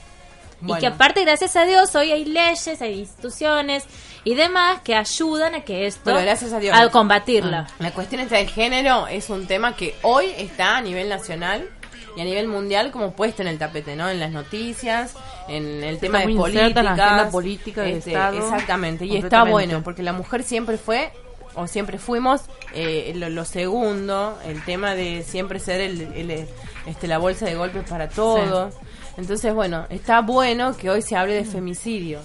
Y 0.67 0.75
que 0.81 0.89
aparte, 0.89 1.23
gracias 1.23 1.55
a 1.55 1.65
Dios, 1.65 1.95
hoy 1.95 2.11
hay 2.11 2.25
leyes, 2.25 2.83
hay 2.83 2.99
instituciones 2.99 3.85
y 4.25 4.35
demás 4.35 4.81
que 4.83 4.97
ayudan 4.97 5.55
a 5.55 5.61
que 5.61 5.87
esto, 5.87 6.01
Bueno, 6.05 6.21
gracias 6.23 6.53
a 6.53 6.59
Dios. 6.59 6.77
a 6.77 6.89
combatirla. 6.91 7.69
La 7.79 7.93
cuestión 7.93 8.21
esta 8.23 8.37
del 8.37 8.49
género 8.49 9.07
es 9.07 9.31
un 9.31 9.47
tema 9.47 9.77
que 9.77 9.95
hoy 10.03 10.27
está 10.37 10.77
a 10.79 10.81
nivel 10.81 11.09
nacional 11.09 11.69
y 12.17 12.21
a 12.21 12.25
nivel 12.25 12.49
mundial 12.49 12.91
como 12.91 13.13
puesto 13.13 13.43
en 13.43 13.49
el 13.49 13.59
tapete, 13.59 13.95
¿no? 13.95 14.09
En 14.09 14.19
las 14.19 14.33
noticias, 14.33 15.15
en 15.47 15.85
el 15.85 16.01
tema 16.01 16.19
de 16.19 16.25
muy 16.25 16.35
política. 16.35 16.63
inserta 16.67 16.81
en 16.81 16.87
la 16.97 17.05
agenda 17.05 17.31
política 17.31 17.83
del 17.83 17.95
Estado. 17.99 18.39
Exactamente, 18.39 19.07
y 19.07 19.17
está 19.17 19.45
bueno, 19.45 19.83
porque 19.85 20.03
la 20.03 20.13
mujer 20.13 20.43
siempre 20.43 20.77
fue 20.77 21.13
o 21.59 21.67
siempre 21.67 21.99
fuimos 21.99 22.43
eh, 22.73 23.13
lo, 23.17 23.29
lo 23.29 23.45
segundo, 23.45 24.39
el 24.45 24.65
tema 24.65 24.95
de 24.95 25.25
siempre 25.25 25.59
ser 25.59 25.81
el, 25.81 26.01
el, 26.15 26.47
este, 26.87 27.09
la 27.09 27.19
bolsa 27.19 27.47
de 27.47 27.57
golpes 27.57 27.89
para 27.89 28.09
todos. 28.09 28.75
Entonces, 29.17 29.53
bueno, 29.53 29.87
está 29.91 30.21
bueno 30.21 30.77
que 30.77 30.89
hoy 30.89 31.03
se 31.03 31.17
hable 31.17 31.35
de 31.35 31.45
femicidio, 31.45 32.21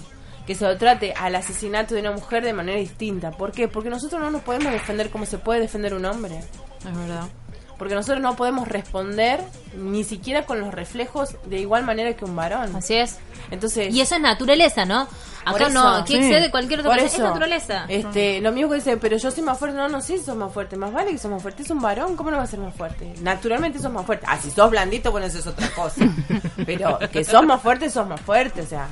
que 0.46 0.54
se 0.54 0.64
lo 0.64 0.78
trate 0.78 1.14
al 1.14 1.34
asesinato 1.34 1.94
de 1.94 2.00
una 2.02 2.12
mujer 2.12 2.44
de 2.44 2.52
manera 2.52 2.78
distinta. 2.78 3.32
¿Por 3.32 3.50
qué? 3.50 3.66
Porque 3.66 3.90
nosotros 3.90 4.20
no 4.20 4.30
nos 4.30 4.42
podemos 4.42 4.72
defender 4.72 5.10
como 5.10 5.26
se 5.26 5.38
puede 5.38 5.60
defender 5.60 5.94
un 5.94 6.04
hombre. 6.04 6.38
Es 6.38 6.96
verdad. 6.96 7.28
Porque 7.76 7.96
nosotros 7.96 8.22
no 8.22 8.36
podemos 8.36 8.68
responder 8.68 9.40
ni 9.76 10.04
siquiera 10.04 10.46
con 10.46 10.60
los 10.60 10.72
reflejos 10.72 11.36
de 11.46 11.58
igual 11.58 11.84
manera 11.84 12.14
que 12.14 12.24
un 12.24 12.36
varón. 12.36 12.76
Así 12.76 12.94
es. 12.94 13.18
Entonces, 13.54 13.94
Y 13.94 14.00
eso 14.00 14.14
es 14.14 14.20
naturaleza, 14.20 14.84
¿no? 14.84 15.08
Acá 15.44 15.66
eso, 15.66 15.74
no, 15.74 16.06
sí. 16.06 16.16
excede 16.16 16.50
cualquier 16.50 16.80
otra 16.80 16.94
cosa. 16.94 17.06
Es 17.06 17.18
naturaleza. 17.18 17.84
Este, 17.88 18.40
lo 18.40 18.52
mismo 18.52 18.70
que 18.70 18.76
dice, 18.76 18.96
pero 18.96 19.16
yo 19.16 19.30
soy 19.30 19.42
más 19.42 19.58
fuerte. 19.58 19.76
No, 19.76 19.88
no 19.88 20.00
sé 20.00 20.18
si 20.18 20.24
sos 20.24 20.36
más 20.36 20.52
fuerte. 20.52 20.76
Más 20.76 20.92
vale 20.92 21.12
que 21.12 21.18
sos 21.18 21.30
más 21.30 21.42
fuerte. 21.42 21.62
Es 21.62 21.70
un 21.70 21.80
varón, 21.80 22.16
¿cómo 22.16 22.30
no 22.30 22.38
va 22.38 22.44
a 22.44 22.46
ser 22.46 22.60
más 22.60 22.74
fuerte? 22.74 23.12
Naturalmente 23.20 23.78
sos 23.78 23.92
más 23.92 24.06
fuerte. 24.06 24.24
Ah, 24.28 24.38
si 24.38 24.50
sos 24.50 24.70
blandito, 24.70 25.10
bueno, 25.10 25.26
eso 25.26 25.38
es 25.38 25.46
otra 25.46 25.68
cosa. 25.70 26.06
pero 26.66 26.98
que 27.12 27.24
sos 27.24 27.44
más 27.44 27.60
fuerte, 27.60 27.90
sos 27.90 28.06
más 28.06 28.20
fuerte. 28.20 28.62
O 28.62 28.66
sea, 28.66 28.88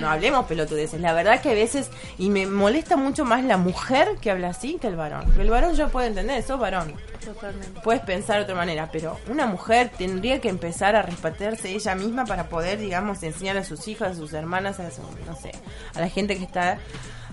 no, 0.00 0.08
hablemos 0.08 0.46
pelotudeces. 0.46 1.00
La 1.00 1.12
verdad 1.12 1.40
que 1.40 1.50
a 1.50 1.54
veces, 1.54 1.90
y 2.18 2.30
me 2.30 2.46
molesta 2.46 2.96
mucho 2.96 3.24
más 3.24 3.44
la 3.44 3.56
mujer 3.56 4.16
que 4.20 4.30
habla 4.30 4.48
así 4.48 4.78
que 4.80 4.86
el 4.86 4.96
varón. 4.96 5.32
El 5.38 5.50
varón 5.50 5.74
yo 5.74 5.88
puedo 5.88 6.06
entender, 6.06 6.42
sos 6.42 6.58
varón. 6.58 6.94
Totalmente. 7.24 7.80
Puedes 7.82 8.02
pensar 8.02 8.36
de 8.36 8.44
otra 8.44 8.54
manera, 8.54 8.88
pero 8.90 9.18
una 9.28 9.46
mujer 9.46 9.90
tendría 9.96 10.40
que 10.40 10.48
empezar 10.48 10.96
a 10.96 11.02
respetarse 11.02 11.70
ella 11.70 11.94
misma 11.94 12.24
para 12.24 12.48
poder, 12.48 12.78
digamos, 12.78 13.22
enseñar 13.22 13.58
a 13.58 13.64
sus 13.64 13.80
hijas, 14.00 14.16
a 14.16 14.20
sus 14.20 14.32
hermanas, 14.32 14.80
a 14.80 14.90
su- 14.90 15.02
no 15.26 15.34
sé, 15.36 15.52
a 15.94 16.00
la 16.00 16.08
gente 16.08 16.36
que 16.36 16.44
está 16.44 16.78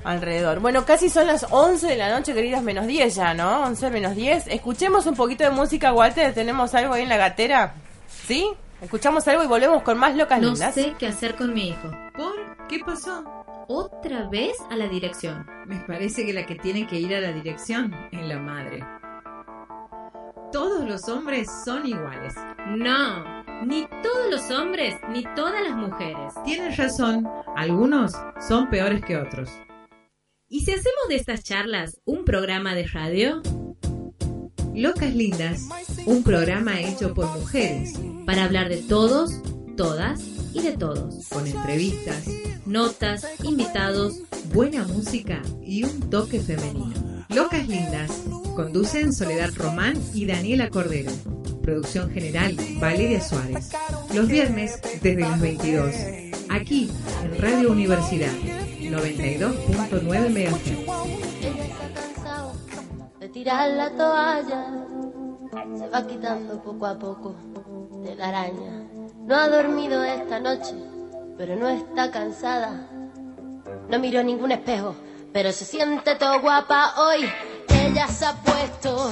alrededor. 0.04 0.60
Bueno, 0.60 0.86
casi 0.86 1.10
son 1.10 1.28
las 1.28 1.46
11 1.50 1.88
de 1.88 1.98
la 1.98 2.10
noche, 2.18 2.34
queridas, 2.34 2.62
menos 2.64 2.88
10 2.88 3.16
ya, 3.16 3.34
¿no? 3.34 3.64
11 3.64 3.90
menos 3.90 4.16
10. 4.16 4.48
Escuchemos 4.48 5.06
un 5.06 5.16
poquito 5.16 5.44
de 5.44 5.50
música, 5.50 5.94
Walter. 5.94 6.34
¿Tenemos 6.34 6.74
algo 6.76 6.94
ahí 6.94 7.04
en 7.04 7.10
la 7.10 7.18
gatera? 7.18 7.74
¿Sí? 8.08 8.48
Escuchamos 8.82 9.28
algo 9.28 9.44
y 9.44 9.48
volvemos 9.48 9.82
con 9.84 9.98
más 9.98 10.16
locas 10.16 10.40
No 10.40 10.50
lindas. 10.52 10.74
sé 10.76 10.94
qué 11.00 11.08
hacer 11.08 11.36
con 11.36 11.54
mi 11.54 11.70
hijo. 11.70 11.90
¿Por 12.16 12.68
qué 12.68 12.80
pasó? 12.86 13.24
Otra 13.68 14.30
vez 14.30 14.56
a 14.70 14.76
la 14.76 14.88
dirección. 14.88 15.46
Me 15.66 15.78
parece 15.82 16.26
que 16.26 16.32
la 16.34 16.46
que 16.46 16.56
tiene 16.56 16.86
que 16.88 16.98
ir 17.00 17.14
a 17.16 17.20
la 17.20 17.32
dirección 17.34 17.94
es 18.12 18.26
la 18.26 18.38
madre. 18.38 18.86
Todos 20.52 20.88
los 20.88 21.10
hombres 21.10 21.48
son 21.66 21.86
iguales. 21.86 22.34
No, 22.68 23.37
ni 23.66 23.86
todos 24.04 24.30
los 24.32 24.52
hombres, 24.52 24.96
ni 25.10 25.24
todas 25.36 25.64
las 25.64 25.76
mujeres. 25.76 26.34
Tienes 26.46 26.78
razón, 26.78 27.28
algunos 27.56 28.14
son 28.48 28.70
peores 28.70 29.04
que 29.04 29.18
otros. 29.18 29.50
¿Y 30.50 30.62
si 30.62 30.72
hacemos 30.72 31.08
de 31.10 31.16
estas 31.16 31.44
charlas 31.44 32.00
un 32.06 32.24
programa 32.24 32.74
de 32.76 32.88
radio? 32.88 33.42
Locas 34.74 35.14
Lindas, 35.14 35.68
un 36.06 36.24
programa 36.24 36.80
hecho 36.80 37.14
por 37.14 37.26
mujeres, 37.38 37.94
Para 38.26 38.44
hablar 38.44 38.70
de 38.70 38.78
todos, 38.78 39.42
todas 39.76 40.22
y 40.54 40.62
de 40.62 40.74
todos. 40.78 41.28
con 41.30 41.48
entrevistas, 41.48 42.26
Notas, 42.66 43.26
invitados. 43.44 44.20
buena 44.54 44.84
música 44.84 45.42
y 45.62 45.84
un 45.84 46.10
toque 46.10 46.40
femenino. 46.40 46.94
Locas 47.30 47.68
Lindas, 47.68 48.12
conducen 48.56 49.12
Soledad 49.14 49.50
Román 49.56 49.96
y 50.14 50.26
Daniela 50.26 50.70
Cordero. 50.70 51.12
Producción 51.68 52.10
general, 52.12 52.56
Valeria 52.80 53.20
Suárez. 53.20 53.72
Los 54.14 54.30
viernes 54.30 54.80
desde 55.02 55.20
las 55.20 55.38
22. 55.38 55.94
Aquí, 56.50 56.90
en 57.22 57.42
Radio 57.42 57.74
Universidad, 57.74 58.32
92.9 58.32 60.30
MHz. 60.30 60.88
De 63.20 63.28
tirar 63.28 63.70
la 63.72 63.90
toalla. 63.90 64.86
Se 65.78 65.90
va 65.90 66.08
quitando 66.08 66.64
poco 66.64 66.86
a 66.86 66.98
poco 66.98 67.36
de 68.02 68.16
la 68.16 68.30
araña. 68.30 68.88
No 69.26 69.36
ha 69.36 69.50
dormido 69.50 70.02
esta 70.06 70.40
noche, 70.40 70.74
pero 71.38 71.58
no 71.58 71.68
está 71.68 72.10
cansada. 72.12 72.90
No 73.90 74.00
miró 74.00 74.24
ningún 74.24 74.54
espejo, 74.54 74.96
pero 75.34 75.52
se 75.52 75.66
siente 75.66 76.16
todo 76.16 76.40
guapa 76.40 76.94
hoy. 76.98 77.30
Ella 77.68 78.08
se 78.08 78.26
ha 78.26 78.36
puesto 78.36 79.12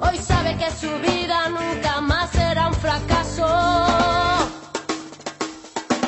Hoy 0.00 0.18
sabe 0.18 0.56
que 0.56 0.70
su 0.72 0.90
vida 0.98 1.48
nunca 1.50 2.00
más 2.00 2.30
será 2.30 2.66
un 2.66 2.74
fracaso. 2.74 3.46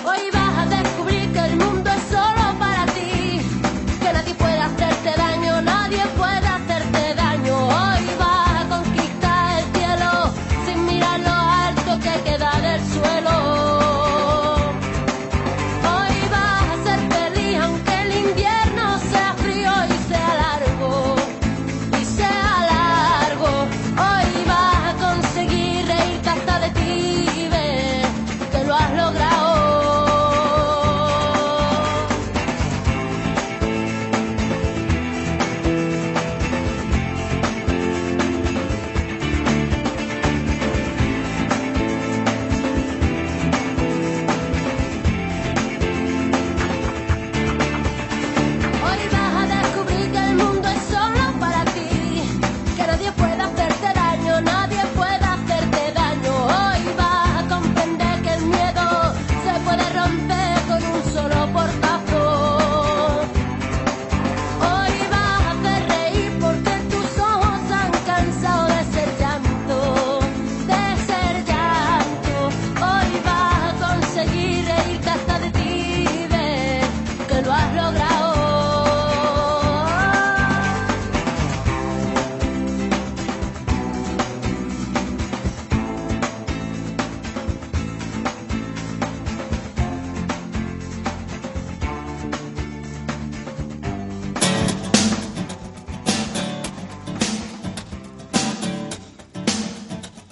Hoy 0.05 0.31
a 0.59 0.66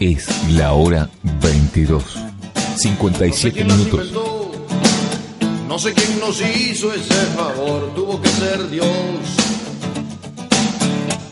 Es 0.00 0.26
la 0.52 0.72
hora 0.72 1.10
22. 1.42 2.02
57 2.76 3.64
minutos. 3.64 4.10
No 5.68 5.78
sé 5.78 5.92
quién 5.92 6.18
nos 6.18 6.40
hizo 6.40 6.90
ese 6.90 7.26
favor, 7.36 7.92
tuvo 7.94 8.18
que 8.22 8.30
ser 8.30 8.70
Dios. 8.70 8.86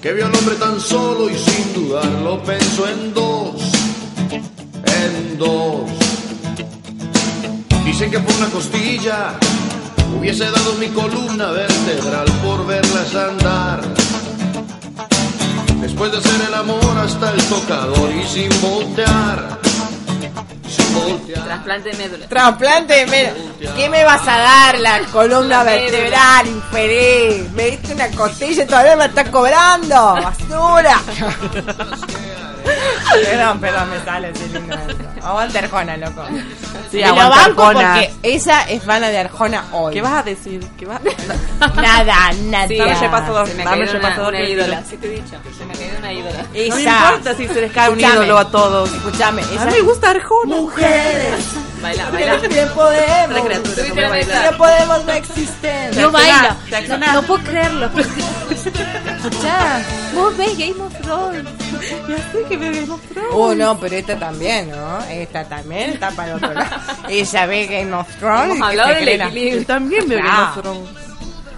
Que 0.02 0.12
vio 0.12 0.26
al 0.26 0.36
hombre 0.36 0.56
tan 0.56 0.78
solo 0.78 1.30
y 1.30 1.38
sin 1.38 1.72
dudarlo 1.72 2.42
pensó 2.42 2.86
en 2.86 3.14
dos, 3.14 3.54
en 4.30 5.38
dos. 5.38 5.90
Dicen 7.86 8.10
que 8.10 8.18
por 8.18 8.36
una 8.36 8.50
costilla 8.50 9.38
hubiese 10.14 10.44
dado 10.44 10.74
mi 10.74 10.88
columna 10.88 11.52
vertebral 11.52 12.26
por 12.44 12.66
verlas 12.66 13.14
andar. 13.14 13.80
Después 15.80 16.12
de 16.12 16.18
hacer 16.18 16.48
el 16.48 16.54
amor 16.54 16.98
hasta 16.98 17.32
el 17.32 17.42
tocador 17.44 18.10
y 18.10 18.26
sin 18.26 18.48
voltear, 18.60 19.58
sin 20.68 20.94
voltear. 20.94 21.44
Trasplante 21.44 21.90
de 21.90 21.96
médula. 21.96 22.28
Trasplante 22.28 22.94
de 22.94 23.06
médula. 23.06 23.74
¿Qué 23.76 23.88
me 23.88 24.04
vas 24.04 24.26
a 24.26 24.38
dar? 24.38 24.78
La 24.80 25.00
columna 25.12 25.62
vertebral, 25.62 26.46
infeliz. 26.46 27.50
Me 27.52 27.70
diste 27.70 27.94
una 27.94 28.10
costilla 28.10 28.64
y 28.64 28.66
todavía 28.66 28.96
me 28.96 29.04
estás 29.06 29.28
cobrando. 29.28 30.14
Basura. 30.14 31.00
perdón, 33.24 33.60
perdón, 33.60 33.90
me 33.90 34.04
sale 34.04 34.30
ese 34.30 34.48
lindo. 34.48 34.76
Aguante 35.22 35.58
Arjona, 35.58 35.96
loco. 35.96 36.22
Sí, 36.90 37.00
lo 37.00 37.06
aguante 37.06 37.36
banco 37.36 37.62
Arjona. 37.66 37.94
porque 37.94 38.12
esa 38.22 38.62
es 38.62 38.86
vana 38.86 39.08
de 39.08 39.18
Arjona 39.18 39.64
hoy. 39.72 39.94
¿Qué 39.94 40.02
vas 40.02 40.12
a 40.12 40.22
decir? 40.22 40.66
¿Qué 40.78 40.86
vas 40.86 41.00
Nada, 41.76 42.32
nada. 42.44 42.68
Sí, 42.68 42.76
dame 42.76 42.94
Se 42.96 43.08
me 43.08 43.08
ha 43.08 43.20
dame 43.20 43.46
caído 43.54 43.74
una, 43.74 43.92
repasador 43.92 44.34
una 44.34 44.38
que 44.44 44.50
ídola. 44.50 44.82
Sí 44.88 44.96
te 44.96 45.06
he 45.06 45.10
dicho. 45.10 45.36
Se 45.56 45.64
me 45.66 45.72
ha 45.72 45.76
caído 45.76 45.98
una 45.98 46.12
ídola. 46.12 46.44
Esa. 46.54 46.68
No 46.68 46.76
me 46.76 46.82
importa 46.82 47.34
si 47.34 47.48
se 47.48 47.60
les 47.60 47.72
cae 47.72 47.90
un 47.90 48.00
ídolo 48.00 48.38
a 48.38 48.50
todos. 48.50 48.92
Escúchame, 48.92 49.42
A 49.42 49.44
esa. 49.54 49.64
mí 49.66 49.72
me 49.72 49.80
gusta 49.82 50.10
Arjona. 50.10 50.56
Mujeres. 50.56 51.44
Baila, 51.82 52.10
baila. 52.10 52.36
Bien 52.48 52.68
podemos. 52.74 53.36
La 53.36 53.42
criatura, 53.44 53.74
Subite 53.76 55.04
no 55.06 55.12
existen. 55.12 55.92
Yo 55.92 56.10
bailo. 56.10 56.56
No, 56.98 57.12
no 57.14 57.22
puedo 57.22 57.44
creerlo. 57.44 57.90
Escuchá, 58.50 59.82
vos 60.14 60.36
ves 60.36 60.58
Game 60.58 60.82
of 60.82 60.92
Thrones. 61.00 61.44
Ya 62.08 62.16
sé 62.32 62.42
que 62.48 62.56
veo 62.56 62.72
Game 62.72 62.92
of 62.92 63.00
Thrones. 63.12 63.30
Oh, 63.32 63.54
no, 63.54 63.78
pero 63.78 63.96
esta 63.96 64.18
también, 64.18 64.70
¿no? 64.70 64.98
Esta 65.08 65.44
también 65.44 65.90
está 65.90 66.10
para 66.10 66.30
el 66.30 66.36
otro 66.36 66.52
lado. 66.54 66.76
Ella 67.08 67.46
ve 67.46 67.66
Game 67.66 67.92
of 67.94 68.08
Thrones. 68.16 68.44
Hemos 68.56 68.68
hablado 68.68 68.94
del 68.94 69.08
equilibrio. 69.08 69.58
Yo 69.60 69.66
también 69.66 70.08
veo 70.08 70.18
Game 70.22 70.42
of 70.42 70.60
Thrones. 70.60 70.88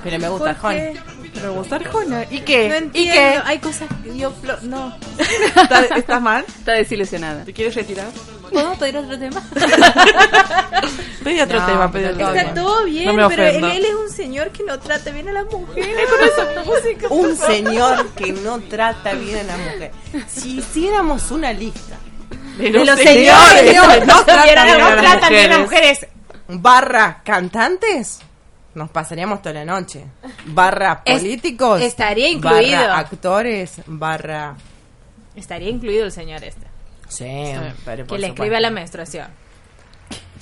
Pero 0.02 0.18
me 0.18 0.28
gusta 0.28 0.54
¿Por 0.54 0.70
Arjona. 0.70 0.74
qué? 0.74 1.00
Pero 1.34 1.54
gusta 1.54 1.76
Arjona. 1.76 2.24
¿Y 2.30 2.40
qué? 2.40 2.68
No 2.68 2.74
¿Y 2.74 2.78
entiendo. 2.78 3.12
qué? 3.14 3.40
Hay 3.44 3.58
cosas 3.58 3.88
que 4.02 4.16
yo... 4.18 4.32
flo- 4.42 4.60
No. 4.62 4.96
¿Estás, 5.18 5.90
estás 5.96 6.20
mal? 6.20 6.44
Está 6.46 6.72
desilusionada. 6.72 7.44
¿Te 7.44 7.52
quieres 7.52 7.74
retirar? 7.74 8.08
¿Podemos 8.50 8.78
pedir 8.78 8.96
otro 8.96 9.16
tema? 9.18 9.42
Pedí 11.24 11.40
otro 11.40 11.60
No, 11.60 11.66
tema, 11.66 11.92
pedí 11.92 12.02
pero 12.04 12.14
otro 12.14 12.26
está 12.28 12.32
tema. 12.32 12.48
Está 12.50 12.54
todo 12.54 12.84
bien, 12.84 13.04
No 13.06 13.12
me 13.12 13.28
pero 13.28 13.46
él, 13.46 13.62
él 13.64 13.84
es 13.84 13.94
un 13.94 14.10
señor 14.10 14.50
que 14.50 14.64
no 14.64 14.78
trata 14.80 15.10
bien 15.10 15.28
a 15.28 15.32
las 15.32 15.44
mujeres 15.46 16.08
con 16.08 16.28
esa 16.28 16.64
música. 16.64 17.06
Un 17.10 17.36
señor 17.36 18.08
que 18.10 18.32
no 18.32 18.58
trata 18.60 19.12
bien 19.12 19.38
a 19.50 19.56
la 19.56 19.56
mujer. 19.58 19.92
Si 20.26 20.58
hiciéramos 20.58 21.30
una 21.30 21.52
lista 21.52 21.96
De 22.58 22.70
los 22.70 22.98
señores 22.98 23.60
señores 23.60 24.00
que 24.00 24.06
no 24.06 24.24
tratan 24.24 24.44
que 24.44 24.44
bien 24.46 24.58
a 24.58 24.64
no 24.78 24.90
las 24.96 25.02
tratan 25.02 25.28
bien 25.30 25.44
a 25.44 25.48
las 25.48 25.60
mujeres. 25.60 25.98
mujeres 26.00 26.08
barra 26.62 27.22
cantantes, 27.24 28.20
nos 28.80 28.90
pasaríamos 28.90 29.40
toda 29.42 29.54
la 29.54 29.64
noche. 29.64 30.04
Barra 30.46 31.02
Es- 31.04 31.20
políticos. 31.20 31.80
estaría 31.80 32.28
incluido. 32.28 32.78
Barra 32.80 32.98
actores, 32.98 33.80
barra... 33.86 34.56
Estaría 35.36 35.68
incluido 35.68 36.06
el 36.06 36.12
señor 36.12 36.42
este. 36.42 36.66
Sí, 37.08 37.24
pero 37.84 38.04
Que 38.04 38.08
por 38.08 38.18
le 38.18 38.26
supuesto. 38.26 38.26
escribe 38.26 38.56
a 38.56 38.60
la 38.60 38.70
menstruación. 38.70 39.26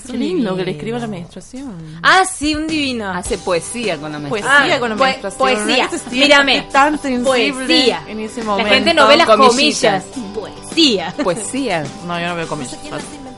Qué 0.07 0.13
lindo 0.17 0.57
que 0.57 0.65
le 0.65 0.71
escriba 0.71 0.99
la 0.99 1.07
menstruación. 1.09 1.99
Ah, 2.03 2.25
sí, 2.25 2.55
un 2.55 2.67
divino. 2.69 3.11
Hace 3.11 3.37
poesía 3.37 3.99
con 3.99 4.13
la 4.13 4.19
Poesía 4.21 4.49
menstruación. 4.49 4.73
Ah, 4.77 4.79
con 4.81 4.89
la 4.91 4.95
menstruación. 4.97 5.39
poesía. 5.39 5.89
Tiempo 5.89 6.11
Mírame. 6.11 6.53
que 6.53 6.59
es 6.59 6.69
tan 6.71 6.99
Poesía. 7.25 8.03
en 8.07 8.21
ese 8.21 8.41
La 8.41 8.47
momento. 8.47 8.71
gente 8.75 8.95
no 8.95 9.09
ve 9.09 9.17
las 9.17 9.27
comillas. 9.27 10.05
Poesía. 10.35 11.15
Poesía. 11.23 11.85
No, 12.07 12.19
yo 12.21 12.29
no 12.29 12.35
veo 12.37 12.47
comillas. 12.49 12.79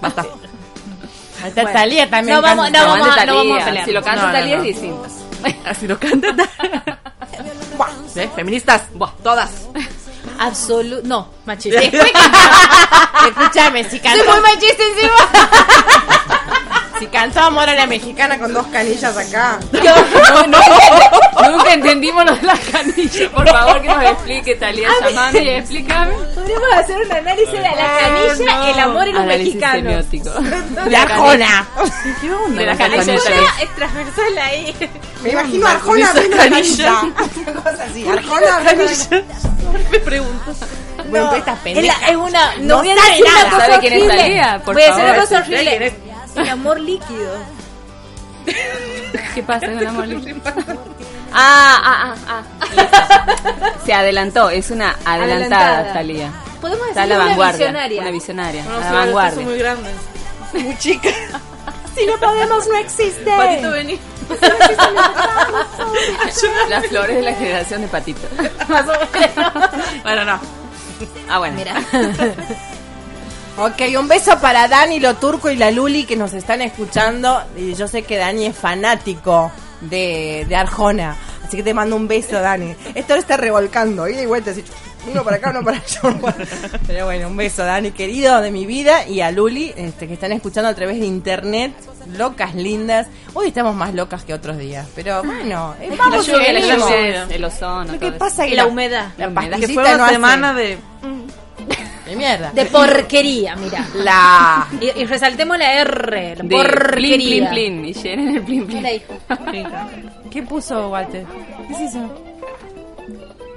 Basta. 0.01 0.25
Ahí 1.43 1.49
está 1.49 1.73
Talía 1.73 2.09
también. 2.11 2.37
No 2.37 2.43
vamos- 2.43 2.65
canta. 2.67 2.81
no 2.81 2.87
vamos 2.89 3.17
a- 3.17 3.27
no 3.27 3.35
vamos 3.37 3.63
a 3.63 3.65
pelear. 3.65 3.85
Si 3.85 3.93
lo 3.93 4.03
canta 4.03 4.21
No, 4.23 4.27
no, 4.29 4.33
Talía 4.33 4.57
no. 4.57 4.63
es 4.63 4.69
distinto. 4.69 5.07
Así 5.67 5.87
lo 5.89 5.99
canta. 5.99 6.29
Buah, 7.77 7.89
¿ves? 8.15 8.31
Feministas. 8.35 8.83
Buah, 8.95 9.13
todas. 9.23 9.51
Absoluto. 10.39 11.03
No, 11.07 11.29
machista. 11.47 11.81
Escúchame, 13.29 13.85
si 13.85 13.91
Soy 13.91 14.01
cantó, 14.01 14.25
muy 14.33 14.41
machista 14.41 14.83
encima. 14.83 15.15
Si 17.01 17.07
cantó 17.07 17.41
Amor 17.41 17.69
a 17.69 17.75
la 17.75 17.87
Mexicana 17.87 18.39
con 18.39 18.53
dos 18.53 18.67
canillas 18.69 19.17
acá. 19.17 19.59
No, 19.73 20.47
no, 20.47 21.51
nunca 21.51 21.73
entendimos 21.73 22.25
lo 22.27 22.37
de 22.37 22.43
las 22.43 22.61
canillas. 22.61 23.29
Por 23.31 23.49
favor, 23.49 23.81
que 23.81 23.89
nos 23.89 24.05
explique 24.05 24.55
Talía 24.57 24.89
llamando 25.03 25.39
y 25.41 25.49
explícame. 25.49 26.13
Podríamos 26.35 26.69
hacer 26.77 26.97
un 26.99 27.13
análisis 27.13 27.53
de 27.53 27.61
la 27.61 27.71
canilla, 27.75 28.71
el 28.71 28.79
amor 28.81 29.09
y 29.09 29.13
los 29.13 29.23
Análisis 29.23 29.55
mexicanos. 29.55 30.05
semiótico. 30.11 30.31
De 30.91 30.97
Arjona. 30.97 31.67
¿Qué 32.21 32.33
onda? 32.33 32.63
Una 32.63 32.77
Talía. 32.77 33.01
es 33.63 33.75
transversal 33.75 34.39
ahí. 34.39 34.77
Me 35.23 35.31
imagino 35.31 35.67
a 35.67 35.71
Arjona 35.73 36.11
abriendo 36.11 36.37
la 36.37 36.49
canilla. 36.49 37.03
canilla. 37.17 38.13
Arjona 38.13 38.57
abriendo 38.57 38.85
la 38.85 38.91
canilla. 39.09 39.23
Me 39.91 39.99
pregunto. 40.01 40.53
Bueno, 41.09 41.29
pues 41.31 41.39
estas 41.41 41.57
Es, 41.57 41.63
pendejas. 41.65 42.01
la- 42.03 42.09
es 42.09 42.17
una. 42.17 42.57
No, 42.57 42.63
No 42.63 42.79
voy 42.79 42.91
a 42.91 42.95
decir 42.95 43.23
una 43.25 43.33
nada. 43.35 43.51
cosa 43.51 43.67
¿Sabe 43.67 43.79
quién 43.81 43.93
es 43.95 44.03
horrible. 44.03 44.61
Voy 44.67 44.83
a 44.83 44.87
decir 44.87 45.05
una 45.05 45.15
cosa 45.15 45.27
¿Sabe 45.29 45.45
quién 45.47 45.59
horrible. 45.69 45.95
El 46.37 46.49
amor 46.49 46.81
líquido. 46.81 47.33
¿Qué 49.35 49.43
pasa 49.43 49.67
con 49.67 49.79
el 49.79 49.87
amor 49.87 50.07
líquido? 50.07 50.41
Ah, 51.33 51.79
ah, 51.85 52.15
ah, 52.27 52.43
ah. 52.67 53.73
Se 53.87 53.95
adelantó, 53.95 54.51
es 54.51 54.73
una 54.73 54.97
adelantada, 55.05 55.23
Adelantada. 55.79 55.93
Talía. 55.93 56.33
podemos 56.61 56.89
decir 56.89 57.07
la 57.09 57.15
una 57.15 57.25
vanguardia. 57.27 57.67
visionaria. 57.67 58.01
Una 58.03 58.11
visionaria. 58.11 58.65
No, 58.65 58.71
a 58.71 58.79
la 58.79 58.83
sí, 58.83 58.89
son 58.89 58.97
vanguardia. 58.97 59.43
muy 59.47 59.59
grandes. 59.59 59.93
Muy 60.53 60.79
chica. 60.79 61.09
si 61.97 62.07
no 62.07 62.17
podemos, 62.19 62.67
no 62.67 62.75
existe. 62.79 63.25
Patito, 63.31 63.71
vení. 63.71 64.01
Las 66.69 66.87
flores 66.89 67.15
de 67.17 67.23
la 67.23 67.35
generación 67.35 67.83
de 67.83 67.87
Patito. 67.87 68.27
Más 68.69 68.85
o 68.89 68.93
menos. 69.13 69.53
Bueno, 70.03 70.25
no. 70.25 70.41
Ah, 71.29 71.39
bueno. 71.39 71.57
Mira. 71.57 71.81
Ok, 73.59 73.83
un 73.99 74.09
beso 74.09 74.39
para 74.41 74.69
Dani, 74.69 75.01
lo 75.01 75.15
turco 75.17 75.51
y 75.51 75.57
la 75.57 75.71
Luli 75.71 76.05
que 76.05 76.17
nos 76.17 76.33
están 76.33 76.63
escuchando. 76.63 77.43
Y 77.57 77.75
yo 77.75 77.89
sé 77.89 78.03
que 78.03 78.17
Dani 78.17 78.47
es 78.47 78.57
fanático 78.57 79.51
de, 79.83 80.47
de 80.49 80.57
Arjona. 80.57 81.17
Así 81.47 81.59
que 81.59 81.63
te 81.63 81.75
mando 81.75 81.97
un 81.97 82.09
beso, 82.09 82.41
Dani. 82.41 82.75
Esto 82.95 83.15
lo 83.15 83.21
está 83.21 83.37
revolcando, 83.37 84.09
ida 84.09 84.23
y 84.23 84.27
vuelta, 84.27 84.53
así, 84.53 84.65
uno 85.11 85.23
para 85.25 85.37
acá, 85.37 85.51
uno 85.51 85.63
para 85.63 85.77
allá. 85.79 86.01
Pero 86.87 87.05
bueno, 87.07 87.29
un 87.29 87.37
beso, 87.37 87.63
Dani, 87.65 87.91
querido 87.91 88.41
de 88.41 88.51
mi 88.51 88.65
vida. 88.65 89.07
Y 89.07 89.21
a 89.21 89.31
Luli, 89.31 89.75
este, 89.77 90.07
que 90.09 90.15
están 90.15 90.33
escuchando 90.33 90.71
a 90.71 90.75
través 90.75 90.99
de 90.99 91.07
internet. 91.07 91.75
Locas 92.17 92.55
lindas. 92.55 93.09
Hoy 93.35 93.49
estamos 93.49 93.75
más 93.75 93.93
locas 93.95 94.25
que 94.25 94.33
otros 94.33 94.57
días. 94.57 94.87
Pero 94.95 95.23
bueno, 95.23 95.75
eh, 95.83 95.91
vamos 95.99 96.27
lluvia, 96.27 96.53
la 96.55 96.61
lluvia, 96.61 97.27
el 97.29 97.45
ozono. 97.45 97.93
Lo 97.93 97.99
que 97.99 98.13
pasa 98.13 98.43
es 98.45 98.47
Y 98.49 98.51
que 98.53 98.57
la 98.57 98.67
humedad. 98.67 99.09
La 99.19 99.29
humedad. 99.29 99.59
Que 99.59 99.69
fue 99.69 99.83
una 99.83 99.97
no 99.99 100.05
hace- 100.05 100.15
semana 100.15 100.55
de. 100.55 100.79
De 102.11 102.17
mierda. 102.17 102.51
De 102.53 102.65
porquería, 102.67 103.57
mira. 103.57 103.87
La. 103.95 104.67
Y, 104.81 105.01
y 105.01 105.05
resaltemos 105.07 105.57
la 105.59 105.73
R, 105.81 106.37
la 106.37 106.43
De 106.43 106.49
plin, 106.49 106.51
porquería. 106.63 107.51
plin, 107.51 107.81
plin. 107.81 107.85
Y 107.87 107.93
llenen 107.95 108.37
el 108.37 108.43
plin, 108.43 108.67
¿Qué 108.67 108.71
plin. 108.73 108.83
le 108.83 108.93
dijo? 108.95 109.15
¿Qué 110.31 110.43
puso 110.43 110.89
Walter? 110.91 111.25
¿Qué 111.69 111.73
es 111.75 111.81
eso? 111.91 112.01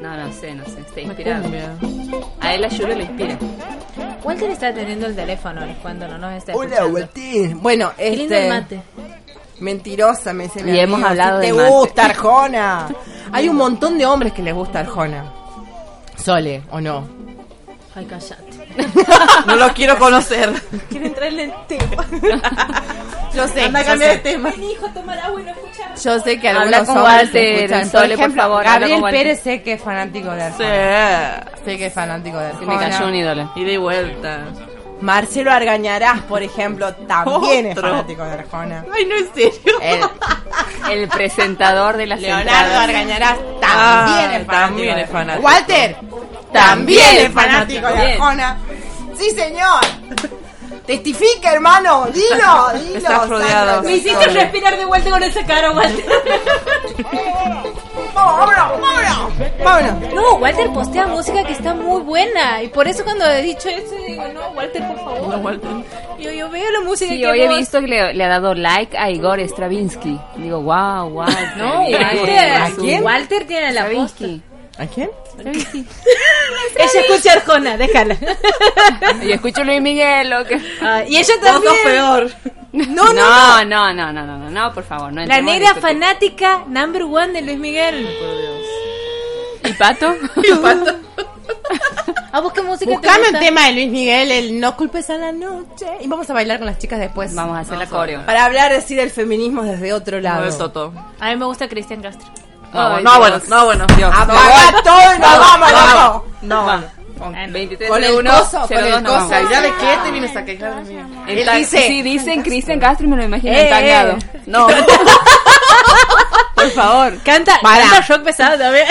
No, 0.01 0.17
no 0.17 0.33
sé, 0.33 0.53
no 0.53 0.65
sé. 0.65 0.81
Está 0.81 1.01
inspirado. 1.01 1.45
A 2.41 2.53
él 2.53 2.61
la 2.61 2.67
lluvia 2.67 2.95
lo 2.95 3.01
inspira. 3.03 3.37
Walter 4.23 4.49
está 4.51 4.67
atendiendo 4.69 5.07
el 5.07 5.15
teléfono 5.15 5.65
les 5.65 5.77
cuento, 5.77 6.07
no 6.07 6.17
nos 6.17 6.33
está 6.33 6.53
Hola, 6.55 6.75
escuchando. 6.75 6.93
Walter. 6.99 7.55
Bueno, 7.55 7.91
Qué 7.97 8.09
lindo 8.15 8.35
este. 8.35 8.43
el 8.47 8.49
mate. 8.53 8.81
Mentirosa, 9.59 10.33
me 10.33 10.43
dice 10.45 10.63
mi 10.63 10.71
Y 10.71 10.79
hemos 10.79 10.95
amigo, 10.95 11.09
hablado 11.09 11.39
de 11.39 11.47
te 11.47 11.53
mate. 11.53 11.69
gusta 11.69 12.05
Arjona. 12.05 12.87
Hay 13.31 13.47
un 13.49 13.55
montón 13.55 13.97
de 13.97 14.05
hombres 14.05 14.33
que 14.33 14.41
les 14.41 14.53
gusta 14.53 14.79
Arjona. 14.81 15.31
Sole, 16.17 16.63
¿o 16.71 16.81
no? 16.81 17.07
Ay, 17.95 18.05
cállate. 18.05 18.43
No 19.45 19.55
lo 19.55 19.69
quiero 19.73 19.97
conocer. 19.99 20.49
Quiero 20.89 21.05
entrarle 21.07 21.43
en 21.43 21.53
tema. 21.67 22.05
Yo 23.33 23.47
sé, 23.47 23.63
Anda 23.65 23.79
a 23.79 23.83
cambiar 23.83 24.11
de 24.13 24.17
tema. 24.19 24.51
Mi 24.57 24.71
hijo 24.71 24.87
tomar 24.89 25.19
agua 25.19 25.41
y 25.41 25.43
no 25.43 25.51
escuchar. 25.51 25.95
Yo 25.95 26.19
sé 26.19 26.39
que 26.39 26.49
Habla 26.49 26.61
algunos 26.77 26.87
con 26.87 26.97
hombres 26.97 27.15
Walter, 27.25 27.55
escuchan. 27.55 27.89
Sole, 27.89 28.03
por 28.09 28.11
ejemplo, 28.19 28.41
favor, 28.41 28.59
habla 28.59 28.71
Gabriel 28.73 28.93
con 28.95 29.03
Walter. 29.03 29.21
Pérez 29.21 29.39
sé 29.41 29.61
que 29.63 29.73
es 29.73 29.81
fanático 29.81 30.31
de 30.31 30.41
Sí. 30.51 30.63
Arjona. 30.63 31.45
Sé 31.65 31.77
que 31.77 31.85
es 31.87 31.93
fanático 31.93 32.37
de 32.39 32.51
Que 32.51 32.65
me 32.65 32.75
cayó 32.75 32.85
un 32.87 32.93
Arjona. 32.93 33.17
ídolo. 33.17 33.51
Y 33.55 33.63
de 33.65 33.77
vuelta. 33.77 34.39
Marcelo 35.01 35.51
Argañarás, 35.51 36.21
por 36.21 36.41
ejemplo, 36.43 36.93
también 37.07 37.65
es 37.67 37.79
fanático 37.79 38.23
de 38.23 38.31
Arjona. 38.31 38.85
Ay, 38.93 39.05
no, 39.05 39.15
en 39.15 39.33
serio. 39.33 39.79
El 39.81 40.01
El 40.91 41.07
presentador 41.09 41.97
de 41.97 42.07
las 42.07 42.19
Leonardo. 42.21 42.79
Argañarás 42.79 43.37
también 43.59 44.29
Ah, 44.31 44.37
es 44.37 44.45
fanático. 44.45 44.51
también 44.51 44.95
de 44.95 45.01
es 45.01 45.09
fanático. 45.09 45.45
Walter 45.45 45.95
también 46.53 47.17
es 47.17 47.31
fanático 47.33 47.87
de 47.87 47.93
Bien. 47.93 48.11
Arjona. 48.13 48.57
Sí, 49.17 49.29
señor. 49.31 49.81
Testifica, 50.85 51.53
hermano. 51.53 52.07
Dilo, 52.07 52.69
dilo. 52.83 52.97
Estás 52.97 53.29
rodeado. 53.29 53.83
Me 53.83 53.93
hiciste 53.95 54.25
respirar 54.27 54.77
de 54.77 54.85
vuelta 54.85 55.09
con 55.09 55.23
esa 55.23 55.45
cara, 55.45 55.71
Walter. 55.71 56.05
Vamos, 58.13 58.37
vámonos, 58.37 58.81
vámonos. 58.81 59.33
Vámonos. 59.63 60.13
No, 60.13 60.35
Walter 60.35 60.69
postea 60.71 61.07
música 61.07 61.43
que 61.45 61.53
está 61.53 61.73
muy 61.73 62.01
buena. 62.03 62.61
Y 62.61 62.67
por 62.67 62.87
eso 62.87 63.03
cuando 63.03 63.25
he 63.25 63.41
dicho 63.41 63.69
eso, 63.69 63.95
digo, 64.05 64.23
no, 64.27 64.49
Walter, 64.51 64.87
por 64.87 64.97
favor. 64.97 65.27
No, 65.29 65.37
Walter. 65.37 65.69
Yo, 66.19 66.31
yo 66.31 66.49
veo 66.49 66.71
la 66.71 66.81
música 66.81 67.11
Sí, 67.11 67.19
que 67.19 67.27
hoy 67.27 67.41
he 67.41 67.47
visto 67.47 67.79
que 67.81 67.87
le, 67.87 68.13
le 68.13 68.23
ha 68.23 68.27
dado 68.29 68.53
like 68.53 68.95
a 68.97 69.09
Igor 69.09 69.39
Stravinsky. 69.39 70.19
Digo, 70.37 70.61
wow, 70.61 71.09
wow. 71.09 71.25
No, 71.57 71.81
Walter. 71.81 72.53
¿A 72.61 72.69
quién? 72.79 73.03
Walter 73.03 73.47
tiene 73.47 73.71
la 73.73 73.85
posta. 73.85 74.07
Stravinsky. 74.09 74.41
¿A 74.77 74.85
quién? 74.87 75.09
Ella 75.39 77.01
escucha 77.01 77.33
Arjona, 77.33 77.77
déjala. 77.77 78.17
Y 79.23 79.31
escucho 79.31 79.63
Luis 79.63 79.81
Miguel 79.81 80.33
o 80.33 80.45
que... 80.45 80.61
Ah, 80.81 81.03
y 81.07 81.17
ella 81.17 81.33
también. 81.41 81.73
peor. 81.83 82.31
No, 82.73 83.13
no, 83.13 83.63
no, 83.63 83.93
no, 83.93 83.93
no, 83.93 84.11
no, 84.11 84.37
no, 84.37 84.49
no, 84.49 84.73
por 84.73 84.83
favor. 84.83 85.13
La 85.13 85.41
negra 85.41 85.75
fanática 85.75 86.65
number 86.67 87.03
one 87.03 87.33
de 87.33 87.41
Luis 87.41 87.59
Miguel. 87.59 88.07
Ay, 88.07 88.17
por 88.19 88.41
Dios. 88.41 88.63
¿Y 89.65 89.73
Pato? 89.73 90.15
¿Y 90.43 90.55
Pato? 90.55 90.95
Ah, 92.31 92.37
¿A 92.37 92.41
vos 92.41 92.51
música 92.63 92.91
Buscame 92.91 93.25
te 93.25 93.35
un 93.35 93.39
tema 93.39 93.67
de 93.67 93.73
Luis 93.73 93.91
Miguel, 93.91 94.31
el 94.31 94.59
No 94.59 94.75
culpes 94.75 95.09
a 95.11 95.17
la 95.17 95.31
noche. 95.31 95.85
Y 96.01 96.07
vamos 96.07 96.27
a 96.29 96.33
bailar 96.33 96.57
con 96.57 96.65
las 96.65 96.79
chicas 96.79 96.99
después. 96.99 97.35
Vamos 97.35 97.57
a 97.57 97.59
hacer 97.59 97.77
la 97.77 97.85
coreo. 97.85 98.25
Para 98.25 98.45
hablar 98.45 98.73
así 98.73 98.95
del 98.95 99.11
feminismo 99.11 99.61
desde 99.61 99.93
otro 99.93 100.19
lado. 100.19 100.43
De 100.43 100.51
Soto. 100.51 100.93
A 101.19 101.29
mí 101.29 101.35
me 101.35 101.45
gusta 101.45 101.67
Cristian 101.67 102.01
Castro. 102.01 102.27
No, 102.73 102.95
Ay, 102.95 103.03
no, 103.03 103.19
bueno, 103.19 103.41
no, 103.47 103.65
bueno. 103.65 103.85
Dios. 103.95 104.11
Apaga 104.15 104.83
todo 104.83 105.15
y 105.15 105.19
nos 105.19 105.39
vamos, 105.39 105.71
loco. 105.71 106.27
No, 106.41 106.63
bueno. 106.63 106.83
Con 107.19 107.33
23 107.53 107.89
Con 107.89 108.03
el 108.03 108.11
01, 108.15 108.31
coso, 108.31 108.59
con 108.61 108.67
02, 108.69 108.85
el 108.85 108.93
coso. 109.03 109.13
vamos. 109.29 109.49
¿Ya 109.51 109.61
de 109.61 109.73
qué 109.75 109.97
te 110.03 110.11
vienes 110.11 110.35
a 110.35 110.43
quejar 110.45 110.83
de 110.83 110.93
mí? 110.93 111.23
El 111.27 111.37
Él 111.39 111.49
dice- 111.57 111.87
Sí, 111.87 112.01
dicen 112.01 112.41
Cristian 112.41 112.79
Castro 112.79 113.05
y 113.05 113.09
me 113.09 113.15
lo 113.17 113.23
imagino 113.23 113.53
Eh, 113.53 113.67
tagueado. 113.69 114.11
eh. 114.13 114.41
No. 114.47 114.67
Por 116.55 116.69
favor. 116.71 117.13
Canta, 117.23 117.59
Para. 117.61 117.81
canta 117.89 118.01
rock 118.15 118.23
pesado 118.23 118.57
también. 118.57 118.85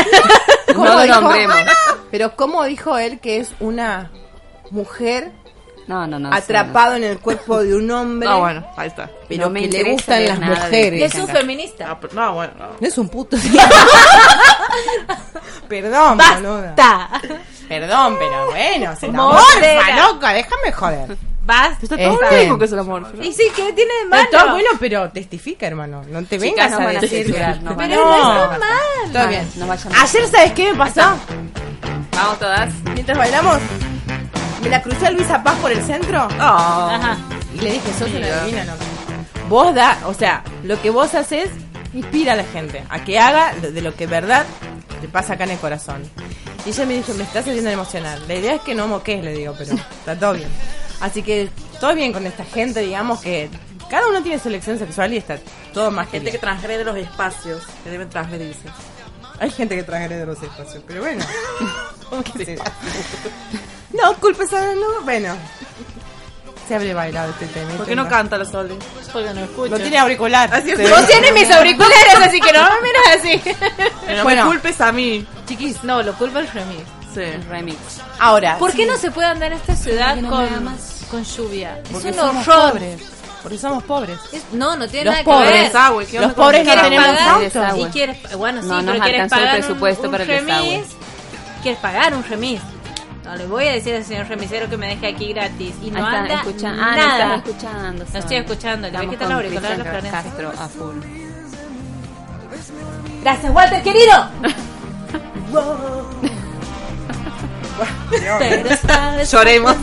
¿Cómo 0.75 0.85
No 0.85 0.95
lo 0.95 1.21
nombremos. 1.21 1.57
Pero 2.11 2.37
¿cómo 2.37 2.65
dijo 2.65 2.97
él 2.99 3.19
que 3.21 3.39
es 3.41 3.53
una 3.61 4.11
mujer 4.71 5.33
No, 5.87 6.07
no, 6.07 6.19
no. 6.19 6.33
atrapado 6.33 6.95
en 6.95 7.05
el 7.05 7.19
cuerpo 7.19 7.63
de 7.63 7.75
un 7.75 7.91
hombre? 7.91 8.29
No, 8.29 8.41
bueno, 8.41 8.67
ahí 8.77 8.89
está. 8.89 9.11
Pero 9.29 9.45
No 9.47 9.51
me 9.51 9.61
que 9.63 9.69
le 9.69 9.79
interesa 9.79 9.93
gustan 9.95 10.25
las 10.27 10.39
nada 10.39 10.55
de 10.55 10.61
mujeres. 10.67 11.15
es 11.15 11.21
un 11.21 11.29
feminista. 11.29 11.87
Ah, 11.91 11.99
pero- 12.01 12.15
no, 12.15 12.35
bueno, 12.35 12.53
no. 12.59 12.67
No 12.81 12.87
es 12.87 12.99
un 12.99 13.09
puto. 13.09 13.37
Perdón, 15.69 16.19
boluda. 16.19 16.75
Basta. 16.77 17.21
Perdón, 17.69 18.17
pero 18.19 18.47
bueno, 18.51 18.97
se 18.97 19.09
loca, 19.09 20.33
déjame 20.33 20.73
joder. 20.73 21.17
Basta. 21.45 21.79
Está 21.83 21.97
todo 21.97 22.13
Este- 22.23 22.37
bien 22.37 22.49
con 22.51 22.59
que 22.59 22.65
es 22.67 22.73
el 22.73 22.79
amor. 22.79 23.07
Y 23.21 23.33
sí, 23.33 23.45
¿qué 23.57 23.73
tiene 23.73 23.93
de 23.93 24.11
Pero 24.11 24.11
malo? 24.11 24.29
todo 24.31 24.51
bueno, 24.53 24.69
pero 24.79 25.11
testifica, 25.11 25.67
hermano. 25.67 26.03
No 26.09 26.23
te 26.25 26.39
vengas 26.39 26.73
a 26.73 26.79
van 26.79 26.97
a 26.97 27.01
decir. 27.01 27.25
censurar, 27.25 27.61
van 27.63 27.77
Pero 27.77 27.95
a- 27.95 27.97
no 28.19 28.35
No. 28.35 28.43
está 28.45 28.59
mal. 28.59 29.13
Todo 29.13 29.29
bien. 29.29 29.51
No 29.57 29.67
vayan 29.67 29.93
Ayer, 29.97 30.27
¿sabes 30.29 30.53
qué 30.53 30.73
me 30.73 30.79
pasó? 30.79 31.01
Vamos 32.15 32.39
todas. 32.39 32.73
Mientras 32.95 33.19
bailamos, 33.19 33.59
me 34.63 34.69
la 34.69 34.83
crucé 34.83 35.07
a 35.07 35.11
Luisa 35.11 35.43
Paz 35.43 35.57
por 35.61 35.73
el 35.73 35.83
centro 35.85 36.21
Ajá. 36.39 37.17
y 37.55 37.59
le 37.61 37.73
dije, 37.73 37.93
sos 37.99 38.09
una 38.11 38.43
divina, 38.45 38.65
loca. 38.65 38.85
Vos 39.49 39.75
da, 39.75 39.99
o 40.07 40.15
sea, 40.15 40.43
lo 40.65 40.81
que 40.81 40.91
vos 40.91 41.15
haces 41.15 41.51
inspira 41.93 42.33
a 42.33 42.37
la 42.37 42.45
gente 42.45 42.83
a 42.89 43.05
que 43.05 43.19
haga 43.19 43.53
lo- 43.61 43.71
de 43.73 43.83
lo 43.83 43.95
que 43.95 44.07
verdad 44.07 44.47
te 45.01 45.09
pasa 45.09 45.35
acá 45.35 45.45
en 45.45 45.51
el 45.51 45.59
corazón. 45.59 46.03
Y 46.65 46.71
ella 46.71 46.87
me 46.87 46.95
dijo, 46.95 47.13
me 47.15 47.25
estás 47.25 47.47
haciendo 47.47 47.71
emocional. 47.71 48.23
La 48.29 48.35
idea 48.35 48.55
es 48.55 48.61
que 48.63 48.75
no 48.75 48.87
moques, 48.87 49.23
le 49.23 49.33
digo, 49.33 49.55
pero 49.59 49.75
está 49.75 50.17
todo 50.19 50.35
bien. 50.35 50.49
Así 51.01 51.23
que 51.23 51.51
todo 51.81 51.95
bien 51.95 52.13
con 52.13 52.25
esta 52.27 52.45
gente, 52.45 52.81
digamos 52.81 53.21
que 53.21 53.51
cada 53.91 54.07
uno 54.09 54.23
tiene 54.23 54.39
su 54.39 54.49
elección 54.49 54.79
sexual 54.79 55.13
y 55.13 55.17
está 55.19 55.39
todo 55.75 55.91
más 55.91 56.07
que 56.07 56.13
gente 56.19 56.31
que 56.31 56.39
transgrede 56.39 56.85
los 56.85 56.97
espacios 56.97 57.63
que 57.83 57.91
deben 57.91 58.09
transgredirse. 58.09 58.69
Hay 59.41 59.51
gente 59.51 59.75
que 59.75 59.83
transgrede 59.83 60.25
los 60.25 60.41
espacios, 60.41 60.83
pero 60.87 61.01
bueno. 61.03 61.25
¿Qué 62.37 62.45
sé 62.45 62.57
yo? 62.57 62.63
No, 63.93 64.15
culpes 64.15 64.53
a 64.53 64.61
no, 64.75 65.03
bueno. 65.05 65.37
Se 66.69 66.77
habré 66.77 66.95
bailado 66.95 67.31
este 67.33 67.47
tema. 67.47 67.73
¿Por 67.73 67.87
qué 67.87 67.97
no 67.97 68.09
canta 68.09 68.39
la 68.39 68.45
Sole? 68.45 68.75
Porque 69.13 69.35
no 69.35 69.41
escucho. 69.45 69.71
No 69.71 69.79
tiene 69.79 69.99
auricular. 69.99 70.49
Así 70.55 70.71
es. 70.71 70.77
Se- 70.79 70.89
Vos 70.91 71.07
tienes 71.07 71.33
mis 71.35 71.51
auriculares, 71.51 72.15
así 72.25 72.41
que 72.41 72.53
no 72.53 72.61
me 72.63 72.81
miras 72.83 73.17
así. 73.19 74.17
No 74.17 74.23
Bueno. 74.23 74.45
me 74.45 74.51
culpes 74.53 74.81
a 74.81 74.93
mí. 74.93 75.27
Chiquis, 75.47 75.83
No, 75.85 76.03
lo 76.03 76.15
culpa 76.15 76.39
el 76.39 76.49
remix. 76.49 76.83
Sí. 77.13 77.21
El 77.21 77.45
remix. 77.47 77.77
ahora. 78.19 78.57
¿Por 78.59 78.71
sí, 78.71 78.79
qué 78.79 78.87
no 78.87 78.97
se 78.97 79.11
puede 79.11 79.29
andar 79.29 79.53
en 79.53 79.59
esta 79.59 79.77
ciudad 79.77 80.17
no 80.17 80.31
con, 80.31 80.79
con 81.11 81.25
lluvia? 81.25 81.79
Porque 81.93 82.09
es 82.11 82.17
un 82.17 82.21
somos 82.23 82.49
horror. 82.49 82.71
pobres. 82.73 83.03
Porque 83.43 83.59
somos 83.59 83.83
pobres. 83.83 84.19
Es- 84.33 84.45
no, 84.53 84.77
no 84.77 84.87
tiene 84.89 85.07
Los 85.07 85.15
nada 85.15 85.25
pobres, 85.25 85.51
que 85.51 85.59
ver. 85.59 85.65
Desagüe, 85.67 86.07
¿qué 86.07 86.21
Los 86.21 86.33
pobres 86.33 86.65
no 86.65 86.73
¿Quieres 86.73 86.85
tenemos 86.85 87.07
pagar? 87.07 87.91
quieres, 87.91 88.37
bueno, 88.39 88.63
sí, 88.63 88.69
No 88.69 88.75
nos 88.83 88.85
pero 88.93 89.03
quieres 89.03 89.21
alcanzó 89.23 89.35
el 89.35 89.41
pagar 89.43 89.55
un- 89.57 89.61
presupuesto 89.67 90.03
un, 90.05 90.11
para 90.13 90.23
el 90.25 90.29
remis. 90.31 90.47
desagüe. 90.47 90.85
Quieres 91.63 91.81
pagar 91.81 92.15
un 92.15 92.25
remis. 92.25 92.61
No 93.25 93.37
le 93.37 93.47
voy 93.47 93.69
a 93.69 93.73
decir 93.73 93.95
al 93.95 94.05
señor 94.05 94.27
remisero 94.27 94.69
que 94.69 94.77
me 94.77 94.89
deje 94.89 95.07
aquí 95.07 95.33
gratis. 95.33 95.75
Y 95.83 95.91
no 95.91 96.05
anda 96.05 96.23
están 96.23 96.39
escuchando. 96.39 96.83
Ah, 96.83 96.91
no 96.91 96.97
nada. 96.97 97.13
están 97.13 97.39
escuchando. 97.39 98.05
No 98.13 98.19
estoy 98.19 98.37
escuchando, 98.37 98.89
le 98.91 98.97
voy 98.97 99.07
a 99.07 99.11
quitar 99.11 99.29
la 99.29 99.35
auricular 99.37 99.73
a 99.73 99.77
la 99.77 99.85
Florencia. 99.85 100.23
Castro 100.23 100.51
a 100.51 100.69
full. 100.69 100.97
Gracias, 103.23 103.55
Walter, 103.55 103.83
querido. 103.83 104.29
Lloremos 109.31 109.77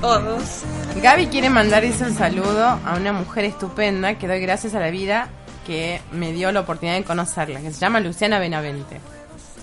todos. 0.00 0.62
Gaby 1.02 1.26
quiere 1.28 1.48
mandar 1.50 1.84
ese 1.84 2.12
saludo 2.12 2.78
a 2.84 2.94
una 2.96 3.12
mujer 3.12 3.46
estupenda 3.46 4.18
que 4.18 4.28
doy 4.28 4.40
gracias 4.40 4.74
a 4.74 4.80
la 4.80 4.90
vida 4.90 5.28
que 5.66 6.00
me 6.12 6.32
dio 6.32 6.52
la 6.52 6.60
oportunidad 6.60 6.96
de 6.96 7.04
conocerla, 7.04 7.60
que 7.60 7.72
se 7.72 7.80
llama 7.80 8.00
Luciana 8.00 8.38
Benavente. 8.38 9.00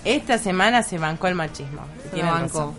Esta 0.04 0.38
semana 0.38 0.82
se 0.82 0.98
bancó 0.98 1.28
el 1.28 1.34
machismo. 1.34 1.82
tiene 2.12 2.30
bancó. 2.30 2.74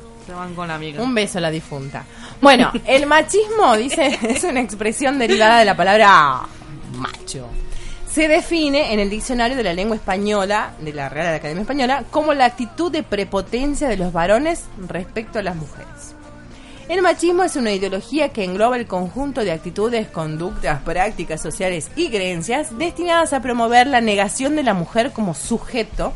Un 1.03 1.13
beso 1.13 1.37
a 1.37 1.41
la 1.41 1.51
difunta. 1.51 2.05
Bueno, 2.41 2.71
el 2.85 3.05
machismo, 3.05 3.75
dice, 3.77 4.19
es 4.29 4.43
una 4.43 4.61
expresión 4.61 5.19
derivada 5.19 5.59
de 5.59 5.65
la 5.65 5.75
palabra 5.75 6.41
macho. 6.95 7.47
Se 8.11 8.27
define 8.27 8.93
en 8.93 8.99
el 8.99 9.09
diccionario 9.09 9.55
de 9.55 9.63
la 9.63 9.73
lengua 9.73 9.95
española, 9.95 10.73
de 10.79 10.91
la 10.91 11.07
Real 11.07 11.33
Academia 11.33 11.61
Española, 11.61 12.03
como 12.11 12.33
la 12.33 12.45
actitud 12.45 12.91
de 12.91 13.03
prepotencia 13.03 13.87
de 13.87 13.95
los 13.95 14.11
varones 14.11 14.65
respecto 14.87 15.39
a 15.39 15.43
las 15.43 15.55
mujeres. 15.55 16.15
El 16.89 17.01
machismo 17.01 17.43
es 17.43 17.55
una 17.55 17.71
ideología 17.71 18.33
que 18.33 18.43
engloba 18.43 18.75
el 18.75 18.85
conjunto 18.85 19.45
de 19.45 19.53
actitudes, 19.53 20.09
conductas, 20.09 20.81
prácticas 20.81 21.39
sociales 21.41 21.89
y 21.95 22.09
creencias 22.09 22.77
destinadas 22.77 23.31
a 23.31 23.41
promover 23.41 23.87
la 23.87 24.01
negación 24.01 24.57
de 24.57 24.63
la 24.63 24.73
mujer 24.73 25.13
como 25.13 25.33
sujeto, 25.33 26.11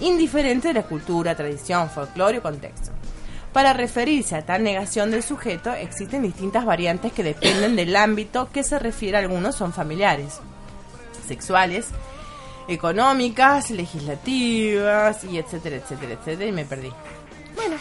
indiferente 0.00 0.66
de 0.66 0.74
la 0.74 0.82
cultura, 0.82 1.36
tradición, 1.36 1.88
folclore 1.88 2.38
o 2.38 2.42
contexto. 2.42 2.90
Para 3.52 3.72
referirse 3.72 4.36
a 4.36 4.42
tal 4.44 4.62
negación 4.62 5.10
del 5.10 5.22
sujeto 5.22 5.72
existen 5.72 6.22
distintas 6.22 6.64
variantes 6.64 7.12
que 7.12 7.22
dependen 7.24 7.76
del 7.76 7.96
ámbito 7.96 8.50
que 8.52 8.62
se 8.62 8.78
refiere. 8.78 9.16
Algunos 9.18 9.56
son 9.56 9.72
familiares, 9.72 10.40
sexuales, 11.26 11.86
económicas, 12.68 13.70
legislativas 13.70 15.24
y 15.24 15.38
etcétera, 15.38 15.76
etcétera, 15.76 16.12
etcétera. 16.14 16.46
Y 16.48 16.52
me 16.52 16.64
perdí. 16.64 16.92
Bueno, 17.56 17.76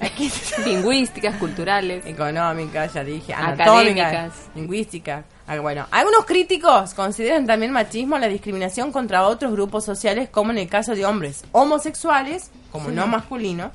aquí 0.00 0.30
Lingüísticas, 0.64 1.36
culturales. 1.36 2.04
económicas, 2.04 2.92
ya 2.92 3.04
dije, 3.04 3.32
anatómicas, 3.32 4.06
Académicas. 4.08 4.32
lingüísticas. 4.54 5.24
Ah, 5.46 5.58
Bueno, 5.60 5.86
algunos 5.92 6.24
críticos 6.26 6.94
consideran 6.94 7.46
también 7.46 7.72
machismo 7.72 8.18
la 8.18 8.28
discriminación 8.28 8.92
contra 8.92 9.26
otros 9.26 9.52
grupos 9.52 9.84
sociales, 9.84 10.28
como 10.30 10.50
en 10.50 10.58
el 10.58 10.68
caso 10.68 10.94
de 10.94 11.04
hombres 11.06 11.44
homosexuales, 11.52 12.50
como 12.72 12.88
Sí. 12.90 12.94
no 12.94 13.06
masculino. 13.06 13.70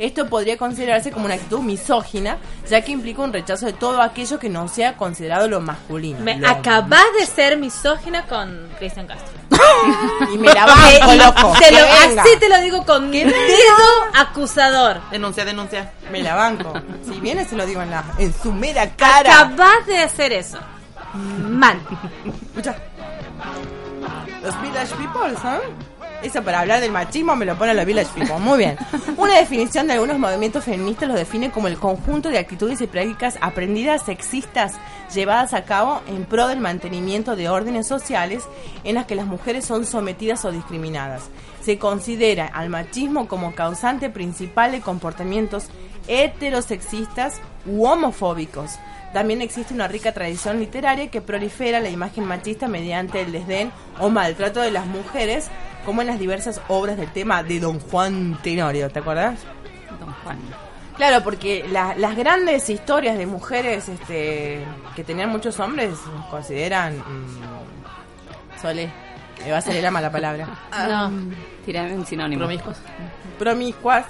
Esto 0.00 0.26
podría 0.28 0.56
considerarse 0.56 1.12
como 1.12 1.26
una 1.26 1.34
actitud 1.34 1.60
misógina, 1.60 2.38
ya 2.68 2.80
que 2.82 2.90
implica 2.90 3.20
un 3.22 3.32
rechazo 3.34 3.66
de 3.66 3.74
todo 3.74 4.00
aquello 4.00 4.38
que 4.38 4.48
no 4.48 4.66
sea 4.66 4.96
considerado 4.96 5.46
lo 5.46 5.60
masculino. 5.60 6.18
Me 6.20 6.38
Lo- 6.38 6.48
acabas 6.48 7.04
de 7.18 7.26
ser 7.26 7.58
misógina 7.58 8.24
con 8.26 8.68
Cristian 8.78 9.06
Castro. 9.06 9.28
Y 10.32 10.38
me 10.38 10.52
la 10.54 10.64
banco, 10.66 11.12
Y 11.14 11.16
loco. 11.18 11.52
te 11.58 11.70
lo- 11.70 12.20
así 12.22 12.30
te 12.38 12.48
lo 12.48 12.58
digo 12.62 12.84
con 12.86 13.10
dedo 13.12 13.30
acusador. 14.14 15.00
Denuncia, 15.10 15.44
denuncia. 15.44 15.92
Me 16.10 16.22
la 16.22 16.34
banco. 16.34 16.72
Si 17.06 17.20
viene 17.20 17.44
se 17.44 17.54
lo 17.56 17.66
digo 17.66 17.82
en, 17.82 17.90
la, 17.90 18.02
en 18.18 18.32
su 18.32 18.52
mera 18.52 18.88
cara. 18.96 19.40
Acabas 19.40 19.86
de 19.86 19.98
hacer 19.98 20.32
eso. 20.32 20.58
Mal. 21.14 21.78
Escucha. 22.46 22.74
Los 24.42 24.62
Village 24.62 24.94
People, 24.96 25.36
¿sabes? 25.42 25.68
Eso 26.22 26.42
para 26.42 26.60
hablar 26.60 26.80
del 26.80 26.92
machismo 26.92 27.34
me 27.34 27.46
lo 27.46 27.56
pone 27.56 27.74
los 27.74 27.86
Village 27.86 28.10
People. 28.14 28.38
Muy 28.38 28.58
bien. 28.58 28.76
Una 29.16 29.36
definición 29.36 29.86
de 29.86 29.94
algunos 29.94 30.18
movimientos 30.18 30.64
feministas 30.64 31.08
los 31.08 31.16
define 31.16 31.50
como 31.50 31.68
el 31.68 31.78
conjunto 31.78 32.28
de 32.28 32.38
actitudes 32.38 32.80
y 32.80 32.86
prácticas 32.86 33.38
aprendidas 33.40 34.02
sexistas 34.02 34.74
llevadas 35.14 35.54
a 35.54 35.64
cabo 35.64 36.02
en 36.06 36.24
pro 36.24 36.48
del 36.48 36.60
mantenimiento 36.60 37.36
de 37.36 37.48
órdenes 37.48 37.86
sociales 37.86 38.44
en 38.84 38.96
las 38.96 39.06
que 39.06 39.14
las 39.14 39.26
mujeres 39.26 39.64
son 39.64 39.86
sometidas 39.86 40.44
o 40.44 40.52
discriminadas. 40.52 41.22
Se 41.62 41.78
considera 41.78 42.46
al 42.46 42.68
machismo 42.68 43.26
como 43.26 43.54
causante 43.54 44.10
principal 44.10 44.72
de 44.72 44.80
comportamientos 44.80 45.66
heterosexistas 46.06 47.40
u 47.66 47.86
homofóbicos. 47.86 48.78
También 49.12 49.42
existe 49.42 49.74
una 49.74 49.88
rica 49.88 50.12
tradición 50.12 50.60
literaria 50.60 51.10
que 51.10 51.20
prolifera 51.20 51.80
la 51.80 51.88
imagen 51.88 52.24
machista 52.24 52.68
mediante 52.68 53.20
el 53.20 53.32
desdén 53.32 53.72
o 53.98 54.08
maltrato 54.08 54.60
de 54.60 54.70
las 54.70 54.86
mujeres, 54.86 55.48
como 55.84 56.00
en 56.02 56.08
las 56.08 56.18
diversas 56.18 56.60
obras 56.68 56.96
del 56.96 57.10
tema 57.12 57.42
de 57.42 57.60
Don 57.60 57.78
Juan 57.80 58.38
Tenorio, 58.42 58.90
¿te 58.90 58.98
acuerdas? 59.00 59.40
Don 59.98 60.12
Juan. 60.24 60.38
Claro, 60.96 61.22
porque 61.24 61.66
la- 61.70 61.94
las 61.96 62.14
grandes 62.16 62.68
historias 62.68 63.16
de 63.16 63.24
mujeres 63.26 63.88
este, 63.88 64.62
que 64.94 65.04
tenían 65.04 65.30
muchos 65.30 65.58
hombres 65.60 65.94
consideran... 66.30 66.98
mm, 66.98 68.60
Sole, 68.60 68.90
me 69.42 69.50
va 69.52 69.58
a 69.58 69.62
salir 69.62 69.82
la 69.82 69.90
mala 69.90 70.10
palabra. 70.12 70.46
No. 70.88 71.10
Tirame 71.64 71.94
un 71.94 72.04
sinónimo. 72.06 72.40
Promiscuos. 72.40 72.76
Promiscuas, 73.38 74.04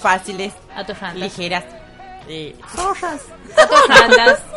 fáciles, 0.00 0.54
Atorrantes. 0.74 1.20
ligeras. 1.22 1.64
eh, 2.28 2.56
Atorrantas. 2.72 4.40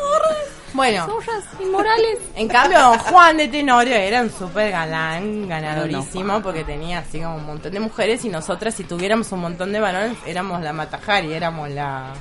Bueno, 0.78 1.06
Zorras 1.08 1.44
inmorales. 1.60 2.20
En 2.36 2.48
cambio, 2.48 2.80
don 2.80 2.98
Juan 3.00 3.36
de 3.38 3.48
Tenorio 3.50 3.96
era 3.96 4.22
un 4.22 4.32
súper 4.32 4.72
galán, 4.72 5.48
ganadorísimo, 5.50 6.42
porque 6.42 6.64
tenía 6.64 7.00
así 7.00 7.20
como 7.20 7.36
un 7.36 7.46
montón 7.46 7.74
de 7.74 7.80
mujeres 7.82 8.24
y 8.24 8.30
nosotras, 8.30 8.74
si 8.76 8.84
tuviéramos 8.86 9.32
un 9.34 9.40
montón 9.42 9.74
de 9.74 9.80
varones, 9.80 10.18
éramos 10.26 10.62
la 10.62 10.72
Matajari, 10.74 11.34
éramos 11.34 11.70
la... 11.72 12.14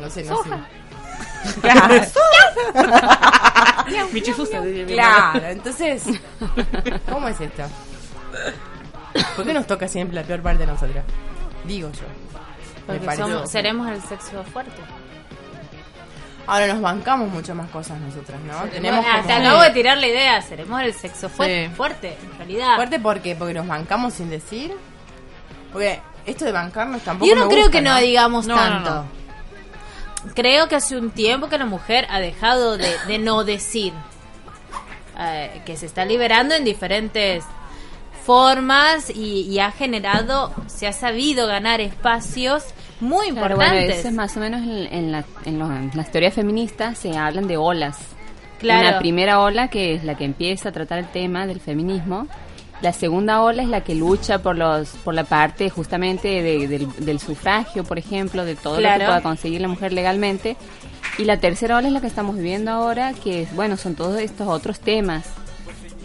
No 0.00 0.08
sé, 0.08 0.24
no 0.24 0.42
sé. 0.42 0.50
Claro. 1.60 1.94
Claro, 4.94 5.46
entonces, 5.48 6.04
¿cómo 7.10 7.28
es 7.28 7.38
esto? 7.40 7.64
¿Por 9.36 9.44
qué 9.44 9.52
nos 9.52 9.66
toca 9.66 9.86
siempre 9.86 10.14
la 10.14 10.22
peor 10.22 10.40
parte 10.42 10.60
de 10.60 10.66
nosotras? 10.66 11.04
Digo 11.64 11.90
yo. 11.92 12.00
Porque 12.86 13.00
somos- 13.16 13.50
seremos 13.50 13.88
el 13.90 14.02
sexo 14.02 14.42
fuerte. 14.44 14.72
Ahora 16.46 16.66
nos 16.66 16.80
bancamos 16.82 17.30
mucho 17.32 17.54
más 17.54 17.70
cosas 17.70 17.98
nosotras, 18.00 18.38
¿no? 18.42 18.68
Tenemos 18.70 19.04
Ah, 19.08 19.16
como- 19.16 19.26
Te 19.26 19.32
acabo 19.32 19.62
de 19.62 19.70
tirar 19.70 19.96
la 19.98 20.06
idea. 20.06 20.42
Seremos 20.42 20.82
el 20.82 20.92
sexo 20.92 21.28
fu- 21.28 21.44
Sí. 21.44 21.68
fuerte, 21.74 22.16
en 22.22 22.36
realidad. 22.38 22.76
Fuerte 22.76 23.00
porque 23.00 23.34
porque 23.34 23.54
nos 23.54 23.66
bancamos 23.66 24.14
sin 24.14 24.28
decir. 24.30 24.72
Porque 25.72 26.00
esto 26.26 26.44
de 26.44 26.52
bancarnos 26.52 27.02
tampoco 27.02 27.28
Yo 27.28 27.34
no 27.34 27.42
me 27.46 27.48
creo 27.48 27.62
gusta, 27.64 27.78
que 27.78 27.82
no, 27.82 27.96
digamos 27.98 28.46
No, 28.46 28.56
no, 28.56 28.60
tanto. 28.62 28.90
no. 30.26 30.34
Creo 30.34 30.68
que 30.68 30.76
hace 30.76 30.96
un 30.98 31.10
tiempo 31.10 31.48
que 31.48 31.58
la 31.58 31.66
mujer 31.66 32.06
ha 32.10 32.20
dejado 32.20 32.76
de, 32.76 32.94
de 33.06 33.18
no 33.18 33.44
decir. 33.44 33.92
Eh, 35.18 35.62
que 35.64 35.76
se 35.76 35.86
está 35.86 36.04
liberando 36.04 36.54
en 36.54 36.64
diferentes 36.64 37.44
formas 38.24 39.10
y, 39.10 39.42
y 39.42 39.58
ha 39.60 39.70
generado, 39.70 40.52
se 40.66 40.86
ha 40.86 40.92
sabido 40.92 41.46
ganar 41.46 41.80
espacios 41.80 42.64
muy 43.04 43.30
Claro, 43.30 43.56
bueno, 43.56 43.72
importantes. 43.74 43.98
eso 44.00 44.08
es 44.08 44.14
más 44.14 44.36
o 44.36 44.40
menos 44.40 44.62
en, 44.62 44.92
en 44.92 45.12
la- 45.12 45.24
en 45.44 45.58
los- 45.58 45.70
en 45.70 45.90
las 45.94 46.10
teorías 46.10 46.34
feministas 46.34 46.98
se 46.98 47.16
hablan 47.16 47.46
de 47.46 47.56
olas. 47.56 47.98
Claro. 48.58 48.88
Una 48.88 48.98
primera 48.98 49.40
ola 49.40 49.68
que 49.68 49.94
es 49.94 50.04
la 50.04 50.16
que 50.16 50.24
empieza 50.24 50.70
a 50.70 50.72
tratar 50.72 50.98
el 50.98 51.08
tema 51.08 51.46
del 51.46 51.60
feminismo. 51.60 52.26
La 52.80 52.92
segunda 52.92 53.40
ola 53.42 53.62
es 53.62 53.68
la 53.68 53.82
que 53.82 53.94
lucha 53.94 54.40
por 54.40 54.56
los 54.56 54.88
por 55.04 55.14
la 55.14 55.24
parte 55.24 55.70
justamente 55.70 56.42
de- 56.42 56.66
del, 56.68 56.88
del 56.98 57.18
sufragio, 57.20 57.84
por 57.84 57.98
ejemplo, 57.98 58.44
de 58.44 58.56
todo 58.56 58.74
lo 58.74 58.80
Claro. 58.80 59.00
que 59.00 59.04
pueda 59.06 59.22
conseguir 59.22 59.60
la 59.60 59.68
mujer 59.68 59.92
legalmente. 59.92 60.56
Y 61.18 61.24
la 61.24 61.36
tercera 61.38 61.76
ola 61.76 61.86
es 61.88 61.92
la 61.94 62.00
que 62.00 62.06
estamos 62.08 62.36
viviendo 62.36 62.70
ahora, 62.72 63.12
que 63.12 63.42
es, 63.42 63.54
bueno, 63.54 63.76
son 63.76 63.94
todos 63.94 64.18
estos 64.20 64.48
otros 64.48 64.80
temas, 64.80 65.24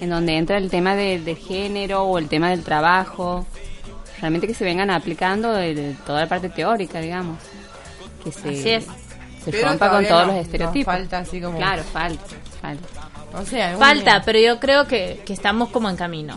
en 0.02 0.10
donde 0.12 0.38
entra 0.38 0.58
el 0.58 0.70
tema 0.70 0.96
de, 0.96 1.20
de 1.20 1.36
género 1.36 2.04
o 2.04 2.18
el 2.20 2.28
tema 2.30 2.50
del 2.52 2.64
trabajo, 2.64 3.46
realmente 4.22 4.48
que 4.48 4.54
se 4.54 4.64
vengan 4.66 4.90
aplicando 4.90 5.58
el- 5.58 5.96
toda 6.06 6.22
la 6.22 6.28
parte 6.28 6.50
teórica, 6.50 7.00
digamos, 7.00 7.38
que 8.24 8.32
se, 8.32 8.50
Así 8.50 8.70
es. 8.70 8.86
se 9.44 9.52
Pero 9.52 9.70
rompa 9.70 9.90
con 9.90 10.06
todos 10.06 10.28
no- 10.28 10.34
los 10.34 10.42
estereotipos. 10.42 10.94
falta 10.94 11.20
así 11.20 11.40
como- 11.42 11.58
Claro, 11.58 11.84
falta, 11.84 12.24
falta. 12.62 12.88
O 13.40 13.46
sea, 13.46 13.68
algún 13.70 13.80
Falta, 13.86 14.12
día. 14.16 14.22
pero 14.26 14.40
yo 14.40 14.60
creo 14.60 14.88
que, 14.88 15.22
que 15.26 15.34
estamos 15.34 15.70
como 15.70 15.90
en 15.90 15.96
camino. 15.96 16.36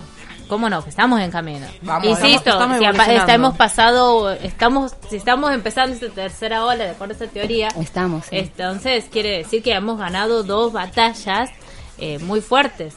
¿Cómo 0.48 0.68
no? 0.68 0.82
Que 0.84 0.90
estamos 0.90 1.18
en 1.22 1.30
camino. 1.30 1.66
Vamos, 1.80 2.06
Insisto, 2.06 2.50
estamos- 2.50 2.76
estamos 2.76 2.78
si 2.78 2.84
apa- 2.84 2.90
evolucionando. 3.04 3.20
estamos 3.32 3.56
pasado, 3.56 4.32
estamos, 4.32 4.94
si 5.08 5.16
estamos 5.16 5.52
empezando 5.52 5.94
esta 5.94 6.10
tercera 6.10 6.66
ola, 6.66 6.84
de 6.84 6.90
acuerdo 6.90 7.12
a 7.14 7.16
esta 7.24 7.26
teoría, 7.28 7.68
Estamos, 7.80 8.26
sí. 8.26 8.36
entonces 8.36 9.06
quiere 9.10 9.38
decir 9.38 9.62
que 9.62 9.72
hemos 9.72 9.98
ganado 9.98 10.42
dos 10.42 10.72
batallas 10.74 11.48
eh, 11.98 12.18
muy 12.18 12.40
fuertes. 12.42 12.94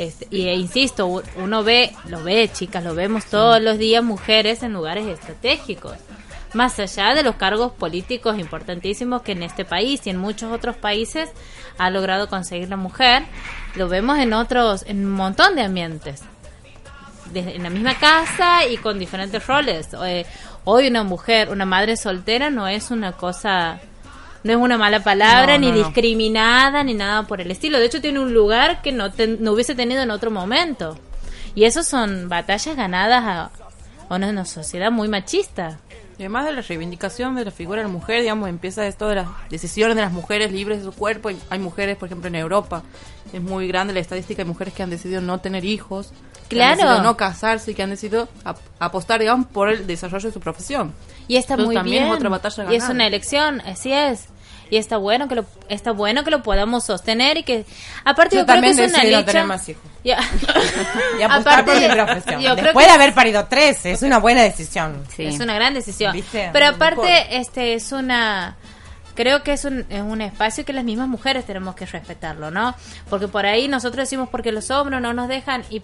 Este, 0.00 0.26
y 0.30 0.48
e 0.48 0.54
insisto, 0.54 1.22
uno 1.36 1.62
ve, 1.62 1.92
lo 2.06 2.24
ve, 2.24 2.48
chicas, 2.50 2.82
lo 2.82 2.94
vemos 2.94 3.26
todos 3.26 3.60
los 3.60 3.76
días, 3.76 4.02
mujeres 4.02 4.62
en 4.62 4.72
lugares 4.72 5.06
estratégicos. 5.06 5.92
Más 6.54 6.78
allá 6.80 7.14
de 7.14 7.22
los 7.22 7.34
cargos 7.34 7.72
políticos 7.72 8.38
importantísimos 8.38 9.20
que 9.20 9.32
en 9.32 9.42
este 9.42 9.66
país 9.66 10.06
y 10.06 10.10
en 10.10 10.16
muchos 10.16 10.50
otros 10.52 10.74
países 10.76 11.28
ha 11.76 11.90
logrado 11.90 12.30
conseguir 12.30 12.70
la 12.70 12.78
mujer, 12.78 13.24
lo 13.74 13.88
vemos 13.90 14.18
en 14.18 14.32
otros, 14.32 14.84
en 14.86 15.04
un 15.04 15.12
montón 15.12 15.54
de 15.54 15.64
ambientes 15.64 16.22
desde- 17.26 17.56
en 17.56 17.62
la 17.62 17.68
misma 17.70 17.94
casa 17.98 18.66
y 18.66 18.78
con 18.78 18.98
diferentes 18.98 19.46
roles. 19.46 19.88
Eh, 20.02 20.24
hoy 20.64 20.88
una 20.88 21.04
mujer, 21.04 21.50
una 21.50 21.66
madre 21.66 21.98
soltera 21.98 22.48
no 22.48 22.66
es 22.68 22.90
una 22.90 23.12
cosa, 23.12 23.80
no 24.44 24.52
es 24.52 24.58
una 24.58 24.78
mala 24.78 25.02
palabra, 25.02 25.54
No, 25.58 25.60
ni 25.66 25.70
no, 25.70 25.76
discriminada, 25.86 26.82
ni 26.84 26.94
nada 26.94 27.24
por 27.26 27.40
el 27.40 27.50
estilo. 27.50 27.78
De 27.78 27.86
hecho, 27.86 28.00
tiene 28.00 28.20
un 28.20 28.32
lugar 28.34 28.82
que 28.82 28.92
no, 28.92 29.10
ten- 29.12 29.38
no 29.40 29.52
hubiese 29.52 29.74
tenido 29.74 30.02
en 30.02 30.10
otro 30.10 30.30
momento. 30.30 30.98
Y 31.54 31.64
eso 31.64 31.82
son 31.82 32.28
batallas 32.28 32.76
ganadas 32.76 33.24
a, 33.24 33.50
a 34.08 34.14
una, 34.14 34.28
una 34.28 34.44
sociedad 34.44 34.90
muy 34.90 35.08
machista. 35.08 35.78
Y 36.18 36.22
además 36.22 36.44
de 36.44 36.52
la 36.52 36.60
reivindicación 36.60 37.34
de 37.34 37.46
la 37.46 37.50
figura 37.50 37.78
de 37.80 37.88
la 37.88 37.92
mujer, 37.92 38.20
digamos, 38.20 38.48
empieza 38.48 38.86
esto 38.86 39.08
de 39.08 39.14
las 39.16 39.28
decisiones 39.48 39.96
de 39.96 40.02
las 40.02 40.12
mujeres 40.12 40.52
libres 40.52 40.78
de 40.78 40.84
su 40.84 40.92
cuerpo. 40.92 41.30
Hay 41.48 41.58
mujeres, 41.58 41.96
por 41.96 42.08
ejemplo, 42.08 42.28
en 42.28 42.34
Europa, 42.34 42.82
es 43.32 43.40
muy 43.40 43.66
grande 43.68 43.94
la 43.94 44.00
estadística 44.00 44.42
de 44.42 44.48
mujeres 44.48 44.74
que 44.74 44.82
han 44.82 44.90
decidido 44.90 45.22
no 45.22 45.38
tener 45.38 45.64
hijos, 45.64 46.12
que 46.50 46.56
Claro. 46.56 46.72
han 46.72 46.76
decidido 46.78 47.02
no 47.02 47.16
casarse 47.16 47.70
y 47.70 47.74
que 47.74 47.82
han 47.82 47.90
decidido 47.90 48.28
ap- 48.44 48.58
apostar, 48.78 49.20
digamos, 49.20 49.46
por 49.46 49.70
el 49.70 49.86
desarrollo 49.86 50.28
de 50.28 50.34
su 50.34 50.40
profesión. 50.40 50.92
Y 51.28 51.36
está 51.36 51.54
Entonces, 51.54 51.66
muy 51.66 51.74
también 51.76 52.02
bien. 52.02 52.12
es 52.12 52.16
otra 52.18 52.28
batalla 52.28 52.64
y 52.64 52.66
es 52.74 52.82
ganada. 52.82 52.90
una 52.94 53.06
elección, 53.06 53.60
así 53.62 53.92
es. 53.92 54.26
Y 54.68 54.76
está 54.76 54.98
bueno 54.98 55.26
que 55.26 55.34
lo 55.36 55.44
está 55.68 55.90
bueno 55.92 56.22
que 56.22 56.30
lo 56.30 56.42
podamos 56.44 56.84
sostener 56.84 57.36
y 57.38 57.42
que 57.42 57.64
aparte 58.04 58.36
Yo 58.36 58.42
yo, 58.42 58.46
creo 58.46 58.60
que 58.62 58.70
es 58.70 58.78
una 58.92 59.02
lucha 59.04 59.24
tener 59.24 59.44
más 59.46 59.68
hijos. 59.68 59.82
Ya. 60.04 60.18
Y 61.18 61.22
apostar 61.22 61.64
por 61.64 61.80
mi 61.80 61.88
profesión. 61.88 62.40
yo 62.40 62.52
creo 62.52 62.64
Después 62.66 62.86
que 62.86 62.92
de 62.92 62.94
haber 62.96 63.14
parido 63.14 63.46
tres, 63.48 63.84
es 63.86 64.02
una 64.02 64.18
buena 64.18 64.42
decisión. 64.42 65.02
es 65.18 65.40
una 65.40 65.54
gran 65.54 65.74
decisión. 65.74 66.12
¿Viste? 66.12 66.50
Pero 66.52 66.66
Mejor. 66.66 66.76
aparte 66.76 67.36
este 67.36 67.74
es 67.74 67.90
una 67.92 68.56
creo 69.16 69.42
que 69.42 69.52
es 69.52 69.64
un, 69.64 69.84
es 69.90 70.00
un 70.02 70.20
espacio 70.22 70.64
que 70.64 70.72
las 70.72 70.84
mismas 70.84 71.08
mujeres 71.08 71.44
tenemos 71.44 71.74
que 71.74 71.84
respetarlo, 71.84 72.50
¿no? 72.50 72.74
Porque 73.10 73.28
por 73.28 73.44
ahí 73.46 73.68
nosotros 73.68 74.04
decimos 74.08 74.28
porque 74.30 74.50
los 74.52 74.70
hombres 74.70 75.00
no 75.02 75.12
nos 75.12 75.28
dejan 75.28 75.62
y 75.68 75.82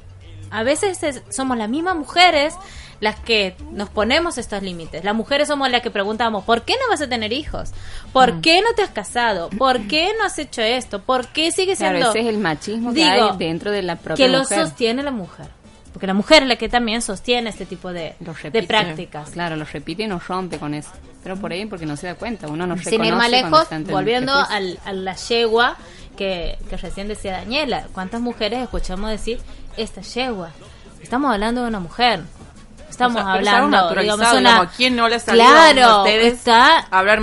a 0.51 0.63
veces 0.63 1.03
es- 1.03 1.23
somos 1.31 1.57
las 1.59 1.69
mismas 1.69 1.97
mujeres 1.97 2.55
las 3.01 3.21
que 3.21 3.55
nos 3.73 3.91
ponemos 3.91 4.39
estos 4.39 4.63
límites. 4.63 5.05
Las 5.05 5.15
mujeres 5.15 5.49
somos 5.49 5.71
las 5.71 5.83
que 5.83 5.91
preguntamos, 5.91 6.45
¿por 6.45 6.63
qué 6.63 6.73
no 6.75 6.89
vas 6.89 7.03
a 7.03 7.09
tener 7.09 7.31
hijos? 7.33 7.73
¿Por 8.13 8.35
Mm. 8.37 8.41
qué 8.41 8.63
no 8.63 8.69
te 8.75 8.81
has 8.83 8.89
casado? 8.91 9.51
¿Por 9.51 9.81
qué 9.89 10.11
no 10.19 10.25
has 10.25 10.39
hecho 10.39 10.63
esto? 10.63 11.03
¿Por 11.03 11.29
qué 11.29 11.53
sigues 11.53 11.79
Claro, 11.79 11.97
siendo...? 11.99 12.11
ese 12.13 12.21
es 12.21 12.27
el 12.27 12.39
machismo 12.39 12.95
que 12.95 13.01
Digo, 13.05 13.31
hay 13.33 13.37
dentro 13.37 13.71
de 13.71 13.83
la 13.83 13.97
propia 13.97 14.25
que 14.27 14.33
lo 14.33 14.45
sostiene 14.45 15.03
la 15.03 15.11
mujer. 15.11 15.47
Porque 15.93 16.07
la 16.07 16.15
mujer 16.15 16.43
es 16.43 16.49
la 16.49 16.57
que 16.57 16.69
también 16.69 17.01
sostiene 17.03 17.49
este 17.51 17.65
tipo 17.67 17.91
de, 17.93 18.15
de 18.53 18.63
prácticas. 18.65 19.31
Claro, 19.31 19.57
lo 19.57 19.65
repite 19.65 20.03
y 20.03 20.07
nos 20.07 20.27
rompe 20.29 20.59
con 20.59 20.75
eso. 20.75 20.91
Pero 21.23 21.37
por 21.37 21.53
ahí 21.53 21.65
porque 21.67 21.87
no 21.87 21.97
se 21.97 22.07
da 22.07 22.15
cuenta, 22.17 22.49
uno 22.49 22.67
no 22.67 22.77
Sin 22.79 23.03
ir 23.05 23.15
más 23.15 23.31
lejos, 23.31 23.67
volviendo 23.91 24.33
al, 24.35 24.79
a 24.85 24.93
la 24.93 25.15
yegua 25.17 25.77
que, 26.17 26.59
que 26.71 26.77
recién 26.77 27.09
decía 27.09 27.33
Daniela, 27.33 27.87
¿cuántas 27.93 28.21
mujeres 28.21 28.63
escuchamos 28.63 29.11
decir 29.11 29.39
esta 29.77 30.01
yegua? 30.01 30.51
Estamos 31.03 31.33
hablando 31.33 31.63
de 31.63 31.69
una 31.69 31.81
mujer. 31.81 32.21
Estamos 32.89 33.21
O 33.21 33.25
sea, 33.25 33.33
hablando, 33.35 33.91
digamos, 33.95 34.21
una... 34.33 34.39
digamos, 34.39 34.67
¿a 34.67 34.71
quién 34.77 34.97
no 34.97 35.09
le 35.09 35.17
ha 35.17 35.19
salido 35.19 35.47
Claro, 35.47 35.85
a 35.85 36.03
ustedes 36.03 36.35
está... 36.35 36.79
hablar 36.91 37.21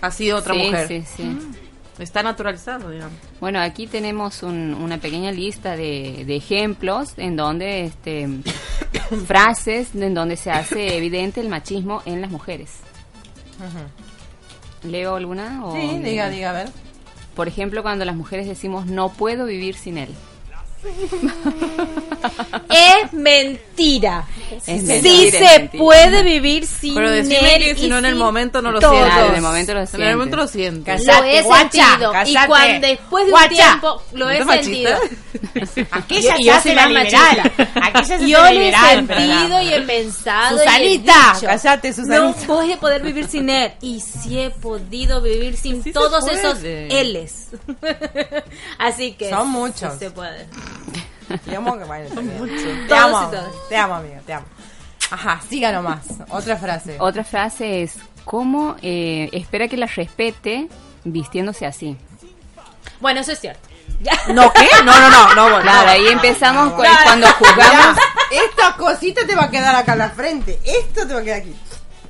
así 0.00 0.26
de 0.26 0.34
otra 0.34 0.54
Sí, 0.54 0.60
mujer? 0.60 0.88
sí, 0.88 1.04
sí. 1.16 1.38
Está 1.98 2.22
naturalizado, 2.22 2.90
digamos. 2.90 3.14
Bueno, 3.40 3.60
aquí 3.60 3.86
tenemos 3.88 4.42
un- 4.44 4.74
una 4.74 4.98
pequeña 4.98 5.32
lista 5.32 5.76
de, 5.76 6.24
de 6.26 6.36
ejemplos 6.36 7.14
en 7.16 7.34
donde, 7.36 7.84
este, 7.84 8.28
frases 9.26 9.94
en 9.94 10.14
donde 10.14 10.36
se 10.36 10.50
hace 10.50 10.96
evidente 10.96 11.40
el 11.40 11.48
machismo 11.48 12.02
en 12.06 12.20
las 12.20 12.30
mujeres. 12.30 12.70
¿Leo 14.84 15.16
alguna? 15.16 15.64
O 15.64 15.74
Sí, 15.74 15.98
diga, 16.02 16.28
diga, 16.28 16.50
a 16.50 16.52
ver. 16.52 16.68
Por 17.34 17.48
ejemplo, 17.48 17.82
cuando 17.82 18.04
las 18.04 18.16
mujeres 18.16 18.46
decimos 18.46 18.86
no 18.86 19.10
puedo 19.10 19.44
vivir 19.44 19.76
sin 19.76 19.98
él. 19.98 20.10
Es 22.70 23.12
mentira. 23.12 24.26
Es 24.50 24.64
sí 24.64 24.72
mentira, 24.86 25.24
es 25.28 25.32
se 25.32 25.58
mentira. 25.60 25.82
puede 25.84 26.22
vivir 26.22 26.66
sin 26.66 26.94
Pero 26.94 27.10
decime 27.10 27.56
él 27.56 27.64
que 27.64 27.74
si 27.76 27.88
no 27.88 27.98
en 27.98 28.06
el 28.06 28.14
momento 28.16 28.62
no 28.62 28.70
lo. 28.72 28.78
Claro, 28.78 29.28
en 29.30 29.34
el 29.36 29.40
momento 29.42 29.74
lo 29.74 29.80
En 29.80 29.82
el 29.84 29.88
sientes. 29.88 30.16
momento 30.16 30.36
lo 30.36 30.46
siento. 30.48 30.90
lo 30.90 30.96
Cállate, 30.98 31.38
he 31.38 31.42
guacha, 31.42 31.86
sentido 31.88 32.12
y 32.26 32.46
cuando 32.46 32.86
después 32.86 33.26
de 33.26 33.32
un 33.32 33.48
tiempo 33.48 34.02
lo 34.12 34.24
¿No 34.26 34.30
he 34.30 34.44
sentido 34.44 34.98
Aquella 35.90 36.36
Y- 36.36 36.40
y 36.40 36.42
se 36.42 36.44
yo 36.48 36.54
hace 36.54 36.74
la 36.74 36.86
liberal. 36.86 37.52
Aquella 37.82 38.04
se 38.04 38.14
hace 38.14 38.28
yo 38.28 38.38
lo 38.38 38.46
he 38.48 38.72
sentido 38.72 39.62
y 39.62 39.72
he 39.74 39.80
pensado 39.82 40.56
y 40.56 40.60
he 40.60 40.64
Susanita, 40.64 41.32
dicho, 41.34 41.46
cállate, 41.46 41.92
Susanita. 41.92 42.46
no 42.46 42.54
voy 42.54 42.72
a 42.72 42.76
poder 42.78 43.02
vivir 43.02 43.26
sin 43.28 43.50
él 43.50 43.72
y 43.80 44.00
sí 44.00 44.38
he 44.40 44.50
podido 44.50 45.20
vivir 45.20 45.56
sin 45.56 45.82
todos 45.92 46.26
esos 46.28 46.58
éles 46.62 47.48
así 48.78 49.12
que 49.12 49.30
Son 49.30 49.44
sí 49.44 49.48
muchos. 49.48 49.98
se 49.98 50.10
puede 50.10 50.46
Te 51.44 51.56
amo, 51.56 51.76
que. 51.78 51.84
Te 52.88 52.94
amo, 52.94 53.30
te 53.68 53.76
amo, 53.76 53.94
amigo, 53.94 54.16
te 54.24 54.32
amo. 54.32 54.46
Ajá, 55.10 55.40
siga 55.48 55.72
nomás. 55.72 56.06
Otra 56.30 56.56
frase. 56.56 56.96
Otra 57.00 57.24
frase 57.24 57.82
es, 57.82 57.96
¿cómo 58.24 58.76
eh, 58.82 59.28
espera 59.32 59.68
que 59.68 59.76
la 59.76 59.86
respete 59.86 60.68
vistiéndose 61.04 61.66
así? 61.66 61.96
bueno 63.00 63.20
eso 63.20 63.30
es 63.32 63.38
cierto 63.40 63.68
¿No 64.32 64.52
qué? 64.52 64.66
No, 64.84 65.00
no, 65.00 65.08
no, 65.10 65.34
no, 65.34 65.42
bueno. 65.44 65.62
Claro, 65.62 65.90
ahí 65.90 66.06
empezamos 66.08 66.72
con- 66.74 66.84
Ya, 66.84 67.00
cuando 67.04 67.26
jugamos. 67.32 67.98
Esta 68.30 68.76
cosita 68.76 69.26
te 69.26 69.34
va 69.34 69.44
a 69.44 69.50
quedar 69.50 69.74
acá 69.74 69.92
en 69.94 69.98
la 69.98 70.10
frente. 70.10 70.60
Esto 70.64 71.06
te 71.06 71.14
va 71.14 71.20
a 71.20 71.24
quedar 71.24 71.40
aquí. 71.40 71.54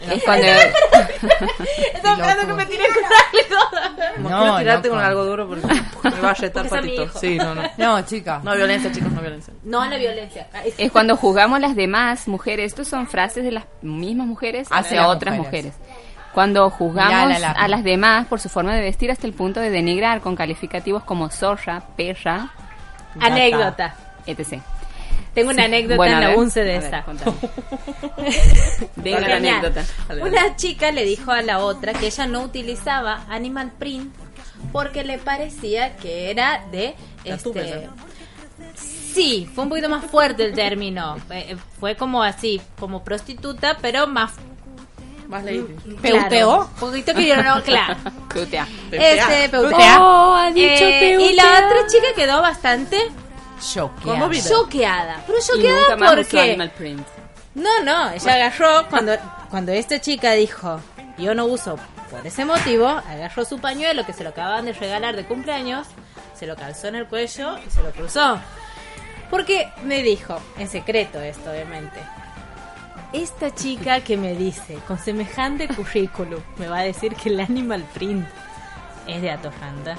Es 0.01 0.23
cuando, 0.25 0.47
Estaba 1.95 2.15
esperando 2.17 2.47
que 2.47 2.53
me 2.55 2.67
tire 2.67 2.85
con 2.89 3.05
algo. 3.05 3.99
No, 4.19 4.29
No, 4.31 4.39
quiero 4.39 4.59
tirarte 4.59 4.89
loco. 4.89 4.97
con 5.01 5.07
algo 5.07 5.25
duro 5.25 5.49
porque 5.49 5.67
me 6.05 6.21
va 6.21 6.31
a 6.31 6.35
retar 6.35 6.69
patito. 6.69 7.09
Sí, 7.19 7.37
no, 7.39 7.55
no. 7.55 7.63
No, 7.77 8.01
chica. 8.03 8.41
No 8.45 8.55
violencia, 8.55 8.93
chicos, 8.93 9.11
no 9.13 9.21
violencia. 9.21 9.53
No 9.65 9.81
a 9.83 9.89
la 9.89 9.97
violencia. 9.97 10.47
Ay, 10.53 10.73
es 10.79 10.93
cuando 10.93 11.17
juzgamos 11.17 11.61
las 11.61 11.75
demás 11.75 12.29
mujeres. 12.29 12.67
Estos 12.67 12.89
son 12.89 13.07
frases 13.09 13.45
de 13.45 13.51
las 13.53 13.65
mismas 13.83 14.27
mujeres 14.27 14.69
Hacia 14.71 15.01
hacia 15.01 15.09
otras 15.09 15.37
mujeres. 15.37 15.75
mujeres. 15.75 15.99
Cuando 16.33 16.71
juzgamos 16.71 17.41
la- 17.41 17.51
a 17.53 17.69
las 17.69 17.83
demás 17.83 18.27
por 18.27 18.39
su 18.39 18.49
forma 18.49 18.75
de 18.75 18.83
vestir 18.83 19.11
hasta 19.11 19.27
el 19.27 19.33
punto 19.33 19.61
de 19.61 19.71
denigrar 19.71 20.21
con 20.21 20.37
calificativos 20.37 21.03
como 21.03 21.31
zorra, 21.31 21.83
perra, 21.97 22.51
Anécdota. 23.19 23.95
etc. 24.27 24.61
Tengo 25.35 25.51
una 25.51 25.63
Sí. 25.63 25.67
anécdota 25.67 25.97
Bueno, 25.97 26.15
en 26.15 26.21
la 26.21 26.29
ver, 26.29 26.39
UNCE 26.39 26.65
de 26.65 26.77
esta. 26.77 27.05
Venga 28.97 29.21
la 29.29 29.37
anécdota. 29.37 29.85
Una 30.21 30.57
chica 30.57 30.91
le 30.93 31.05
dijo 31.05 31.31
a 31.31 31.43
la 31.43 31.59
otra 31.61 31.93
que 31.95 32.07
ella 32.07 32.27
no 32.27 32.43
utilizaba 32.43 33.25
animal 33.29 33.73
print 33.79 34.15
porque 34.73 35.05
le 35.05 35.19
parecía 35.19 35.97
que 35.97 36.31
era 36.31 36.65
de 36.73 36.95
este 37.25 37.89
Sí, 38.75 39.49
fue 39.55 39.65
un 39.65 39.71
poquito 39.71 39.89
más 39.89 40.05
fuerte 40.05 40.45
el 40.45 40.55
término. 40.55 41.17
Eh, 41.31 41.57
Fue 41.81 41.97
como 41.97 42.23
así, 42.23 42.61
como 42.79 43.03
prostituta, 43.03 43.79
pero 43.81 44.07
más 44.07 44.33
Más 45.29 45.45
lady. 45.45 45.65
¿Peuteó? 46.01 46.61
Un 46.61 46.81
poquito 46.81 47.15
que 47.15 47.27
yo 47.27 47.43
no, 47.43 47.63
claro. 47.65 47.97
Peutea. 48.33 48.67
Este. 48.91 49.51
Oh, 49.57 50.35
ha 50.35 50.51
dicho 50.53 50.85
Eh, 50.85 51.17
y 51.21 51.35
la 51.35 51.43
otra 51.45 51.87
chica 51.89 52.07
quedó 52.17 52.41
bastante 52.43 52.97
Choqueada. 53.61 54.19
Choqueada. 54.49 55.23
Pero 55.27 55.39
choqueada 55.41 55.97
porque. 56.17 56.57
No, 57.55 57.83
no, 57.83 58.11
ella 58.11 58.35
agarró 58.35 58.89
cuando 58.89 59.17
cuando 59.51 59.73
esta 59.73 60.01
chica 60.01 60.33
dijo, 60.33 60.81
"Yo 61.17 61.35
no 61.35 61.47
uso 61.47 61.79
por 62.11 62.25
ese 62.27 62.45
motivo", 62.45 62.87
agarró 62.87 63.45
su 63.45 63.59
pañuelo 63.59 64.05
que 64.07 64.13
se 64.13 64.23
lo 64.23 64.31
acababan 64.31 64.65
de 64.67 64.73
regalar 64.75 65.17
de 65.17 65.25
cumpleaños, 65.25 65.87
se 66.39 66.47
lo 66.47 66.55
calzó 66.57 66.89
en 66.89 66.95
el 66.97 67.07
cuello 67.07 67.59
y 67.67 67.71
se 67.71 67.83
lo 67.83 67.91
cruzó. 67.91 68.39
Porque 69.31 69.69
me 69.85 70.03
dijo, 70.03 70.41
en 70.59 70.69
secreto 70.69 71.21
esto 71.21 71.51
obviamente. 71.51 71.99
Esta 73.13 73.55
chica 73.55 74.01
que 74.03 74.17
me 74.19 74.35
dice, 74.35 74.79
con 74.87 74.99
semejante 74.99 75.67
currículum, 75.69 76.41
me 76.59 76.69
va 76.69 76.79
a 76.81 76.83
decir 76.83 77.15
que 77.17 77.31
el 77.31 77.41
animal 77.41 77.83
print 77.95 78.27
es 79.07 79.23
de 79.23 79.31
Atojanda. 79.31 79.97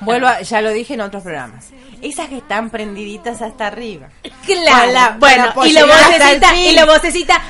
Vuelvo, 0.00 0.26
a- 0.26 0.40
ya 0.42 0.60
lo 0.60 0.70
dije 0.70 0.94
en 0.94 1.00
otros 1.00 1.22
programas. 1.22 1.68
Esas 2.02 2.28
que 2.28 2.38
están 2.38 2.68
prendiditas 2.70 3.40
hasta 3.42 3.68
arriba. 3.68 4.08
Claro. 4.44 4.92
La- 4.92 5.16
bueno, 5.18 5.52
y 5.64 5.72
la 5.72 5.80
el 5.80 5.86
vocecita, 5.86 6.56
y 6.56 6.72
la 6.74 6.84
vocecita, 6.84 7.42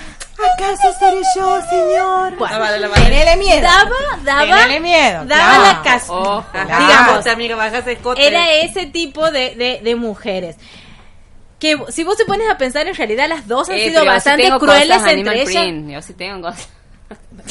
¿Acaso 0.55 0.92
seré 0.98 1.18
yo, 1.36 1.61
señor? 1.70 2.36
Bueno, 2.36 2.59
vale, 2.59 2.78
la 2.80 2.88
vale. 2.88 3.05
Tenele 3.05 3.36
miedo. 3.36 3.62
daba, 3.62 3.90
daba, 4.24 4.40
Tenele 4.62 4.80
miedo. 4.80 5.24
daba 5.24 5.26
claro. 5.26 5.62
la 5.62 5.82
casa. 5.82 6.07
Claro. 6.53 6.84
digamos, 6.86 7.26
amiga, 7.28 7.57
bajas 7.57 7.86
escote. 7.86 8.26
era 8.26 8.50
ese 8.53 8.86
tipo 8.86 9.30
de, 9.30 9.55
de, 9.55 9.80
de 9.82 9.94
mujeres. 9.96 10.57
Que 11.61 11.78
si 11.90 12.03
vos 12.03 12.16
te 12.16 12.24
pones 12.24 12.50
a 12.50 12.59
pensar, 12.59 12.88
en 12.88 12.94
realidad 12.94 13.28
las 13.28 13.46
dos 13.46 13.68
han 13.68 13.76
Eh, 13.76 13.88
sido 13.90 14.00
sí 14.03 14.07
bastante 14.09 14.50
crueles 14.59 14.88
cosas 14.96 15.12
entre 15.12 15.12
animal 15.12 15.36
ellas. 15.36 15.48
print. 15.62 15.90
Yo 15.90 16.03
sí 16.03 16.14
tengo 16.14 16.40
cosas. 16.48 16.68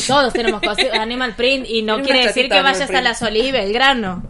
Todos 0.07 0.33
tenemos 0.33 0.59
cosas 0.61 0.85
animal 0.99 1.33
print 1.35 1.65
y 1.69 1.81
no 1.83 2.01
quiere 2.01 2.27
decir 2.27 2.49
que 2.49 2.61
vayas 2.61 2.81
a 2.81 2.87
print. 2.87 3.03
la 3.03 3.13
Solí 3.15 3.51
Belgrano. 3.53 4.23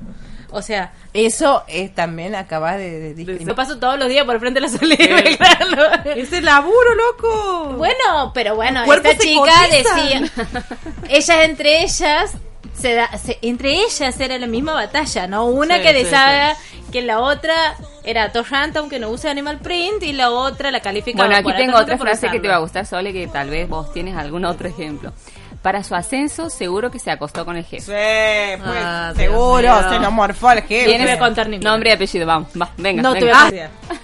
O 0.52 0.62
sea, 0.62 0.92
Eso 1.14 1.64
es 1.68 1.94
también 1.96 2.36
acabas 2.36 2.78
de, 2.78 3.14
de 3.14 3.46
lo 3.46 3.56
paso 3.56 3.78
todos 3.80 3.98
los 3.98 4.08
días 4.10 4.26
por 4.26 4.40
frente 4.40 4.60
de 4.60 4.68
la 4.68 4.78
Solí 4.78 4.96
Belgrano. 4.96 5.84
Ese 6.16 6.42
laburo, 6.42 6.96
loco. 6.96 7.74
Bueno, 7.78 8.32
pero 8.34 8.56
bueno, 8.56 8.84
esta 8.84 9.18
chica 9.18 9.52
decía, 9.72 10.32
ellas 11.10 11.38
entre 11.44 11.84
ellas, 11.84 12.34
se 12.74 12.94
da, 12.96 13.10
se- 13.18 13.40
entre 13.42 13.74
ellas 13.82 14.20
era 14.20 14.38
la 14.38 14.48
misma 14.48 14.74
batalla, 14.74 15.28
¿no? 15.28 15.46
Una 15.46 15.78
Sí, 15.78 15.84
que 15.84 15.88
sí, 15.90 15.94
decía 16.04 16.56
que 16.92 17.02
la 17.02 17.20
otra 17.20 17.76
era 18.04 18.32
torrante 18.32 18.80
aunque 18.80 19.00
no 19.00 19.10
use 19.10 19.30
animal 19.30 19.60
print 19.60 20.04
y 20.04 20.12
la 20.14 20.32
otra 20.32 20.72
la 20.72 20.80
calificaba. 20.82 21.28
Bueno, 21.28 21.50
aquí 21.50 21.58
tengo 21.58 21.78
otra 21.78 21.98
frase 21.98 22.30
que 22.30 22.40
te 22.40 22.48
va 22.48 22.56
a 22.56 22.60
gustar, 22.60 22.86
Sole, 22.86 23.14
que 23.14 23.28
tal 23.28 23.50
vez 23.50 23.70
vos 23.70 23.92
tienes 23.94 24.18
algún 24.18 24.44
otro 24.46 24.68
ejemplo. 24.68 25.14
Para 25.62 25.84
su 25.84 25.94
ascenso, 25.94 26.50
seguro 26.50 26.90
que 26.90 26.98
se 26.98 27.12
acostó 27.12 27.46
con 27.46 27.56
el 27.56 27.64
jefe. 27.64 27.82
Sí, 27.82 28.62
pues, 28.64 28.80
Ah, 28.84 29.14
seguro, 29.16 29.90
se 29.90 30.00
lo 30.00 30.12
morfó 30.12 30.52
el 30.52 30.62
jefe. 30.64 30.86
Tienes 30.86 31.08
voy 31.08 31.16
a 31.16 31.20
contar 31.20 31.48
ninguna. 31.50 31.70
nombre 31.72 31.90
y 31.92 31.94
apellido, 31.94 32.26
vamos, 32.26 32.50
va, 32.60 32.70
venga. 32.78 33.02
No 33.04 33.14
te 33.14 33.26
venga. 33.26 33.46
voy 33.50 33.60
a 33.60 33.62
decir. 33.64 33.70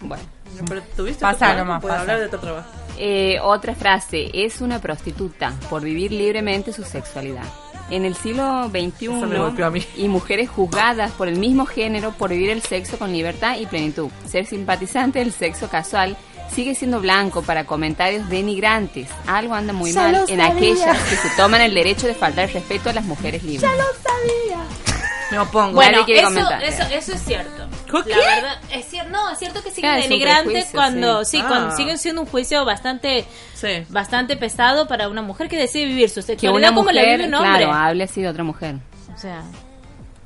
Bueno, 0.00 0.22
Pero 0.68 0.82
tuviste 0.96 1.20
Pasa 1.22 1.54
nomás, 1.54 1.82
pasa. 1.82 2.00
hablar 2.02 2.20
de 2.20 2.28
tu 2.28 2.38
trabajo. 2.38 2.68
Eh, 2.98 3.38
otra 3.42 3.74
frase, 3.74 4.30
es 4.34 4.60
una 4.60 4.78
prostituta 4.80 5.52
por 5.70 5.82
vivir 5.82 6.12
libremente 6.12 6.72
su 6.72 6.84
sexualidad. 6.84 7.44
En 7.90 8.04
el 8.04 8.14
siglo 8.14 8.68
XXI 8.70 9.86
y 9.96 10.08
mujeres 10.08 10.48
juzgadas 10.48 11.10
por 11.12 11.28
el 11.28 11.38
mismo 11.38 11.66
género 11.66 12.12
por 12.12 12.30
vivir 12.30 12.50
el 12.50 12.62
sexo 12.62 12.98
con 12.98 13.12
libertad 13.12 13.56
y 13.58 13.66
plenitud. 13.66 14.08
Ser 14.26 14.46
simpatizante 14.46 15.18
del 15.18 15.32
sexo 15.32 15.68
casual 15.68 16.16
sigue 16.52 16.74
siendo 16.74 17.00
blanco 17.00 17.42
para 17.42 17.64
comentarios 17.64 18.28
denigrantes. 18.28 19.08
Algo 19.26 19.54
anda 19.54 19.72
muy 19.72 19.92
Ya 19.92 20.02
mal 20.02 20.12
lo 20.12 20.18
en 20.20 20.26
sabía. 20.28 20.46
aquellas 20.46 20.98
que 21.04 21.16
se 21.16 21.30
toman 21.36 21.60
el 21.60 21.74
derecho 21.74 22.06
de 22.06 22.14
faltar 22.14 22.44
el 22.48 22.52
respeto 22.54 22.90
a 22.90 22.92
las 22.92 23.04
mujeres 23.04 23.42
libres. 23.42 23.60
sabía. 23.70 24.58
Me 25.30 25.38
opongo. 25.38 25.72
Bueno, 25.72 25.92
Nadie 25.92 26.04
quiere 26.04 26.20
eso, 26.20 26.28
comentar. 26.28 26.62
eso, 26.62 26.82
eso 26.92 27.12
es 27.14 27.22
cierto. 27.24 27.66
¿Qué? 28.04 28.10
La 28.10 28.16
verdad, 28.18 28.58
es 28.70 28.84
cierto, 28.88 29.10
no, 29.10 29.30
es 29.30 29.38
cierto 29.38 29.62
que 29.62 29.70
sigue 29.70 29.80
Claro, 29.82 29.98
es 29.98 30.04
un 30.04 30.10
denigrante 30.10 30.50
prejuicio, 30.50 30.72
cuando, 30.78 31.24
sí. 31.24 31.30
sí, 31.38 31.42
Ah. 31.42 31.48
cuando 31.48 31.76
siguen 31.76 31.98
siendo 31.98 32.20
un 32.22 32.26
juicio 32.28 32.64
bastante, 32.64 33.24
Sí. 33.54 33.84
bastante 33.88 34.36
pesado 34.36 34.86
para 34.86 35.08
una 35.08 35.22
mujer 35.22 35.48
que 35.48 35.56
decide 35.56 35.86
vivir 35.86 36.08
su 36.10 36.16
Que 36.20 36.22
sexualidad 36.26 36.70
una 36.70 36.76
como 36.76 36.92
la 36.92 37.02
vive 37.02 37.26
un 37.26 37.34
hombre. 37.34 37.50
claro, 37.64 37.72
hable 37.72 38.04
así 38.04 38.20
de 38.22 38.28
otra 38.28 38.44
mujer. 38.44 38.76
O 39.14 39.18
sea, 39.18 39.42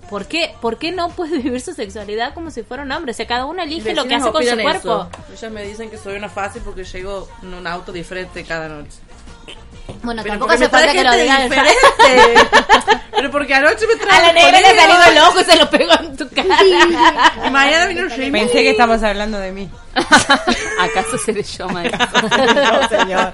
¿por 0.08 0.26
qué, 0.26 0.54
¿por 0.60 0.78
qué 0.78 0.92
no 0.92 1.10
puede 1.10 1.38
vivir 1.42 1.60
su 1.60 1.72
sexualidad 1.74 2.34
como 2.34 2.50
si 2.50 2.62
fuera 2.62 2.82
un 2.82 2.92
hombre? 2.92 3.12
O 3.12 3.14
sea, 3.14 3.26
cada 3.26 3.44
uno 3.46 3.62
elige 3.62 3.94
lo 3.94 4.06
que 4.06 4.14
hace 4.14 4.30
con 4.30 4.44
su 4.44 4.56
cuerpo. 4.58 5.08
eso. 5.10 5.32
Ellas 5.32 5.52
me 5.52 5.62
dicen 5.64 5.90
que 5.90 5.98
soy 5.98 6.16
una 6.16 6.28
fácil 6.28 6.62
porque 6.64 6.84
llego 6.84 7.28
en 7.42 7.54
un 7.54 7.66
auto 7.66 7.92
diferente 7.92 8.44
cada 8.44 8.68
noche. 8.68 8.98
Bueno, 10.02 10.22
Pero 10.22 10.34
tampoco 10.34 10.52
porque 10.52 10.64
hace 10.64 10.68
falta 10.70 10.92
que 10.92 11.04
lo 11.04 11.12
digan. 11.16 11.50
Pero 13.18 13.30
porque 13.32 13.54
anoche 13.54 13.86
me 13.86 13.96
trae 13.96 14.16
A 14.16 14.26
la 14.28 14.32
negra 14.32 14.60
le 14.60 14.76
salió 14.76 15.02
el 15.10 15.18
ojo 15.18 15.40
y 15.40 15.44
se 15.44 15.56
lo 15.56 15.70
pegó 15.70 15.92
en 15.98 16.16
tu 16.16 16.28
cara. 16.28 16.56
Y 17.46 17.50
mañana 17.50 17.86
vino 17.86 18.08
Jamie. 18.08 18.30
Pensé 18.30 18.62
que 18.62 18.70
estábamos 18.70 19.02
hablando 19.02 19.38
de 19.38 19.50
mí. 19.50 19.68
¿Acaso 20.80 21.18
seré 21.18 21.42
yo, 21.42 21.68
madre? 21.68 21.90
no, 21.98 22.88
señor. 22.88 23.32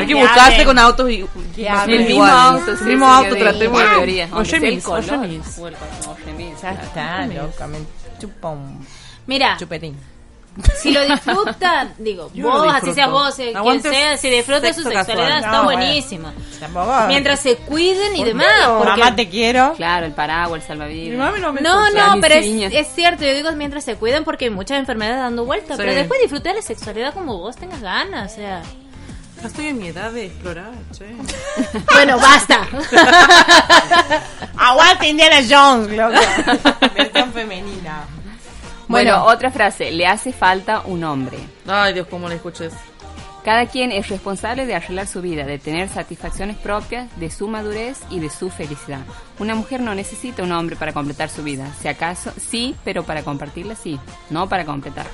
Hay 0.00 0.06
que 0.06 0.14
buscarse 0.14 0.64
con 0.64 0.78
autos 0.78 1.10
y 1.10 1.24
El 1.56 2.06
mismo 2.06 2.24
auto, 2.24 2.76
sí, 2.76 2.82
El 2.82 2.88
mismo 2.88 3.06
sí, 3.06 3.12
auto, 3.12 3.34
de- 3.34 3.40
tratemos 3.40 3.78
de 3.80 3.88
de 3.88 3.94
teoría. 3.94 4.28
O 4.32 4.44
Jamies, 4.44 4.86
o 4.86 5.02
Jamies, 5.02 6.62
Ya 6.62 6.70
está, 6.72 7.26
loca. 7.26 7.66
Me 7.68 7.78
chupa 8.20 8.48
un 8.48 8.84
Mira, 9.26 9.56
chupetín. 9.58 9.96
Si 10.80 10.92
lo 10.92 11.02
disfrutan, 11.04 11.94
digo, 11.98 12.30
Yo 12.34 12.50
vos, 12.50 12.66
así 12.74 12.92
seas 12.92 13.10
vos, 13.10 13.38
eh, 13.38 13.52
quien 13.62 13.82
sea, 13.82 14.16
si 14.18 14.28
disfruta 14.28 14.72
su 14.74 14.82
sexualidad, 14.82 15.06
casual. 15.06 15.38
está 15.38 15.50
No, 15.52 15.64
bueno. 15.64 17.06
Mientras 17.08 17.40
se 17.40 17.56
cuiden 17.56 18.14
y 18.14 18.18
¿Por 18.18 18.26
demás. 18.28 18.46
no? 18.66 18.78
porque- 18.78 19.00
Mamá, 19.00 19.16
te 19.16 19.28
quiero. 19.28 19.72
Claro, 19.74 20.06
el 20.06 20.12
paraguas, 20.12 20.62
el 20.62 20.62
Mi 20.62 20.66
salvavidas. 20.68 21.18
mami 21.18 21.40
no 21.40 21.52
me 21.52 21.60
No, 21.62 21.90
no, 21.90 22.20
pero 22.20 22.34
es, 22.34 22.46
es 22.72 22.88
cierto, 22.94 23.24
yo 23.24 23.34
digo 23.34 23.50
mientras 23.52 23.82
se 23.84 23.96
cuiden 23.96 24.24
porque 24.24 24.44
hay 24.46 24.50
muchas 24.50 24.78
enfermedades 24.78 25.20
dando 25.20 25.44
vueltas, 25.44 25.76
Sí. 25.76 25.82
pero 25.82 25.94
después 25.94 26.20
disfruta 26.20 26.50
de 26.50 26.56
la 26.56 26.62
sexualidad 26.62 27.14
como 27.14 27.38
vos 27.38 27.56
tengas 27.56 27.80
ganas, 27.80 28.32
o 28.32 28.34
sea. 28.36 28.62
Ya 29.40 29.48
estoy 29.48 29.66
en 29.66 29.78
mi 29.78 29.88
edad 29.88 30.12
de 30.12 30.26
explorar, 30.26 30.70
che. 30.96 31.06
Bueno, 31.92 32.18
basta. 32.20 32.68
Aguante 34.56 35.08
Indiana 35.08 35.38
Jones, 35.48 35.90
loca. 35.96 36.20
Versión 36.94 37.32
femenina. 37.32 38.04
Bueno, 38.92 39.18
Bueno, 39.18 39.32
otra 39.32 39.50
frase, 39.50 39.90
le 39.90 40.06
hace 40.06 40.32
falta 40.32 40.82
un 40.84 41.02
hombre. 41.02 41.38
Ay, 41.66 41.92
Dios, 41.94 42.06
cómo 42.08 42.28
le 42.28 42.36
escuches. 42.36 42.72
Cada 43.44 43.66
quien 43.66 43.90
es 43.90 44.08
responsable 44.08 44.66
de 44.66 44.74
arreglar 44.76 45.08
su 45.08 45.20
vida, 45.20 45.44
de 45.44 45.58
tener 45.58 45.88
satisfacciones 45.88 46.56
propias, 46.56 47.08
de 47.18 47.28
su 47.28 47.48
madurez 47.48 47.98
y 48.08 48.20
de 48.20 48.30
su 48.30 48.50
felicidad. 48.50 49.00
Una 49.40 49.56
mujer 49.56 49.80
no 49.80 49.96
necesita 49.96 50.44
un 50.44 50.52
hombre 50.52 50.76
para 50.76 50.92
completar 50.92 51.28
su 51.28 51.42
vida. 51.42 51.66
Si 51.80 51.88
acaso, 51.88 52.32
sí, 52.38 52.76
pero 52.84 53.02
para 53.02 53.24
compartirla 53.24 53.74
sí, 53.74 53.98
no 54.30 54.48
para 54.48 54.64
completar. 54.64 55.06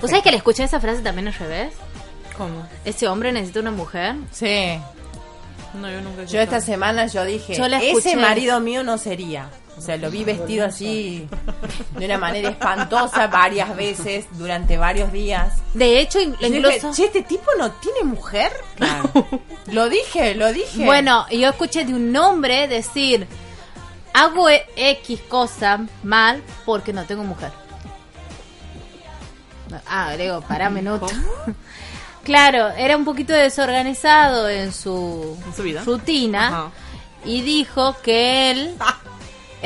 ¿Vos 0.00 0.10
sabés 0.10 0.22
que 0.22 0.30
le 0.30 0.36
escuché 0.36 0.62
esa 0.62 0.78
frase 0.78 1.02
también 1.02 1.26
al 1.26 1.34
revés? 1.34 1.74
¿Cómo? 2.36 2.66
Ese 2.84 3.08
hombre 3.08 3.32
necesita 3.32 3.60
una 3.60 3.72
mujer. 3.72 4.14
sí. 4.30 4.78
No, 5.74 5.90
yo 5.90 6.00
nunca 6.00 6.24
Yo 6.24 6.40
esta 6.40 6.60
semana 6.60 7.06
yo 7.06 7.24
dije, 7.24 7.54
Yo 7.54 7.68
la 7.68 7.78
ese 7.82 8.16
marido 8.16 8.60
mío 8.60 8.82
no 8.82 8.96
sería. 8.96 9.50
O 9.76 9.80
sea, 9.80 9.96
lo 9.98 10.10
vi 10.10 10.24
vestido 10.24 10.64
así 10.66 11.28
de 11.98 12.06
una 12.06 12.16
manera 12.18 12.48
espantosa 12.48 13.26
varias 13.26 13.76
veces 13.76 14.24
durante 14.32 14.78
varios 14.78 15.12
días. 15.12 15.52
De 15.74 16.00
hecho, 16.00 16.18
dije, 16.18 16.46
incluso. 16.48 16.92
che, 16.94 17.04
este 17.04 17.22
tipo 17.22 17.44
no 17.58 17.70
tiene 17.72 18.02
mujer. 18.04 18.52
Lo 19.66 19.88
dije, 19.88 20.34
lo 20.34 20.52
dije. 20.52 20.84
Bueno, 20.84 21.26
yo 21.30 21.48
escuché 21.50 21.84
de 21.84 21.92
un 21.94 22.16
hombre 22.16 22.68
decir: 22.68 23.26
Hago 24.14 24.48
e- 24.48 24.66
X 24.76 25.20
cosa 25.28 25.84
mal 26.02 26.42
porque 26.64 26.92
no 26.94 27.04
tengo 27.04 27.22
mujer. 27.22 27.52
Ah, 29.86 30.14
digo, 30.16 30.40
para 30.42 30.70
minuto. 30.70 31.06
Claro, 32.22 32.68
era 32.70 32.96
un 32.96 33.04
poquito 33.04 33.32
desorganizado 33.32 34.48
en 34.48 34.72
su, 34.72 35.36
¿En 35.46 35.54
su 35.54 35.62
vida? 35.62 35.82
rutina 35.84 36.48
Ajá. 36.48 36.70
y 37.24 37.42
dijo 37.42 37.94
que 38.02 38.50
él 38.50 38.74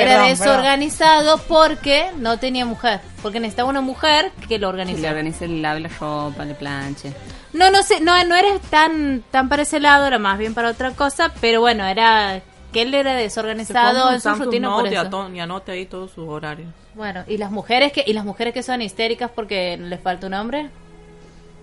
era 0.01 0.23
Perdón, 0.23 0.29
desorganizado 0.29 1.39
porque 1.49 2.11
no 2.19 2.39
tenía 2.39 2.65
mujer, 2.67 3.01
porque 3.23 3.41
necesitaba 3.41 3.69
una 3.69 3.81
mujer 3.81 4.31
que 4.33 4.41
lo 4.41 4.49
Que 4.49 4.59
le 4.59 4.67
organizara. 4.67 5.09
organice 5.11 5.45
el 5.45 5.63
lave 5.63 5.81
la 5.81 5.89
ropa, 5.89 6.45
le 6.45 6.55
planche. 6.55 7.13
No, 7.53 7.71
no 7.71 7.83
sé, 7.83 8.01
no, 8.01 8.23
no 8.25 8.37
era 8.37 8.59
tan, 8.71 9.23
tan 9.31 9.49
para 9.49 9.63
ese 9.63 9.81
lado, 9.81 10.07
era 10.07 10.19
más 10.19 10.39
bien 10.39 10.55
para 10.55 10.71
otra 10.71 10.93
cosa, 10.93 11.33
pero 11.41 11.61
bueno, 11.61 11.85
era 11.85 12.41
que 12.73 12.83
él 12.83 12.95
era 12.95 13.15
desorganizado 13.15 14.13
en 14.13 14.21
su 14.21 14.33
rutina 14.35 14.71
por 14.71 14.87
eso. 14.87 15.31
y 15.35 15.41
anote 15.41 15.73
ahí 15.73 15.87
todos 15.87 16.13
sus 16.13 16.29
horarios. 16.29 16.69
Bueno, 16.95 17.25
y 17.27 17.39
las 17.39 17.51
mujeres 17.51 17.93
que 17.93 18.05
y 18.07 18.13
las 18.13 18.25
mujeres 18.25 18.55
que 18.55 18.63
son 18.63 18.83
histéricas 18.83 19.31
porque 19.35 19.77
les 19.77 20.01
falta 20.01 20.27
un 20.29 20.35
hombre. 20.35 20.71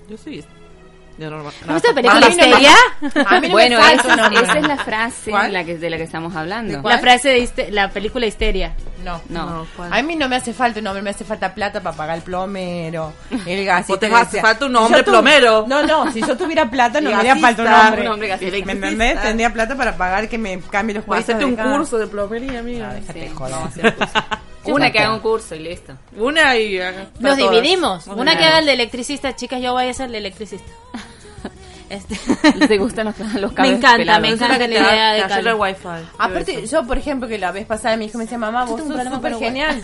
Yo 0.09 0.17
sí. 0.17 0.43
Ya 1.17 1.31
no, 1.31 1.37
¿No 1.37 1.43
la 1.73 1.93
película 1.95 2.25
a 2.27 2.29
mí 2.29 2.35
no 2.35 3.39
me- 3.41 3.47
no 3.47 3.51
bueno, 3.53 3.77
me 3.79 3.83
falta 3.83 4.13
esa, 4.39 4.59
es 4.59 4.67
la 4.67 4.77
frase 4.77 5.31
¿Cuál? 5.31 5.51
la 5.51 5.63
que, 5.63 5.75
de 5.77 5.89
la 5.89 5.97
que 5.97 6.03
estamos 6.03 6.35
hablando. 6.35 6.81
La 6.87 6.99
frase 6.99 7.49
de 7.55 7.71
la 7.71 7.89
película 7.89 8.27
Histeria. 8.27 8.73
No. 9.03 9.19
No. 9.29 9.65
No. 9.77 9.83
A 9.91 10.01
mí 10.03 10.15
no 10.15 10.29
me 10.29 10.35
hace 10.35 10.53
falta 10.53 10.79
un 10.79 10.85
hombre, 10.85 11.01
me 11.01 11.09
hace 11.09 11.25
falta 11.25 11.53
plata 11.55 11.81
para 11.81 11.95
pagar 11.97 12.17
el 12.17 12.21
plomero, 12.23 13.13
el 13.47 13.65
gas. 13.65 13.87
Vos 13.87 13.99
te 13.99 14.05
hace 14.13 14.41
falta 14.41 14.65
un 14.67 14.75
hombre 14.75 15.03
plomero. 15.03 15.65
No, 15.67 15.83
no, 15.83 16.11
si 16.11 16.21
yo 16.21 16.37
tuviera 16.37 16.69
plata 16.69 17.01
no 17.01 17.09
me 17.09 17.15
haría 17.15 17.35
falta 17.37 17.63
un 17.63 17.67
hombre. 17.73 18.01
un 18.01 18.07
hombre 18.09 18.27
gasista. 18.27 18.65
¿Me 18.65 18.71
entendés? 18.73 19.21
Tendría 19.21 19.51
plata 19.51 19.75
para 19.75 19.97
pagar 19.97 20.29
que 20.29 20.37
me 20.37 20.59
cambie 20.59 20.93
los 20.95 21.03
O 21.03 21.07
cuadritos 21.07 21.35
hacerte 21.35 21.45
un 21.45 21.55
curso 21.55 21.97
de 21.97 22.07
plomería, 22.07 22.59
amiga. 22.59 22.93
Déjate 22.93 23.27
Sí. 23.27 23.33
joder. 23.33 23.53
Vamos 23.53 23.67
a 23.67 23.69
hacer 23.79 23.95
curso. 23.95 24.13
Una 24.73 24.91
que 24.91 24.99
haga 24.99 25.13
un 25.13 25.19
curso 25.19 25.55
y 25.55 25.59
listo. 25.59 25.93
Una 26.17 26.55
y... 26.57 26.77
haga 26.79 27.07
Nos 27.19 27.37
todas. 27.37 27.51
dividimos. 27.51 28.05
Vamos 28.05 28.21
Una 28.21 28.37
que 28.37 28.43
haga 28.45 28.59
el 28.59 28.65
de 28.65 28.73
electricista, 28.73 29.35
chicas, 29.35 29.61
yo 29.61 29.73
voy 29.73 29.87
a 29.87 29.93
ser 29.93 30.07
el 30.07 30.11
de 30.13 30.17
electricista. 30.19 30.71
Este. 31.89 32.19
¿Te 32.67 32.77
gustan 32.79 33.05
los, 33.05 33.17
los 33.35 33.51
Me 33.51 33.55
cables 33.55 33.77
encanta, 33.77 33.97
pelados? 33.99 34.21
me 34.21 34.27
Es 34.27 34.33
una 34.35 34.45
encanta 34.47 34.67
que 34.67 34.67
la 34.73 34.79
idea 34.91 35.11
de 35.13 35.21
cable. 35.21 35.49
el 35.51 35.55
wifi. 35.55 35.87
Aparte, 36.17 36.67
yo, 36.67 36.85
por 36.85 36.97
ejemplo, 36.97 37.29
que 37.29 37.37
la 37.37 37.53
vez 37.53 37.65
pasada 37.65 37.95
mi 37.95 38.07
hijo 38.07 38.17
me 38.17 38.25
decía, 38.25 38.37
mamá, 38.37 38.65
vos 38.65 38.81
sos 38.81 38.89
súper 39.09 39.35
genial. 39.37 39.81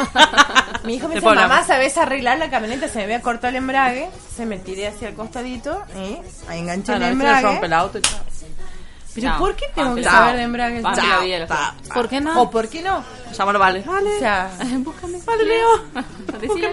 mi 0.84 0.94
hijo 0.94 1.08
me 1.08 1.16
decía, 1.16 1.34
mamá. 1.34 1.62
¿sabés 1.64 1.98
arreglar 1.98 2.38
la 2.38 2.48
camioneta? 2.48 2.88
Se 2.88 2.98
me 3.00 3.04
había 3.04 3.20
cortado 3.20 3.48
el 3.50 3.56
embrague, 3.56 4.08
se 4.34 4.46
me 4.46 4.58
tiré 4.58 4.86
hacia 4.88 5.08
el 5.08 5.14
costadito 5.14 5.82
y 5.94 6.16
ahí 6.48 6.60
enganché 6.60 6.92
Ah, 6.92 6.96
el 6.96 7.00
no, 7.02 7.06
embrague. 7.08 7.42
rompe 7.42 7.66
el 7.66 7.72
auto 7.74 7.98
y. 7.98 8.02
Pero 9.16 9.28
Chao. 9.28 9.38
¿por 9.38 9.56
qué 9.56 9.64
tengo 9.74 9.94
que 9.94 10.04
saber 10.04 10.36
de 10.36 10.42
embrague? 10.42 10.80
Pampe 10.82 11.02
la 11.06 11.20
vida, 11.20 11.38
los 11.40 11.48
Chao. 11.48 11.74
¿Por 11.94 12.08
qué 12.08 12.20
no? 12.20 12.42
¿O 12.42 12.50
por 12.50 12.68
qué 12.68 12.82
no? 12.82 13.02
Llámalo, 13.36 13.58
vale. 13.58 13.82
Vale. 13.84 14.16
O 14.16 14.18
sea, 14.18 14.50
Búscame. 14.78 15.18
Vale, 15.24 15.44
Leo. 15.44 15.68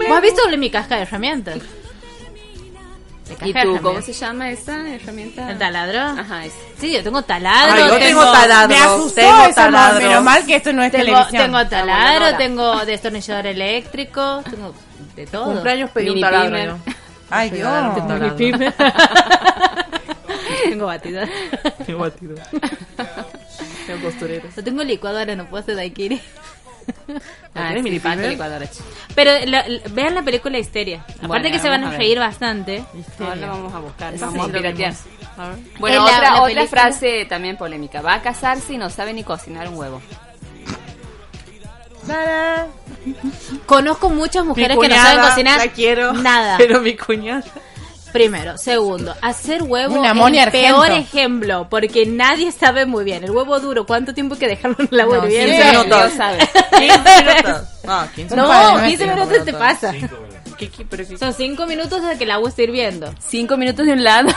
¿Vos 0.08 0.16
has 0.16 0.22
visto 0.22 0.42
mi 0.56 0.70
caja 0.70 0.96
de 0.96 1.02
herramientas? 1.02 1.58
¿Y 3.42 3.54
tú, 3.54 3.78
cómo 3.80 4.02
se 4.02 4.12
llama 4.12 4.50
esa 4.50 4.86
herramienta? 4.86 5.50
¿El 5.50 5.58
taladro? 5.58 6.20
Ajá, 6.20 6.44
esa. 6.44 6.56
Sí, 6.78 6.92
yo 6.92 7.02
tengo 7.02 7.22
taladro. 7.22 7.82
Ay, 7.82 7.88
yo 7.88 7.98
tengo 7.98 8.20
taladro. 8.30 8.68
me 8.68 8.80
asustó 8.80 9.14
tengo 9.22 9.44
esa 9.44 9.54
taladro. 9.54 10.06
Menos 10.06 10.22
mal 10.24 10.44
que 10.44 10.56
esto 10.56 10.72
no 10.74 10.82
es 10.82 10.92
Tengo, 10.92 11.04
televisión. 11.06 11.42
tengo 11.42 11.66
taladro, 11.66 12.20
Nora. 12.26 12.36
tengo 12.36 12.84
destornillador 12.84 13.46
eléctrico, 13.46 14.42
tengo 14.50 14.74
de 15.16 15.26
todo. 15.26 15.46
Cumpleaños 15.46 15.90
pedí 15.90 16.08
un 16.10 16.16
Mini 16.16 16.20
taladro. 16.20 16.78
Ay, 17.30 17.50
Me 17.50 17.56
Dios. 17.56 17.70
taladro. 17.96 18.36
tengo 20.70 20.86
batidora. 20.94 21.28
Tengo 21.86 21.98
batido. 22.00 22.34
Tengo 23.86 24.02
costureros. 24.04 24.56
No 24.56 24.64
tengo 24.64 24.82
licuadora, 24.84 25.34
no 25.36 25.46
puedo 25.46 25.62
hacer 25.62 25.76
daiquiri. 25.76 26.20
Ah, 27.54 27.68
¿Tienes 27.72 27.84
sí, 27.84 27.90
licuadora. 28.30 28.66
Pero 29.14 29.30
la- 29.46 29.66
la- 29.68 29.80
vean 29.90 30.14
la 30.14 30.22
película 30.22 30.58
Histeria. 30.58 30.98
Aparte 31.08 31.26
Bueno, 31.28 31.50
que 31.50 31.58
se 31.58 31.68
van 31.70 31.84
a, 31.84 31.88
a 31.88 31.96
reír 31.96 32.18
bastante. 32.18 32.84
Ahora 33.20 33.36
la 33.36 33.46
vamos 33.48 33.72
a 33.74 33.78
buscar, 33.78 34.18
vamos 34.18 34.44
sí 34.46 34.50
a 34.50 34.52
piratear. 34.58 34.92
A. 35.38 35.54
Bueno, 35.78 36.04
otra, 36.04 36.20
la 36.20 36.42
otra 36.42 36.66
frase 36.66 37.24
también 37.26 37.56
polémica. 37.56 38.02
Va 38.02 38.14
a 38.14 38.22
casarse 38.22 38.74
y 38.74 38.78
no 38.78 38.90
sabe 38.90 39.12
ni 39.14 39.24
cocinar 39.24 39.68
un 39.68 39.76
huevo. 39.78 40.02
Nada. 42.06 42.66
Conozco 43.66 44.10
muchas 44.10 44.44
mujeres 44.44 44.76
Mi 44.76 44.82
que 44.82 44.88
no 44.88 44.94
cuñada, 44.94 45.14
saben 45.14 45.30
cocinar 45.30 45.58
La 45.58 45.68
quiero. 45.72 46.12
nada. 46.12 46.56
Pero 46.58 46.80
mi 46.80 46.96
cuñada. 46.96 47.42
Primero, 48.14 48.56
segundo, 48.58 49.12
hacer 49.22 49.64
huevo 49.64 49.98
Una 49.98 50.12
es 50.12 50.16
el 50.34 50.38
Argento. 50.38 50.80
peor 50.82 50.90
ejemplo, 50.92 51.66
porque 51.68 52.06
nadie 52.06 52.52
sabe 52.52 52.86
muy 52.86 53.02
bien. 53.04 53.24
El 53.24 53.32
huevo 53.32 53.58
duro, 53.58 53.84
¿cuánto 53.86 54.14
tiempo 54.14 54.34
hay 54.34 54.40
que 54.40 54.46
dejarlo 54.46 54.76
en 54.78 54.88
No, 54.92 55.26
hirviendo? 55.26 55.52
sí, 55.52 55.70
Dios 55.70 55.84
minutos. 55.86 56.12
sabe. 56.16 56.38
15 56.38 57.24
minutos. 57.24 57.62
No, 57.84 58.08
15 58.14 58.36
No, 58.36 58.46
Padre 58.46 58.88
15 58.88 59.06
nuestro, 59.06 59.26
minutos 59.26 59.44
te 59.44 59.52
pasa. 59.52 59.90
15 59.90 60.06
¿qué- 60.08 60.14
pero 60.88 61.06
qué- 61.06 61.18
Son 61.18 61.32
cinco 61.34 61.66
minutos 61.66 62.02
de 62.02 62.16
que 62.18 62.24
el 62.24 62.30
agua 62.30 62.48
está 62.48 62.62
hirviendo. 62.62 63.14
Cinco 63.18 63.56
minutos 63.56 63.86
de 63.86 63.92
un 63.92 64.04
lado. 64.04 64.28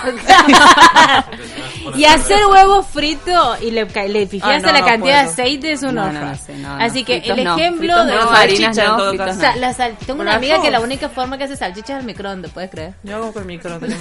y 1.96 2.06
hacer 2.06 2.46
huevo 2.48 2.84
frito 2.84 3.56
y 3.62 3.72
le, 3.72 3.86
le 3.86 4.28
Ah, 4.42 4.60
no, 4.60 4.72
la 4.72 4.80
no 4.82 4.86
cantidad 4.86 5.20
de 5.20 5.24
puedo. 5.30 5.32
aceite 5.44 5.72
es 5.72 5.84
un 5.84 5.96
No, 5.96 6.04
horror. 6.04 6.14
no, 6.14 6.26
no 6.32 6.36
sé, 6.36 6.58
no, 6.58 6.78
no. 6.78 6.84
Así 6.84 7.04
que 7.04 7.22
Fritos 7.22 7.38
el 7.38 7.48
ejemplo 7.48 8.06
de 8.06 8.12
no, 8.14 8.18
las 8.32 8.40
harinas 8.40 8.76
salchichas. 8.76 9.38
Sa- 9.38 9.56
la 9.56 9.74
sal- 9.74 9.98
tengo 10.06 10.22
una 10.22 10.36
amiga 10.36 10.62
que 10.62 10.72
la 10.72 10.80
única 10.80 11.10
forma 11.10 11.38
que 11.38 11.46
hace 11.46 11.56
salchichas 11.56 11.90
es 11.92 11.96
al 11.98 12.04
microondas, 12.06 12.52
¿puedes 12.52 12.70
creer? 12.70 12.94
Yo 13.04 13.16
hago 13.16 13.32
con 13.34 13.46
microondas. 13.46 13.92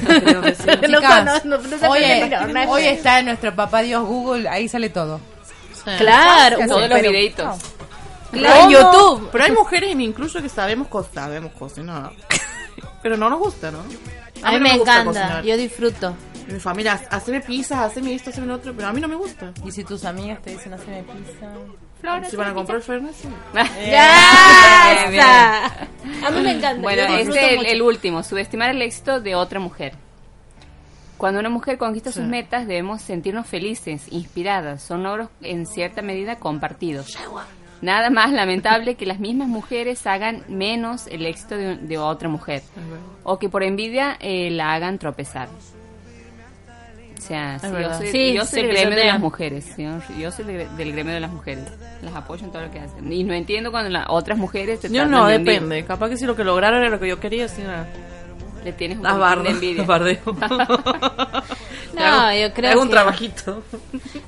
hoy, 2.69 2.85
está 2.85 3.19
en 3.21 3.27
nuestro 3.27 3.55
papá 3.55 3.83
Dios 3.83 4.05
Google, 4.07 4.49
ahí 4.49 4.69
sale 4.69 4.91
todo. 4.91 5.21
Claro, 5.99 6.59
Todos 6.67 6.89
los 6.89 7.01
videitos. 7.01 7.57
Claro, 8.39 8.63
en 8.65 8.71
YouTube. 8.71 9.29
Pero 9.33 9.45
hay 9.45 9.53
mujeres, 9.53 9.95
incluyo, 9.99 10.43
que 10.43 10.49
sabemos, 10.49 10.89
co- 10.89 11.07
sabemos 11.13 11.53
cocinar. 11.53 12.13
Pero 13.03 13.17
no 13.17 13.31
nos 13.31 13.39
gusta, 13.39 13.71
¿no? 13.71 13.79
A 14.43 14.51
mí 14.53 14.57
no 14.59 14.61
me 14.61 14.75
encanta, 14.75 15.05
cocinar. 15.05 15.45
yo 15.45 15.57
disfruto. 15.57 16.15
Mi 16.49 16.61
familia, 16.61 17.01
haceme 17.11 17.41
pizzas, 17.41 17.79
haceme 17.79 18.15
esto, 18.15 18.31
haceme 18.31 18.47
lo 18.47 18.55
otro, 18.55 18.73
pero 18.73 18.87
a 18.89 18.93
mí 18.93 19.01
no 19.01 19.09
me 19.09 19.17
gusta. 19.17 19.53
Y 19.65 19.73
si 19.73 19.83
tus 19.83 20.05
amigas 20.05 20.41
te 20.43 20.51
dicen 20.51 20.73
hacerme 20.75 21.03
pizza. 21.03 21.49
Si 22.31 22.37
van 22.37 22.51
a 22.51 22.55
comprar 22.55 22.81
sí. 22.83 22.93
¡Ya! 23.91 25.09
Bien, 25.11 26.25
A 26.25 26.31
mí 26.31 26.41
me 26.41 26.53
encanta. 26.53 26.83
Bueno, 26.83 27.03
este 27.17 27.55
es 27.57 27.73
el 27.73 27.83
último, 27.83 28.23
subestimar 28.23 28.71
el 28.71 28.81
éxito 28.83 29.21
de 29.21 29.35
otra 29.35 29.59
mujer. 29.59 29.95
Cuando 31.17 31.41
una 31.41 31.49
mujer 31.49 31.79
conquista 31.79 32.13
sus 32.13 32.25
metas, 32.25 32.67
debemos 32.67 33.01
sentirnos 33.03 33.47
felices, 33.47 34.05
inspiradas. 34.11 34.83
Son 34.83 35.03
logros 35.03 35.31
en 35.41 35.67
cierta 35.67 36.03
medida 36.03 36.37
compartidos. 36.37 37.17
Nada 37.83 38.11
más 38.11 38.33
lamentable 38.33 38.95
que 38.95 39.05
las 39.07 39.19
mismas 39.21 39.49
mujeres 39.49 40.07
hagan 40.07 40.43
menos 40.49 41.07
el 41.09 41.27
éxito 41.27 41.57
de, 41.57 41.77
de 41.77 41.99
otra 41.99 42.29
mujer. 42.29 42.63
O 43.23 43.39
que 43.39 43.49
por 43.49 43.63
envidia 43.63 44.17
eh, 44.21 44.51
la 44.51 44.73
hagan 44.75 44.99
tropezar. 44.99 45.49
O 47.19 47.21
sea, 47.29 47.59
yo 47.59 47.95
soy, 47.95 48.07
Sí, 48.09 48.33
yo 48.35 48.45
se 48.45 48.51
soy 48.61 48.63
del 48.69 48.77
gremio 48.77 48.97
de 48.99 49.05
las 49.07 49.19
mujeres. 49.21 49.77
Yo, 49.77 49.99
yo 50.19 50.31
soy 50.31 50.45
de- 50.45 50.69
del 50.77 50.93
gremio 50.93 51.13
de 51.13 51.21
las 51.21 51.33
mujeres. 51.33 51.65
Las 52.03 52.15
apoyo 52.15 52.45
en 52.45 52.53
todo 52.53 52.63
lo 52.63 52.71
que 52.71 52.79
hacen. 52.79 53.13
Y 53.13 53.25
no 53.25 53.35
entiendo 53.35 53.71
cuando 53.73 53.91
las 53.91 54.07
otras 54.09 54.39
mujeres 54.39 54.81
te 54.81 54.89
Yo 54.91 55.07
no, 55.07 55.27
depende. 55.27 55.85
Capaz 55.85 56.11
que 56.11 56.17
si 56.17 56.25
lo 56.25 56.37
que 56.37 56.45
lograron 56.45 56.81
era 56.83 56.91
lo 56.91 57.01
que 57.01 57.09
yo 57.09 57.19
quería, 57.19 57.49
si 57.49 57.63
nada. 57.63 57.89
Le 58.67 58.73
tienes 58.73 58.99
un 58.99 59.05
Las 59.05 59.13
poquitín 59.15 59.29
bardo, 59.31 59.43
de 59.45 59.51
envidia. 59.51 59.77
las 59.79 59.87
bardeo. 59.87 61.47
No, 61.95 62.35
yo 62.35 62.53
creo 62.53 62.73
Hago 62.73 62.83
un 62.83 62.89
que- 62.89 62.93
trabajito. 62.93 63.63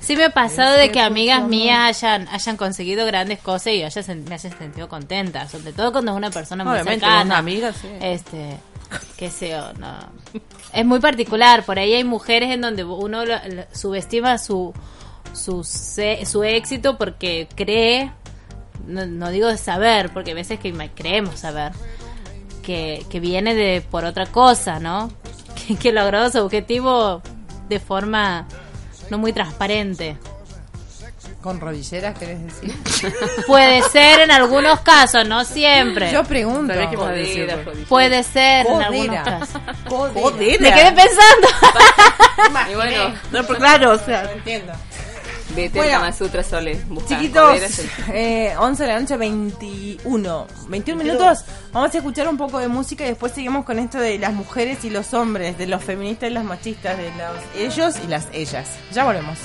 Sí 0.00 0.16
me 0.16 0.24
ha 0.26 0.30
pasado 0.30 0.76
de 0.76 0.90
que 0.90 1.00
amigas 1.00 1.42
mías 1.46 2.02
hayan, 2.02 2.26
hayan 2.28 2.56
conseguido 2.56 3.04
grandes 3.04 3.40
cosas 3.40 3.74
y 3.74 3.82
haya 3.82 4.02
me 4.26 4.34
hayan 4.34 4.56
sentido 4.58 4.88
contenta, 4.88 5.46
sobre 5.48 5.72
todo 5.74 5.92
cuando 5.92 6.12
es 6.12 6.16
una 6.16 6.30
persona 6.30 6.64
muy 6.64 6.72
Obviamente, 6.74 7.00
cercana. 7.04 7.24
una 7.24 7.38
amiga, 7.38 7.72
sí. 7.74 7.88
Este, 8.00 8.56
qué 9.18 9.28
sé 9.30 9.50
yo, 9.50 9.72
no. 9.74 9.96
Es 10.72 10.86
muy 10.86 10.98
particular, 11.00 11.64
por 11.64 11.78
ahí 11.78 11.92
hay 11.92 12.04
mujeres 12.04 12.50
en 12.52 12.62
donde 12.62 12.84
uno 12.84 13.26
lo- 13.26 13.34
lo- 13.48 13.64
subestima 13.72 14.38
su 14.38 14.72
su 15.34 15.62
se- 15.62 16.24
su 16.24 16.42
éxito 16.44 16.96
porque 16.96 17.48
cree 17.54 18.10
no, 18.86 19.04
no 19.04 19.28
digo 19.30 19.48
de 19.48 19.58
saber, 19.58 20.08
porque 20.10 20.30
a 20.30 20.34
veces 20.34 20.58
que 20.58 20.72
creemos 20.94 21.40
saber 21.40 21.72
que, 22.68 23.06
que 23.08 23.18
viene 23.18 23.54
de 23.54 23.80
por 23.80 24.04
otra 24.04 24.26
cosa, 24.26 24.78
¿no? 24.78 25.10
Que, 25.66 25.74
que 25.74 25.90
logró 25.90 26.30
su 26.30 26.38
objetivo 26.38 27.20
de 27.68 27.80
forma 27.80 28.46
no 29.10 29.18
muy 29.18 29.32
transparente. 29.32 30.18
¿Con 31.42 31.60
rodilleras 31.60 32.16
querés 32.18 32.44
decir? 32.44 32.74
Puede 33.46 33.82
ser 33.82 34.20
en 34.20 34.30
algunos 34.30 34.80
casos, 34.80 35.26
no 35.26 35.44
siempre. 35.44 36.12
Yo 36.12 36.22
pregunto. 36.24 36.74
Jodida. 36.94 37.56
Puede 37.88 38.22
ser 38.22 38.66
en 38.66 38.82
algunos 38.82 39.24
casos. 39.24 39.60
Jodera. 39.88 40.60
Me 40.60 40.72
quedé 40.72 40.92
pensando. 40.92 41.48
Y 42.70 42.74
bueno, 42.74 43.14
No, 43.32 43.44
pero 43.44 43.58
claro, 43.58 43.92
o 43.92 43.98
sea, 43.98 44.30
Entiendo. 44.30 44.72
Vete 45.62 45.78
Bueno, 45.78 46.02
al 46.02 46.14
Sutra 46.14 46.42
Sole. 46.42 46.82
busca 46.88 47.08
Chiquitos, 47.08 47.80
eh, 48.12 48.54
11 48.58 48.82
de 48.82 48.88
la 48.88 49.00
noche, 49.00 49.16
21. 49.16 50.46
21 50.68 51.02
minutos. 51.02 51.44
Vamos 51.72 51.94
a 51.94 51.98
escuchar 51.98 52.28
un 52.28 52.36
poco 52.36 52.58
de 52.58 52.68
música 52.68 53.04
y 53.04 53.08
después 53.08 53.32
seguimos 53.32 53.64
con 53.64 53.78
esto 53.78 53.98
de 53.98 54.18
las 54.18 54.32
mujeres 54.32 54.84
y 54.84 54.90
los 54.90 55.14
hombres, 55.14 55.58
de 55.58 55.66
los 55.66 55.82
feministas 55.82 56.30
y 56.30 56.34
los 56.34 56.44
machistas, 56.44 56.96
de 56.96 57.10
los 57.10 57.42
ellos 57.56 57.94
y 58.04 58.08
las 58.08 58.28
ellas. 58.32 58.68
Ya 58.92 59.04
volvemos. 59.04 59.38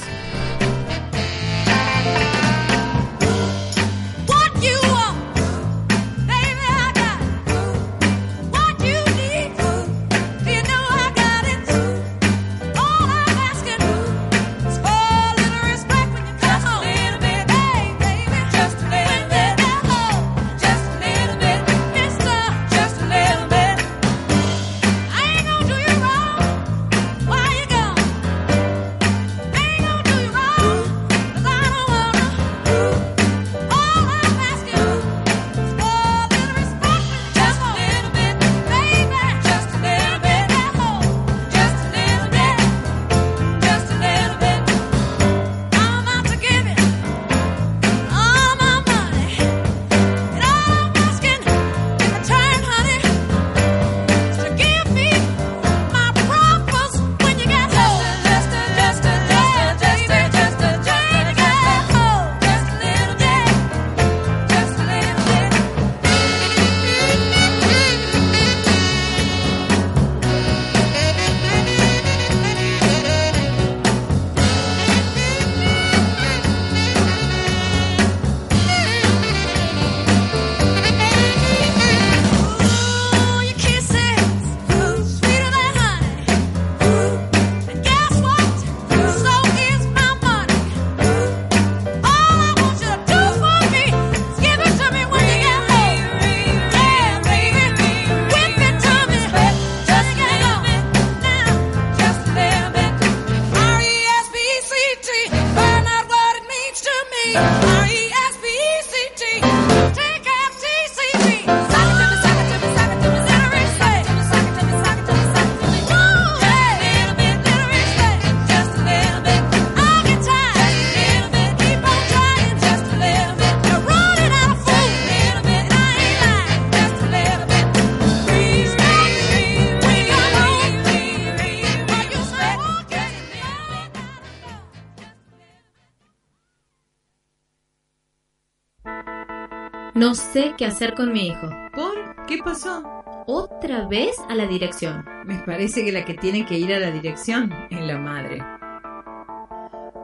Sé 140.33 140.55
qué 140.57 140.65
hacer 140.65 140.95
con 140.95 141.13
mi 141.13 141.27
hijo. 141.27 141.47
¿Por? 141.75 142.25
¿Qué 142.25 142.39
pasó? 142.43 142.83
Otra 143.27 143.87
vez 143.87 144.15
a 144.29 144.35
la 144.35 144.47
dirección. 144.47 145.05
Me 145.25 145.37
parece 145.45 145.85
que 145.85 145.91
la 145.91 146.03
que 146.03 146.15
tiene 146.15 146.43
que 146.43 146.57
ir 146.57 146.73
a 146.73 146.79
la 146.79 146.89
dirección 146.89 147.53
es 147.69 147.79
la 147.81 147.99
madre. 147.99 148.43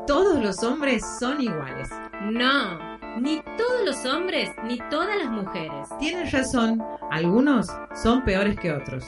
Todos 0.06 0.42
los 0.42 0.64
hombres 0.64 1.04
son 1.20 1.42
iguales. 1.42 1.90
No, 2.22 3.00
Ni 3.20 3.42
todos 3.58 3.84
los 3.84 4.06
hombres, 4.06 4.52
ni 4.64 4.78
todas 4.92 5.18
las 5.18 5.32
mujeres. 5.32 5.90
Tienes 6.00 6.32
razón, 6.32 6.82
algunos 7.10 7.68
son 8.02 8.24
peores 8.24 8.58
que 8.60 8.72
otros. 8.72 9.04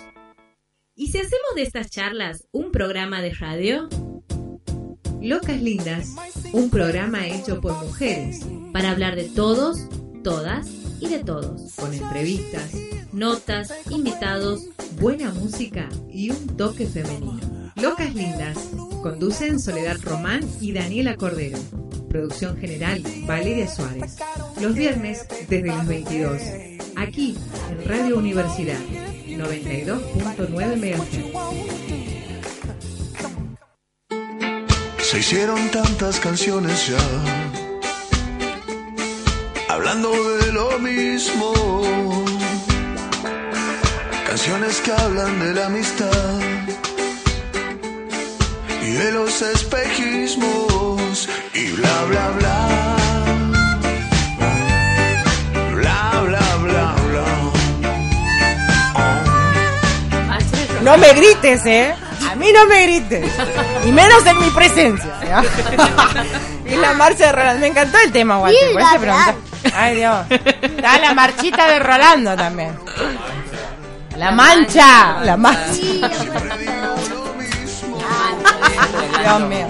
¿Y 0.96 1.08
si 1.12 1.20
hacemos 1.20 1.56
de 1.56 1.62
estas 1.62 1.92
charlas 1.92 2.48
un 2.52 2.72
programa 2.72 3.22
de 3.22 3.34
radio? 3.36 3.88
Locas 5.22 5.62
Lindas, 5.62 6.16
un 6.52 6.72
programa 6.72 7.28
hecho 7.28 7.62
por 7.62 7.74
mujeres, 7.74 8.44
Para 8.74 8.90
hablar 8.90 9.16
de 9.16 9.30
todos, 9.30 9.88
todas 10.24 10.81
y 11.02 11.08
de 11.08 11.20
todos. 11.24 11.74
con 11.76 11.94
entrevistas, 11.94 12.72
Notas, 13.12 13.74
invitados. 13.90 14.62
buena 15.00 15.32
música 15.32 15.90
y 16.10 16.30
un 16.30 16.48
toque 16.56 16.86
femenino. 16.88 17.40
Locas 17.76 18.14
Lindas, 18.16 18.58
conducen 19.02 19.60
Soledad 19.60 19.98
Román 20.04 20.48
y 20.62 20.72
Daniela 20.72 21.16
Cordero. 21.18 21.58
Producción 22.10 22.56
general, 22.58 23.04
Valeria 23.26 23.68
Suárez. 23.68 24.18
Los 24.62 24.76
viernes 24.76 25.26
desde 25.50 25.68
las 25.68 25.88
22. 25.88 26.42
Aquí, 26.96 27.36
en 27.72 27.84
Radio 27.90 28.18
Universidad, 28.18 28.80
92.9 29.28 30.76
MHz. 30.78 31.32
Se 35.04 35.20
hicieron 35.20 35.70
tantas 35.72 36.20
canciones 36.20 36.88
ya, 36.88 36.98
hablando 39.82 40.12
de 40.38 40.52
lo 40.54 40.78
mismo. 40.78 41.54
Canciones 44.28 44.80
que 44.82 44.92
hablan 44.92 45.40
de 45.40 45.54
la 45.56 45.66
amistad 45.66 46.40
y 48.84 48.92
de 48.92 49.12
los 49.12 49.42
espejismos 49.42 51.28
y 51.56 51.72
bla 51.72 52.04
bla 52.10 52.30
bla. 52.38 52.96
Bla 55.74 56.22
bla 56.28 56.58
bla 56.62 56.96
bla. 57.10 57.26
No 60.84 60.98
me 60.98 61.14
grites, 61.14 61.66
¿eh? 61.66 61.96
A 62.30 62.36
mí 62.36 62.52
no 62.54 62.68
me 62.68 62.84
grites. 62.84 63.32
Y 63.86 63.92
menos 63.92 64.24
en 64.28 64.40
mi 64.40 64.50
presencia. 64.52 65.12
¿ya? 65.24 65.44
y 66.72 66.76
la 66.78 66.94
marcha 66.94 67.28
de 67.28 67.32
Rolando. 67.32 67.60
Me 67.60 67.68
encantó 67.68 67.98
el 68.04 68.12
tema, 68.12 68.40
Walter. 68.40 68.72
Por 68.74 68.82
eso 68.82 69.00
pregunté. 69.00 69.36
Ay, 69.76 69.96
Dios. 69.96 70.26
Está 70.30 71.00
la 71.00 71.14
marchita 71.14 71.68
de 71.68 71.80
Rolando 71.80 72.36
también. 72.36 72.78
La 74.18 74.32
mancha. 74.32 75.22
La 75.24 75.38
mancha. 75.38 76.10
Dios 79.24 79.40
mío. 79.42 79.68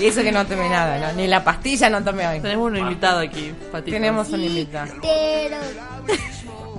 Y 0.00 0.06
eso 0.06 0.22
que 0.22 0.32
no 0.32 0.44
tomé 0.46 0.68
nada, 0.68 0.98
¿no? 0.98 1.12
Ni 1.12 1.28
la 1.28 1.44
pastilla 1.44 1.88
no 1.88 2.02
tomé 2.02 2.26
hoy. 2.26 2.40
Tenemos 2.40 2.70
un 2.70 2.76
invitado 2.76 3.20
aquí, 3.20 3.54
Patito. 3.70 3.92
Tenemos 3.92 4.28
un 4.30 4.42
invitado. 4.42 4.92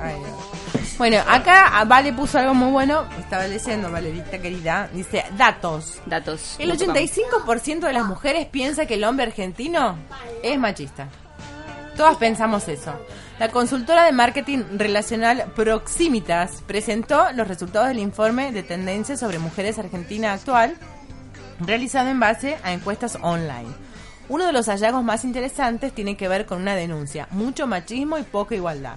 Ay, 0.02 0.15
Dios. 0.20 0.53
Bueno, 0.98 1.18
acá 1.28 1.84
Vale 1.86 2.14
puso 2.14 2.38
algo 2.38 2.53
muy 2.53 2.72
bueno. 2.72 3.06
Estaba 3.20 3.48
leyendo, 3.48 3.91
Valerita 3.91 4.40
querida. 4.40 4.90
Dice, 4.94 5.26
datos. 5.38 6.02
Datos. 6.06 6.56
El 6.60 6.72
85% 6.72 7.80
de 7.80 7.94
las 7.94 8.06
mujeres 8.06 8.45
piensa 8.48 8.86
que 8.86 8.95
el 8.95 9.03
hombre 9.03 9.26
argentino 9.26 9.98
es 10.44 10.57
machista. 10.60 11.10
Todas 11.98 12.18
pensamos 12.18 12.68
eso. 12.68 12.94
La 13.40 13.49
consultora 13.49 14.06
de 14.06 14.11
marketing 14.11 14.64
relacional 14.78 15.52
Proximitas 15.56 16.64
presentó 16.65 17.32
los 17.34 17.48
resultados 17.48 17.88
del 17.88 17.99
informe 17.99 18.52
de 18.52 18.64
tendencias 18.64 19.20
sobre 19.20 19.40
mujeres 19.40 19.78
argentina 19.80 20.34
actual 20.34 20.76
realizado 21.60 22.10
en 22.10 22.20
base 22.20 22.57
a 22.64 22.74
encuestas 22.74 23.18
online. 23.22 23.70
Uno 24.30 24.45
de 24.45 24.53
los 24.53 24.68
hallazgos 24.68 25.03
más 25.03 25.26
interesantes 25.26 25.94
tiene 25.94 26.15
que 26.18 26.28
ver 26.28 26.45
con 26.45 26.61
una 26.61 26.76
denuncia, 26.76 27.28
mucho 27.32 27.68
machismo 27.68 28.18
y 28.18 28.24
poca 28.24 28.56
igualdad. 28.56 28.95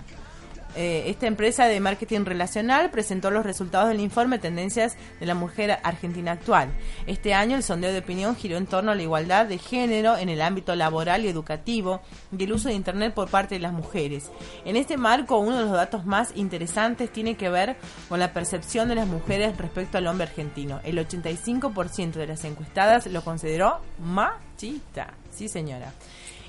Eh, 0.77 1.05
esta 1.07 1.27
empresa 1.27 1.67
de 1.67 1.81
marketing 1.81 2.27
relacional 2.27 2.91
presentó 2.91 3.31
los 3.31 3.47
resultados 3.47 3.89
del 3.89 4.01
informe 4.01 4.39
Tendencias 4.39 4.97
de 5.19 5.25
la 5.25 5.35
Mujer 5.35 5.79
Argentina 5.83 6.33
Actual. 6.33 6.69
Este 7.07 7.33
año 7.33 7.57
el 7.57 7.63
sondeo 7.63 7.93
de 7.93 8.01
opinión 8.01 8.37
giró 8.37 8.59
en 8.59 8.67
torno 8.67 8.93
a 8.93 8.95
la 8.95 9.03
igualdad 9.03 9.47
de 9.47 9.57
género 9.57 10.19
en 10.19 10.29
el 10.29 10.43
ámbito 10.43 10.75
laboral 10.77 11.25
y 11.25 11.29
educativo 11.29 12.03
y 12.37 12.45
el 12.45 12.53
uso 12.53 12.69
de 12.69 12.75
Internet 12.75 13.15
por 13.15 13.31
parte 13.31 13.55
de 13.55 13.61
las 13.61 13.73
mujeres. 13.73 14.31
En 14.67 14.77
este 14.77 14.99
marco, 14.99 15.39
uno 15.39 15.57
de 15.57 15.63
los 15.63 15.73
datos 15.73 16.05
más 16.05 16.33
interesantes 16.35 17.11
tiene 17.11 17.37
que 17.37 17.49
ver 17.49 17.77
con 18.11 18.21
la 18.21 18.35
percepción 18.35 18.89
de 18.89 18.97
las 18.97 19.07
mujeres 19.07 19.57
respecto 19.57 19.97
al 19.97 20.07
hombre 20.07 20.27
argentino. 20.27 20.81
El 20.85 20.99
85% 20.99 22.13
de 22.13 22.27
las 22.27 22.45
encuestadas 22.45 23.07
lo 23.07 23.25
consideró 23.25 23.81
machista. 23.99 25.15
Sí, 25.31 25.49
señora. 25.49 25.93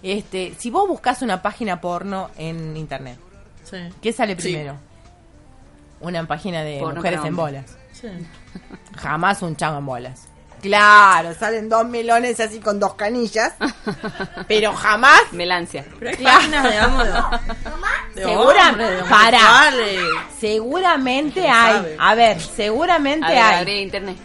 Este, 0.03 0.53
si 0.57 0.69
vos 0.69 0.87
buscas 0.87 1.21
una 1.21 1.41
página 1.41 1.81
porno 1.81 2.29
en 2.37 2.77
Internet, 2.77 3.17
Sí. 3.69 3.77
¿Qué 4.01 4.13
sale 4.13 4.35
Sí. 4.35 4.41
primero? 4.53 4.75
Una 5.99 6.25
página 6.27 6.61
de 6.63 6.79
Porno 6.79 6.95
mujeres 6.95 7.19
en 7.25 7.35
bolas. 7.35 7.65
Sí. 7.91 8.07
Jamás 8.97 9.41
un 9.41 9.55
chango 9.55 9.79
en 9.79 9.85
bolas. 9.85 10.27
Claro, 10.61 11.33
salen 11.35 11.69
dos 11.69 11.85
melones 11.87 12.39
así 12.39 12.59
con 12.59 12.79
dos 12.79 12.95
canillas. 12.95 13.53
pero 14.47 14.73
jamás. 14.73 15.21
Melancia. 15.31 15.85
Pero 15.99 16.11
hay 16.11 16.23
páginas 16.23 16.63
de 18.15 18.23
Segura, 18.23 18.69
hombres, 18.69 18.89
de 18.89 19.03
para. 19.09 19.37
homosexuales. 19.37 19.99
Seguramente 20.39 21.41
¿Quién 21.41 21.53
hay. 21.53 21.73
sabe? 21.75 21.95
A 21.99 22.15
ver, 22.15 22.41
seguramente 22.41 23.25
A 23.39 23.59
ver, 23.59 23.67
hay. 23.67 23.81
internet. 23.81 24.17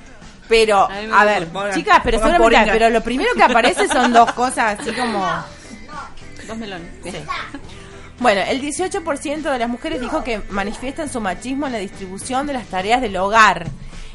Pero, 0.48 0.88
A 1.14 1.24
ver, 1.24 1.48
pongan- 1.48 1.72
chicas, 1.74 2.00
pero 2.04 2.18
seguramente 2.18 2.56
hay. 2.56 2.70
Pero 2.70 2.90
lo 2.90 3.00
primero 3.02 3.30
que 3.34 3.42
aparece 3.42 3.88
son 3.88 4.12
dos 4.12 4.32
cosas 4.32 4.78
así 4.80 4.92
como. 4.92 5.26
Dos 6.46 6.56
melones. 6.56 6.88
Bueno, 8.22 8.40
el 8.46 8.62
18% 8.62 9.50
de 9.50 9.58
las 9.58 9.68
mujeres 9.68 10.00
dijo 10.00 10.22
que 10.22 10.40
manifiestan 10.48 11.08
su 11.08 11.20
machismo 11.20 11.66
en 11.66 11.72
la 11.72 11.78
distribución 11.78 12.46
de 12.46 12.52
las 12.52 12.68
tareas 12.68 13.00
del 13.00 13.16
hogar 13.16 13.66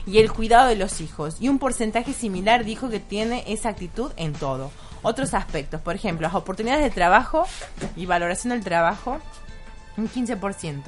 y 0.05 0.19
el 0.19 0.31
cuidado 0.31 0.69
de 0.69 0.77
los 0.77 1.01
hijos. 1.01 1.35
Y 1.41 1.49
un 1.49 1.59
porcentaje 1.59 2.13
similar 2.13 2.63
dijo 2.63 2.89
que 2.89 3.01
tiene 3.01 3.43
esa 3.47 3.67
actitud 3.67 4.13
en 4.15 4.31
todo. 4.31 4.71
Otros 5.01 5.34
aspectos, 5.34 5.81
por 5.81 5.95
ejemplo, 5.95 6.25
las 6.25 6.35
oportunidades 6.35 6.85
de 6.85 6.89
trabajo 6.89 7.45
y 7.97 8.05
valoración 8.05 8.51
del 8.51 8.63
trabajo, 8.63 9.19
un 9.97 10.09
15%. 10.09 10.84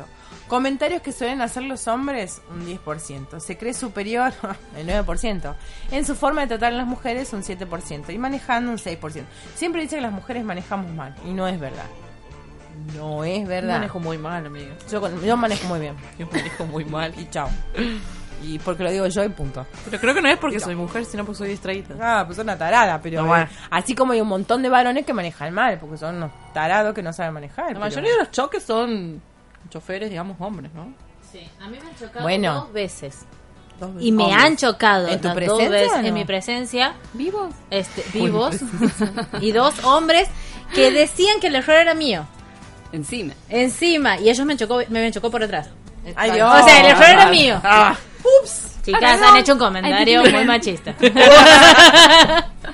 Comentarios 0.48 1.02
que 1.02 1.12
suelen 1.12 1.42
hacer 1.42 1.64
los 1.64 1.90
hombres, 1.90 2.42
un 2.50 2.66
10%. 2.66 3.42
Se 3.42 3.58
cree 3.58 3.74
superior, 3.74 4.32
el 4.78 4.88
9%. 4.88 5.56
En 5.92 6.06
su 6.06 6.16
forma 6.16 6.40
de 6.40 6.48
tratar 6.48 6.72
a 6.72 6.78
las 6.78 6.88
mujeres, 6.88 7.34
un 7.34 7.44
7%. 7.44 8.14
Y 8.14 8.18
manejando, 8.18 8.72
un 8.72 8.78
6%. 8.78 9.26
Siempre 9.56 9.82
dice 9.82 9.98
que 9.98 10.02
las 10.04 10.14
mujeres 10.14 10.46
manejamos 10.46 10.90
mal. 10.94 11.14
Y 11.26 11.34
no 11.34 11.50
es 11.50 11.60
verdad. 11.60 11.86
No 12.96 13.24
es 13.24 13.48
verdad. 13.48 13.76
Manejo 13.80 14.00
muy 14.00 14.18
mal, 14.18 14.46
amigo. 14.46 14.72
Yo, 14.92 15.02
con- 15.02 15.22
yo 15.24 15.38
manejo 15.38 15.68
muy 15.68 15.80
bien. 15.80 15.96
Yo 16.18 16.28
manejo 16.32 16.66
muy 16.66 16.86
mal. 16.86 17.14
Y 17.18 17.30
chao. 17.30 17.50
Y 18.42 18.58
porque 18.60 18.84
lo 18.84 18.92
digo 18.92 19.06
yo 19.08 19.24
y 19.24 19.30
punto. 19.30 19.66
Pero 19.86 20.00
creo 20.00 20.14
que 20.14 20.22
no 20.22 20.30
es 20.30 20.38
porque 20.38 20.60
soy 20.62 20.74
mujer, 20.76 21.04
sino 21.06 21.26
porque 21.26 21.40
soy 21.40 21.50
distraída. 21.50 21.96
Ah, 22.00 22.24
pues 22.26 22.38
son 22.38 22.46
una 22.46 22.58
tarada, 22.58 23.00
pero 23.02 23.22
No, 23.22 23.28
bueno. 23.28 23.44
eh, 23.46 23.50
así 23.70 23.94
como 23.96 24.14
hay 24.14 24.22
un 24.22 24.30
montón 24.30 24.62
de 24.64 24.70
varones 24.70 25.06
que 25.06 25.14
manejan 25.14 25.54
mal, 25.54 25.78
porque 25.78 25.98
son 25.98 26.16
unos 26.16 26.32
tarados 26.54 26.94
que 26.94 27.04
no 27.04 27.12
saben 27.12 27.34
manejar. 27.34 27.66
La 27.66 27.68
pero- 27.72 27.80
mayoría 27.82 28.12
de 28.14 28.18
los 28.20 28.32
choques 28.32 28.64
son 28.64 29.22
choferes, 29.70 30.10
digamos, 30.10 30.38
hombres, 30.40 30.72
¿no? 30.74 30.94
Sí, 31.32 31.42
a 31.62 31.68
mí 31.68 31.78
me 31.82 31.90
han 31.90 31.96
chocado 31.96 32.22
Bueno. 32.24 32.54
dos 32.56 32.74
veces. 32.74 33.26
Dos 33.80 33.92
Y 34.00 34.12
me 34.12 34.24
Hombres. 34.24 34.44
han 34.44 34.58
chocado 34.58 35.08
¿En 35.08 35.22
tu 35.22 35.28
dos 35.28 35.36
presencia 35.36 35.70
veces 35.70 35.94
o 35.94 36.02
no? 36.02 36.08
en 36.08 36.14
mi 36.14 36.26
presencia, 36.26 36.94
¿Vivos? 37.14 37.54
este, 37.70 38.04
vivos, 38.18 38.58
y 39.42 39.52
dos 39.52 39.84
hombres 39.86 40.28
que 40.74 40.92
decían 40.92 41.40
que 41.40 41.48
el 41.48 41.56
error 41.56 41.76
era 41.78 41.94
mío. 41.94 42.26
Encima. 42.92 43.34
Encima, 43.50 44.18
y 44.20 44.30
ellos 44.30 44.46
me 44.46 44.58
chocó, 44.58 44.78
me, 44.90 45.02
me 45.02 45.12
chocó 45.12 45.30
por 45.30 45.44
atrás. 45.44 45.68
Ay, 46.16 46.32
O 46.32 46.34
Dios. 46.36 46.66
sea, 46.66 46.80
el 46.80 46.86
error 46.88 47.04
era 47.10 47.26
mío. 47.30 47.62
Ah. 47.64 47.96
Ups. 48.42 48.68
Chicas, 48.86 49.20
Ah, 49.22 49.30
han 49.32 49.38
hecho 49.38 49.54
un 49.54 49.60
comentario 49.60 50.22
Ay, 50.22 50.32
muy 50.34 50.46
machista. 50.46 50.96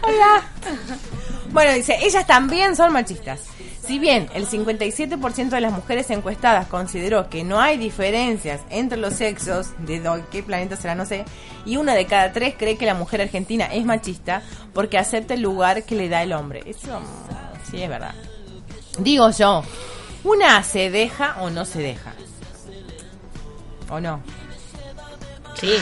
Hola. 0.02 0.44
Bueno, 1.52 1.74
dice, 1.74 1.98
ellas 2.02 2.26
también 2.28 2.76
son 2.76 2.92
machistas. 2.94 3.42
Si 3.86 4.00
bien 4.00 4.28
el 4.34 4.48
57% 4.48 5.50
de 5.50 5.62
las 5.62 5.72
mujeres 5.72 6.10
encuestadas 6.10 6.66
consideró 6.68 7.30
que 7.30 7.44
no 7.44 7.60
hay 7.60 7.78
diferencias 7.78 8.62
entre 8.72 8.98
los 8.98 9.14
sexos, 9.14 9.68
de 9.80 10.00
do- 10.00 10.28
qué 10.32 10.42
planeta 10.42 10.76
será, 10.76 10.96
no 10.96 11.06
sé, 11.06 11.24
y 11.66 11.78
una 11.78 11.94
de 11.94 12.06
cada 12.08 12.32
tres 12.32 12.56
cree 12.58 12.78
que 12.78 12.86
la 12.88 12.96
mujer 12.96 13.22
argentina 13.22 13.66
es 13.66 13.86
machista 13.86 14.42
porque 14.74 14.98
acepta 14.98 15.36
el 15.36 15.42
lugar 15.42 15.84
que 15.84 15.94
le 15.96 16.10
da 16.10 16.24
el 16.24 16.34
hombre. 16.34 16.64
Eso 16.66 17.00
sí 17.70 17.82
es 17.82 17.88
verdad. 17.90 18.16
Digo 18.98 19.30
yo, 19.30 19.64
una 20.26 20.62
se 20.64 20.90
deja 20.90 21.36
o 21.40 21.50
no 21.50 21.64
se 21.66 21.80
deja. 21.80 22.14
¿O 23.90 24.00
no? 24.00 24.22
Sí. 25.60 25.74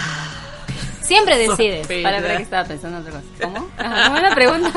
Siempre 1.01 1.37
decides. 1.37 1.87
Para, 2.03 2.21
para 2.21 2.37
que 2.37 2.43
estaba 2.43 2.63
pensando 2.67 2.97
en 2.99 3.07
otra 3.07 3.19
cosa. 3.19 3.25
¿Cómo? 3.41 3.67
Ajá, 3.77 4.03
¿Cómo 4.05 4.17
es 4.17 4.23
la 4.23 4.35
pregunta? 4.35 4.71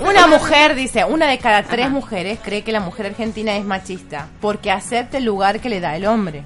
Una 0.08 0.26
mujer, 0.26 0.74
dice, 0.74 1.04
una 1.04 1.26
de 1.28 1.38
cada 1.38 1.62
tres 1.64 1.90
mujeres 1.90 2.38
cree 2.42 2.62
que 2.62 2.72
la 2.72 2.80
mujer 2.80 3.06
argentina 3.06 3.56
es 3.56 3.64
machista 3.64 4.28
porque 4.40 4.70
acepta 4.70 5.18
el 5.18 5.24
lugar 5.24 5.60
que 5.60 5.68
le 5.68 5.80
da 5.80 5.96
el 5.96 6.06
hombre. 6.06 6.44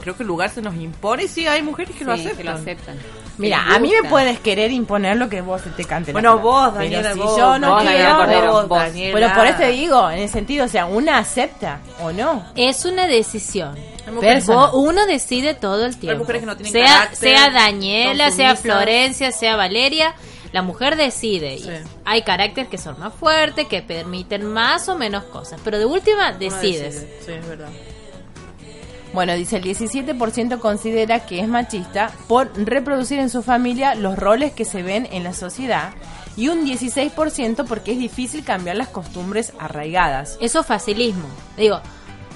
Creo 0.00 0.16
que 0.16 0.22
el 0.22 0.26
lugar 0.26 0.48
se 0.50 0.62
nos 0.62 0.74
impone 0.76 1.24
y 1.24 1.28
sí, 1.28 1.46
hay 1.46 1.62
mujeres 1.62 1.94
que 1.96 2.04
lo 2.04 2.14
Sí, 2.16 2.20
aceptan. 2.22 2.36
que 2.38 2.44
lo 2.44 2.50
aceptan. 2.52 2.96
Mira, 3.38 3.62
a 3.74 3.78
mí 3.78 3.92
me 4.02 4.08
puedes 4.08 4.40
querer 4.40 4.70
imponer 4.70 5.16
lo 5.16 5.28
que 5.28 5.40
vos 5.42 5.62
te 5.76 5.84
cante. 5.84 6.12
Bueno, 6.12 6.38
vos, 6.38 6.70
Pero 6.72 6.84
Daniela, 6.84 7.12
si 7.12 7.18
vos, 7.20 7.36
yo 7.36 7.58
no 7.58 7.74
vos, 7.74 7.84
Daniela 7.84 8.04
quiero, 8.04 8.16
Cordero, 8.18 8.52
vos, 8.52 8.68
vos. 8.68 8.78
Daniela. 8.78 9.12
Pero 9.14 9.34
por 9.34 9.46
eso 9.46 9.58
te 9.58 9.68
digo, 9.68 10.10
en 10.10 10.18
el 10.20 10.28
sentido, 10.28 10.64
o 10.64 10.68
sea, 10.68 10.86
una 10.86 11.18
acepta 11.18 11.80
o 12.02 12.12
no. 12.12 12.44
Es 12.56 12.84
una 12.84 13.06
decisión. 13.06 13.76
mujeres- 14.12 14.46
Vos- 14.46 14.70
uno 14.74 15.04
decide 15.06 15.54
todo 15.54 15.84
el 15.84 15.96
tiempo. 15.96 16.20
mujeres 16.20 16.40
que 16.42 16.46
no 16.46 16.56
tienen 16.56 16.72
sea, 16.72 16.86
carácter, 16.86 17.16
sea 17.18 17.50
Daniela, 17.50 18.30
sea. 18.30 18.54
Florencia, 18.56 19.32
sea 19.32 19.56
Valeria, 19.56 20.14
la 20.52 20.62
mujer 20.62 20.96
decide. 20.96 21.54
Y 21.56 21.62
Sí. 21.62 21.70
Hay 22.04 22.22
caracteres 22.22 22.70
que 22.70 22.78
son 22.78 22.98
más 23.00 23.12
fuertes, 23.12 23.66
que 23.66 23.82
permiten 23.82 24.44
más 24.46 24.88
o 24.88 24.94
menos 24.96 25.24
cosas. 25.24 25.60
Pero 25.64 25.78
de 25.78 25.84
última 25.86 26.32
decides. 26.32 26.94
decide. 26.94 27.18
Sí, 27.26 27.32
es 27.32 27.48
verdad. 27.48 27.68
Bueno, 29.16 29.32
dice 29.32 29.56
el 29.56 29.64
17% 29.64 30.58
considera 30.58 31.24
que 31.24 31.40
es 31.40 31.48
machista 31.48 32.12
por 32.28 32.50
reproducir 32.54 33.18
en 33.18 33.30
su 33.30 33.42
familia 33.42 33.94
los 33.94 34.18
roles 34.18 34.52
que 34.52 34.66
se 34.66 34.82
ven 34.82 35.08
en 35.10 35.24
la 35.24 35.32
sociedad 35.32 35.94
y 36.36 36.48
un 36.48 36.66
16% 36.66 37.64
porque 37.66 37.92
es 37.92 37.98
difícil 37.98 38.44
cambiar 38.44 38.76
las 38.76 38.88
costumbres 38.88 39.54
arraigadas. 39.58 40.36
Eso 40.42 40.60
es 40.60 40.66
facilismo. 40.66 41.26
Digo, 41.56 41.80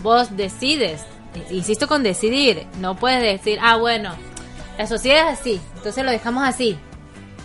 vos 0.02 0.34
decides. 0.38 1.02
Insisto 1.50 1.86
con 1.86 2.02
decidir. 2.02 2.66
No 2.78 2.96
puedes 2.96 3.20
decir, 3.20 3.58
ah, 3.60 3.76
bueno, 3.76 4.14
la 4.78 4.86
sociedad 4.86 5.30
es 5.30 5.38
así, 5.38 5.60
entonces 5.76 6.02
lo 6.02 6.10
dejamos 6.10 6.48
así. 6.48 6.78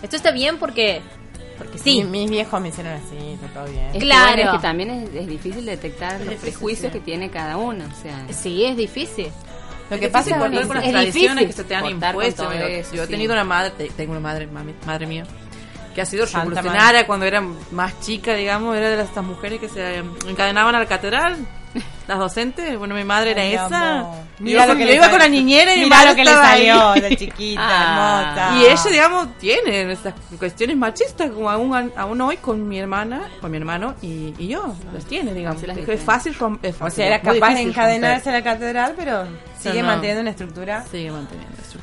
Esto 0.02 0.16
está 0.16 0.30
bien 0.30 0.56
porque, 0.56 1.02
porque 1.58 1.78
sí. 1.78 2.02
Mi- 2.04 2.20
mis 2.22 2.30
viejos 2.30 2.60
me 2.60 2.68
hicieron 2.68 2.92
así, 2.94 3.16
está 3.34 3.46
todo 3.48 3.64
bien. 3.72 3.86
Es 3.86 3.92
que, 3.94 3.98
Claro. 4.00 4.26
bueno, 4.34 4.50
es 4.50 4.56
que 4.56 4.62
también 4.62 4.90
es, 4.90 5.14
es 5.14 5.26
difícil 5.26 5.64
detectar 5.66 6.20
los 6.20 6.34
prejuicios 6.36 6.92
que 6.92 7.00
tiene 7.00 7.30
cada 7.30 7.56
uno. 7.56 7.84
O 7.84 8.02
sea, 8.02 8.26
Sí, 8.30 8.64
es 8.64 8.76
difícil. 8.76 9.28
Lo 9.88 9.94
Es 9.96 10.00
que 10.00 10.08
pasa 10.08 10.30
es 10.30 10.36
con 10.36 10.52
las 10.54 10.62
es 10.64 10.68
tradiciones 10.68 11.12
difícil 11.14 11.46
que 11.46 11.52
se 11.52 11.64
te 11.64 11.74
han 11.76 11.86
impuesto. 11.86 12.48
Mira, 12.50 12.66
eso, 12.68 12.94
yo 12.96 13.04
he 13.04 13.06
tenido 13.06 13.32
una 13.32 13.44
madre, 13.44 13.70
te- 13.70 13.88
tengo 13.90 14.12
una 14.12 14.20
madre, 14.20 14.48
mami- 14.50 14.74
madre 14.84 15.06
mía, 15.06 15.24
que 15.94 16.02
ha 16.02 16.06
sido 16.06 16.26
Santa 16.26 16.48
revolucionaria 16.60 17.06
cuando 17.06 17.24
era 17.24 17.40
más 17.70 18.00
chica, 18.00 18.34
digamos, 18.34 18.76
era 18.76 18.90
de 18.90 18.96
las- 18.96 19.08
estas 19.08 19.24
mujeres 19.24 19.60
que 19.60 19.68
se 19.68 19.98
encadenaban 20.28 20.74
a 20.74 20.80
la 20.80 20.86
catedral. 20.86 21.36
Las 22.08 22.18
docentes, 22.18 22.78
bueno, 22.78 22.94
mi 22.94 23.02
madre 23.04 23.32
era 23.32 23.42
Ay, 23.42 23.54
esa. 23.54 23.98
amor. 24.00 24.14
Yo 24.38 24.44
Mira 24.44 24.52
iba 24.58 24.66
lo 24.66 24.72
con- 24.72 24.78
que 24.78 24.84
yo 24.84 24.88
le 24.90 24.94
iba 24.96 25.04
salió. 25.04 25.18
con 25.18 25.18
la 25.18 25.28
niñera 25.28 25.74
y 25.74 25.78
mi 25.78 25.84
Mira 25.84 26.04
lo 26.04 26.14
que 26.14 26.24
le 26.24 26.30
estaba 26.30 26.50
ahí. 26.50 26.66
salió 26.68 27.08
de 27.08 27.16
chiquita, 27.16 27.60
Ah. 27.66 28.34
hermosa. 28.36 28.58
Y 28.58 28.70
ella, 28.72 28.90
digamos, 28.90 29.38
tiene 29.38 29.92
esas 29.92 30.14
cuestiones 30.38 30.76
machistas, 30.76 31.30
como 31.30 31.50
aún, 31.50 31.92
aún 31.96 32.20
hoy 32.20 32.36
con 32.36 32.68
mi 32.68 32.78
hermana, 32.78 33.22
con 33.40 33.50
mi 33.50 33.56
hermano 33.56 33.94
y, 34.02 34.34
y 34.38 34.46
yo, 34.48 34.74
las 34.92 35.04
tiene, 35.06 35.32
digamos. 35.34 35.62
Las 35.66 35.76
Es 35.78 36.00
fácil 36.00 36.34
romper. 36.34 36.74
O 36.80 36.90
sea, 36.90 37.06
era 37.06 37.20
capaz 37.20 37.54
de 37.54 37.62
encadenarse 37.62 38.30
a 38.30 38.32
la 38.34 38.42
catedral, 38.42 38.94
pero 38.96 39.24
sigue 39.60 39.80
no. 39.82 39.88
manteniendo 39.88 40.20
una 40.22 40.30
estructura 40.30 40.84
Sigue 40.90 41.10
manteniendo 41.10 41.54
estructura. 41.60 41.75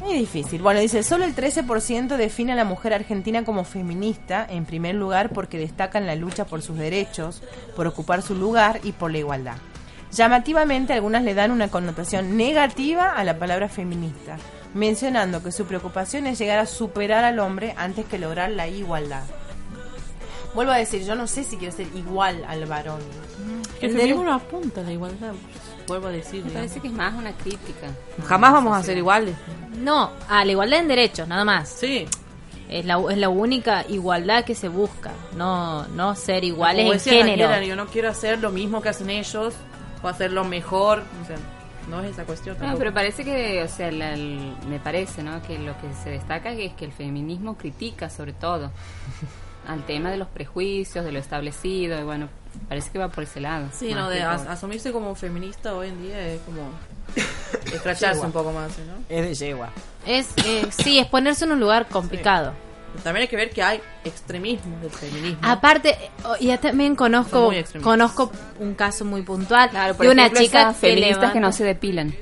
Muy 0.00 0.14
difícil. 0.14 0.62
Bueno, 0.62 0.80
dice, 0.80 1.02
solo 1.02 1.24
el 1.24 1.34
13% 1.34 2.16
define 2.16 2.52
a 2.52 2.56
la 2.56 2.64
mujer 2.64 2.94
argentina 2.94 3.44
como 3.44 3.64
feminista, 3.64 4.46
en 4.48 4.64
primer 4.64 4.94
lugar 4.94 5.30
porque 5.30 5.58
destacan 5.58 6.06
la 6.06 6.14
lucha 6.14 6.44
por 6.44 6.62
sus 6.62 6.76
derechos, 6.76 7.42
por 7.76 7.86
ocupar 7.86 8.22
su 8.22 8.34
lugar 8.34 8.80
y 8.82 8.92
por 8.92 9.10
la 9.10 9.18
igualdad. 9.18 9.56
Llamativamente, 10.12 10.92
algunas 10.92 11.22
le 11.22 11.34
dan 11.34 11.50
una 11.50 11.68
connotación 11.68 12.36
negativa 12.36 13.12
a 13.12 13.22
la 13.24 13.38
palabra 13.38 13.68
feminista, 13.68 14.36
mencionando 14.74 15.42
que 15.42 15.52
su 15.52 15.66
preocupación 15.66 16.26
es 16.26 16.38
llegar 16.38 16.58
a 16.58 16.66
superar 16.66 17.24
al 17.24 17.38
hombre 17.38 17.74
antes 17.76 18.06
que 18.06 18.18
lograr 18.18 18.50
la 18.50 18.66
igualdad. 18.66 19.22
Vuelvo 20.54 20.72
a 20.72 20.78
decir, 20.78 21.04
yo 21.04 21.14
no 21.14 21.28
sé 21.28 21.44
si 21.44 21.56
quiero 21.56 21.76
ser 21.76 21.86
igual 21.94 22.44
al 22.48 22.66
varón. 22.66 23.00
Que 23.78 23.86
el 23.86 23.92
feminismo 23.92 24.24
no 24.24 24.34
apunta 24.34 24.80
a 24.80 24.84
la 24.84 24.92
igualdad, 24.92 25.32
vuelvo 25.90 26.08
a 26.08 26.10
decir. 26.12 26.44
me 26.44 26.50
parece 26.52 26.80
que 26.80 26.88
es 26.88 26.92
más 26.94 27.14
una 27.14 27.32
crítica. 27.32 27.88
Jamás 28.26 28.52
vamos 28.52 28.76
a 28.76 28.82
ser 28.82 28.96
iguales. 28.96 29.34
No, 29.76 30.10
a 30.28 30.44
la 30.44 30.52
igualdad 30.52 30.80
en 30.80 30.88
derechos, 30.88 31.26
nada 31.28 31.44
más. 31.44 31.68
Sí. 31.68 32.06
Es 32.68 32.84
la, 32.84 33.02
es 33.10 33.18
la 33.18 33.28
única 33.28 33.84
igualdad 33.88 34.44
que 34.44 34.54
se 34.54 34.68
busca. 34.68 35.10
No, 35.36 35.86
no 35.88 36.14
ser 36.14 36.44
iguales 36.44 36.82
Como 36.84 36.92
en 36.92 36.98
decía 36.98 37.12
género. 37.24 37.48
Daniela, 37.48 37.66
yo 37.66 37.76
no 37.76 37.86
quiero 37.86 38.08
hacer 38.08 38.38
lo 38.38 38.50
mismo 38.50 38.80
que 38.80 38.90
hacen 38.90 39.10
ellos 39.10 39.54
o 40.02 40.08
hacerlo 40.08 40.44
mejor. 40.44 41.02
O 41.22 41.26
sea, 41.26 41.36
no 41.88 42.00
es 42.02 42.12
esa 42.12 42.24
cuestión. 42.24 42.54
No, 42.56 42.60
tampoco. 42.60 42.78
pero 42.78 42.94
parece 42.94 43.24
que, 43.24 43.62
o 43.64 43.68
sea, 43.68 43.90
la- 43.90 44.12
el- 44.14 44.54
me 44.68 44.78
parece, 44.78 45.22
¿no? 45.24 45.42
Que 45.42 45.58
lo 45.58 45.72
que 45.80 45.92
se 46.04 46.10
destaca 46.10 46.52
es 46.52 46.72
que 46.74 46.84
el 46.84 46.92
feminismo 46.92 47.56
critica, 47.58 48.08
sobre 48.08 48.32
todo, 48.34 48.70
al 49.66 49.84
tema 49.86 50.10
de 50.10 50.16
los 50.18 50.28
prejuicios, 50.28 51.04
de 51.04 51.10
lo 51.10 51.18
establecido, 51.18 51.98
y 51.98 52.04
bueno, 52.04 52.28
parece 52.68 52.90
que 52.90 52.98
va 52.98 53.08
por 53.08 53.24
ese 53.24 53.40
lado. 53.40 53.66
Sí, 53.72 53.92
no, 53.94 54.08
de 54.08 54.16
que 54.18 54.22
as- 54.22 54.46
asumirse 54.46 54.92
como 54.92 55.14
feminista 55.14 55.74
hoy 55.74 55.88
en 55.88 56.02
día 56.02 56.20
es 56.28 56.40
como 56.42 56.62
escracharse 57.72 58.20
un 58.20 58.32
poco 58.32 58.52
más, 58.52 58.70
¿no? 58.78 58.94
Es 59.08 59.22
de 59.26 59.34
yegua. 59.46 59.70
Es, 60.06 60.28
eh, 60.44 60.66
sí, 60.70 60.98
es 60.98 61.06
ponerse 61.06 61.44
en 61.44 61.52
un 61.52 61.60
lugar 61.60 61.86
complicado. 61.88 62.52
También 63.04 63.22
hay 63.22 63.28
que 63.28 63.36
ver 63.36 63.50
que 63.50 63.62
hay 63.62 63.80
extremismo 64.04 64.76
del 64.80 64.90
feminismo. 64.90 65.38
Aparte, 65.42 65.96
oh, 66.24 66.36
ya 66.40 66.58
también 66.58 66.90
Son 66.92 66.96
conozco 66.96 67.52
conozco 67.82 68.32
un 68.58 68.74
caso 68.74 69.04
muy 69.04 69.22
puntual 69.22 69.70
Claro, 69.70 69.94
de 69.94 70.08
una 70.08 70.22
ejemplo, 70.26 70.42
chica 70.42 70.74
feministas 70.74 71.32
que 71.32 71.38
no 71.40 71.48
levanta- 71.48 71.52
se 71.52 71.64
depilan. 71.64 72.14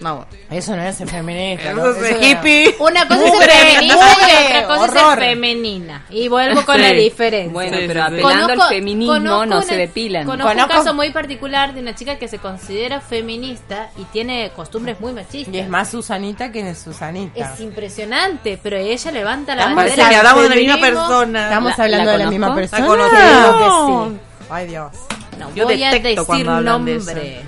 No, 0.00 0.16
bueno. 0.16 0.30
Eso 0.50 0.76
no 0.76 0.82
es 0.82 0.96
ser 0.96 1.08
feminista. 1.08 1.70
Eso 1.70 1.76
¿no? 1.76 1.90
es 1.90 1.96
Eso 1.96 2.22
hippie. 2.22 2.74
Una 2.78 3.08
cosa 3.08 3.24
es 3.26 3.38
ser 3.38 3.50
feminista 3.50 3.96
y 3.96 4.46
otra 4.46 4.66
cosa 4.66 4.86
es 4.86 4.92
ser 4.92 5.18
femenina. 5.18 6.04
Y 6.10 6.28
vuelvo 6.28 6.64
con 6.64 6.76
Sí. 6.76 6.82
la 6.82 6.90
diferencia. 6.92 7.52
Bueno, 7.52 7.76
pero 7.86 8.02
apelando 8.04 8.28
Conozco- 8.46 8.62
al 8.62 8.68
feminismo 8.68 9.12
conozco 9.14 9.46
no 9.46 9.56
una- 9.56 9.62
se 9.66 9.76
depilan. 9.76 10.26
Conozco, 10.26 10.52
Conozco- 10.52 10.72
un 10.72 10.78
caso 10.84 10.94
muy 10.94 11.10
particular 11.10 11.74
de 11.74 11.80
una 11.80 11.94
chica 11.94 12.16
que 12.18 12.28
se 12.28 12.38
considera 12.38 13.00
feminista 13.00 13.90
y 13.96 14.04
tiene 14.04 14.50
costumbres 14.54 15.00
muy 15.00 15.12
machistas. 15.12 15.54
Y 15.54 15.58
es 15.58 15.68
más 15.68 15.90
Susanita 15.90 16.52
que 16.52 16.74
Susanita. 16.74 17.52
Es 17.54 17.60
impresionante, 17.60 18.58
pero 18.62 18.76
ella 18.76 19.10
levanta 19.10 19.54
la 19.54 19.62
Estamos 19.62 19.76
bandera 19.76 19.96
Parece 19.96 20.02
que 20.02 20.08
del 20.08 20.16
hablamos 20.26 20.42
de 20.42 20.48
la 20.48 20.56
misma 20.56 20.80
persona. 20.80 21.42
Estamos 21.44 21.78
¿La- 21.78 21.84
hablando 21.84 22.04
la 22.06 22.12
de 22.12 22.18
la 22.18 22.24
conozco? 22.24 22.30
misma 22.30 22.48
¿La 22.48 22.54
persona. 22.54 22.86
conozco? 22.86 23.16
Creo 23.16 24.04
que 24.04 24.10
sí. 24.14 24.20
Ay, 24.50 24.66
Dios. 24.68 24.92
No 25.38 25.54
Yo 25.54 25.64
voy 25.64 25.82
a 25.84 25.90
detecto 25.90 26.24
cuando 26.26 26.44
decir 26.44 26.56
hablan 26.56 26.84
de 26.84 26.94
nombre. 26.94 27.42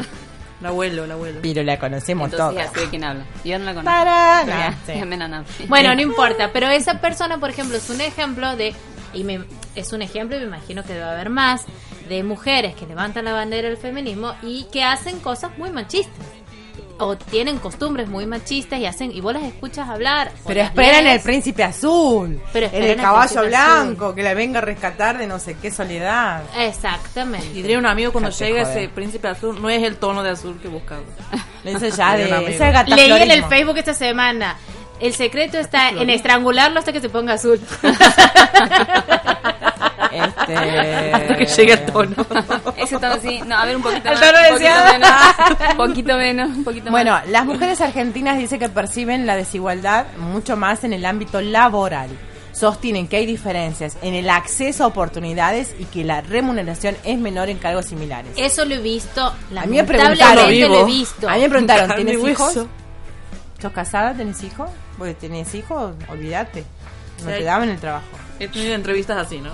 El 0.60 0.66
abuelo, 0.66 1.05
el 1.05 1.10
abuelo. 1.12 1.39
Pero 1.43 1.62
la 1.62 1.78
conocemos 1.78 2.30
todos. 2.30 2.55
ya 2.55 2.68
sé 2.68 2.80
de 2.80 2.89
quién 2.89 3.05
habla. 3.05 3.24
Yo 3.44 3.59
no 3.59 3.64
la 3.66 3.74
conozco. 3.74 3.90
Para. 3.97 4.44
Ya, 4.47 4.78
Sí. 4.86 4.93
no. 5.01 5.44
Bueno, 5.68 5.94
no 5.94 6.01
importa, 6.10 6.51
pero 6.52 6.68
esa 6.68 7.01
persona, 7.01 7.39
por 7.39 7.51
ejemplo, 7.51 7.76
es 7.76 7.89
un 7.90 8.01
ejemplo 8.01 8.56
de, 8.56 8.74
y 9.14 9.24
me, 9.24 9.40
es 9.74 9.93
un 9.93 10.02
ejemplo, 10.02 10.36
y 10.36 10.40
me 10.40 10.47
imagino 10.47 10.82
que 10.82 10.94
debe 10.94 11.05
haber 11.05 11.30
más, 11.30 11.64
de 12.09 12.22
mujeres 12.22 12.74
que 12.74 12.86
levantan 12.86 13.26
la 13.26 13.32
bandera 13.35 13.68
del 13.68 13.76
feminismo 13.76 14.35
y 14.43 14.64
que 14.72 14.82
hacen 14.82 15.20
cosas 15.20 15.56
muy 15.59 15.70
machistas. 15.70 16.26
O 17.01 17.16
tienen 17.16 17.59
costumbres 17.59 18.09
muy 18.09 18.27
machistas 18.27 18.81
y 18.81 18.87
hacen, 18.87 19.12
y 19.12 19.20
vos 19.20 19.33
las 19.33 19.45
escuchas 19.45 19.89
hablar. 19.89 20.33
Pero 20.47 20.61
esperan 20.61 21.05
lees, 21.05 21.16
el 21.16 21.23
príncipe 21.23 21.62
azul. 21.62 22.41
Pero 22.53 22.66
el 22.66 22.75
esperan 22.75 22.87
de 22.87 22.93
al 22.93 23.01
caballo 23.01 23.47
blanco. 23.47 24.15
Que 24.15 24.23
la 24.23 24.35
venga 24.35 24.59
a 24.59 24.62
rescatar 24.62 25.16
de 25.19 25.27
no 25.27 25.39
sé 25.39 25.57
qué 25.61 25.70
soledad. 25.70 26.43
Exactamente. 26.57 27.47
Y 27.55 27.62
tenía 27.62 27.79
un 27.79 27.87
amigo 27.87 28.12
cuando 28.12 28.31
llega 28.31 28.65
joder. 28.65 28.79
ese 28.79 28.89
príncipe 28.89 29.29
azul, 29.29 29.61
no 29.62 29.70
es 29.70 29.83
el 29.83 29.97
tono 29.97 30.23
de 30.23 30.31
azul 30.31 30.59
que 30.61 30.69
buscaba. 30.69 31.03
Ya 31.65 31.73
de. 32.16 32.85
Leí 32.95 33.11
en 33.11 33.31
el. 33.31 33.45
Facebook 33.45 33.79
esta 33.79 33.95
semana. 33.95 34.57
El 35.01 35.15
secreto 35.15 35.59
está 35.59 35.91
en 35.91 36.11
estrangularlo 36.11 36.81
hasta 36.81 36.93
que 36.93 37.01
se 37.01 37.09
ponga 37.09 37.35
azul. 37.35 37.61
Este... 40.12 40.56
Hasta 41.12 41.36
que 41.39 41.47
llegue 41.47 41.72
el 41.72 41.86
tono. 41.86 42.14
Ese 42.76 42.98
tono 42.98 43.16
sí. 43.20 43.40
No, 43.47 43.56
a 43.56 43.64
ver, 43.64 43.76
un 43.76 43.82
poquito 43.82 44.09
El 44.09 44.14
más. 44.14 44.20
tono 44.20 44.39
un 44.39 44.48
poquito 44.48 44.68
menos. 44.93 45.70
Un 45.70 45.76
poquito 45.76 46.16
menos. 46.16 46.48
Un 46.59 46.64
poquito 46.64 46.90
Bueno, 46.90 47.12
más. 47.12 47.28
las 47.28 47.44
mujeres 47.44 47.80
argentinas 47.80 48.39
dice 48.39 48.59
que 48.59 48.68
perciben 48.68 49.26
la 49.26 49.36
desigualdad 49.36 50.06
mucho 50.18 50.56
más 50.56 50.85
en 50.85 50.93
el 50.93 51.05
ámbito 51.06 51.40
laboral. 51.40 52.09
Sostienen 52.52 53.06
que 53.06 53.18
hay 53.18 53.26
diferencias 53.26 53.97
en 54.02 54.14
el 54.14 54.28
acceso 54.30 54.82
a 54.82 54.86
oportunidades 54.89 55.76
y 55.78 55.85
que 55.85 56.02
la 56.02 56.22
remuneración 56.22 56.97
es 57.05 57.16
menor 57.18 57.48
en 57.51 57.59
cargos 57.59 57.86
similares. 57.86 58.32
Eso 58.36 58.64
lo 58.64 58.74
he 58.74 58.78
visto. 58.80 59.26
A 59.56 59.66
mí 59.66 59.76
me 59.76 59.85
preguntaron, 59.85 60.35
lo 60.44 60.80
he 60.80 60.85
visto. 60.85 61.28
a 61.28 61.35
mí 61.35 61.40
me 61.43 61.48
preguntaron, 61.48 61.94
¿tienes 61.97 62.18
hijos? 62.26 62.52
¿Sos 63.60 63.72
casada? 63.72 64.12
¿Tenés 64.14 64.43
hijos? 64.43 64.70
Porque 64.97 65.14
tenés 65.14 65.55
hijos, 65.55 65.94
olvídate. 66.09 66.64
No 67.24 67.30
Sí. 67.30 67.39
te 67.39 67.44
daban 67.44 67.68
el 67.68 67.78
trabajo. 67.78 68.06
He 68.40 68.48
tenido 68.48 68.74
entrevistas 68.74 69.18
así, 69.26 69.39
¿no? 69.40 69.51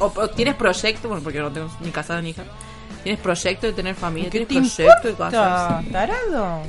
O, 0.00 0.12
o 0.14 0.28
tienes 0.28 0.54
proyecto, 0.54 1.08
bueno, 1.08 1.22
porque 1.22 1.38
no 1.40 1.50
tengo 1.52 1.68
ni 1.80 1.90
casada 1.90 2.20
ni 2.22 2.30
hija. 2.30 2.42
Tienes 3.02 3.20
proyecto 3.20 3.66
de 3.66 3.72
tener 3.72 3.94
familia, 3.94 4.30
¿Qué 4.30 4.46
tienes 4.46 4.74
te 4.76 4.84
proyecto 4.84 5.08
de 5.08 5.10
importa, 5.10 5.82
casarse. 5.82 5.90
tarado? 5.90 6.62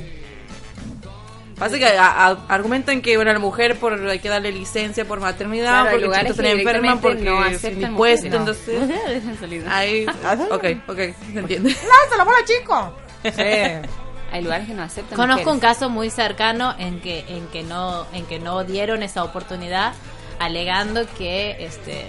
Pasa 1.58 1.78
que 1.78 1.86
a- 1.86 2.26
a- 2.26 2.38
argumentan 2.48 3.00
que 3.00 3.14
bueno, 3.14 3.30
a 3.30 3.34
la 3.34 3.38
mujer 3.40 3.78
por 3.78 3.92
hay 4.08 4.18
que 4.18 4.28
darle 4.28 4.50
licencia 4.50 5.04
por 5.04 5.20
maternidad, 5.20 5.70
Claro, 5.82 5.90
porque 5.90 6.04
lugares 6.06 6.32
chicos 6.32 6.44
que 6.44 6.50
se 6.50 6.60
enferman 6.60 6.98
porque 7.00 7.20
no 7.22 7.38
aceptan 7.40 7.72
indispuesto, 7.74 8.26
mujeres. 8.40 8.58
entonces 8.68 9.64
hay 9.70 10.06
ok, 10.06 10.64
ok, 10.88 10.96
se 11.32 11.38
entiende. 11.38 11.70
¡Lánzalo, 12.00 12.24
bola, 12.24 12.38
chico! 12.44 12.96
Sí. 13.22 13.88
Hay 14.32 14.42
lugares 14.42 14.66
que 14.66 14.74
no 14.74 14.82
aceptan 14.82 15.16
Conozco 15.16 15.50
un 15.52 15.56
mujeres. 15.58 15.76
caso 15.76 15.90
muy 15.90 16.10
cercano 16.10 16.74
en 16.76 17.00
que 17.00 17.20
en 17.28 17.46
que 17.46 17.62
no 17.62 18.04
en 18.12 18.26
que 18.26 18.40
no 18.40 18.64
dieron 18.64 19.04
esa 19.04 19.22
oportunidad 19.22 19.92
alegando 20.40 21.02
que 21.16 21.54
este 21.64 22.04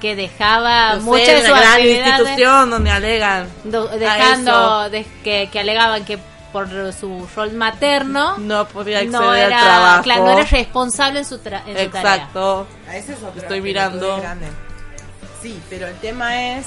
que 0.00 0.16
dejaba 0.16 0.94
Yo 0.94 1.00
sé, 1.00 1.04
muchas 1.04 1.26
de 1.26 1.40
sus 1.42 1.50
una 1.50 1.60
gran 1.60 1.80
institución 1.86 2.70
donde 2.70 2.90
alegan 2.90 3.48
dejando 3.98 4.82
eso. 4.82 4.90
de- 4.90 5.06
que, 5.24 5.48
que 5.52 5.60
alegaban 5.60 6.04
que 6.04 6.18
por 6.52 6.68
su 6.94 7.28
rol 7.36 7.52
materno 7.52 8.38
no 8.38 8.66
podía 8.68 9.04
no 9.04 9.18
acceder 9.18 9.44
al 9.44 9.52
era, 9.52 9.60
trabajo. 9.60 10.02
claro, 10.02 10.24
no 10.24 10.30
era 10.32 10.44
responsable 10.44 11.18
en 11.20 11.24
su, 11.26 11.38
tra- 11.38 11.62
en 11.66 11.76
su 11.78 11.90
tarea. 11.90 12.14
Exacto. 12.14 12.66
A 12.88 12.96
ese 12.96 13.12
es 13.12 13.22
otro 13.22 13.40
Estoy 13.42 13.60
mirando. 13.60 14.16
grande. 14.18 14.46
Sí, 15.42 15.60
pero 15.68 15.86
el 15.86 15.94
tema 15.96 16.56
es. 16.56 16.66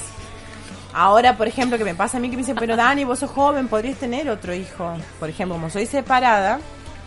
Ahora, 0.94 1.36
por 1.36 1.48
ejemplo, 1.48 1.78
que 1.78 1.84
me 1.84 1.94
pasa 1.94 2.18
a 2.18 2.20
mí 2.20 2.28
que 2.30 2.36
me 2.36 2.42
dicen, 2.42 2.54
pero 2.56 2.76
Dani, 2.76 3.04
vos 3.04 3.18
sos 3.18 3.30
joven, 3.30 3.66
podrías 3.68 3.96
tener 3.98 4.28
otro 4.30 4.54
hijo. 4.54 4.94
Por 5.18 5.28
ejemplo, 5.30 5.54
como 5.56 5.68
soy 5.70 5.86
separada, 5.86 6.60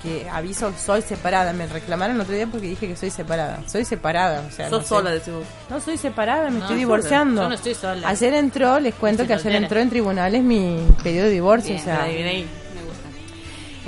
que 0.06 0.30
aviso, 0.30 0.72
soy 0.78 1.02
separada. 1.02 1.52
Me 1.52 1.68
reclamaron 1.68 2.16
el 2.16 2.22
otro 2.22 2.34
día 2.34 2.48
porque 2.48 2.68
dije 2.68 2.88
que 2.88 2.96
soy 2.96 3.10
separada. 3.10 3.60
Soy 3.68 3.84
separada, 3.84 4.46
o 4.48 4.52
sea. 4.52 4.70
Sos 4.70 4.78
no 4.80 4.82
sé. 4.84 4.88
sola, 4.88 5.12
decís 5.12 5.34
vos. 5.34 5.44
No, 5.70 5.82
soy 5.82 5.98
separada, 5.98 6.46
me 6.46 6.52
No, 6.52 6.56
estoy 6.58 6.68
sola. 6.68 6.78
divorciando. 6.80 7.42
Yo 7.42 7.50
no 7.50 7.56
estoy 7.56 7.76
sola. 7.76 8.08
Ayer 8.08 8.34
entró, 8.36 8.80
les 8.80 8.96
cuento 8.96 9.28
que 9.28 9.34
ayer 9.34 9.56
entró 9.56 9.80
en 9.80 9.90
tribunales 9.90 10.42
mi 10.44 10.78
pedido 11.04 11.26
de 11.26 11.32
divorcio, 11.32 11.72
Bien, 11.72 11.82
o 11.82 11.84
sea. 11.84 11.98
la 11.98 12.04
adiviné 12.06 12.30
ahí. 12.30 12.42
Me 12.76 12.82
gusta. 12.84 13.08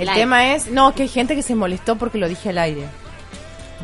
El 0.00 0.06
Like. 0.06 0.20
tema 0.20 0.54
es, 0.54 0.66
no, 0.70 0.94
que 0.94 1.02
hay 1.04 1.08
gente 1.08 1.34
que 1.34 1.42
se 1.42 1.54
molestó 1.54 1.96
porque 1.96 2.18
lo 2.18 2.28
dije 2.28 2.50
al 2.50 2.58
aire. 2.58 2.82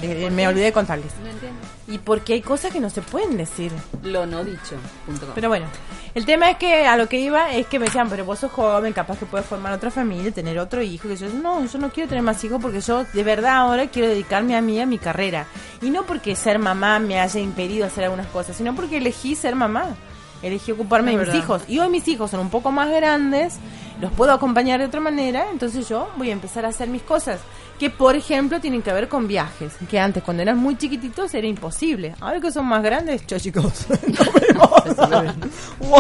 De- 0.01 0.31
me 0.31 0.47
olvidé 0.49 0.67
de 0.67 0.73
contarles. 0.73 1.13
No 1.23 1.31
entiendo. 1.31 1.61
Y 1.87 1.99
porque 1.99 2.33
hay 2.33 2.41
cosas 2.41 2.73
que 2.73 2.81
no 2.81 2.89
se 2.89 3.03
pueden 3.03 3.37
decir. 3.37 3.71
Lo 4.03 4.25
no 4.25 4.43
dicho. 4.43 4.77
punto 5.05 5.27
com. 5.27 5.35
Pero 5.35 5.49
bueno, 5.49 5.67
el 6.15 6.25
tema 6.25 6.51
es 6.51 6.57
que 6.57 6.87
a 6.87 6.97
lo 6.97 7.09
que 7.09 7.19
iba 7.19 7.53
es 7.53 7.67
que 7.67 7.79
me 7.79 7.87
decían, 7.87 8.09
pero 8.09 8.25
vos 8.25 8.39
sos 8.39 8.51
joven, 8.51 8.93
capaz 8.95 9.19
que 9.19 9.27
puedes 9.27 9.47
formar 9.47 9.73
otra 9.73 9.91
familia, 9.91 10.33
tener 10.33 10.59
otro 10.59 10.81
hijo. 10.81 11.09
Que 11.09 11.17
yo, 11.17 11.29
no, 11.29 11.65
yo 11.67 11.79
no 11.79 11.91
quiero 11.91 12.09
tener 12.09 12.25
más 12.25 12.43
hijos 12.43 12.61
porque 12.63 12.81
yo 12.81 13.05
de 13.05 13.23
verdad 13.23 13.57
ahora 13.57 13.87
quiero 13.89 14.09
dedicarme 14.09 14.57
a 14.57 14.63
mí, 14.63 14.81
a 14.81 14.87
mi 14.87 14.99
carrera. 14.99 15.47
Y 15.83 15.91
no 15.91 16.05
porque 16.07 16.35
ser 16.37 16.59
mamá 16.59 16.99
me 16.99 17.21
haya 17.21 17.41
impedido 17.41 17.87
hacer 17.87 18.05
algunas 18.05 18.29
cosas, 18.29 18.57
sino 18.57 18.75
porque 18.75 18.97
elegí 18.97 19.35
ser 19.35 19.55
mamá. 19.55 19.95
Elegí 20.43 20.73
ocuparme 20.73 21.13
Es 21.13 21.19
de 21.19 21.27
mis 21.27 21.35
hijos. 21.35 21.63
Y 21.69 21.79
hoy 21.79 21.89
mis 21.89 22.07
hijos 22.09 22.31
son 22.31 22.41
un 22.41 22.51
poco 22.51 22.71
más 22.71 22.91
grandes, 22.91 23.57
los 24.01 24.13
puedo 24.13 24.33
acompañar 24.33 24.79
de 24.79 24.87
otra 24.87 25.01
manera, 25.01 25.47
entonces 25.51 25.89
yo 25.89 26.11
voy 26.17 26.31
a 26.31 26.33
empezar 26.33 26.65
a 26.65 26.69
hacer 26.69 26.89
mis 26.89 27.03
cosas. 27.03 27.41
Que 27.79 27.91
por 27.91 28.15
ejemplo 28.15 28.61
tienen 28.61 28.83
que 28.83 28.93
ver 28.93 29.09
con 29.09 29.27
viajes. 29.27 29.73
Que 29.91 29.99
antes 29.99 30.23
cuando 30.23 30.43
eran 30.43 30.59
muy 30.59 30.77
chiquititos 30.77 31.35
era 31.35 31.47
imposible. 31.47 32.15
Ahora 32.21 32.41
que 32.41 32.53
son 32.53 32.67
más 32.67 32.83
grandes, 32.83 33.27
chao 33.27 33.39
chicos. 33.39 33.87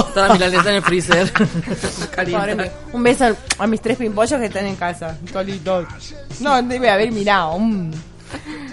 Está 0.08 0.32
milanesa 0.32 0.70
en 0.70 0.76
el 0.76 0.82
freezer. 0.82 1.32
Pobre, 2.30 2.70
un 2.92 3.02
beso 3.02 3.36
a 3.58 3.66
mis 3.66 3.80
tres 3.80 3.98
pimpollos 3.98 4.38
que 4.38 4.46
están 4.46 4.66
en 4.66 4.76
casa. 4.76 5.18
Solitos. 5.32 5.86
No, 6.40 6.62
debe 6.62 6.90
haber 6.90 7.10
mirado 7.10 7.54
un, 7.54 7.92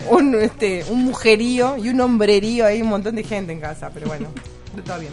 un, 0.09 0.35
este, 0.35 0.85
un 0.89 1.03
mujerío 1.05 1.77
y 1.77 1.89
un 1.89 1.99
hombrerío. 2.01 2.65
Hay 2.65 2.81
un 2.81 2.89
montón 2.89 3.15
de 3.15 3.23
gente 3.23 3.51
en 3.51 3.59
casa, 3.59 3.89
pero 3.93 4.07
bueno, 4.07 4.27
todo 4.85 4.99
bien. 4.99 5.11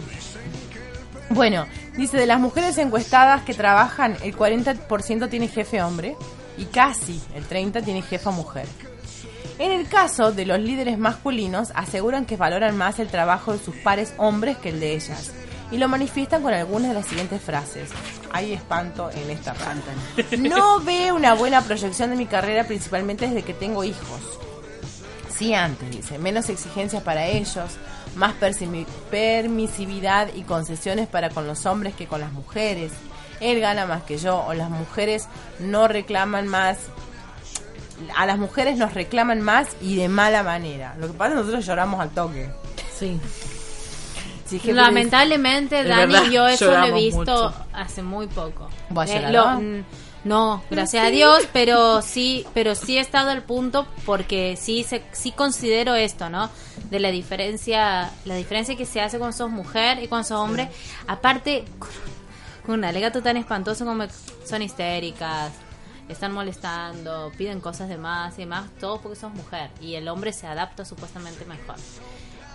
Bueno, 1.30 1.66
dice, 1.96 2.16
de 2.16 2.26
las 2.26 2.40
mujeres 2.40 2.78
encuestadas 2.78 3.42
que 3.42 3.54
trabajan, 3.54 4.16
el 4.22 4.34
40% 4.34 5.28
tiene 5.28 5.48
jefe 5.48 5.82
hombre 5.82 6.16
y 6.58 6.64
casi 6.66 7.20
el 7.34 7.48
30% 7.48 7.84
tiene 7.84 8.02
jefa 8.02 8.30
mujer. 8.30 8.66
En 9.58 9.72
el 9.72 9.88
caso 9.88 10.30
de 10.30 10.46
los 10.46 10.60
líderes 10.60 10.98
masculinos, 10.98 11.72
aseguran 11.74 12.26
que 12.26 12.36
valoran 12.36 12.76
más 12.76 13.00
el 13.00 13.08
trabajo 13.08 13.52
de 13.52 13.58
sus 13.58 13.74
pares 13.76 14.14
hombres 14.16 14.56
que 14.58 14.68
el 14.68 14.78
de 14.78 14.94
ellas. 14.94 15.32
Y 15.72 15.78
lo 15.78 15.88
manifiestan 15.88 16.42
con 16.42 16.54
algunas 16.54 16.88
de 16.88 16.94
las 16.94 17.06
siguientes 17.06 17.42
frases. 17.42 17.90
Hay 18.32 18.52
espanto 18.52 19.10
en 19.10 19.30
esta 19.30 19.54
ranta. 19.54 19.90
No 20.38 20.80
veo 20.80 21.16
una 21.16 21.34
buena 21.34 21.60
proyección 21.62 22.10
de 22.10 22.16
mi 22.16 22.26
carrera 22.26 22.64
principalmente 22.64 23.26
desde 23.26 23.42
que 23.42 23.54
tengo 23.54 23.82
hijos. 23.84 24.38
Sí, 25.36 25.54
antes, 25.54 25.90
dice. 25.90 26.18
Menos 26.18 26.48
exigencias 26.48 27.02
para 27.02 27.26
ellos, 27.26 27.78
más 28.14 28.34
permisividad 29.10 30.28
y 30.34 30.42
concesiones 30.42 31.08
para 31.08 31.30
con 31.30 31.46
los 31.46 31.66
hombres 31.66 31.94
que 31.94 32.06
con 32.06 32.20
las 32.20 32.32
mujeres. 32.32 32.92
Él 33.40 33.60
gana 33.60 33.86
más 33.86 34.02
que 34.02 34.18
yo, 34.18 34.44
o 34.46 34.54
las 34.54 34.70
mujeres 34.70 35.26
no 35.60 35.88
reclaman 35.88 36.46
más. 36.48 36.78
A 38.16 38.26
las 38.26 38.38
mujeres 38.38 38.76
nos 38.78 38.94
reclaman 38.94 39.40
más 39.42 39.68
y 39.80 39.96
de 39.96 40.08
mala 40.08 40.42
manera. 40.42 40.94
Lo 40.98 41.08
que 41.08 41.12
pasa 41.14 41.30
es 41.30 41.34
que 41.34 41.40
nosotros 41.40 41.66
lloramos 41.66 42.00
al 42.00 42.10
toque. 42.10 42.50
Sí. 42.96 43.18
Lamentablemente, 44.64 45.84
Dani, 45.84 46.12
verdad, 46.12 46.30
yo 46.30 46.48
eso 46.48 46.70
lo 46.70 46.84
he 46.86 46.92
visto 46.92 47.20
mucho. 47.20 47.54
hace 47.72 48.02
muy 48.02 48.26
poco. 48.28 48.68
¿Vos 48.88 49.04
has 49.10 49.10
Eh, 49.10 49.30
lo- 49.30 49.60
no, 50.24 50.62
gracias 50.70 51.06
a 51.06 51.10
Dios, 51.10 51.46
pero 51.52 52.02
sí, 52.02 52.44
pero 52.54 52.74
sí 52.74 52.96
he 52.98 53.00
estado 53.00 53.30
al 53.30 53.42
punto 53.42 53.86
porque 54.04 54.56
sí 54.60 54.82
se, 54.84 55.02
sí 55.12 55.32
considero 55.32 55.94
esto, 55.94 56.28
¿no? 56.28 56.50
De 56.90 56.98
la 56.98 57.10
diferencia, 57.10 58.10
la 58.24 58.34
diferencia 58.34 58.74
que 58.76 58.84
se 58.86 59.00
hace 59.00 59.18
cuando 59.18 59.36
sos 59.36 59.50
mujer 59.50 60.02
y 60.02 60.08
cuando 60.08 60.26
sos 60.26 60.38
hombre. 60.40 60.68
Aparte, 61.06 61.64
con, 62.68 62.78
un 62.78 62.84
alegato 62.84 63.22
tan 63.22 63.36
espantoso 63.36 63.84
como 63.84 64.04
son 64.44 64.62
histéricas, 64.62 65.52
están 66.08 66.32
molestando, 66.32 67.32
piden 67.36 67.60
cosas 67.60 67.88
de 67.88 67.96
más 67.96 68.34
y 68.34 68.42
demás, 68.42 68.70
todo 68.78 69.00
porque 69.00 69.18
sos 69.18 69.32
mujer 69.32 69.70
y 69.80 69.94
el 69.94 70.08
hombre 70.08 70.32
se 70.32 70.46
adapta 70.46 70.84
supuestamente 70.84 71.44
mejor. 71.44 71.76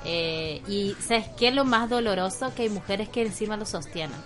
Eh, 0.06 0.61
y 0.68 0.95
¿sabes 0.99 1.27
qué 1.38 1.49
es 1.49 1.56
lo 1.56 1.65
más 1.65 1.90
doloroso? 1.90 2.53
Que 2.56 2.64
hay 2.64 2.69
mujeres 2.69 3.10
que 3.10 3.22
encima 3.22 3.57
lo 3.57 3.65
sostienen. 3.65 4.18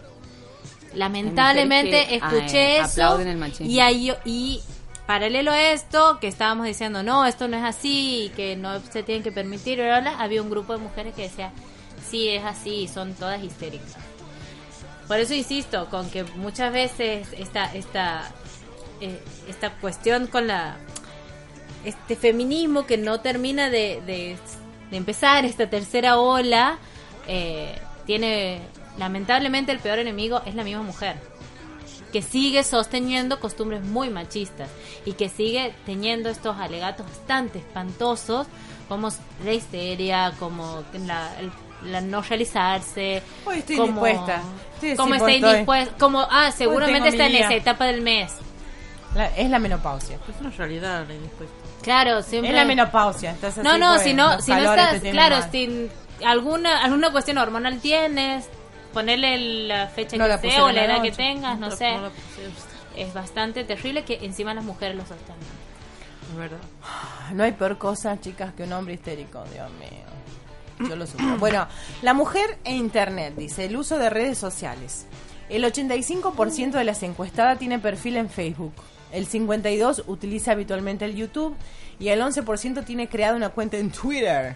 Lamentablemente 0.93 2.07
que, 2.07 2.15
escuché 2.15 2.79
eso 2.79 3.19
el 3.19 3.53
y, 3.59 3.79
hay, 3.79 4.11
y 4.25 4.61
paralelo 5.05 5.51
a 5.51 5.71
esto 5.71 6.17
que 6.19 6.27
estábamos 6.27 6.65
diciendo, 6.65 7.03
no, 7.03 7.25
esto 7.25 7.47
no 7.47 7.57
es 7.57 7.63
así, 7.63 8.31
que 8.35 8.55
no 8.55 8.79
se 8.79 9.03
tienen 9.03 9.23
que 9.23 9.31
permitir, 9.31 9.77
bla, 9.77 9.99
bla, 9.99 10.11
bla, 10.11 10.23
había 10.23 10.41
un 10.41 10.49
grupo 10.49 10.73
de 10.73 10.79
mujeres 10.79 11.13
que 11.13 11.23
decía, 11.23 11.51
sí, 12.09 12.29
es 12.29 12.43
así, 12.43 12.87
son 12.87 13.13
todas 13.13 13.43
histéricas. 13.43 14.06
Por 15.07 15.19
eso 15.19 15.33
insisto, 15.33 15.87
con 15.89 16.09
que 16.09 16.23
muchas 16.23 16.73
veces 16.73 17.29
esta, 17.37 17.73
esta, 17.73 18.29
eh, 18.99 19.21
esta 19.47 19.71
cuestión 19.79 20.27
con 20.27 20.47
la 20.47 20.77
este 21.85 22.15
feminismo 22.17 22.85
que 22.85 22.97
no 22.97 23.21
termina 23.21 23.69
de, 23.69 24.01
de, 24.05 24.37
empezar, 24.97 25.45
esta 25.45 25.69
tercera 25.69 26.17
ola, 26.19 26.79
eh, 27.27 27.79
tiene 28.05 28.59
lamentablemente 28.97 29.71
el 29.71 29.79
peor 29.79 29.99
enemigo 29.99 30.41
es 30.45 30.55
la 30.55 30.63
misma 30.63 30.83
mujer 30.83 31.15
que 32.11 32.21
sigue 32.21 32.63
sosteniendo 32.63 33.39
costumbres 33.39 33.83
muy 33.83 34.09
machistas 34.09 34.69
y 35.05 35.13
que 35.13 35.27
sigue 35.29 35.73
teniendo 35.85 36.29
estos 36.29 36.57
alegatos 36.57 37.05
bastante 37.05 37.59
espantosos 37.59 38.47
como 38.87 39.09
la 39.43 39.53
histeria, 39.53 40.33
como 40.39 40.83
la, 41.05 41.37
el- 41.39 41.51
la 41.83 42.01
no 42.01 42.21
realizarse, 42.21 43.21
Hoy 43.45 43.59
estoy 43.59 43.77
como, 43.77 44.05
indispuesta. 44.07 44.41
Estoy 44.75 44.95
como 44.95 45.13
está 45.15 45.31
indispuesta 45.31 45.47
hoy. 45.47 45.53
indispuesta, 45.53 45.95
como 45.99 46.27
ah, 46.29 46.51
seguramente 46.51 47.09
está 47.09 47.25
en 47.27 47.35
esa 47.35 47.53
etapa 47.53 47.85
del 47.85 48.01
mes. 48.01 48.33
La- 49.15 49.35
es 49.35 49.49
la 49.49 49.59
menopausia. 49.59 50.17
Es 50.29 50.39
una 50.41 50.49
realidad 50.51 51.05
la 51.07 51.13
indispuesta. 51.13 51.55
Claro, 51.81 52.21
siempre 52.21 52.49
Es 52.49 52.55
la 52.55 52.65
menopausia. 52.65 53.29
entonces 53.31 53.63
No, 53.63 53.71
así, 53.71 53.79
no, 53.79 53.89
pues, 53.93 54.03
si 54.03 54.13
no, 54.13 54.41
si 54.41 54.51
no 54.51 54.57
estás, 54.73 54.99
claro, 55.01 55.37
mal. 55.39 55.51
si 55.51 55.89
alguna 56.25 56.83
alguna 56.83 57.11
cuestión 57.11 57.37
hormonal 57.37 57.79
tienes, 57.79 58.49
ponerle 58.93 59.67
la 59.67 59.87
fecha 59.87 60.17
No 60.17 60.23
que 60.25 60.29
la 60.29 60.37
sea 60.39 60.63
o 60.65 60.71
la 60.71 60.85
edad 60.85 61.01
que 61.01 61.11
tengas, 61.11 61.57
no 61.59 61.69
No, 61.69 61.75
sé. 61.75 61.95
no. 61.97 62.09
Es 62.95 63.13
bastante 63.13 63.63
terrible 63.63 64.03
que 64.03 64.25
encima 64.25 64.53
las 64.55 64.63
mujeres 64.65 64.95
lo 64.97 65.03
sostengan. 65.05 65.37
Es 66.31 66.35
verdad. 66.37 66.57
No 67.33 67.43
hay 67.43 67.51
peor 67.53 67.77
cosa, 67.77 68.19
chicas, 68.19 68.53
que 68.53 68.63
un 68.63 68.73
hombre 68.73 68.95
histérico, 68.95 69.43
Dios 69.53 69.69
mío. 69.73 70.03
Yo 70.79 70.95
lo 70.95 71.07
sufro. 71.07 71.37
Bueno, 71.37 71.67
la 72.01 72.13
mujer 72.13 72.57
e 72.63 72.75
internet, 72.75 73.35
dice, 73.35 73.65
el 73.65 73.77
uso 73.77 73.97
de 73.97 74.09
redes 74.09 74.37
sociales. 74.37 75.05
El 75.49 75.63
85% 75.63 76.71
de 76.71 76.83
las 76.83 77.03
encuestadas 77.03 77.57
tiene 77.57 77.79
perfil 77.79 78.17
en 78.17 78.29
Facebook. 78.29 78.73
El 79.11 79.27
52% 79.27 80.03
utiliza 80.07 80.51
habitualmente 80.51 81.05
el 81.05 81.15
YouTube 81.15 81.55
y 81.99 82.09
el 82.09 82.21
11% 82.21 82.83
tiene 82.85 83.07
creada 83.07 83.35
una 83.35 83.49
cuenta 83.49 83.77
en 83.77 83.91
Twitter. 83.91 84.55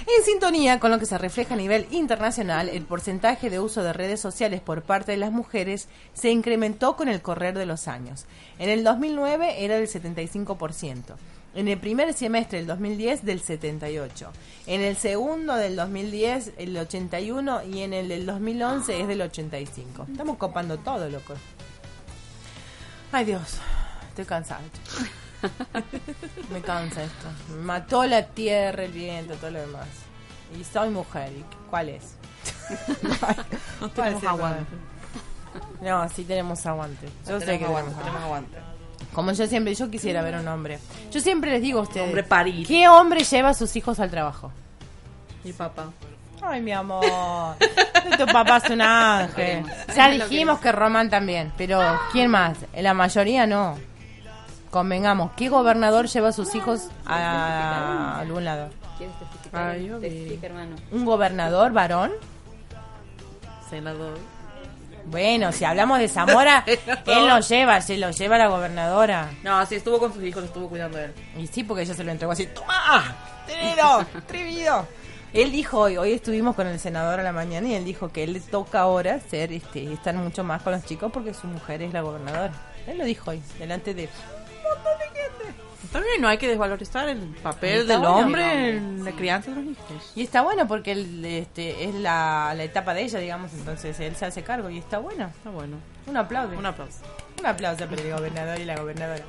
En 0.00 0.24
sintonía 0.24 0.80
con 0.80 0.90
lo 0.90 0.98
que 0.98 1.04
se 1.04 1.18
refleja 1.18 1.54
a 1.54 1.58
nivel 1.58 1.86
internacional, 1.90 2.70
el 2.70 2.84
porcentaje 2.84 3.50
de 3.50 3.60
uso 3.60 3.82
de 3.82 3.92
redes 3.92 4.18
sociales 4.18 4.62
por 4.62 4.82
parte 4.82 5.12
de 5.12 5.18
las 5.18 5.30
mujeres 5.30 5.88
se 6.14 6.30
incrementó 6.30 6.96
con 6.96 7.08
el 7.08 7.20
correr 7.20 7.56
de 7.56 7.66
los 7.66 7.86
años. 7.86 8.24
En 8.58 8.70
el 8.70 8.82
2009 8.82 9.62
era 9.62 9.76
del 9.76 9.88
75%. 9.88 11.16
En 11.54 11.66
el 11.66 11.78
primer 11.78 12.12
semestre 12.14 12.58
del 12.58 12.66
2010 12.68 13.24
del 13.24 13.40
78. 13.40 14.30
En 14.66 14.82
el 14.82 14.96
segundo 14.96 15.56
del 15.56 15.74
2010 15.74 16.52
el 16.58 16.76
81 16.76 17.64
y 17.64 17.80
en 17.82 17.92
el 17.92 18.08
del 18.08 18.24
2011 18.24 19.00
es 19.00 19.08
del 19.08 19.22
85. 19.22 20.06
Estamos 20.12 20.36
copando 20.36 20.78
todo, 20.78 21.08
loco. 21.08 21.34
Ay 23.10 23.24
Dios, 23.24 23.58
estoy 24.10 24.24
cansada. 24.24 24.60
Me 26.52 26.60
cansa 26.60 27.02
esto. 27.02 27.26
Me 27.50 27.62
mató 27.62 28.06
la 28.06 28.26
tierra, 28.26 28.84
el 28.84 28.92
viento, 28.92 29.34
todo 29.34 29.50
lo 29.50 29.60
demás. 29.60 29.88
Y 30.58 30.62
soy 30.62 30.90
mujer. 30.90 31.32
¿Y 31.32 31.44
cuál 31.68 31.88
es? 31.88 32.14
No 33.80 33.88
¿Cuál 33.94 34.14
tenemos 34.14 34.24
aguante. 34.24 34.76
No, 35.80 36.08
sí 36.10 36.24
tenemos 36.24 36.66
aguante. 36.66 37.06
Yo 37.06 37.38
Tenemos 37.38 37.44
sé 37.44 37.58
que 37.58 37.64
aguante, 37.64 37.94
tenemos 37.94 38.22
aguante. 38.22 38.69
Como 39.12 39.32
yo 39.32 39.46
siempre, 39.46 39.74
yo 39.74 39.90
quisiera 39.90 40.22
ver 40.22 40.36
un 40.36 40.46
hombre. 40.48 40.78
Yo 41.10 41.20
siempre 41.20 41.50
les 41.50 41.62
digo 41.62 41.80
a 41.80 41.82
ustedes. 41.82 42.06
Hombre 42.06 42.22
parir. 42.22 42.66
¿Qué 42.66 42.88
hombre 42.88 43.24
lleva 43.24 43.50
a 43.50 43.54
sus 43.54 43.74
hijos 43.76 43.98
al 44.00 44.10
trabajo? 44.10 44.52
Mi 45.42 45.52
papá. 45.52 45.90
Ay, 46.42 46.62
mi 46.62 46.72
amor. 46.72 47.04
Tu 48.16 48.26
papá 48.26 48.58
es 48.58 48.70
un 48.70 48.80
ángel. 48.80 49.64
Ya 49.94 50.10
dijimos 50.10 50.60
que 50.60 50.72
Román 50.72 51.10
también, 51.10 51.52
pero 51.56 51.80
¿quién 52.12 52.30
más? 52.30 52.56
La 52.74 52.94
mayoría 52.94 53.46
no. 53.46 53.76
Convengamos, 54.70 55.32
¿qué 55.36 55.48
gobernador 55.48 56.06
lleva 56.06 56.28
a 56.28 56.32
sus 56.32 56.54
hijos 56.54 56.88
a 57.04 58.20
algún 58.20 58.44
lado? 58.44 58.70
¿Quieres 58.96 59.18
testificar? 59.18 59.70
Ay. 59.70 59.90
Testifica, 60.00 60.46
hermano. 60.46 60.76
¿Un 60.92 61.04
gobernador 61.04 61.72
varón? 61.72 62.12
Senador. 63.68 64.16
Bueno, 65.10 65.50
si 65.50 65.64
hablamos 65.64 65.98
de 65.98 66.06
Zamora, 66.08 66.64
él 67.06 67.26
lo 67.26 67.40
lleva, 67.40 67.80
se 67.80 67.98
lo 67.98 68.10
lleva 68.12 68.38
la 68.38 68.46
gobernadora. 68.46 69.28
No, 69.42 69.66
sí, 69.66 69.74
estuvo 69.74 69.98
con 69.98 70.14
sus 70.14 70.22
hijos, 70.22 70.44
estuvo 70.44 70.68
cuidando 70.68 70.98
de 70.98 71.06
él. 71.06 71.14
Y 71.36 71.48
sí, 71.48 71.64
porque 71.64 71.82
ella 71.82 71.94
se 71.94 72.04
lo 72.04 72.12
entregó 72.12 72.32
así, 72.32 72.46
¡toma! 72.46 73.16
¡Tenelo! 73.44 74.06
¡Trivido! 74.28 74.86
Él 75.32 75.50
dijo 75.50 75.80
hoy, 75.80 75.96
hoy 75.96 76.12
estuvimos 76.12 76.54
con 76.54 76.68
el 76.68 76.78
senador 76.78 77.18
a 77.18 77.24
la 77.24 77.32
mañana 77.32 77.66
y 77.66 77.74
él 77.74 77.84
dijo 77.84 78.12
que 78.12 78.22
él 78.22 78.34
le 78.34 78.40
toca 78.40 78.80
ahora 78.80 79.18
ser, 79.18 79.52
este, 79.52 79.92
estar 79.92 80.14
mucho 80.14 80.44
más 80.44 80.62
con 80.62 80.72
los 80.72 80.84
chicos 80.84 81.10
porque 81.12 81.34
su 81.34 81.48
mujer 81.48 81.82
es 81.82 81.92
la 81.92 82.02
gobernadora. 82.02 82.52
Él 82.86 82.98
lo 82.98 83.04
dijo 83.04 83.32
hoy, 83.32 83.42
delante 83.58 83.94
de 83.94 84.08
También 85.92 86.20
no 86.20 86.28
hay 86.28 86.38
que 86.38 86.48
desvalorizar 86.48 87.08
el 87.08 87.18
papel 87.42 87.88
del 87.88 87.98
bueno. 87.98 88.16
hombre 88.16 88.76
en 88.76 89.04
la 89.04 89.10
crianza 89.12 89.50
de 89.50 89.56
los 89.56 89.64
hijos. 89.64 90.12
Y 90.14 90.22
está 90.22 90.42
bueno 90.42 90.68
porque 90.68 90.92
él, 90.92 91.24
este, 91.24 91.84
es 91.84 91.94
la, 91.96 92.52
la 92.56 92.62
etapa 92.62 92.94
de 92.94 93.02
ella, 93.02 93.18
digamos, 93.18 93.52
entonces 93.54 93.98
él 93.98 94.14
se 94.14 94.26
hace 94.26 94.42
cargo 94.42 94.70
y 94.70 94.78
está 94.78 94.98
bueno. 94.98 95.26
Está 95.36 95.50
bueno. 95.50 95.78
Un 96.06 96.16
aplauso. 96.16 96.56
Un 96.56 96.66
aplauso. 96.66 96.98
Un 97.40 97.46
aplauso 97.46 97.86
para 97.86 98.02
el 98.02 98.12
gobernador 98.12 98.60
y 98.60 98.64
la 98.64 98.76
gobernadora. 98.78 99.24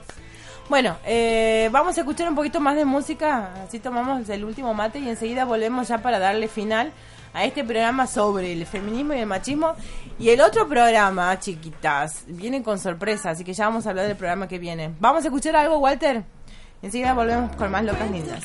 Bueno, 0.69 0.97
eh, 1.05 1.69
vamos 1.71 1.97
a 1.97 2.01
escuchar 2.01 2.29
un 2.29 2.35
poquito 2.35 2.59
más 2.59 2.75
de 2.75 2.85
música, 2.85 3.51
así 3.67 3.79
tomamos 3.79 4.29
el 4.29 4.45
último 4.45 4.73
mate 4.73 4.99
y 4.99 5.09
enseguida 5.09 5.43
volvemos 5.43 5.87
ya 5.87 5.97
para 5.97 6.17
darle 6.19 6.47
final 6.47 6.93
a 7.33 7.43
este 7.43 7.63
programa 7.63 8.07
sobre 8.07 8.53
el 8.53 8.65
feminismo 8.65 9.13
y 9.13 9.19
el 9.19 9.25
machismo. 9.25 9.73
Y 10.19 10.29
el 10.29 10.39
otro 10.41 10.67
programa, 10.69 11.39
chiquitas, 11.39 12.23
viene 12.27 12.61
con 12.61 12.77
sorpresa, 12.77 13.31
así 13.31 13.43
que 13.43 13.53
ya 13.53 13.65
vamos 13.65 13.87
a 13.87 13.89
hablar 13.89 14.07
del 14.07 14.15
programa 14.15 14.47
que 14.47 14.59
viene. 14.59 14.93
¿Vamos 14.99 15.23
a 15.23 15.27
escuchar 15.27 15.55
algo, 15.55 15.79
Walter? 15.79 16.23
Enseguida 16.81 17.13
volvemos 17.13 17.55
con 17.55 17.71
más 17.71 17.83
locas 17.85 18.09
lindas. 18.09 18.43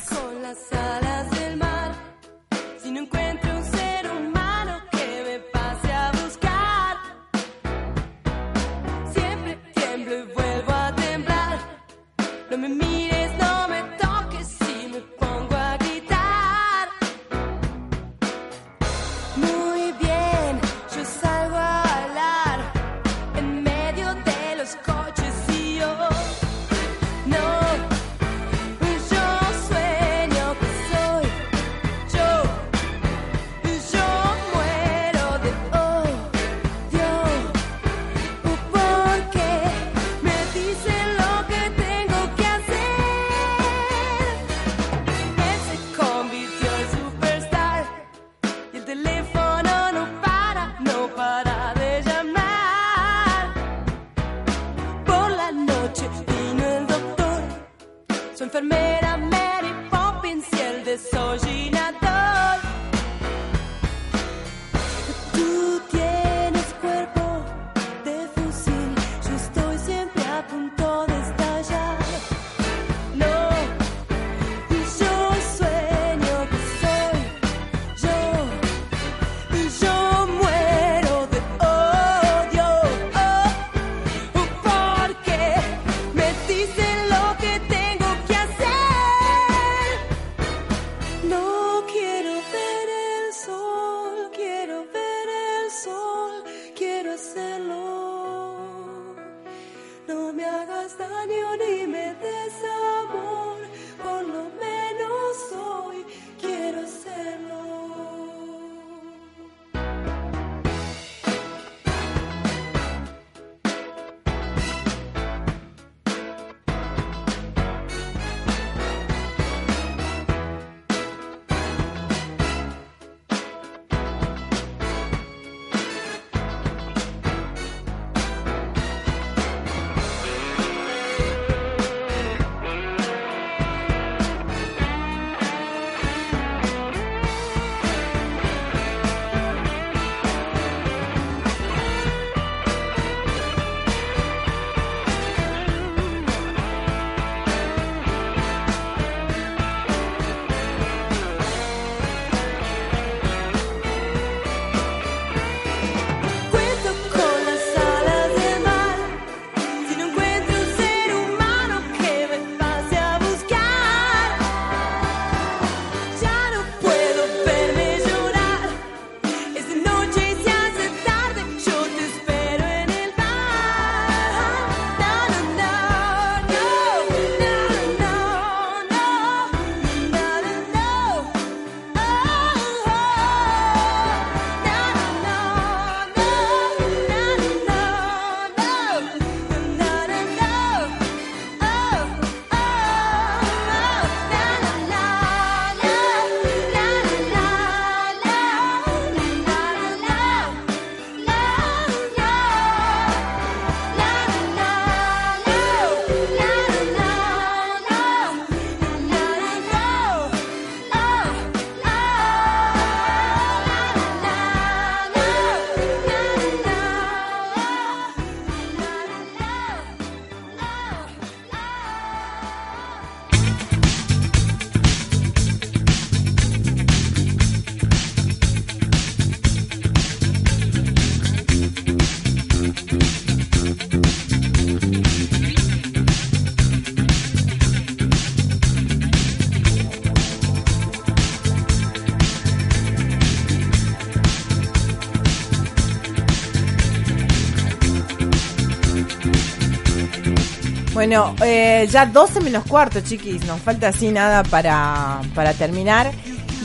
Bueno, 251.07 251.33
eh, 251.41 251.87
ya 251.89 252.05
12 252.05 252.41
menos 252.41 252.65
cuarto, 252.65 252.99
chiquis. 252.99 253.45
Nos 253.45 253.61
falta 253.61 253.87
así 253.87 254.11
nada 254.11 254.43
para, 254.43 255.21
para 255.33 255.53
terminar. 255.53 256.11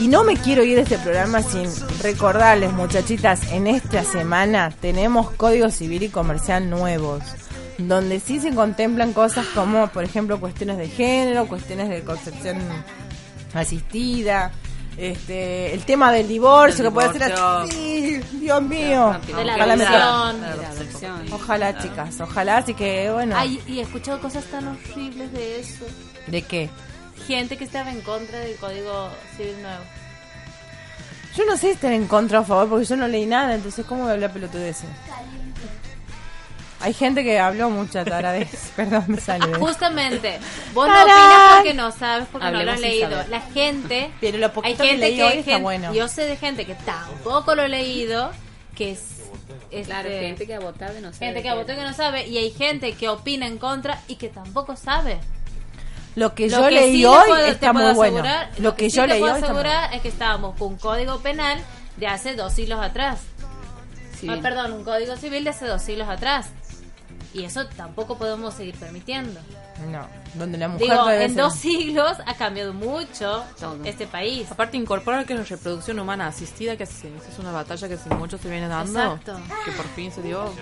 Y 0.01 0.09
no 0.09 0.25
me 0.25 0.35
quiero 0.35 0.65
ir 0.65 0.75
de 0.75 0.81
este 0.81 0.97
programa 0.97 1.41
sin 1.41 1.69
recordarles, 2.01 2.73
muchachitas, 2.73 3.49
en 3.53 3.67
esta 3.67 4.03
semana 4.03 4.69
tenemos 4.81 5.31
código 5.31 5.69
civil 5.69 6.03
y 6.03 6.09
comercial 6.09 6.69
nuevos, 6.69 7.23
donde 7.77 8.19
sí 8.19 8.41
se 8.41 8.53
contemplan 8.53 9.13
cosas 9.13 9.45
como, 9.55 9.87
por 9.87 10.03
ejemplo, 10.03 10.41
cuestiones 10.41 10.77
de 10.77 10.89
género, 10.89 11.47
cuestiones 11.47 11.87
de 11.87 12.03
concepción 12.03 12.57
asistida, 13.53 14.51
este, 14.97 15.73
el 15.73 15.85
tema 15.85 16.11
del 16.11 16.27
divorcio, 16.27 16.83
que 16.83 16.91
puede 16.91 17.13
ser 17.13 17.33
así, 17.33 18.19
Dios 18.33 18.61
mío. 18.61 19.17
De 19.25 19.45
la 19.45 19.65
la 19.65 19.75
Ojalá, 21.31 21.77
chicas, 21.81 22.19
ojalá, 22.21 22.57
así 22.57 22.73
que 22.73 23.11
bueno. 23.11 23.35
Ay, 23.37 23.61
y 23.67 23.79
he 23.79 23.81
escuchado 23.81 24.19
cosas 24.21 24.45
tan 24.45 24.67
horribles 24.67 25.31
de 25.33 25.59
eso. 25.59 25.85
¿De 26.27 26.41
qué? 26.41 26.69
Gente 27.27 27.57
que 27.57 27.63
estaba 27.63 27.91
en 27.91 28.01
contra 28.01 28.39
del 28.39 28.55
Código 28.57 29.09
Civil 29.37 29.61
Nuevo. 29.61 29.83
Yo 31.35 31.45
no 31.45 31.53
sé 31.53 31.61
si 31.61 31.67
estar 31.69 31.91
en 31.91 32.07
contra 32.07 32.39
o 32.39 32.41
a 32.43 32.45
favor 32.45 32.69
porque 32.69 32.85
yo 32.85 32.95
no 32.95 33.07
leí 33.07 33.25
nada, 33.25 33.55
entonces 33.55 33.85
¿cómo 33.85 34.01
voy 34.01 34.11
a 34.11 34.13
hablar 34.13 34.31
pelotudeces? 34.33 34.89
Hay 36.79 36.93
gente 36.93 37.23
que 37.23 37.39
habló 37.39 37.69
mucha 37.69 38.03
taradez. 38.03 38.71
Perdón, 38.75 39.05
me 39.07 39.17
sale. 39.19 39.55
Justamente, 39.55 40.37
vos 40.73 40.85
no 40.85 40.93
¡Tarán! 40.93 41.09
opinas 41.17 41.55
porque 41.55 41.73
no 41.73 41.91
sabes, 41.93 42.27
porque 42.29 42.51
no 42.51 42.61
lo 42.63 42.71
has 42.71 42.79
leído. 42.81 43.09
saber. 43.09 43.29
La 43.29 43.39
gente, 43.39 44.11
Pero 44.19 44.37
lo 44.37 44.47
hay 44.47 44.51
poquito 44.51 44.83
que 44.83 44.89
gente 44.89 45.09
leí 45.09 45.17
que, 45.17 45.39
está 45.39 45.57
bueno. 45.59 45.93
yo 45.93 46.09
sé 46.09 46.23
de 46.25 46.35
gente 46.35 46.65
que 46.65 46.75
tampoco 46.75 47.55
lo 47.55 47.61
ha 47.61 47.67
leído, 47.69 48.31
que 48.75 48.91
es, 48.91 49.22
este, 49.71 49.83
Claro, 49.85 50.09
gente 50.09 50.45
que 50.47 50.53
ha 50.55 50.59
votado 50.59 50.97
y 50.97 51.01
no 51.01 51.11
sabe 51.13 51.25
gente 51.25 51.41
que 51.43 51.49
ha 51.49 51.55
votado 51.55 51.73
y 51.73 51.81
que 51.81 51.87
no 51.89 51.93
sabe, 51.93 52.27
y 52.27 52.37
hay 52.37 52.51
gente 52.51 52.93
que 52.93 53.09
opina 53.09 53.45
en 53.47 53.57
contra 53.57 54.01
y 54.07 54.15
que 54.15 54.29
tampoco 54.29 54.75
sabe. 54.75 55.19
Lo 56.15 56.35
que 56.35 56.47
Lo 56.47 56.57
yo 56.61 56.67
que 56.67 56.75
leí 56.75 56.91
sí 56.91 57.01
le 57.01 57.07
hoy 57.07 57.27
puedo- 57.27 57.45
está 57.47 57.73
muy 57.73 57.93
bueno. 57.93 58.19
asegurar- 58.19 58.49
Lo 58.59 58.75
que 58.75 58.89
sí 58.89 58.97
yo 58.97 59.07
leí 59.07 59.19
puedo 59.19 59.33
hoy 59.33 59.41
está 59.41 59.85
es 59.93 60.01
que 60.01 60.07
estábamos 60.09 60.55
con 60.57 60.67
un 60.69 60.77
código 60.77 61.19
penal 61.19 61.59
de 61.97 62.07
hace 62.07 62.35
dos 62.35 62.53
siglos 62.53 62.79
atrás. 62.81 63.21
Civil. 64.19 64.37
Ah, 64.37 64.41
perdón, 64.41 64.73
un 64.73 64.83
código 64.83 65.15
civil 65.17 65.43
de 65.43 65.49
hace 65.49 65.65
dos 65.65 65.81
siglos 65.81 66.07
atrás. 66.07 66.49
Y 67.33 67.43
eso 67.45 67.65
tampoco 67.67 68.17
podemos 68.17 68.53
seguir 68.53 68.75
permitiendo. 68.75 69.39
No, 69.91 70.07
donde 70.35 70.57
la 70.59 70.67
mujer 70.67 70.87
Digo, 70.87 71.05
debe 71.07 71.23
en 71.25 71.33
ser- 71.33 71.43
dos 71.43 71.55
siglos 71.55 72.17
ha 72.25 72.35
cambiado 72.35 72.73
mucho 72.73 73.43
este 73.85 74.05
país. 74.05 74.51
Aparte, 74.51 74.77
incorporar 74.77 75.25
que 75.25 75.33
es 75.33 75.39
la 75.39 75.45
reproducción 75.45 75.97
humana 75.99 76.27
asistida, 76.27 76.77
que 76.77 76.83
es 76.83 77.01
una 77.39 77.51
batalla 77.51 77.87
que 77.87 77.95
hace 77.95 78.09
mucho 78.11 78.37
se 78.37 78.49
viene 78.49 78.67
dando. 78.67 78.99
Exacto. 79.03 79.39
Que 79.65 79.71
por 79.71 79.87
fin 79.95 80.11
se 80.11 80.21
dio. 80.21 80.53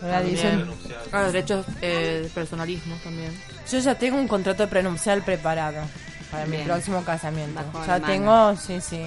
Ahora 0.00 0.20
dicen- 0.22 0.68
Ah, 1.12 1.22
derechos 1.22 1.64
eh, 1.80 2.28
personalismo 2.34 2.96
también. 3.04 3.32
Yo 3.70 3.78
ya 3.78 3.94
tengo 3.96 4.18
un 4.18 4.26
contrato 4.28 4.68
prenupcial 4.68 5.22
preparado 5.22 5.82
para 6.30 6.46
mi 6.46 6.58
próximo 6.58 7.04
casamiento. 7.04 7.60
Bajo 7.72 7.86
ya 7.86 8.00
tengo, 8.00 8.56
sí, 8.56 8.80
sí. 8.80 9.02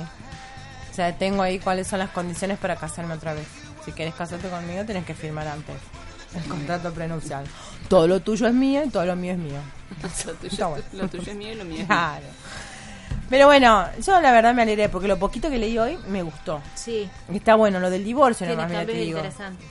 Ya 0.96 1.18
tengo 1.18 1.42
ahí 1.44 1.60
cuáles 1.60 1.88
son 1.88 2.00
las 2.00 2.10
condiciones 2.12 2.58
para 2.58 2.78
casarme 2.78 3.14
otra 3.16 3.34
vez. 3.34 3.48
Si 3.86 3.92
quieres 3.92 4.16
casarte 4.16 4.50
conmigo, 4.50 4.84
tenés 4.86 5.06
que 5.06 5.14
firmar 5.14 5.48
antes 5.48 5.76
el 6.36 6.44
contrato 6.50 6.92
prenupcial. 6.92 7.46
Todo 7.88 8.08
lo 8.08 8.20
tuyo 8.20 8.48
es 8.48 8.54
mío 8.54 8.84
y 8.86 8.90
todo 8.90 9.06
lo 9.06 9.16
mío 9.16 9.34
es 9.34 9.38
mío. 9.38 9.60
Lo 10.26 10.34
tuyo, 10.34 10.52
Está 10.52 10.68
bueno. 10.68 10.84
lo 10.94 11.08
tuyo 11.08 11.32
es 11.32 11.38
mío 11.38 11.52
y 11.54 11.56
lo 11.56 11.64
mío 11.64 11.74
es 11.74 11.80
mío. 11.80 11.88
Claro. 11.88 12.26
Pero 13.30 13.46
bueno, 13.48 13.86
yo 14.06 14.20
la 14.22 14.32
verdad 14.32 14.54
me 14.54 14.64
alegré 14.64 14.90
porque 14.90 15.08
lo 15.08 15.18
poquito 15.18 15.50
que 15.50 15.58
leí 15.58 15.78
hoy 15.78 15.98
me 16.08 16.22
gustó. 16.24 16.62
Sí. 16.76 17.10
Está 17.34 17.56
bueno, 17.56 17.80
lo 17.80 17.90
del 17.90 18.04
divorcio 18.04 18.48
nomás, 18.48 18.70
mira, 18.70 18.86
te 18.86 18.94
digo. 18.94 19.18
interesantes. 19.20 19.66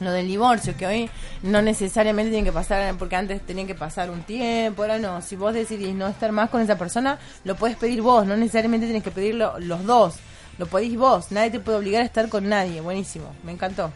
Lo 0.00 0.12
del 0.12 0.26
divorcio, 0.28 0.76
que 0.76 0.86
hoy 0.86 1.10
no 1.42 1.62
necesariamente 1.62 2.30
tiene 2.30 2.44
que 2.44 2.52
pasar, 2.52 2.94
porque 2.98 3.16
antes 3.16 3.40
tenía 3.40 3.66
que 3.66 3.74
pasar 3.74 4.10
un 4.10 4.22
tiempo, 4.22 4.82
ahora 4.82 4.98
no. 4.98 5.22
Si 5.22 5.36
vos 5.36 5.54
decidís 5.54 5.94
no 5.94 6.06
estar 6.06 6.32
más 6.32 6.50
con 6.50 6.60
esa 6.60 6.76
persona, 6.76 7.18
lo 7.44 7.56
puedes 7.56 7.76
pedir 7.78 8.02
vos, 8.02 8.26
no 8.26 8.36
necesariamente 8.36 8.86
tienes 8.86 9.02
que 9.02 9.10
pedirlo 9.10 9.58
los 9.58 9.84
dos. 9.84 10.16
Lo 10.58 10.66
podéis 10.66 10.96
vos, 10.96 11.32
nadie 11.32 11.50
te 11.50 11.60
puede 11.60 11.78
obligar 11.78 12.02
a 12.02 12.06
estar 12.06 12.28
con 12.28 12.48
nadie. 12.48 12.80
Buenísimo, 12.80 13.32
me 13.44 13.52
encantó. 13.52 13.92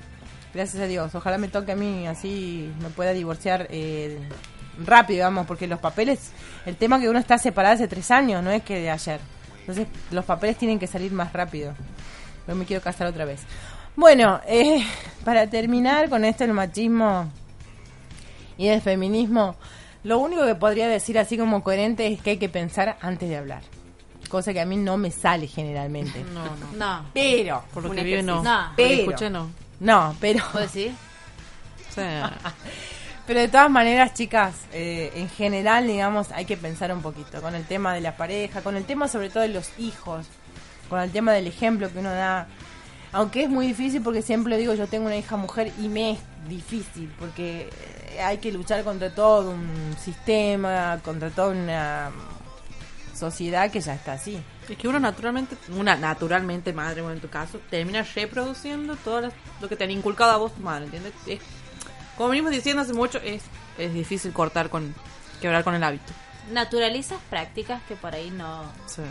Gracias 0.52 0.82
a 0.82 0.86
Dios. 0.86 1.14
Ojalá 1.14 1.38
me 1.38 1.48
toque 1.48 1.72
a 1.72 1.76
mí, 1.76 2.06
así 2.06 2.72
me 2.82 2.90
pueda 2.90 3.12
divorciar 3.12 3.66
eh, 3.70 4.18
rápido, 4.84 5.18
digamos, 5.18 5.46
porque 5.46 5.66
los 5.66 5.78
papeles, 5.78 6.32
el 6.66 6.76
tema 6.76 7.00
que 7.00 7.08
uno 7.08 7.18
está 7.18 7.38
separado 7.38 7.76
hace 7.76 7.88
tres 7.88 8.10
años, 8.10 8.42
no 8.42 8.50
es 8.50 8.62
que 8.62 8.80
de 8.80 8.90
ayer. 8.90 9.20
Entonces, 9.60 9.86
los 10.10 10.24
papeles 10.24 10.56
tienen 10.56 10.78
que 10.78 10.86
salir 10.86 11.12
más 11.12 11.32
rápido. 11.32 11.72
No 12.46 12.54
me 12.54 12.64
quiero 12.64 12.82
casar 12.82 13.06
otra 13.06 13.24
vez. 13.24 13.42
Bueno, 13.96 14.40
eh, 14.46 14.84
para 15.24 15.46
terminar 15.46 16.08
con 16.08 16.24
esto 16.24 16.44
del 16.44 16.52
machismo 16.52 17.30
y 18.56 18.68
del 18.68 18.80
feminismo, 18.80 19.56
lo 20.02 20.18
único 20.18 20.44
que 20.44 20.54
podría 20.54 20.88
decir 20.88 21.18
así 21.18 21.38
como 21.38 21.62
coherente 21.62 22.06
es 22.06 22.20
que 22.20 22.30
hay 22.30 22.38
que 22.38 22.48
pensar 22.48 22.96
antes 23.00 23.28
de 23.28 23.36
hablar. 23.36 23.62
Cosa 24.30 24.54
que 24.54 24.60
a 24.60 24.64
mí 24.64 24.76
no 24.76 24.96
me 24.96 25.10
sale 25.10 25.46
generalmente. 25.46 26.24
No, 26.32 26.44
no. 26.44 26.76
No. 26.78 27.06
Pero, 27.12 27.64
Por 27.74 27.84
lo 27.84 27.90
que 27.90 28.02
vive, 28.02 28.22
no. 28.22 28.42
No. 28.42 28.72
Pero- 28.76 29.02
escuché, 29.02 29.28
no. 29.28 29.50
no, 29.80 30.16
pero... 30.20 30.42
¿Puedo 30.52 30.64
decir? 30.64 30.92
Sí. 31.94 32.00
Pero 33.26 33.40
de 33.40 33.48
todas 33.48 33.70
maneras, 33.70 34.12
chicas, 34.14 34.54
eh, 34.72 35.12
en 35.14 35.28
general, 35.28 35.86
digamos, 35.86 36.32
hay 36.32 36.46
que 36.46 36.56
pensar 36.56 36.92
un 36.92 37.00
poquito 37.00 37.40
con 37.40 37.54
el 37.54 37.64
tema 37.64 37.94
de 37.94 38.00
la 38.00 38.16
pareja, 38.16 38.60
con 38.60 38.76
el 38.76 38.84
tema 38.84 39.06
sobre 39.06 39.30
todo 39.30 39.44
de 39.44 39.50
los 39.50 39.70
hijos, 39.78 40.26
con 40.88 40.98
el 41.00 41.12
tema 41.12 41.32
del 41.32 41.46
ejemplo 41.46 41.92
que 41.92 42.00
uno 42.00 42.10
da. 42.10 42.48
Aunque 43.12 43.44
es 43.44 43.48
muy 43.48 43.68
difícil 43.68 44.02
porque 44.02 44.22
siempre 44.22 44.56
digo, 44.56 44.74
yo 44.74 44.88
tengo 44.88 45.06
una 45.06 45.16
hija 45.16 45.36
mujer 45.36 45.72
y 45.78 45.86
me 45.88 46.12
es 46.12 46.18
difícil 46.48 47.12
porque 47.20 47.70
eh, 48.14 48.20
hay 48.20 48.38
que 48.38 48.50
luchar 48.50 48.82
contra 48.82 49.14
todo 49.14 49.50
un 49.52 49.94
sistema, 50.02 50.98
contra 51.04 51.30
toda 51.30 51.50
una 51.50 52.10
sociedad 53.20 53.70
que 53.70 53.80
ya 53.80 53.94
está 53.94 54.14
así. 54.14 54.42
Es 54.68 54.76
que 54.78 54.88
uno 54.88 54.98
naturalmente, 54.98 55.56
una 55.76 55.94
naturalmente 55.96 56.72
madre, 56.72 57.02
bueno, 57.02 57.14
en 57.16 57.20
tu 57.20 57.28
caso, 57.28 57.60
termina 57.70 58.02
reproduciendo 58.02 58.96
todo 58.96 59.20
las- 59.20 59.32
lo 59.60 59.68
que 59.68 59.76
te 59.76 59.84
han 59.84 59.90
inculcado 59.92 60.32
a 60.32 60.36
vos 60.38 60.54
tu 60.54 60.60
madre, 60.62 60.86
¿entiendes? 60.86 61.12
Es- 61.26 61.40
como 62.16 62.30
venimos 62.30 62.50
diciendo 62.50 62.82
hace 62.82 62.92
mucho, 62.92 63.18
es, 63.18 63.42
es 63.78 63.94
difícil 63.94 64.32
cortar 64.32 64.68
con, 64.70 64.94
quebrar 65.40 65.62
con 65.64 65.74
el 65.74 65.82
hábito. 65.84 66.12
Naturalizas 66.52 67.18
prácticas 67.30 67.80
que 67.86 67.94
por 67.96 68.14
ahí 68.14 68.30
no 68.30 68.64
Sí. 68.86 69.02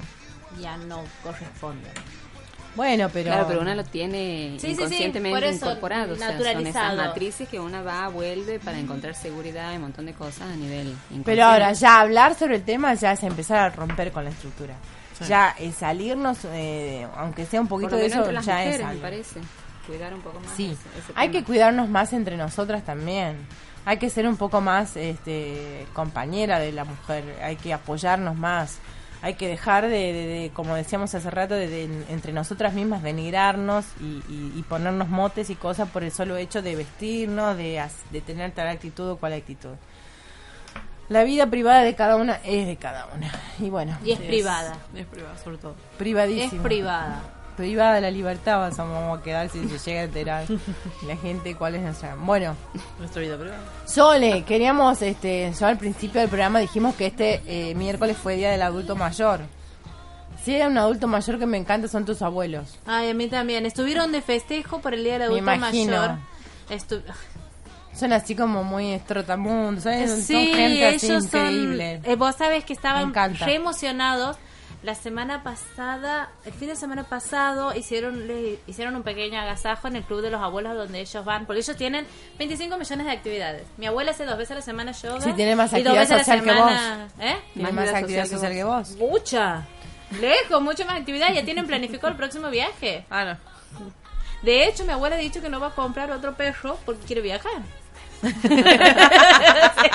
ya 0.59 0.75
no 0.77 1.03
corresponden. 1.23 1.91
Bueno, 2.75 3.09
pero... 3.11 3.31
Claro, 3.31 3.45
pero 3.47 3.61
una 3.61 3.75
lo 3.75 3.83
tiene 3.83 4.51
Sí, 4.53 4.59
sí, 4.59 4.67
sí, 4.67 4.71
inconscientemente 4.73 5.37
por 5.39 5.43
eso, 5.43 5.65
incorporado. 5.65 6.13
O 6.13 6.15
sea, 6.15 6.27
son 6.27 6.37
naturalizado. 6.37 6.85
esas 6.93 7.07
matrices 7.07 7.49
que 7.49 7.59
una 7.59 7.81
va, 7.81 8.07
vuelve 8.09 8.59
para 8.59 8.77
encontrar 8.79 9.15
seguridad 9.15 9.73
y 9.73 9.75
un 9.77 9.81
montón 9.83 10.05
de 10.05 10.13
cosas 10.13 10.41
a 10.51 10.55
nivel 10.55 10.87
inconsciente. 10.89 11.23
Pero 11.25 11.45
ahora, 11.45 11.73
ya 11.73 11.99
hablar 11.99 12.35
sobre 12.35 12.55
el 12.57 12.63
tema 12.63 12.93
ya 12.93 13.11
es 13.13 13.23
empezar 13.23 13.57
a 13.57 13.69
romper 13.69 14.11
con 14.11 14.23
la 14.23 14.29
estructura. 14.29 14.75
Sí. 15.17 15.25
Ya 15.27 15.53
eh, 15.59 15.71
salirnos, 15.77 16.37
eh, 16.45 17.05
aunque 17.17 17.45
sea 17.45 17.59
un 17.59 17.67
poquito 17.67 17.95
de 17.97 18.05
eso, 18.05 18.31
ya 18.31 18.39
mujeres, 18.39 18.75
es 18.75 18.79
me 18.79 18.85
algo. 18.85 19.01
parece. 19.01 19.39
Cuidar 19.85 20.13
un 20.13 20.21
poco 20.21 20.39
más 20.39 20.51
Sí, 20.55 20.65
ese- 20.65 20.99
ese 20.99 21.11
hay 21.15 21.29
tema. 21.29 21.39
que 21.39 21.45
cuidarnos 21.45 21.89
más 21.89 22.13
entre 22.13 22.37
nosotras 22.37 22.85
también. 22.85 23.37
Hay 23.85 23.97
que 23.97 24.09
ser 24.09 24.27
un 24.27 24.37
poco 24.37 24.61
más 24.61 24.95
este, 24.95 25.87
compañera 25.93 26.59
de 26.59 26.71
la 26.71 26.83
mujer, 26.85 27.23
hay 27.41 27.55
que 27.55 27.73
apoyarnos 27.73 28.35
más. 28.35 28.77
Hay 29.21 29.33
que 29.33 29.47
dejar 29.49 29.83
de, 29.83 29.89
de- 29.89 30.25
de, 30.27 30.51
como 30.53 30.75
decíamos 30.75 31.13
hace 31.13 31.29
rato, 31.29 31.53
de, 31.53 31.67
de 31.67 31.83
entre 32.09 32.31
nosotras 32.31 32.73
mismas 32.73 33.03
denigrarnos 33.03 33.85
y, 33.99 34.21
y- 34.31 34.53
y 34.55 34.63
ponernos 34.63 35.09
motes 35.09 35.49
y 35.49 35.55
cosas 35.55 35.89
por 35.89 36.03
el 36.05 36.11
solo 36.11 36.37
hecho 36.37 36.61
de 36.61 36.75
vestirnos, 36.77 37.57
de, 37.57 37.79
as- 37.81 38.09
de 38.11 38.21
tener 38.21 38.51
tal 38.51 38.67
actitud 38.69 39.09
o 39.09 39.17
cual 39.17 39.33
actitud. 39.33 39.75
La 41.09 41.23
vida 41.23 41.47
privada 41.47 41.81
de 41.81 41.95
cada 41.95 42.15
una 42.15 42.35
es 42.45 42.67
de 42.67 42.77
cada 42.77 43.07
una. 43.15 43.31
Y 43.59 43.69
bueno. 43.69 43.97
Y 44.05 44.11
es 44.11 44.19
privada. 44.19 44.77
Es 44.95 45.05
privada, 45.07 45.37
sobre 45.43 45.57
todo. 45.57 45.75
Privadísima. 45.97 46.45
Es 46.61 46.61
privada. 46.61 47.21
Privada 47.59 47.95
de 47.95 48.01
la 48.01 48.09
libertad 48.11 48.57
vas 48.59 48.79
a- 48.79 48.85
vamos 48.85 49.19
a 49.19 49.21
quedar 49.21 49.49
si 49.49 49.67
se 49.67 49.77
llega 49.89 49.99
a 49.99 50.03
enterar 50.05 50.45
la 51.05 51.17
gente 51.17 51.55
cuál 51.55 51.75
es 51.75 51.81
nuestra... 51.81 52.15
Bueno, 52.15 52.55
Nuestra 52.97 53.21
vida 53.21 53.37
privada. 53.37 53.59
Sole, 53.85 54.43
queríamos, 54.45 55.01
este, 55.01 55.51
ya 55.59 55.67
al 55.67 55.77
principio 55.77 56.21
del 56.21 56.29
programa 56.29 56.59
dijimos 56.59 56.95
que 56.95 57.07
este 57.07 57.41
eh, 57.47 57.75
miércoles 57.75 58.15
fue 58.15 58.37
Día 58.37 58.49
del 58.51 58.61
Adulto 58.61 58.95
Mayor. 58.95 59.41
Si 60.45 60.55
hay 60.55 60.65
un 60.65 60.77
adulto 60.77 61.05
mayor 61.07 61.37
que 61.37 61.45
me 61.45 61.57
encanta 61.57 61.89
son 61.89 62.05
tus 62.05 62.21
abuelos. 62.21 62.79
Ay, 62.85 63.09
a 63.09 63.13
mí 63.13 63.27
también. 63.27 63.65
Estuvieron 63.65 64.13
de 64.13 64.21
festejo 64.21 64.79
por 64.79 64.93
el 64.93 65.03
Día 65.03 65.19
del 65.19 65.23
Me 65.23 65.25
Adulto 65.39 65.53
imagino. 65.55 65.97
Mayor. 65.97 66.17
Estu- 66.69 67.03
Son 67.93 68.13
así 68.13 68.35
como 68.35 68.63
muy 68.63 68.93
estrotamundos, 68.93 69.83
son, 69.83 70.07
son 70.07 70.21
Sí, 70.21 70.53
gente 70.55 70.85
así 70.85 71.07
ellos 71.07 71.25
son... 71.25 71.41
increíble. 71.41 71.99
eh, 72.05 72.15
vos 72.15 72.35
sabés 72.37 72.63
que 72.63 72.71
estaban 72.71 73.11
Me 73.11 73.27
re 73.33 73.55
emocionados. 73.55 74.37
La 74.81 74.95
semana 74.95 75.43
pasada, 75.43 76.29
el 76.45 76.53
fin 76.53 76.69
de 76.69 76.75
semana 76.77 77.03
pasado, 77.03 77.75
hicieron 77.75 78.27
le 78.27 78.59
hicieron 78.65 78.95
un 78.95 79.03
pequeño 79.03 79.37
agasajo 79.37 79.89
en 79.89 79.97
el 79.97 80.03
Club 80.03 80.21
de 80.21 80.29
los 80.31 80.41
Abuelos 80.41 80.73
donde 80.77 81.01
ellos 81.01 81.25
van, 81.25 81.45
porque 81.45 81.59
ellos 81.59 81.75
tienen 81.75 82.07
25 82.37 82.77
millones 82.77 83.05
de 83.05 83.11
actividades. 83.11 83.67
Mi 83.75 83.87
abuela 83.87 84.11
hace 84.11 84.23
dos 84.23 84.37
veces 84.37 84.51
a 84.51 84.55
la 84.55 84.61
semana 84.61 84.93
yoga. 84.93 85.19
Sí, 85.19 85.33
tiene 85.33 85.57
más 85.57 85.73
actividad 85.73 85.95
veces 85.99 86.11
a 86.11 86.17
la 86.17 86.23
social 86.23 86.43
que 86.43 86.49
semana- 86.49 87.07
¿Eh? 87.19 87.35
Tiene 87.55 87.71
más, 87.73 87.89
actividad 87.89 88.25
social 88.25 88.53
que 88.53 88.63
vos. 88.63 88.91
Mucha. 88.95 89.65
Lejos, 90.21 90.61
mucha 90.61 90.85
más 90.85 90.97
actividad. 90.97 91.33
Ya 91.33 91.43
tienen 91.43 91.67
planificado 91.67 92.07
el 92.11 92.15
próximo 92.17 92.49
viaje. 92.49 93.05
Ah, 93.09 93.25
no. 93.25 93.37
De 94.43 94.65
hecho, 94.65 94.85
mi 94.85 94.93
abuela 94.93 95.17
ha 95.17 95.19
dicho 95.19 95.41
que 95.41 95.49
no 95.49 95.59
va 95.59 95.67
a 95.67 95.71
comprar 95.75 96.09
otro 96.11 96.35
perro 96.35 96.77
porque 96.85 97.05
quiere 97.05 97.21
viajar. 97.21 97.51
Sí. 99.81 99.89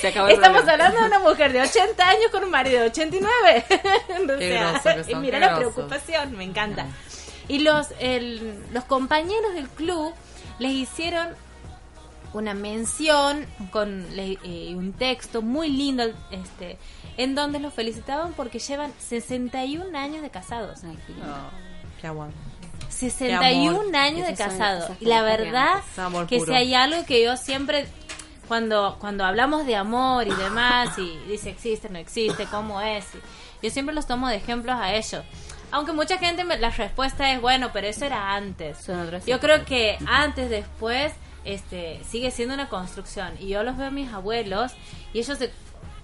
Se 0.00 0.08
acabó 0.08 0.28
el 0.28 0.34
Estamos 0.34 0.62
problema. 0.62 0.86
hablando 0.86 1.00
de 1.00 1.06
una 1.06 1.18
mujer 1.18 1.52
de 1.52 1.60
80 1.60 1.68
Se 1.68 1.68
acabó 1.68 1.88
el 1.88 1.94
Estamos 1.94 1.96
problema. 1.96 1.96
hablando 1.96 1.96
de 1.96 1.96
una 1.96 1.98
mujer 2.00 2.02
de 2.02 2.02
80 2.02 2.08
años 2.08 2.30
con 2.30 2.44
un 2.44 2.50
marido 2.50 2.80
de 2.80 2.86
89. 2.86 3.64
o 4.78 4.82
sea, 4.82 4.94
que 4.96 5.04
son, 5.04 5.20
mira 5.22 5.38
la 5.38 5.56
preocupación, 5.56 6.36
me 6.36 6.44
encanta. 6.44 6.86
Y 7.48 7.58
los, 7.60 7.88
el- 7.98 8.62
los 8.72 8.84
compañeros 8.84 9.54
del 9.54 9.68
club 9.68 10.12
les 10.58 10.72
hicieron 10.72 11.28
una 12.32 12.54
mención 12.54 13.44
con 13.72 14.06
eh, 14.16 14.72
un 14.76 14.92
texto 14.92 15.42
muy 15.42 15.68
lindo 15.68 16.04
este 16.30 16.78
en 17.16 17.34
donde 17.34 17.58
los 17.58 17.74
felicitaban 17.74 18.32
porque 18.34 18.60
llevan 18.60 18.92
61 19.00 19.98
años 19.98 20.22
de 20.22 20.30
casados. 20.30 20.80
Qué 22.00 22.06
aguante. 22.06 22.36
61 22.88 23.40
Qué 23.40 23.66
amor. 23.66 23.96
años 23.96 24.26
de 24.28 24.34
casados. 24.34 24.90
Y 25.00 25.06
la 25.06 25.22
verdad 25.22 25.80
que 26.28 26.38
puro. 26.38 26.52
si 26.52 26.56
hay 26.58 26.74
algo 26.74 27.04
que 27.04 27.24
yo 27.24 27.36
siempre 27.36 27.86
cuando 28.50 28.96
cuando 28.98 29.24
hablamos 29.24 29.64
de 29.64 29.76
amor 29.76 30.26
y 30.26 30.34
demás 30.34 30.98
y 30.98 31.16
dice 31.28 31.50
existe, 31.50 31.88
no 31.88 31.98
existe, 32.00 32.46
cómo 32.46 32.80
es, 32.80 33.06
y 33.62 33.66
yo 33.68 33.70
siempre 33.72 33.94
los 33.94 34.08
tomo 34.08 34.26
de 34.28 34.34
ejemplos 34.34 34.74
a 34.76 34.92
ellos. 34.92 35.22
Aunque 35.70 35.92
mucha 35.92 36.18
gente 36.18 36.42
me- 36.42 36.58
la 36.58 36.70
respuesta 36.70 37.30
es 37.32 37.40
bueno, 37.40 37.70
pero 37.72 37.86
eso 37.86 38.04
era 38.04 38.34
antes. 38.34 38.78
Yo 39.30 39.38
creo 39.38 39.64
que 39.64 39.98
antes, 40.04 40.50
después, 40.50 41.12
este, 41.44 42.02
sigue 42.10 42.32
siendo 42.32 42.54
una 42.54 42.68
construcción. 42.68 43.34
Y 43.38 43.46
yo 43.46 43.62
los 43.62 43.76
veo 43.76 43.86
a 43.86 43.90
mis 43.92 44.12
abuelos 44.12 44.72
y 45.12 45.20
ellos 45.20 45.38
se- 45.38 45.52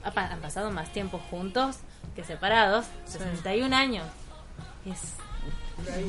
han 0.04 0.40
pasado 0.40 0.70
más 0.70 0.92
tiempo 0.92 1.18
juntos 1.30 1.78
que 2.14 2.22
separados, 2.22 2.86
61 3.06 3.74
años. 3.74 4.06
Es 4.84 5.14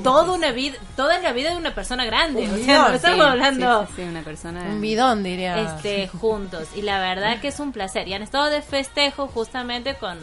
toda 0.04 0.32
una 0.34 0.52
vida, 0.52 0.78
toda 0.96 1.20
la 1.20 1.32
vida 1.34 1.52
de 1.52 1.58
una 1.58 1.74
persona 1.76 2.06
grande. 2.06 2.42
Un 2.42 2.52
o 2.54 2.58
sea, 2.58 2.66
bidón, 2.66 2.88
no 2.90 2.96
estamos 2.96 3.18
Sí, 3.18 3.32
hablando 3.32 3.82
sí, 3.82 3.94
sí, 3.96 4.02
sí, 4.02 4.08
una 4.10 4.22
persona. 4.22 4.62
Un 4.64 4.82
bidón, 4.82 5.24
diría. 5.24 5.60
este 5.76 6.08
juntos 6.08 6.68
y 6.76 6.82
la 6.82 7.00
verdad 7.00 7.40
que 7.42 7.50
es 7.50 7.60
un 7.60 7.72
placer 7.72 8.08
y 8.08 8.14
han 8.14 8.24
estado 8.24 8.50
de 8.50 8.62
festejo 8.62 9.28
justamente 9.28 9.96
con 9.96 10.18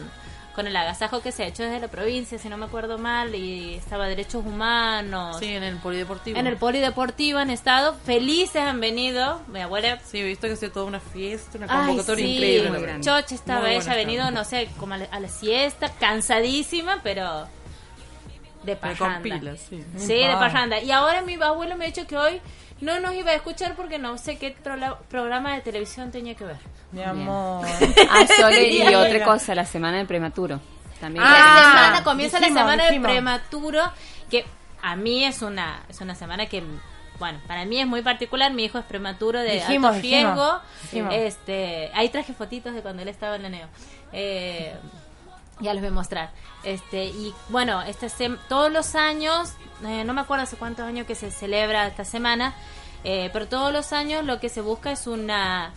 con 0.55 0.67
el 0.67 0.75
agasajo 0.77 1.19
que 1.21 1.33
se 1.33 1.43
ha 1.43 1.47
hecho 1.47 1.63
desde 1.63 1.81
la 1.81 1.89
provincia 1.89 2.37
si 2.39 2.47
no 2.47 2.55
me 2.55 2.63
acuerdo 2.65 2.97
mal 2.97 3.35
y 3.35 3.73
estaba 3.73 4.07
derechos 4.07 4.45
humanos 4.45 5.35
Sí, 5.37 5.53
en 5.53 5.63
el 5.63 5.75
polideportivo. 5.79 6.39
en 6.39 6.47
el 6.47 6.55
polideportivo 6.55 7.39
han 7.39 7.49
estado 7.49 7.93
felices 8.05 8.61
han 8.61 8.79
venido 8.79 9.41
mi 9.49 9.59
abuela 9.59 9.99
Sí, 10.09 10.19
he 10.19 10.23
visto 10.23 10.47
que 10.47 10.53
ha 10.53 10.55
sido 10.55 10.71
toda 10.71 10.85
una 10.85 11.01
fiesta, 11.01 11.57
una 11.57 11.67
Ay, 11.69 11.87
convocatoria 11.87 12.25
sí, 12.25 12.31
increíble. 12.35 13.01
Choche 13.01 13.35
estaba 13.35 13.69
ella 13.69 13.79
buena 13.79 13.95
venido 13.95 14.31
no 14.31 14.45
sé 14.45 14.69
como 14.79 14.93
a 14.93 14.97
la, 14.99 15.05
a 15.11 15.19
la 15.19 15.27
siesta 15.27 15.89
cansadísima 15.89 17.01
pero 17.03 17.47
de 18.65 18.75
pilas, 19.21 19.59
sí. 19.69 19.83
Sí, 19.97 20.13
de 20.15 20.33
parranda. 20.33 20.79
Y 20.79 20.91
ahora 20.91 21.21
mi 21.21 21.35
abuelo 21.41 21.75
me 21.77 21.85
ha 21.85 21.87
dicho 21.87 22.05
que 22.07 22.17
hoy 22.17 22.41
no 22.81 22.99
nos 22.99 23.13
iba 23.13 23.31
a 23.31 23.35
escuchar 23.35 23.75
porque 23.75 23.97
no 23.99 24.17
sé 24.17 24.37
qué 24.37 24.55
programa 25.09 25.53
de 25.55 25.61
televisión 25.61 26.11
tenía 26.11 26.35
que 26.35 26.45
ver. 26.45 26.57
Mi 26.91 27.03
amor. 27.03 27.65
Ah, 28.09 28.25
Sole, 28.37 28.69
y 28.69 28.81
otra 28.95 29.23
cosa, 29.23 29.55
la 29.55 29.65
semana 29.65 29.97
del 29.97 30.07
prematuro. 30.07 30.59
También. 30.99 31.23
la 31.23 31.31
Ah, 31.33 31.71
semana 31.75 32.03
comienza 32.03 32.39
la 32.39 32.47
semana 32.47 32.83
dijimos. 32.87 33.07
del 33.07 33.17
prematuro, 33.17 33.81
que 34.29 34.45
a 34.81 34.95
mí 34.95 35.25
es 35.25 35.41
una 35.41 35.83
es 35.89 35.99
una 36.01 36.15
semana 36.15 36.45
que 36.47 36.63
bueno, 37.19 37.39
para 37.47 37.63
mí 37.65 37.79
es 37.79 37.87
muy 37.87 38.01
particular, 38.01 38.51
mi 38.53 38.65
hijo 38.65 38.77
es 38.77 38.83
prematuro 38.85 39.39
de 39.39 39.53
Dijimos, 39.53 39.95
alto 39.95 40.01
dijimos, 40.01 40.33
riesgo. 40.35 40.61
dijimos. 40.83 41.13
Este, 41.15 41.89
ahí 41.93 42.09
traje 42.09 42.33
fotitos 42.33 42.73
de 42.73 42.81
cuando 42.81 43.01
él 43.03 43.07
estaba 43.07 43.37
en 43.37 43.43
la 43.43 43.49
neo. 43.49 43.67
Eh, 44.11 44.73
ya 45.59 45.73
los 45.73 45.81
voy 45.81 45.89
a 45.89 45.93
mostrar. 45.93 46.31
Este, 46.63 47.05
y 47.05 47.33
bueno, 47.49 47.81
este 47.81 48.09
todos 48.47 48.71
los 48.71 48.95
años, 48.95 49.53
eh, 49.85 50.03
no 50.03 50.13
me 50.13 50.21
acuerdo 50.21 50.43
hace 50.43 50.57
cuántos 50.57 50.85
años 50.85 51.07
que 51.07 51.15
se 51.15 51.31
celebra 51.31 51.87
esta 51.87 52.05
semana, 52.05 52.53
eh, 53.03 53.29
pero 53.33 53.47
todos 53.47 53.71
los 53.71 53.93
años 53.93 54.25
lo 54.25 54.39
que 54.39 54.49
se 54.49 54.61
busca 54.61 54.91
es 54.91 55.07
una 55.07 55.71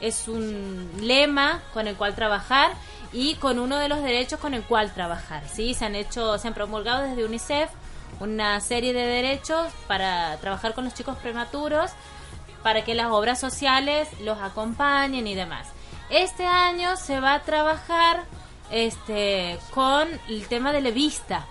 es 0.00 0.28
un 0.28 0.90
lema 1.00 1.62
con 1.72 1.86
el 1.86 1.96
cual 1.96 2.14
trabajar 2.14 2.72
y 3.12 3.36
con 3.36 3.58
uno 3.58 3.78
de 3.78 3.88
los 3.88 4.02
derechos 4.02 4.40
con 4.40 4.52
el 4.52 4.62
cual 4.62 4.92
trabajar. 4.92 5.44
¿sí? 5.48 5.72
Se 5.72 5.84
han 5.84 5.94
hecho, 5.94 6.36
se 6.36 6.48
han 6.48 6.54
promulgado 6.54 7.04
desde 7.04 7.24
UNICEF 7.24 7.70
una 8.20 8.60
serie 8.60 8.92
de 8.92 9.06
derechos 9.06 9.72
para 9.86 10.36
trabajar 10.38 10.74
con 10.74 10.84
los 10.84 10.94
chicos 10.94 11.16
prematuros, 11.18 11.90
para 12.62 12.84
que 12.84 12.94
las 12.94 13.06
obras 13.06 13.40
sociales 13.40 14.08
los 14.20 14.38
acompañen 14.40 15.26
y 15.26 15.34
demás. 15.34 15.68
Este 16.10 16.46
año 16.46 16.96
se 16.96 17.20
va 17.20 17.34
a 17.34 17.42
trabajar 17.42 18.24
este 18.74 19.58
con 19.70 20.08
el 20.28 20.46
tema 20.48 20.72
de 20.72 20.80
la 20.80 20.90
vista. 20.90 21.46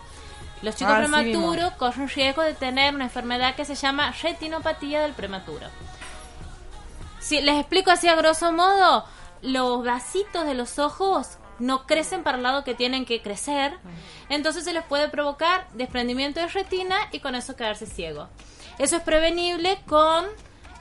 Los 0.61 0.75
chicos 0.75 0.93
Ah, 0.95 0.99
prematuros 0.99 1.73
corren 1.73 2.09
riesgo 2.09 2.41
de 2.41 2.53
tener 2.53 2.93
una 2.93 3.05
enfermedad 3.05 3.55
que 3.55 3.65
se 3.65 3.75
llama 3.75 4.13
retinopatía 4.21 5.01
del 5.01 5.13
prematuro. 5.13 5.67
Si 7.19 7.41
les 7.41 7.57
explico 7.59 7.91
así 7.91 8.07
a 8.07 8.15
grosso 8.15 8.51
modo, 8.51 9.05
los 9.41 9.83
vasitos 9.83 10.45
de 10.45 10.53
los 10.53 10.79
ojos 10.79 11.37
no 11.59 11.85
crecen 11.85 12.23
para 12.23 12.37
el 12.37 12.43
lado 12.43 12.63
que 12.63 12.75
tienen 12.75 13.05
que 13.05 13.21
crecer, 13.21 13.77
entonces 14.27 14.65
se 14.65 14.73
les 14.73 14.83
puede 14.83 15.07
provocar 15.07 15.67
desprendimiento 15.73 16.41
de 16.41 16.47
retina 16.47 16.97
y 17.11 17.19
con 17.19 17.35
eso 17.35 17.55
quedarse 17.55 17.85
ciego. 17.85 18.27
Eso 18.79 18.97
es 18.97 19.03
prevenible 19.03 19.79
con 19.87 20.25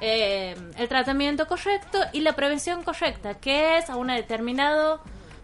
eh, 0.01 0.57
el 0.77 0.89
tratamiento 0.89 1.47
correcto 1.47 1.99
y 2.13 2.21
la 2.21 2.35
prevención 2.35 2.83
correcta, 2.83 3.35
que 3.35 3.79
es 3.79 3.91
a 3.91 3.97
un 3.97 4.09
determinado 4.09 5.01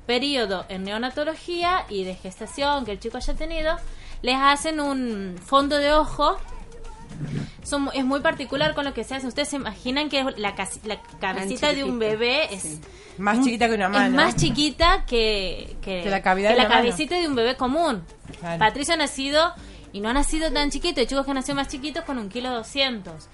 periodo 0.09 0.65
en 0.71 0.85
neonatología 0.85 1.85
y 1.91 2.03
de 2.05 2.15
gestación 2.15 2.85
que 2.87 2.93
el 2.93 2.99
chico 2.99 3.19
haya 3.19 3.35
tenido, 3.35 3.77
les 4.23 4.37
hacen 4.37 4.81
un 4.81 5.37
fondo 5.45 5.77
de 5.77 5.93
ojo 5.93 6.37
son- 7.63 7.91
es 7.95 8.05
muy 8.05 8.21
particular 8.21 8.75
con 8.75 8.85
lo 8.85 8.95
que 8.95 9.05
se 9.05 9.15
hace. 9.15 9.27
Ustedes 9.27 9.49
se 9.49 9.57
imaginan 9.57 10.09
que 10.09 10.25
la, 10.37 10.55
casi- 10.55 10.81
la 10.85 11.01
cabecita 11.21 11.73
de 11.75 11.85
un 11.85 11.99
bebé 11.99 12.55
es 12.55 12.79
Más 13.19 13.41
chiquita 13.45 13.69
que 13.69 13.75
una 13.75 13.87
es 13.87 13.91
mano. 13.93 14.17
más 14.17 14.37
chiquita 14.37 15.05
que, 15.07 15.77
que, 15.83 16.03
Que 16.05 16.11
la 16.11 16.23
cavidad 16.23 16.51
que 16.51 16.55
de 16.57 16.63
la 16.63 16.69
mano. 16.69 16.81
cabecita 16.83 17.17
de 17.17 17.29
un 17.29 17.35
bebé 17.35 17.57
común. 17.57 18.03
Claro. 18.41 18.59
Patricio 18.59 18.95
ha 18.95 18.97
nacido 18.97 19.53
y 19.93 20.01
no 20.01 20.09
ha 20.09 20.13
nacido 20.13 20.51
tan 20.53 20.71
chiquito. 20.71 21.01
Hay 21.01 21.07
chicos 21.07 21.25
que 21.25 21.31
han 21.33 21.37
nacido 21.37 21.57
más 21.57 21.69
chiquitos 21.69 22.05
con 22.05 22.19
un 22.19 22.29
kilo 22.29 22.51
doscientos. 22.51 23.29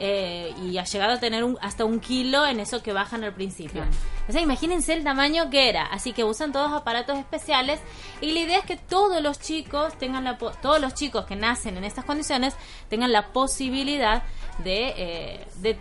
Eh, 0.00 0.54
y 0.62 0.78
ha 0.78 0.84
llegado 0.84 1.14
a 1.14 1.18
tener 1.18 1.42
un- 1.42 1.58
hasta 1.60 1.84
un 1.84 1.98
kilo 1.98 2.46
en 2.46 2.60
eso 2.60 2.82
que 2.84 2.92
bajan 2.92 3.24
al 3.24 3.32
principio. 3.34 3.82
O 4.28 4.32
sea, 4.32 4.40
imagínense 4.40 4.92
el 4.92 5.02
tamaño 5.02 5.50
que 5.50 5.68
era. 5.68 5.86
Así 5.86 6.12
que 6.12 6.22
usan 6.22 6.52
todos 6.52 6.70
aparatos 6.72 7.18
especiales 7.18 7.80
y 8.20 8.30
la 8.30 8.38
idea 8.40 8.58
es 8.58 8.64
que 8.64 8.76
todos 8.76 9.20
los 9.20 9.40
chicos 9.40 9.98
tengan 9.98 10.22
la 10.22 10.38
todos 10.38 10.80
los 10.80 10.94
chicos 10.94 11.24
que 11.24 11.34
nacen 11.34 11.76
en 11.76 11.82
estas 11.84 12.04
condiciones 12.04 12.54
tengan 12.88 13.10
la 13.10 13.32
posibilidad 13.32 14.22
de, 14.58 14.94
eh, 14.96 15.46
de 15.56 15.76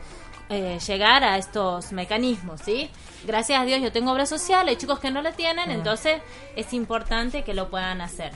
eh, 0.50 0.80
llegar 0.88 1.24
a 1.24 1.38
estos 1.38 1.92
mecanismos, 1.92 2.62
¿sí? 2.62 2.90
Gracias 3.26 3.60
a 3.62 3.66
Dios 3.66 3.82
yo 3.82 3.92
tengo 3.92 4.12
obra 4.14 4.26
social, 4.26 4.68
hay 4.68 4.78
chicos 4.78 4.98
que 5.00 5.12
no 5.12 5.22
la 5.22 5.34
tienen, 5.34 5.70
Ah. 5.70 5.74
entonces 5.74 6.22
es 6.56 6.74
importante 6.74 7.44
que 7.44 7.54
lo 7.54 7.70
puedan 7.70 8.02
hacer. 8.02 8.32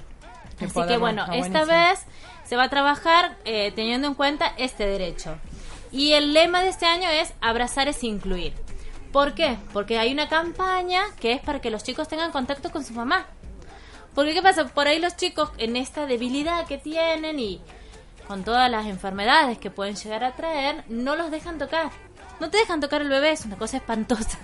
Que 0.60 0.66
Así 0.66 0.80
que 0.88 0.98
bueno, 0.98 1.24
esta 1.24 1.38
buenísimo. 1.38 1.66
vez 1.66 2.00
se 2.46 2.56
va 2.56 2.64
a 2.66 2.70
trabajar 2.70 3.38
eh, 3.46 3.72
teniendo 3.76 4.08
en 4.08 4.14
cuenta 4.14 4.54
este 4.58 4.86
derecho. 4.86 5.38
Y 5.92 6.14
el 6.14 6.34
lema 6.34 6.62
de 6.62 6.70
este 6.70 6.86
año 6.86 7.10
es 7.10 7.34
abrazar 7.42 7.88
es 7.88 8.04
incluir. 8.04 8.54
¿Por 9.12 9.34
qué? 9.34 9.58
Porque 9.74 10.00
hay 10.00 10.14
una 10.14 10.30
campaña 10.30 11.04
que 11.20 11.34
es 11.34 11.42
para 11.42 11.60
que 11.60 11.70
los 11.70 11.84
chicos 11.84 12.08
tengan 12.08 12.32
contacto 12.32 12.72
con 12.72 12.84
su 12.84 12.94
mamá. 12.94 13.26
Porque 14.16 14.34
¿qué 14.34 14.42
pasa? 14.42 14.68
Por 14.68 14.88
ahí 14.88 15.00
los 15.00 15.16
chicos 15.18 15.52
en 15.58 15.76
esta 15.76 16.06
debilidad 16.06 16.66
que 16.66 16.78
tienen 16.78 17.40
y 17.40 17.62
con 18.28 18.44
todas 18.44 18.72
las 18.72 18.86
enfermedades 18.86 19.58
que 19.58 19.72
pueden 19.72 19.96
llegar 19.96 20.24
a 20.24 20.32
traer, 20.34 20.86
no 20.88 21.16
los 21.16 21.32
dejan 21.32 21.58
tocar. 21.58 21.92
No 22.40 22.50
te 22.50 22.58
dejan 22.58 22.80
tocar 22.80 23.02
el 23.02 23.10
bebé, 23.10 23.32
es 23.32 23.46
una 23.46 23.58
cosa 23.58 23.78
espantosa. 23.78 24.40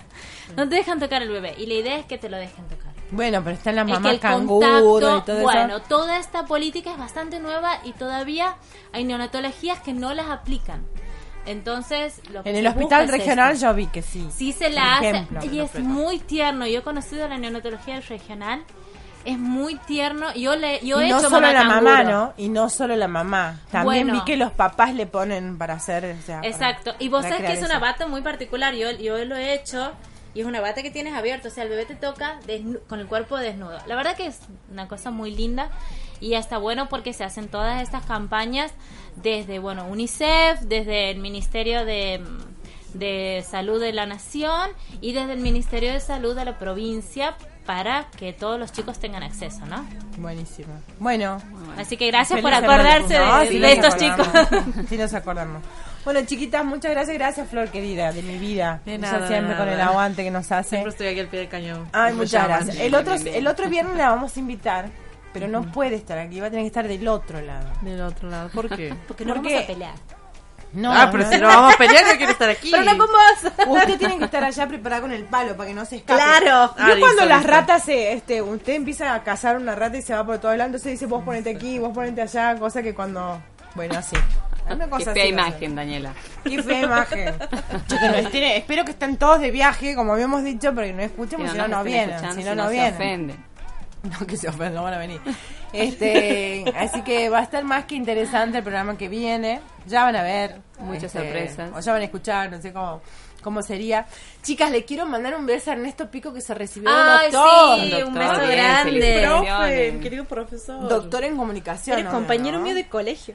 No 0.56 0.68
te 0.68 0.76
dejan 0.76 1.00
tocar 1.00 1.22
el 1.22 1.30
bebé 1.30 1.54
y 1.58 1.66
la 1.66 1.74
idea 1.74 1.98
es 1.98 2.06
que 2.06 2.16
te 2.18 2.28
lo 2.28 2.36
dejen 2.36 2.66
tocar. 2.68 2.92
Bueno, 3.10 3.42
pero 3.42 3.56
están 3.56 3.76
las 3.76 3.86
Es 3.86 3.92
que 3.92 3.94
mamás 3.94 4.12
el 4.12 4.20
canguro 4.20 4.68
contacto, 4.68 5.18
y 5.18 5.34
todo 5.34 5.42
bueno, 5.42 5.76
eso. 5.76 5.86
toda 5.88 6.18
esta 6.18 6.44
política 6.44 6.92
es 6.92 6.98
bastante 6.98 7.40
nueva 7.40 7.80
y 7.84 7.92
todavía 7.92 8.56
hay 8.92 9.04
neonatologías 9.04 9.80
que 9.80 9.94
no 9.94 10.12
las 10.14 10.28
aplican. 10.28 10.86
Entonces, 11.48 12.20
lo 12.30 12.42
que 12.42 12.50
En 12.50 12.56
el 12.56 12.66
hospital 12.66 13.04
es 13.04 13.10
regional 13.10 13.58
yo 13.58 13.72
vi 13.74 13.86
que 13.86 14.02
sí. 14.02 14.28
Sí 14.34 14.52
se 14.52 14.68
la 14.70 14.98
hace 14.98 15.26
y 15.50 15.60
es 15.60 15.74
muy 15.80 16.18
tierno. 16.18 16.66
Yo 16.66 16.80
he 16.80 16.82
conocido 16.82 17.26
la 17.26 17.38
neonatología 17.38 18.00
regional. 18.00 18.62
Es 19.24 19.38
muy 19.38 19.76
tierno. 19.76 20.32
Yo 20.34 20.56
le 20.56 20.80
yo 20.80 21.00
he 21.00 21.06
y 21.06 21.10
no 21.10 21.18
hecho 21.18 21.30
solo 21.30 21.50
la 21.52 21.64
mamá. 21.64 22.02
¿no? 22.04 22.34
Y 22.36 22.48
no 22.50 22.68
solo 22.68 22.96
la 22.96 23.08
mamá. 23.08 23.60
También 23.70 24.06
Bueno. 24.06 24.20
vi 24.20 24.24
que 24.24 24.36
los 24.36 24.52
papás 24.52 24.94
le 24.94 25.06
ponen 25.06 25.58
para 25.58 25.74
hacer. 25.74 26.16
o 26.18 26.22
sea, 26.24 26.36
para- 26.36 26.48
Exacto. 26.48 26.94
Y 26.98 27.08
vos 27.08 27.22
sabés 27.24 27.38
que 27.40 27.52
es 27.54 27.62
una 27.62 27.78
bata 27.78 28.06
muy 28.06 28.20
particular. 28.22 28.74
Yo, 28.74 28.90
yo 28.92 29.24
lo 29.24 29.36
he 29.36 29.54
hecho. 29.54 29.92
Y 30.34 30.40
es 30.42 30.46
una 30.46 30.60
bata 30.60 30.82
que 30.82 30.90
tienes 30.90 31.14
abierto. 31.14 31.48
O 31.48 31.50
sea, 31.50 31.64
el 31.64 31.70
bebé 31.70 31.86
te 31.86 31.94
toca 31.96 32.38
con 32.88 33.00
el 33.00 33.06
cuerpo 33.06 33.38
desnudo. 33.38 33.78
La 33.86 33.96
verdad 33.96 34.14
que 34.16 34.26
es 34.26 34.38
una 34.70 34.86
cosa 34.86 35.10
muy 35.10 35.34
linda. 35.34 35.70
Y 36.20 36.34
está 36.34 36.58
bueno 36.58 36.88
porque 36.88 37.12
se 37.12 37.24
hacen 37.24 37.48
todas 37.48 37.82
estas 37.82 38.04
campañas 38.04 38.72
desde, 39.16 39.58
bueno, 39.58 39.86
UNICEF, 39.88 40.60
desde 40.62 41.10
el 41.10 41.18
Ministerio 41.18 41.84
de, 41.84 42.22
de 42.94 43.44
Salud 43.48 43.80
de 43.80 43.92
la 43.92 44.06
Nación 44.06 44.70
y 45.00 45.12
desde 45.12 45.32
el 45.32 45.40
Ministerio 45.40 45.92
de 45.92 46.00
Salud 46.00 46.34
de 46.36 46.44
la 46.44 46.58
provincia 46.58 47.36
para 47.66 48.06
que 48.16 48.32
todos 48.32 48.58
los 48.58 48.72
chicos 48.72 48.98
tengan 48.98 49.22
acceso, 49.22 49.66
¿no? 49.66 49.86
Buenísimo. 50.16 50.72
Bueno. 50.98 51.38
Así 51.76 51.98
que 51.98 52.06
gracias 52.06 52.40
por 52.40 52.52
acordarse 52.54 53.12
de, 53.12 53.20
No, 53.20 53.40
sí 53.44 53.58
de 53.58 53.76
nos 53.76 53.88
estos 53.90 53.94
acordamos. 54.02 54.48
chicos. 54.48 54.84
Sí 54.88 54.96
nos 54.96 55.12
acordamos. 55.14 55.62
Bueno, 56.02 56.20
chiquitas, 56.24 56.64
muchas 56.64 56.92
gracias. 56.92 57.14
Gracias, 57.18 57.46
Flor, 57.50 57.68
querida, 57.68 58.10
de 58.12 58.22
mi 58.22 58.38
vida. 58.38 58.80
De 58.86 58.96
nada, 58.96 59.28
siempre 59.28 59.52
de 59.52 59.58
con 59.58 59.68
el 59.68 59.80
aguante 59.82 60.24
que 60.24 60.30
nos 60.30 60.50
hace. 60.50 60.70
Siempre 60.70 60.90
estoy 60.92 61.08
aquí 61.08 61.20
al 61.20 61.26
pie 61.26 61.40
del 61.40 61.48
cañón. 61.50 61.86
Ay, 61.92 62.14
muchas 62.14 62.32
llaman. 62.32 62.64
gracias. 62.64 62.76
El 62.78 62.94
otro, 62.94 63.14
el 63.16 63.46
otro 63.46 63.68
viernes 63.68 63.96
la 63.98 64.08
vamos 64.10 64.34
a 64.34 64.40
invitar, 64.40 64.88
pero 65.32 65.48
no 65.48 65.62
puede 65.72 65.96
estar 65.96 66.18
aquí, 66.18 66.40
va 66.40 66.46
a 66.46 66.50
tener 66.50 66.64
que 66.64 66.68
estar 66.68 66.86
del 66.88 67.06
otro 67.08 67.40
lado. 67.40 67.68
Del 67.82 68.00
otro 68.00 68.28
lado, 68.30 68.48
¿por 68.50 68.68
qué? 68.68 68.94
Porque 69.08 69.24
no 69.24 69.34
Porque- 69.34 69.48
vamos 69.54 69.64
a 69.64 69.66
pelear. 69.66 69.94
No, 70.70 70.92
ah, 70.92 71.08
pero 71.10 71.26
si 71.30 71.38
no 71.38 71.46
vamos 71.48 71.74
a 71.74 71.78
pelear, 71.78 72.04
no 72.06 72.16
quiere 72.18 72.32
estar 72.32 72.50
aquí. 72.50 72.70
Pero 72.70 72.84
no 72.84 72.98
con 72.98 73.06
vos. 73.06 73.52
Usted 73.68 73.96
tiene 73.98 74.18
que 74.18 74.24
estar 74.26 74.44
allá 74.44 74.68
preparada 74.68 75.00
con 75.00 75.12
el 75.12 75.24
palo 75.24 75.56
para 75.56 75.66
que 75.68 75.74
no 75.74 75.86
se 75.86 75.96
escape. 75.96 76.20
Claro. 76.20 76.74
Yo 76.76 76.84
Ah, 76.84 76.86
listo, 76.88 77.00
cuando 77.00 77.24
las 77.24 77.38
listo. 77.38 77.52
ratas 77.52 77.84
se, 77.84 78.12
este, 78.12 78.42
usted 78.42 78.74
empieza 78.74 79.14
a 79.14 79.22
cazar 79.22 79.56
una 79.56 79.74
rata 79.74 79.96
y 79.96 80.02
se 80.02 80.12
va 80.14 80.26
por 80.26 80.36
todo 80.38 80.54
lado, 80.54 80.66
entonces 80.66 80.92
dice 80.92 81.06
vos 81.06 81.24
ponete 81.24 81.48
aquí, 81.56 81.78
vos 81.78 81.94
ponete 81.94 82.20
allá, 82.20 82.54
cosa 82.58 82.82
que 82.82 82.94
cuando, 82.94 83.40
bueno, 83.74 83.98
así. 83.98 84.16
Una 84.70 84.84
Qué 84.84 84.90
cosa 84.90 85.12
fea 85.14 85.22
así 85.22 85.32
imagen, 85.32 85.74
Daniela. 85.74 86.12
Qué 86.44 86.62
fea 86.62 86.82
imagen. 86.82 87.34
Yo 87.88 87.98
que 87.98 88.08
no 88.08 88.14
estén- 88.16 88.56
espero 88.58 88.84
que 88.84 88.90
estén 88.90 89.16
todos 89.16 89.40
de 89.40 89.50
viaje, 89.50 89.94
como 89.94 90.12
habíamos 90.12 90.44
dicho, 90.44 90.74
pero 90.74 90.86
que 90.88 90.92
no 90.92 91.00
escuchen, 91.02 91.38
porque 91.38 91.52
si 91.52 91.56
no, 91.56 91.68
no 91.68 91.82
vienen. 91.82 92.18
Si 92.34 92.44
no, 92.44 92.54
no 92.54 92.66
se 92.66 92.72
vienen. 92.74 93.47
No, 94.20 94.26
que 94.26 94.36
se 94.36 94.48
ofendan, 94.48 94.74
no 94.74 94.82
van 94.84 94.94
a 94.94 94.98
venir. 94.98 95.20
Este, 95.72 96.64
así 96.76 97.02
que 97.02 97.28
va 97.28 97.40
a 97.40 97.42
estar 97.42 97.64
más 97.64 97.84
que 97.84 97.94
interesante 97.94 98.58
el 98.58 98.62
programa 98.64 98.96
que 98.96 99.08
viene. 99.08 99.60
Ya 99.86 100.04
van 100.04 100.16
a 100.16 100.22
ver. 100.22 100.60
Muchas 100.78 101.14
este, 101.14 101.18
sorpresas. 101.18 101.70
O 101.74 101.80
ya 101.80 101.92
van 101.92 102.02
a 102.02 102.04
escuchar, 102.04 102.50
no 102.50 102.60
sé 102.62 102.72
cómo, 102.72 103.00
cómo 103.42 103.62
sería. 103.62 104.06
Chicas, 104.42 104.70
le 104.70 104.84
quiero 104.84 105.04
mandar 105.06 105.34
un 105.34 105.46
beso 105.46 105.70
a 105.70 105.74
Ernesto 105.74 106.10
Pico 106.10 106.32
que 106.32 106.40
se 106.40 106.54
recibió 106.54 106.90
de 106.90 106.96
Ay, 106.96 107.30
doctor. 107.32 107.80
sí, 107.80 108.02
un 108.02 108.14
Doctor, 108.14 108.18
beso 108.18 108.46
bien, 108.46 108.56
grande. 108.56 109.22
Profe, 109.26 109.98
querido 110.00 110.24
profesor. 110.24 110.88
Doctor 110.88 111.24
en 111.24 111.36
comunicación. 111.36 111.98
Eres 111.98 112.12
¿no? 112.12 112.18
compañero 112.18 112.60
mío 112.60 112.74
de 112.74 112.88
colegio. 112.88 113.34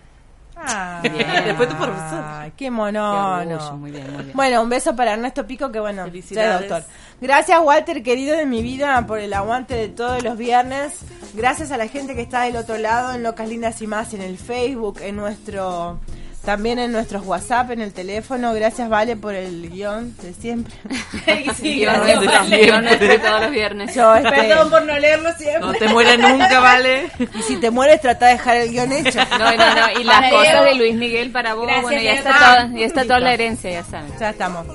Ah, 0.56 1.00
Bien. 1.02 1.16
Después 1.46 1.68
tu 1.70 1.76
profesor. 1.76 2.24
Ay, 2.24 2.54
qué 2.56 2.70
orgullo, 2.70 3.78
muy 3.78 3.92
bien, 3.92 4.14
muy 4.14 4.24
bien. 4.24 4.36
Bueno, 4.36 4.62
un 4.62 4.70
beso 4.70 4.96
para 4.96 5.14
Ernesto 5.14 5.46
Pico, 5.48 5.72
que 5.72 5.80
bueno, 5.80 6.08
ya 6.08 6.56
es 6.56 6.60
doctor. 6.60 6.84
Gracias, 7.24 7.58
Walter, 7.64 8.04
querido 8.04 8.36
de 8.36 8.46
mi 8.46 8.62
vida, 8.62 9.02
por 9.08 9.18
el 9.18 9.32
aguante 9.34 9.76
de 9.76 9.88
todos 9.88 10.22
los 10.24 10.38
viernes. 10.38 10.92
Gracias 11.34 11.72
a 11.72 11.78
la 11.78 11.88
gente 11.88 12.16
que 12.16 12.22
está 12.22 12.42
del 12.42 12.58
otro 12.58 12.78
lado, 12.78 13.14
en 13.14 13.24
Locas 13.24 13.48
Lindas 13.48 13.82
y 13.82 13.88
más, 13.88 14.14
en 14.14 14.22
el 14.22 14.38
Facebook, 14.38 15.00
en 15.02 15.16
nuestro. 15.16 16.02
También 16.44 16.80
en 16.80 16.92
nuestros 16.92 17.26
WhatsApp, 17.26 17.72
en 17.72 17.80
el 17.80 17.94
teléfono. 17.94 18.54
Gracias, 18.54 18.90
Vale, 18.90 19.16
por 19.16 19.34
el 19.36 19.70
guion 19.70 20.14
de 20.18 20.34
siempre. 20.34 20.74
Sí, 21.56 21.80
Gracias 21.80 22.50
de 22.50 22.58
guion 22.58 22.84
nuestro 22.84 23.22
todos 23.22 23.42
los 23.44 23.52
viernes. 23.52 23.96
Yo, 23.96 24.14
este, 24.16 24.30
Perdón 24.30 24.70
por 24.70 24.84
no 24.84 25.00
leerlo 25.00 25.32
siempre. 25.38 25.62
No 25.62 25.72
te 25.72 25.88
mueres 25.88 26.20
nunca, 26.20 26.60
¿vale? 26.60 27.10
Y 27.40 27.42
si 27.44 27.56
te 27.56 27.72
mueres, 27.72 28.02
trata 28.02 28.26
de 28.26 28.34
dejar 28.34 28.58
el 28.58 28.70
guion 28.70 28.92
hecho. 28.92 29.20
No, 29.40 29.56
no, 29.56 29.76
no. 29.76 30.00
Y 30.02 30.04
las 30.04 30.18
Para 30.18 30.30
cosas 30.30 30.52
Diego. 30.52 30.64
de 30.66 30.76
Luis 30.76 30.96
Miguel 30.96 31.32
para 31.32 31.54
vos, 31.54 31.68
Gracias, 31.68 31.84
bueno, 31.84 32.02
ya 32.02 32.14
está, 32.16 32.32
todo, 32.68 32.78
ya 32.78 32.86
está 32.86 33.04
toda 33.04 33.20
la 33.22 33.34
herencia, 33.34 33.72
ya 33.72 33.84
saben. 33.86 34.12
Ya 34.20 34.30
estamos. 34.32 34.68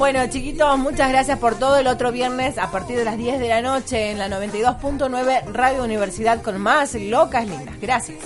Bueno, 0.00 0.26
chiquitos, 0.30 0.78
muchas 0.78 1.10
gracias 1.10 1.38
por 1.38 1.58
todo. 1.58 1.76
El 1.76 1.86
otro 1.86 2.10
viernes 2.10 2.56
a 2.56 2.70
partir 2.70 2.96
de 2.96 3.04
las 3.04 3.18
10 3.18 3.38
de 3.38 3.48
la 3.50 3.60
noche 3.60 4.10
en 4.10 4.18
la 4.18 4.30
92.9 4.30 5.52
Radio 5.52 5.84
Universidad 5.84 6.40
con 6.40 6.58
más 6.58 6.94
locas 6.94 7.46
lindas. 7.46 7.78
Gracias. 7.82 8.16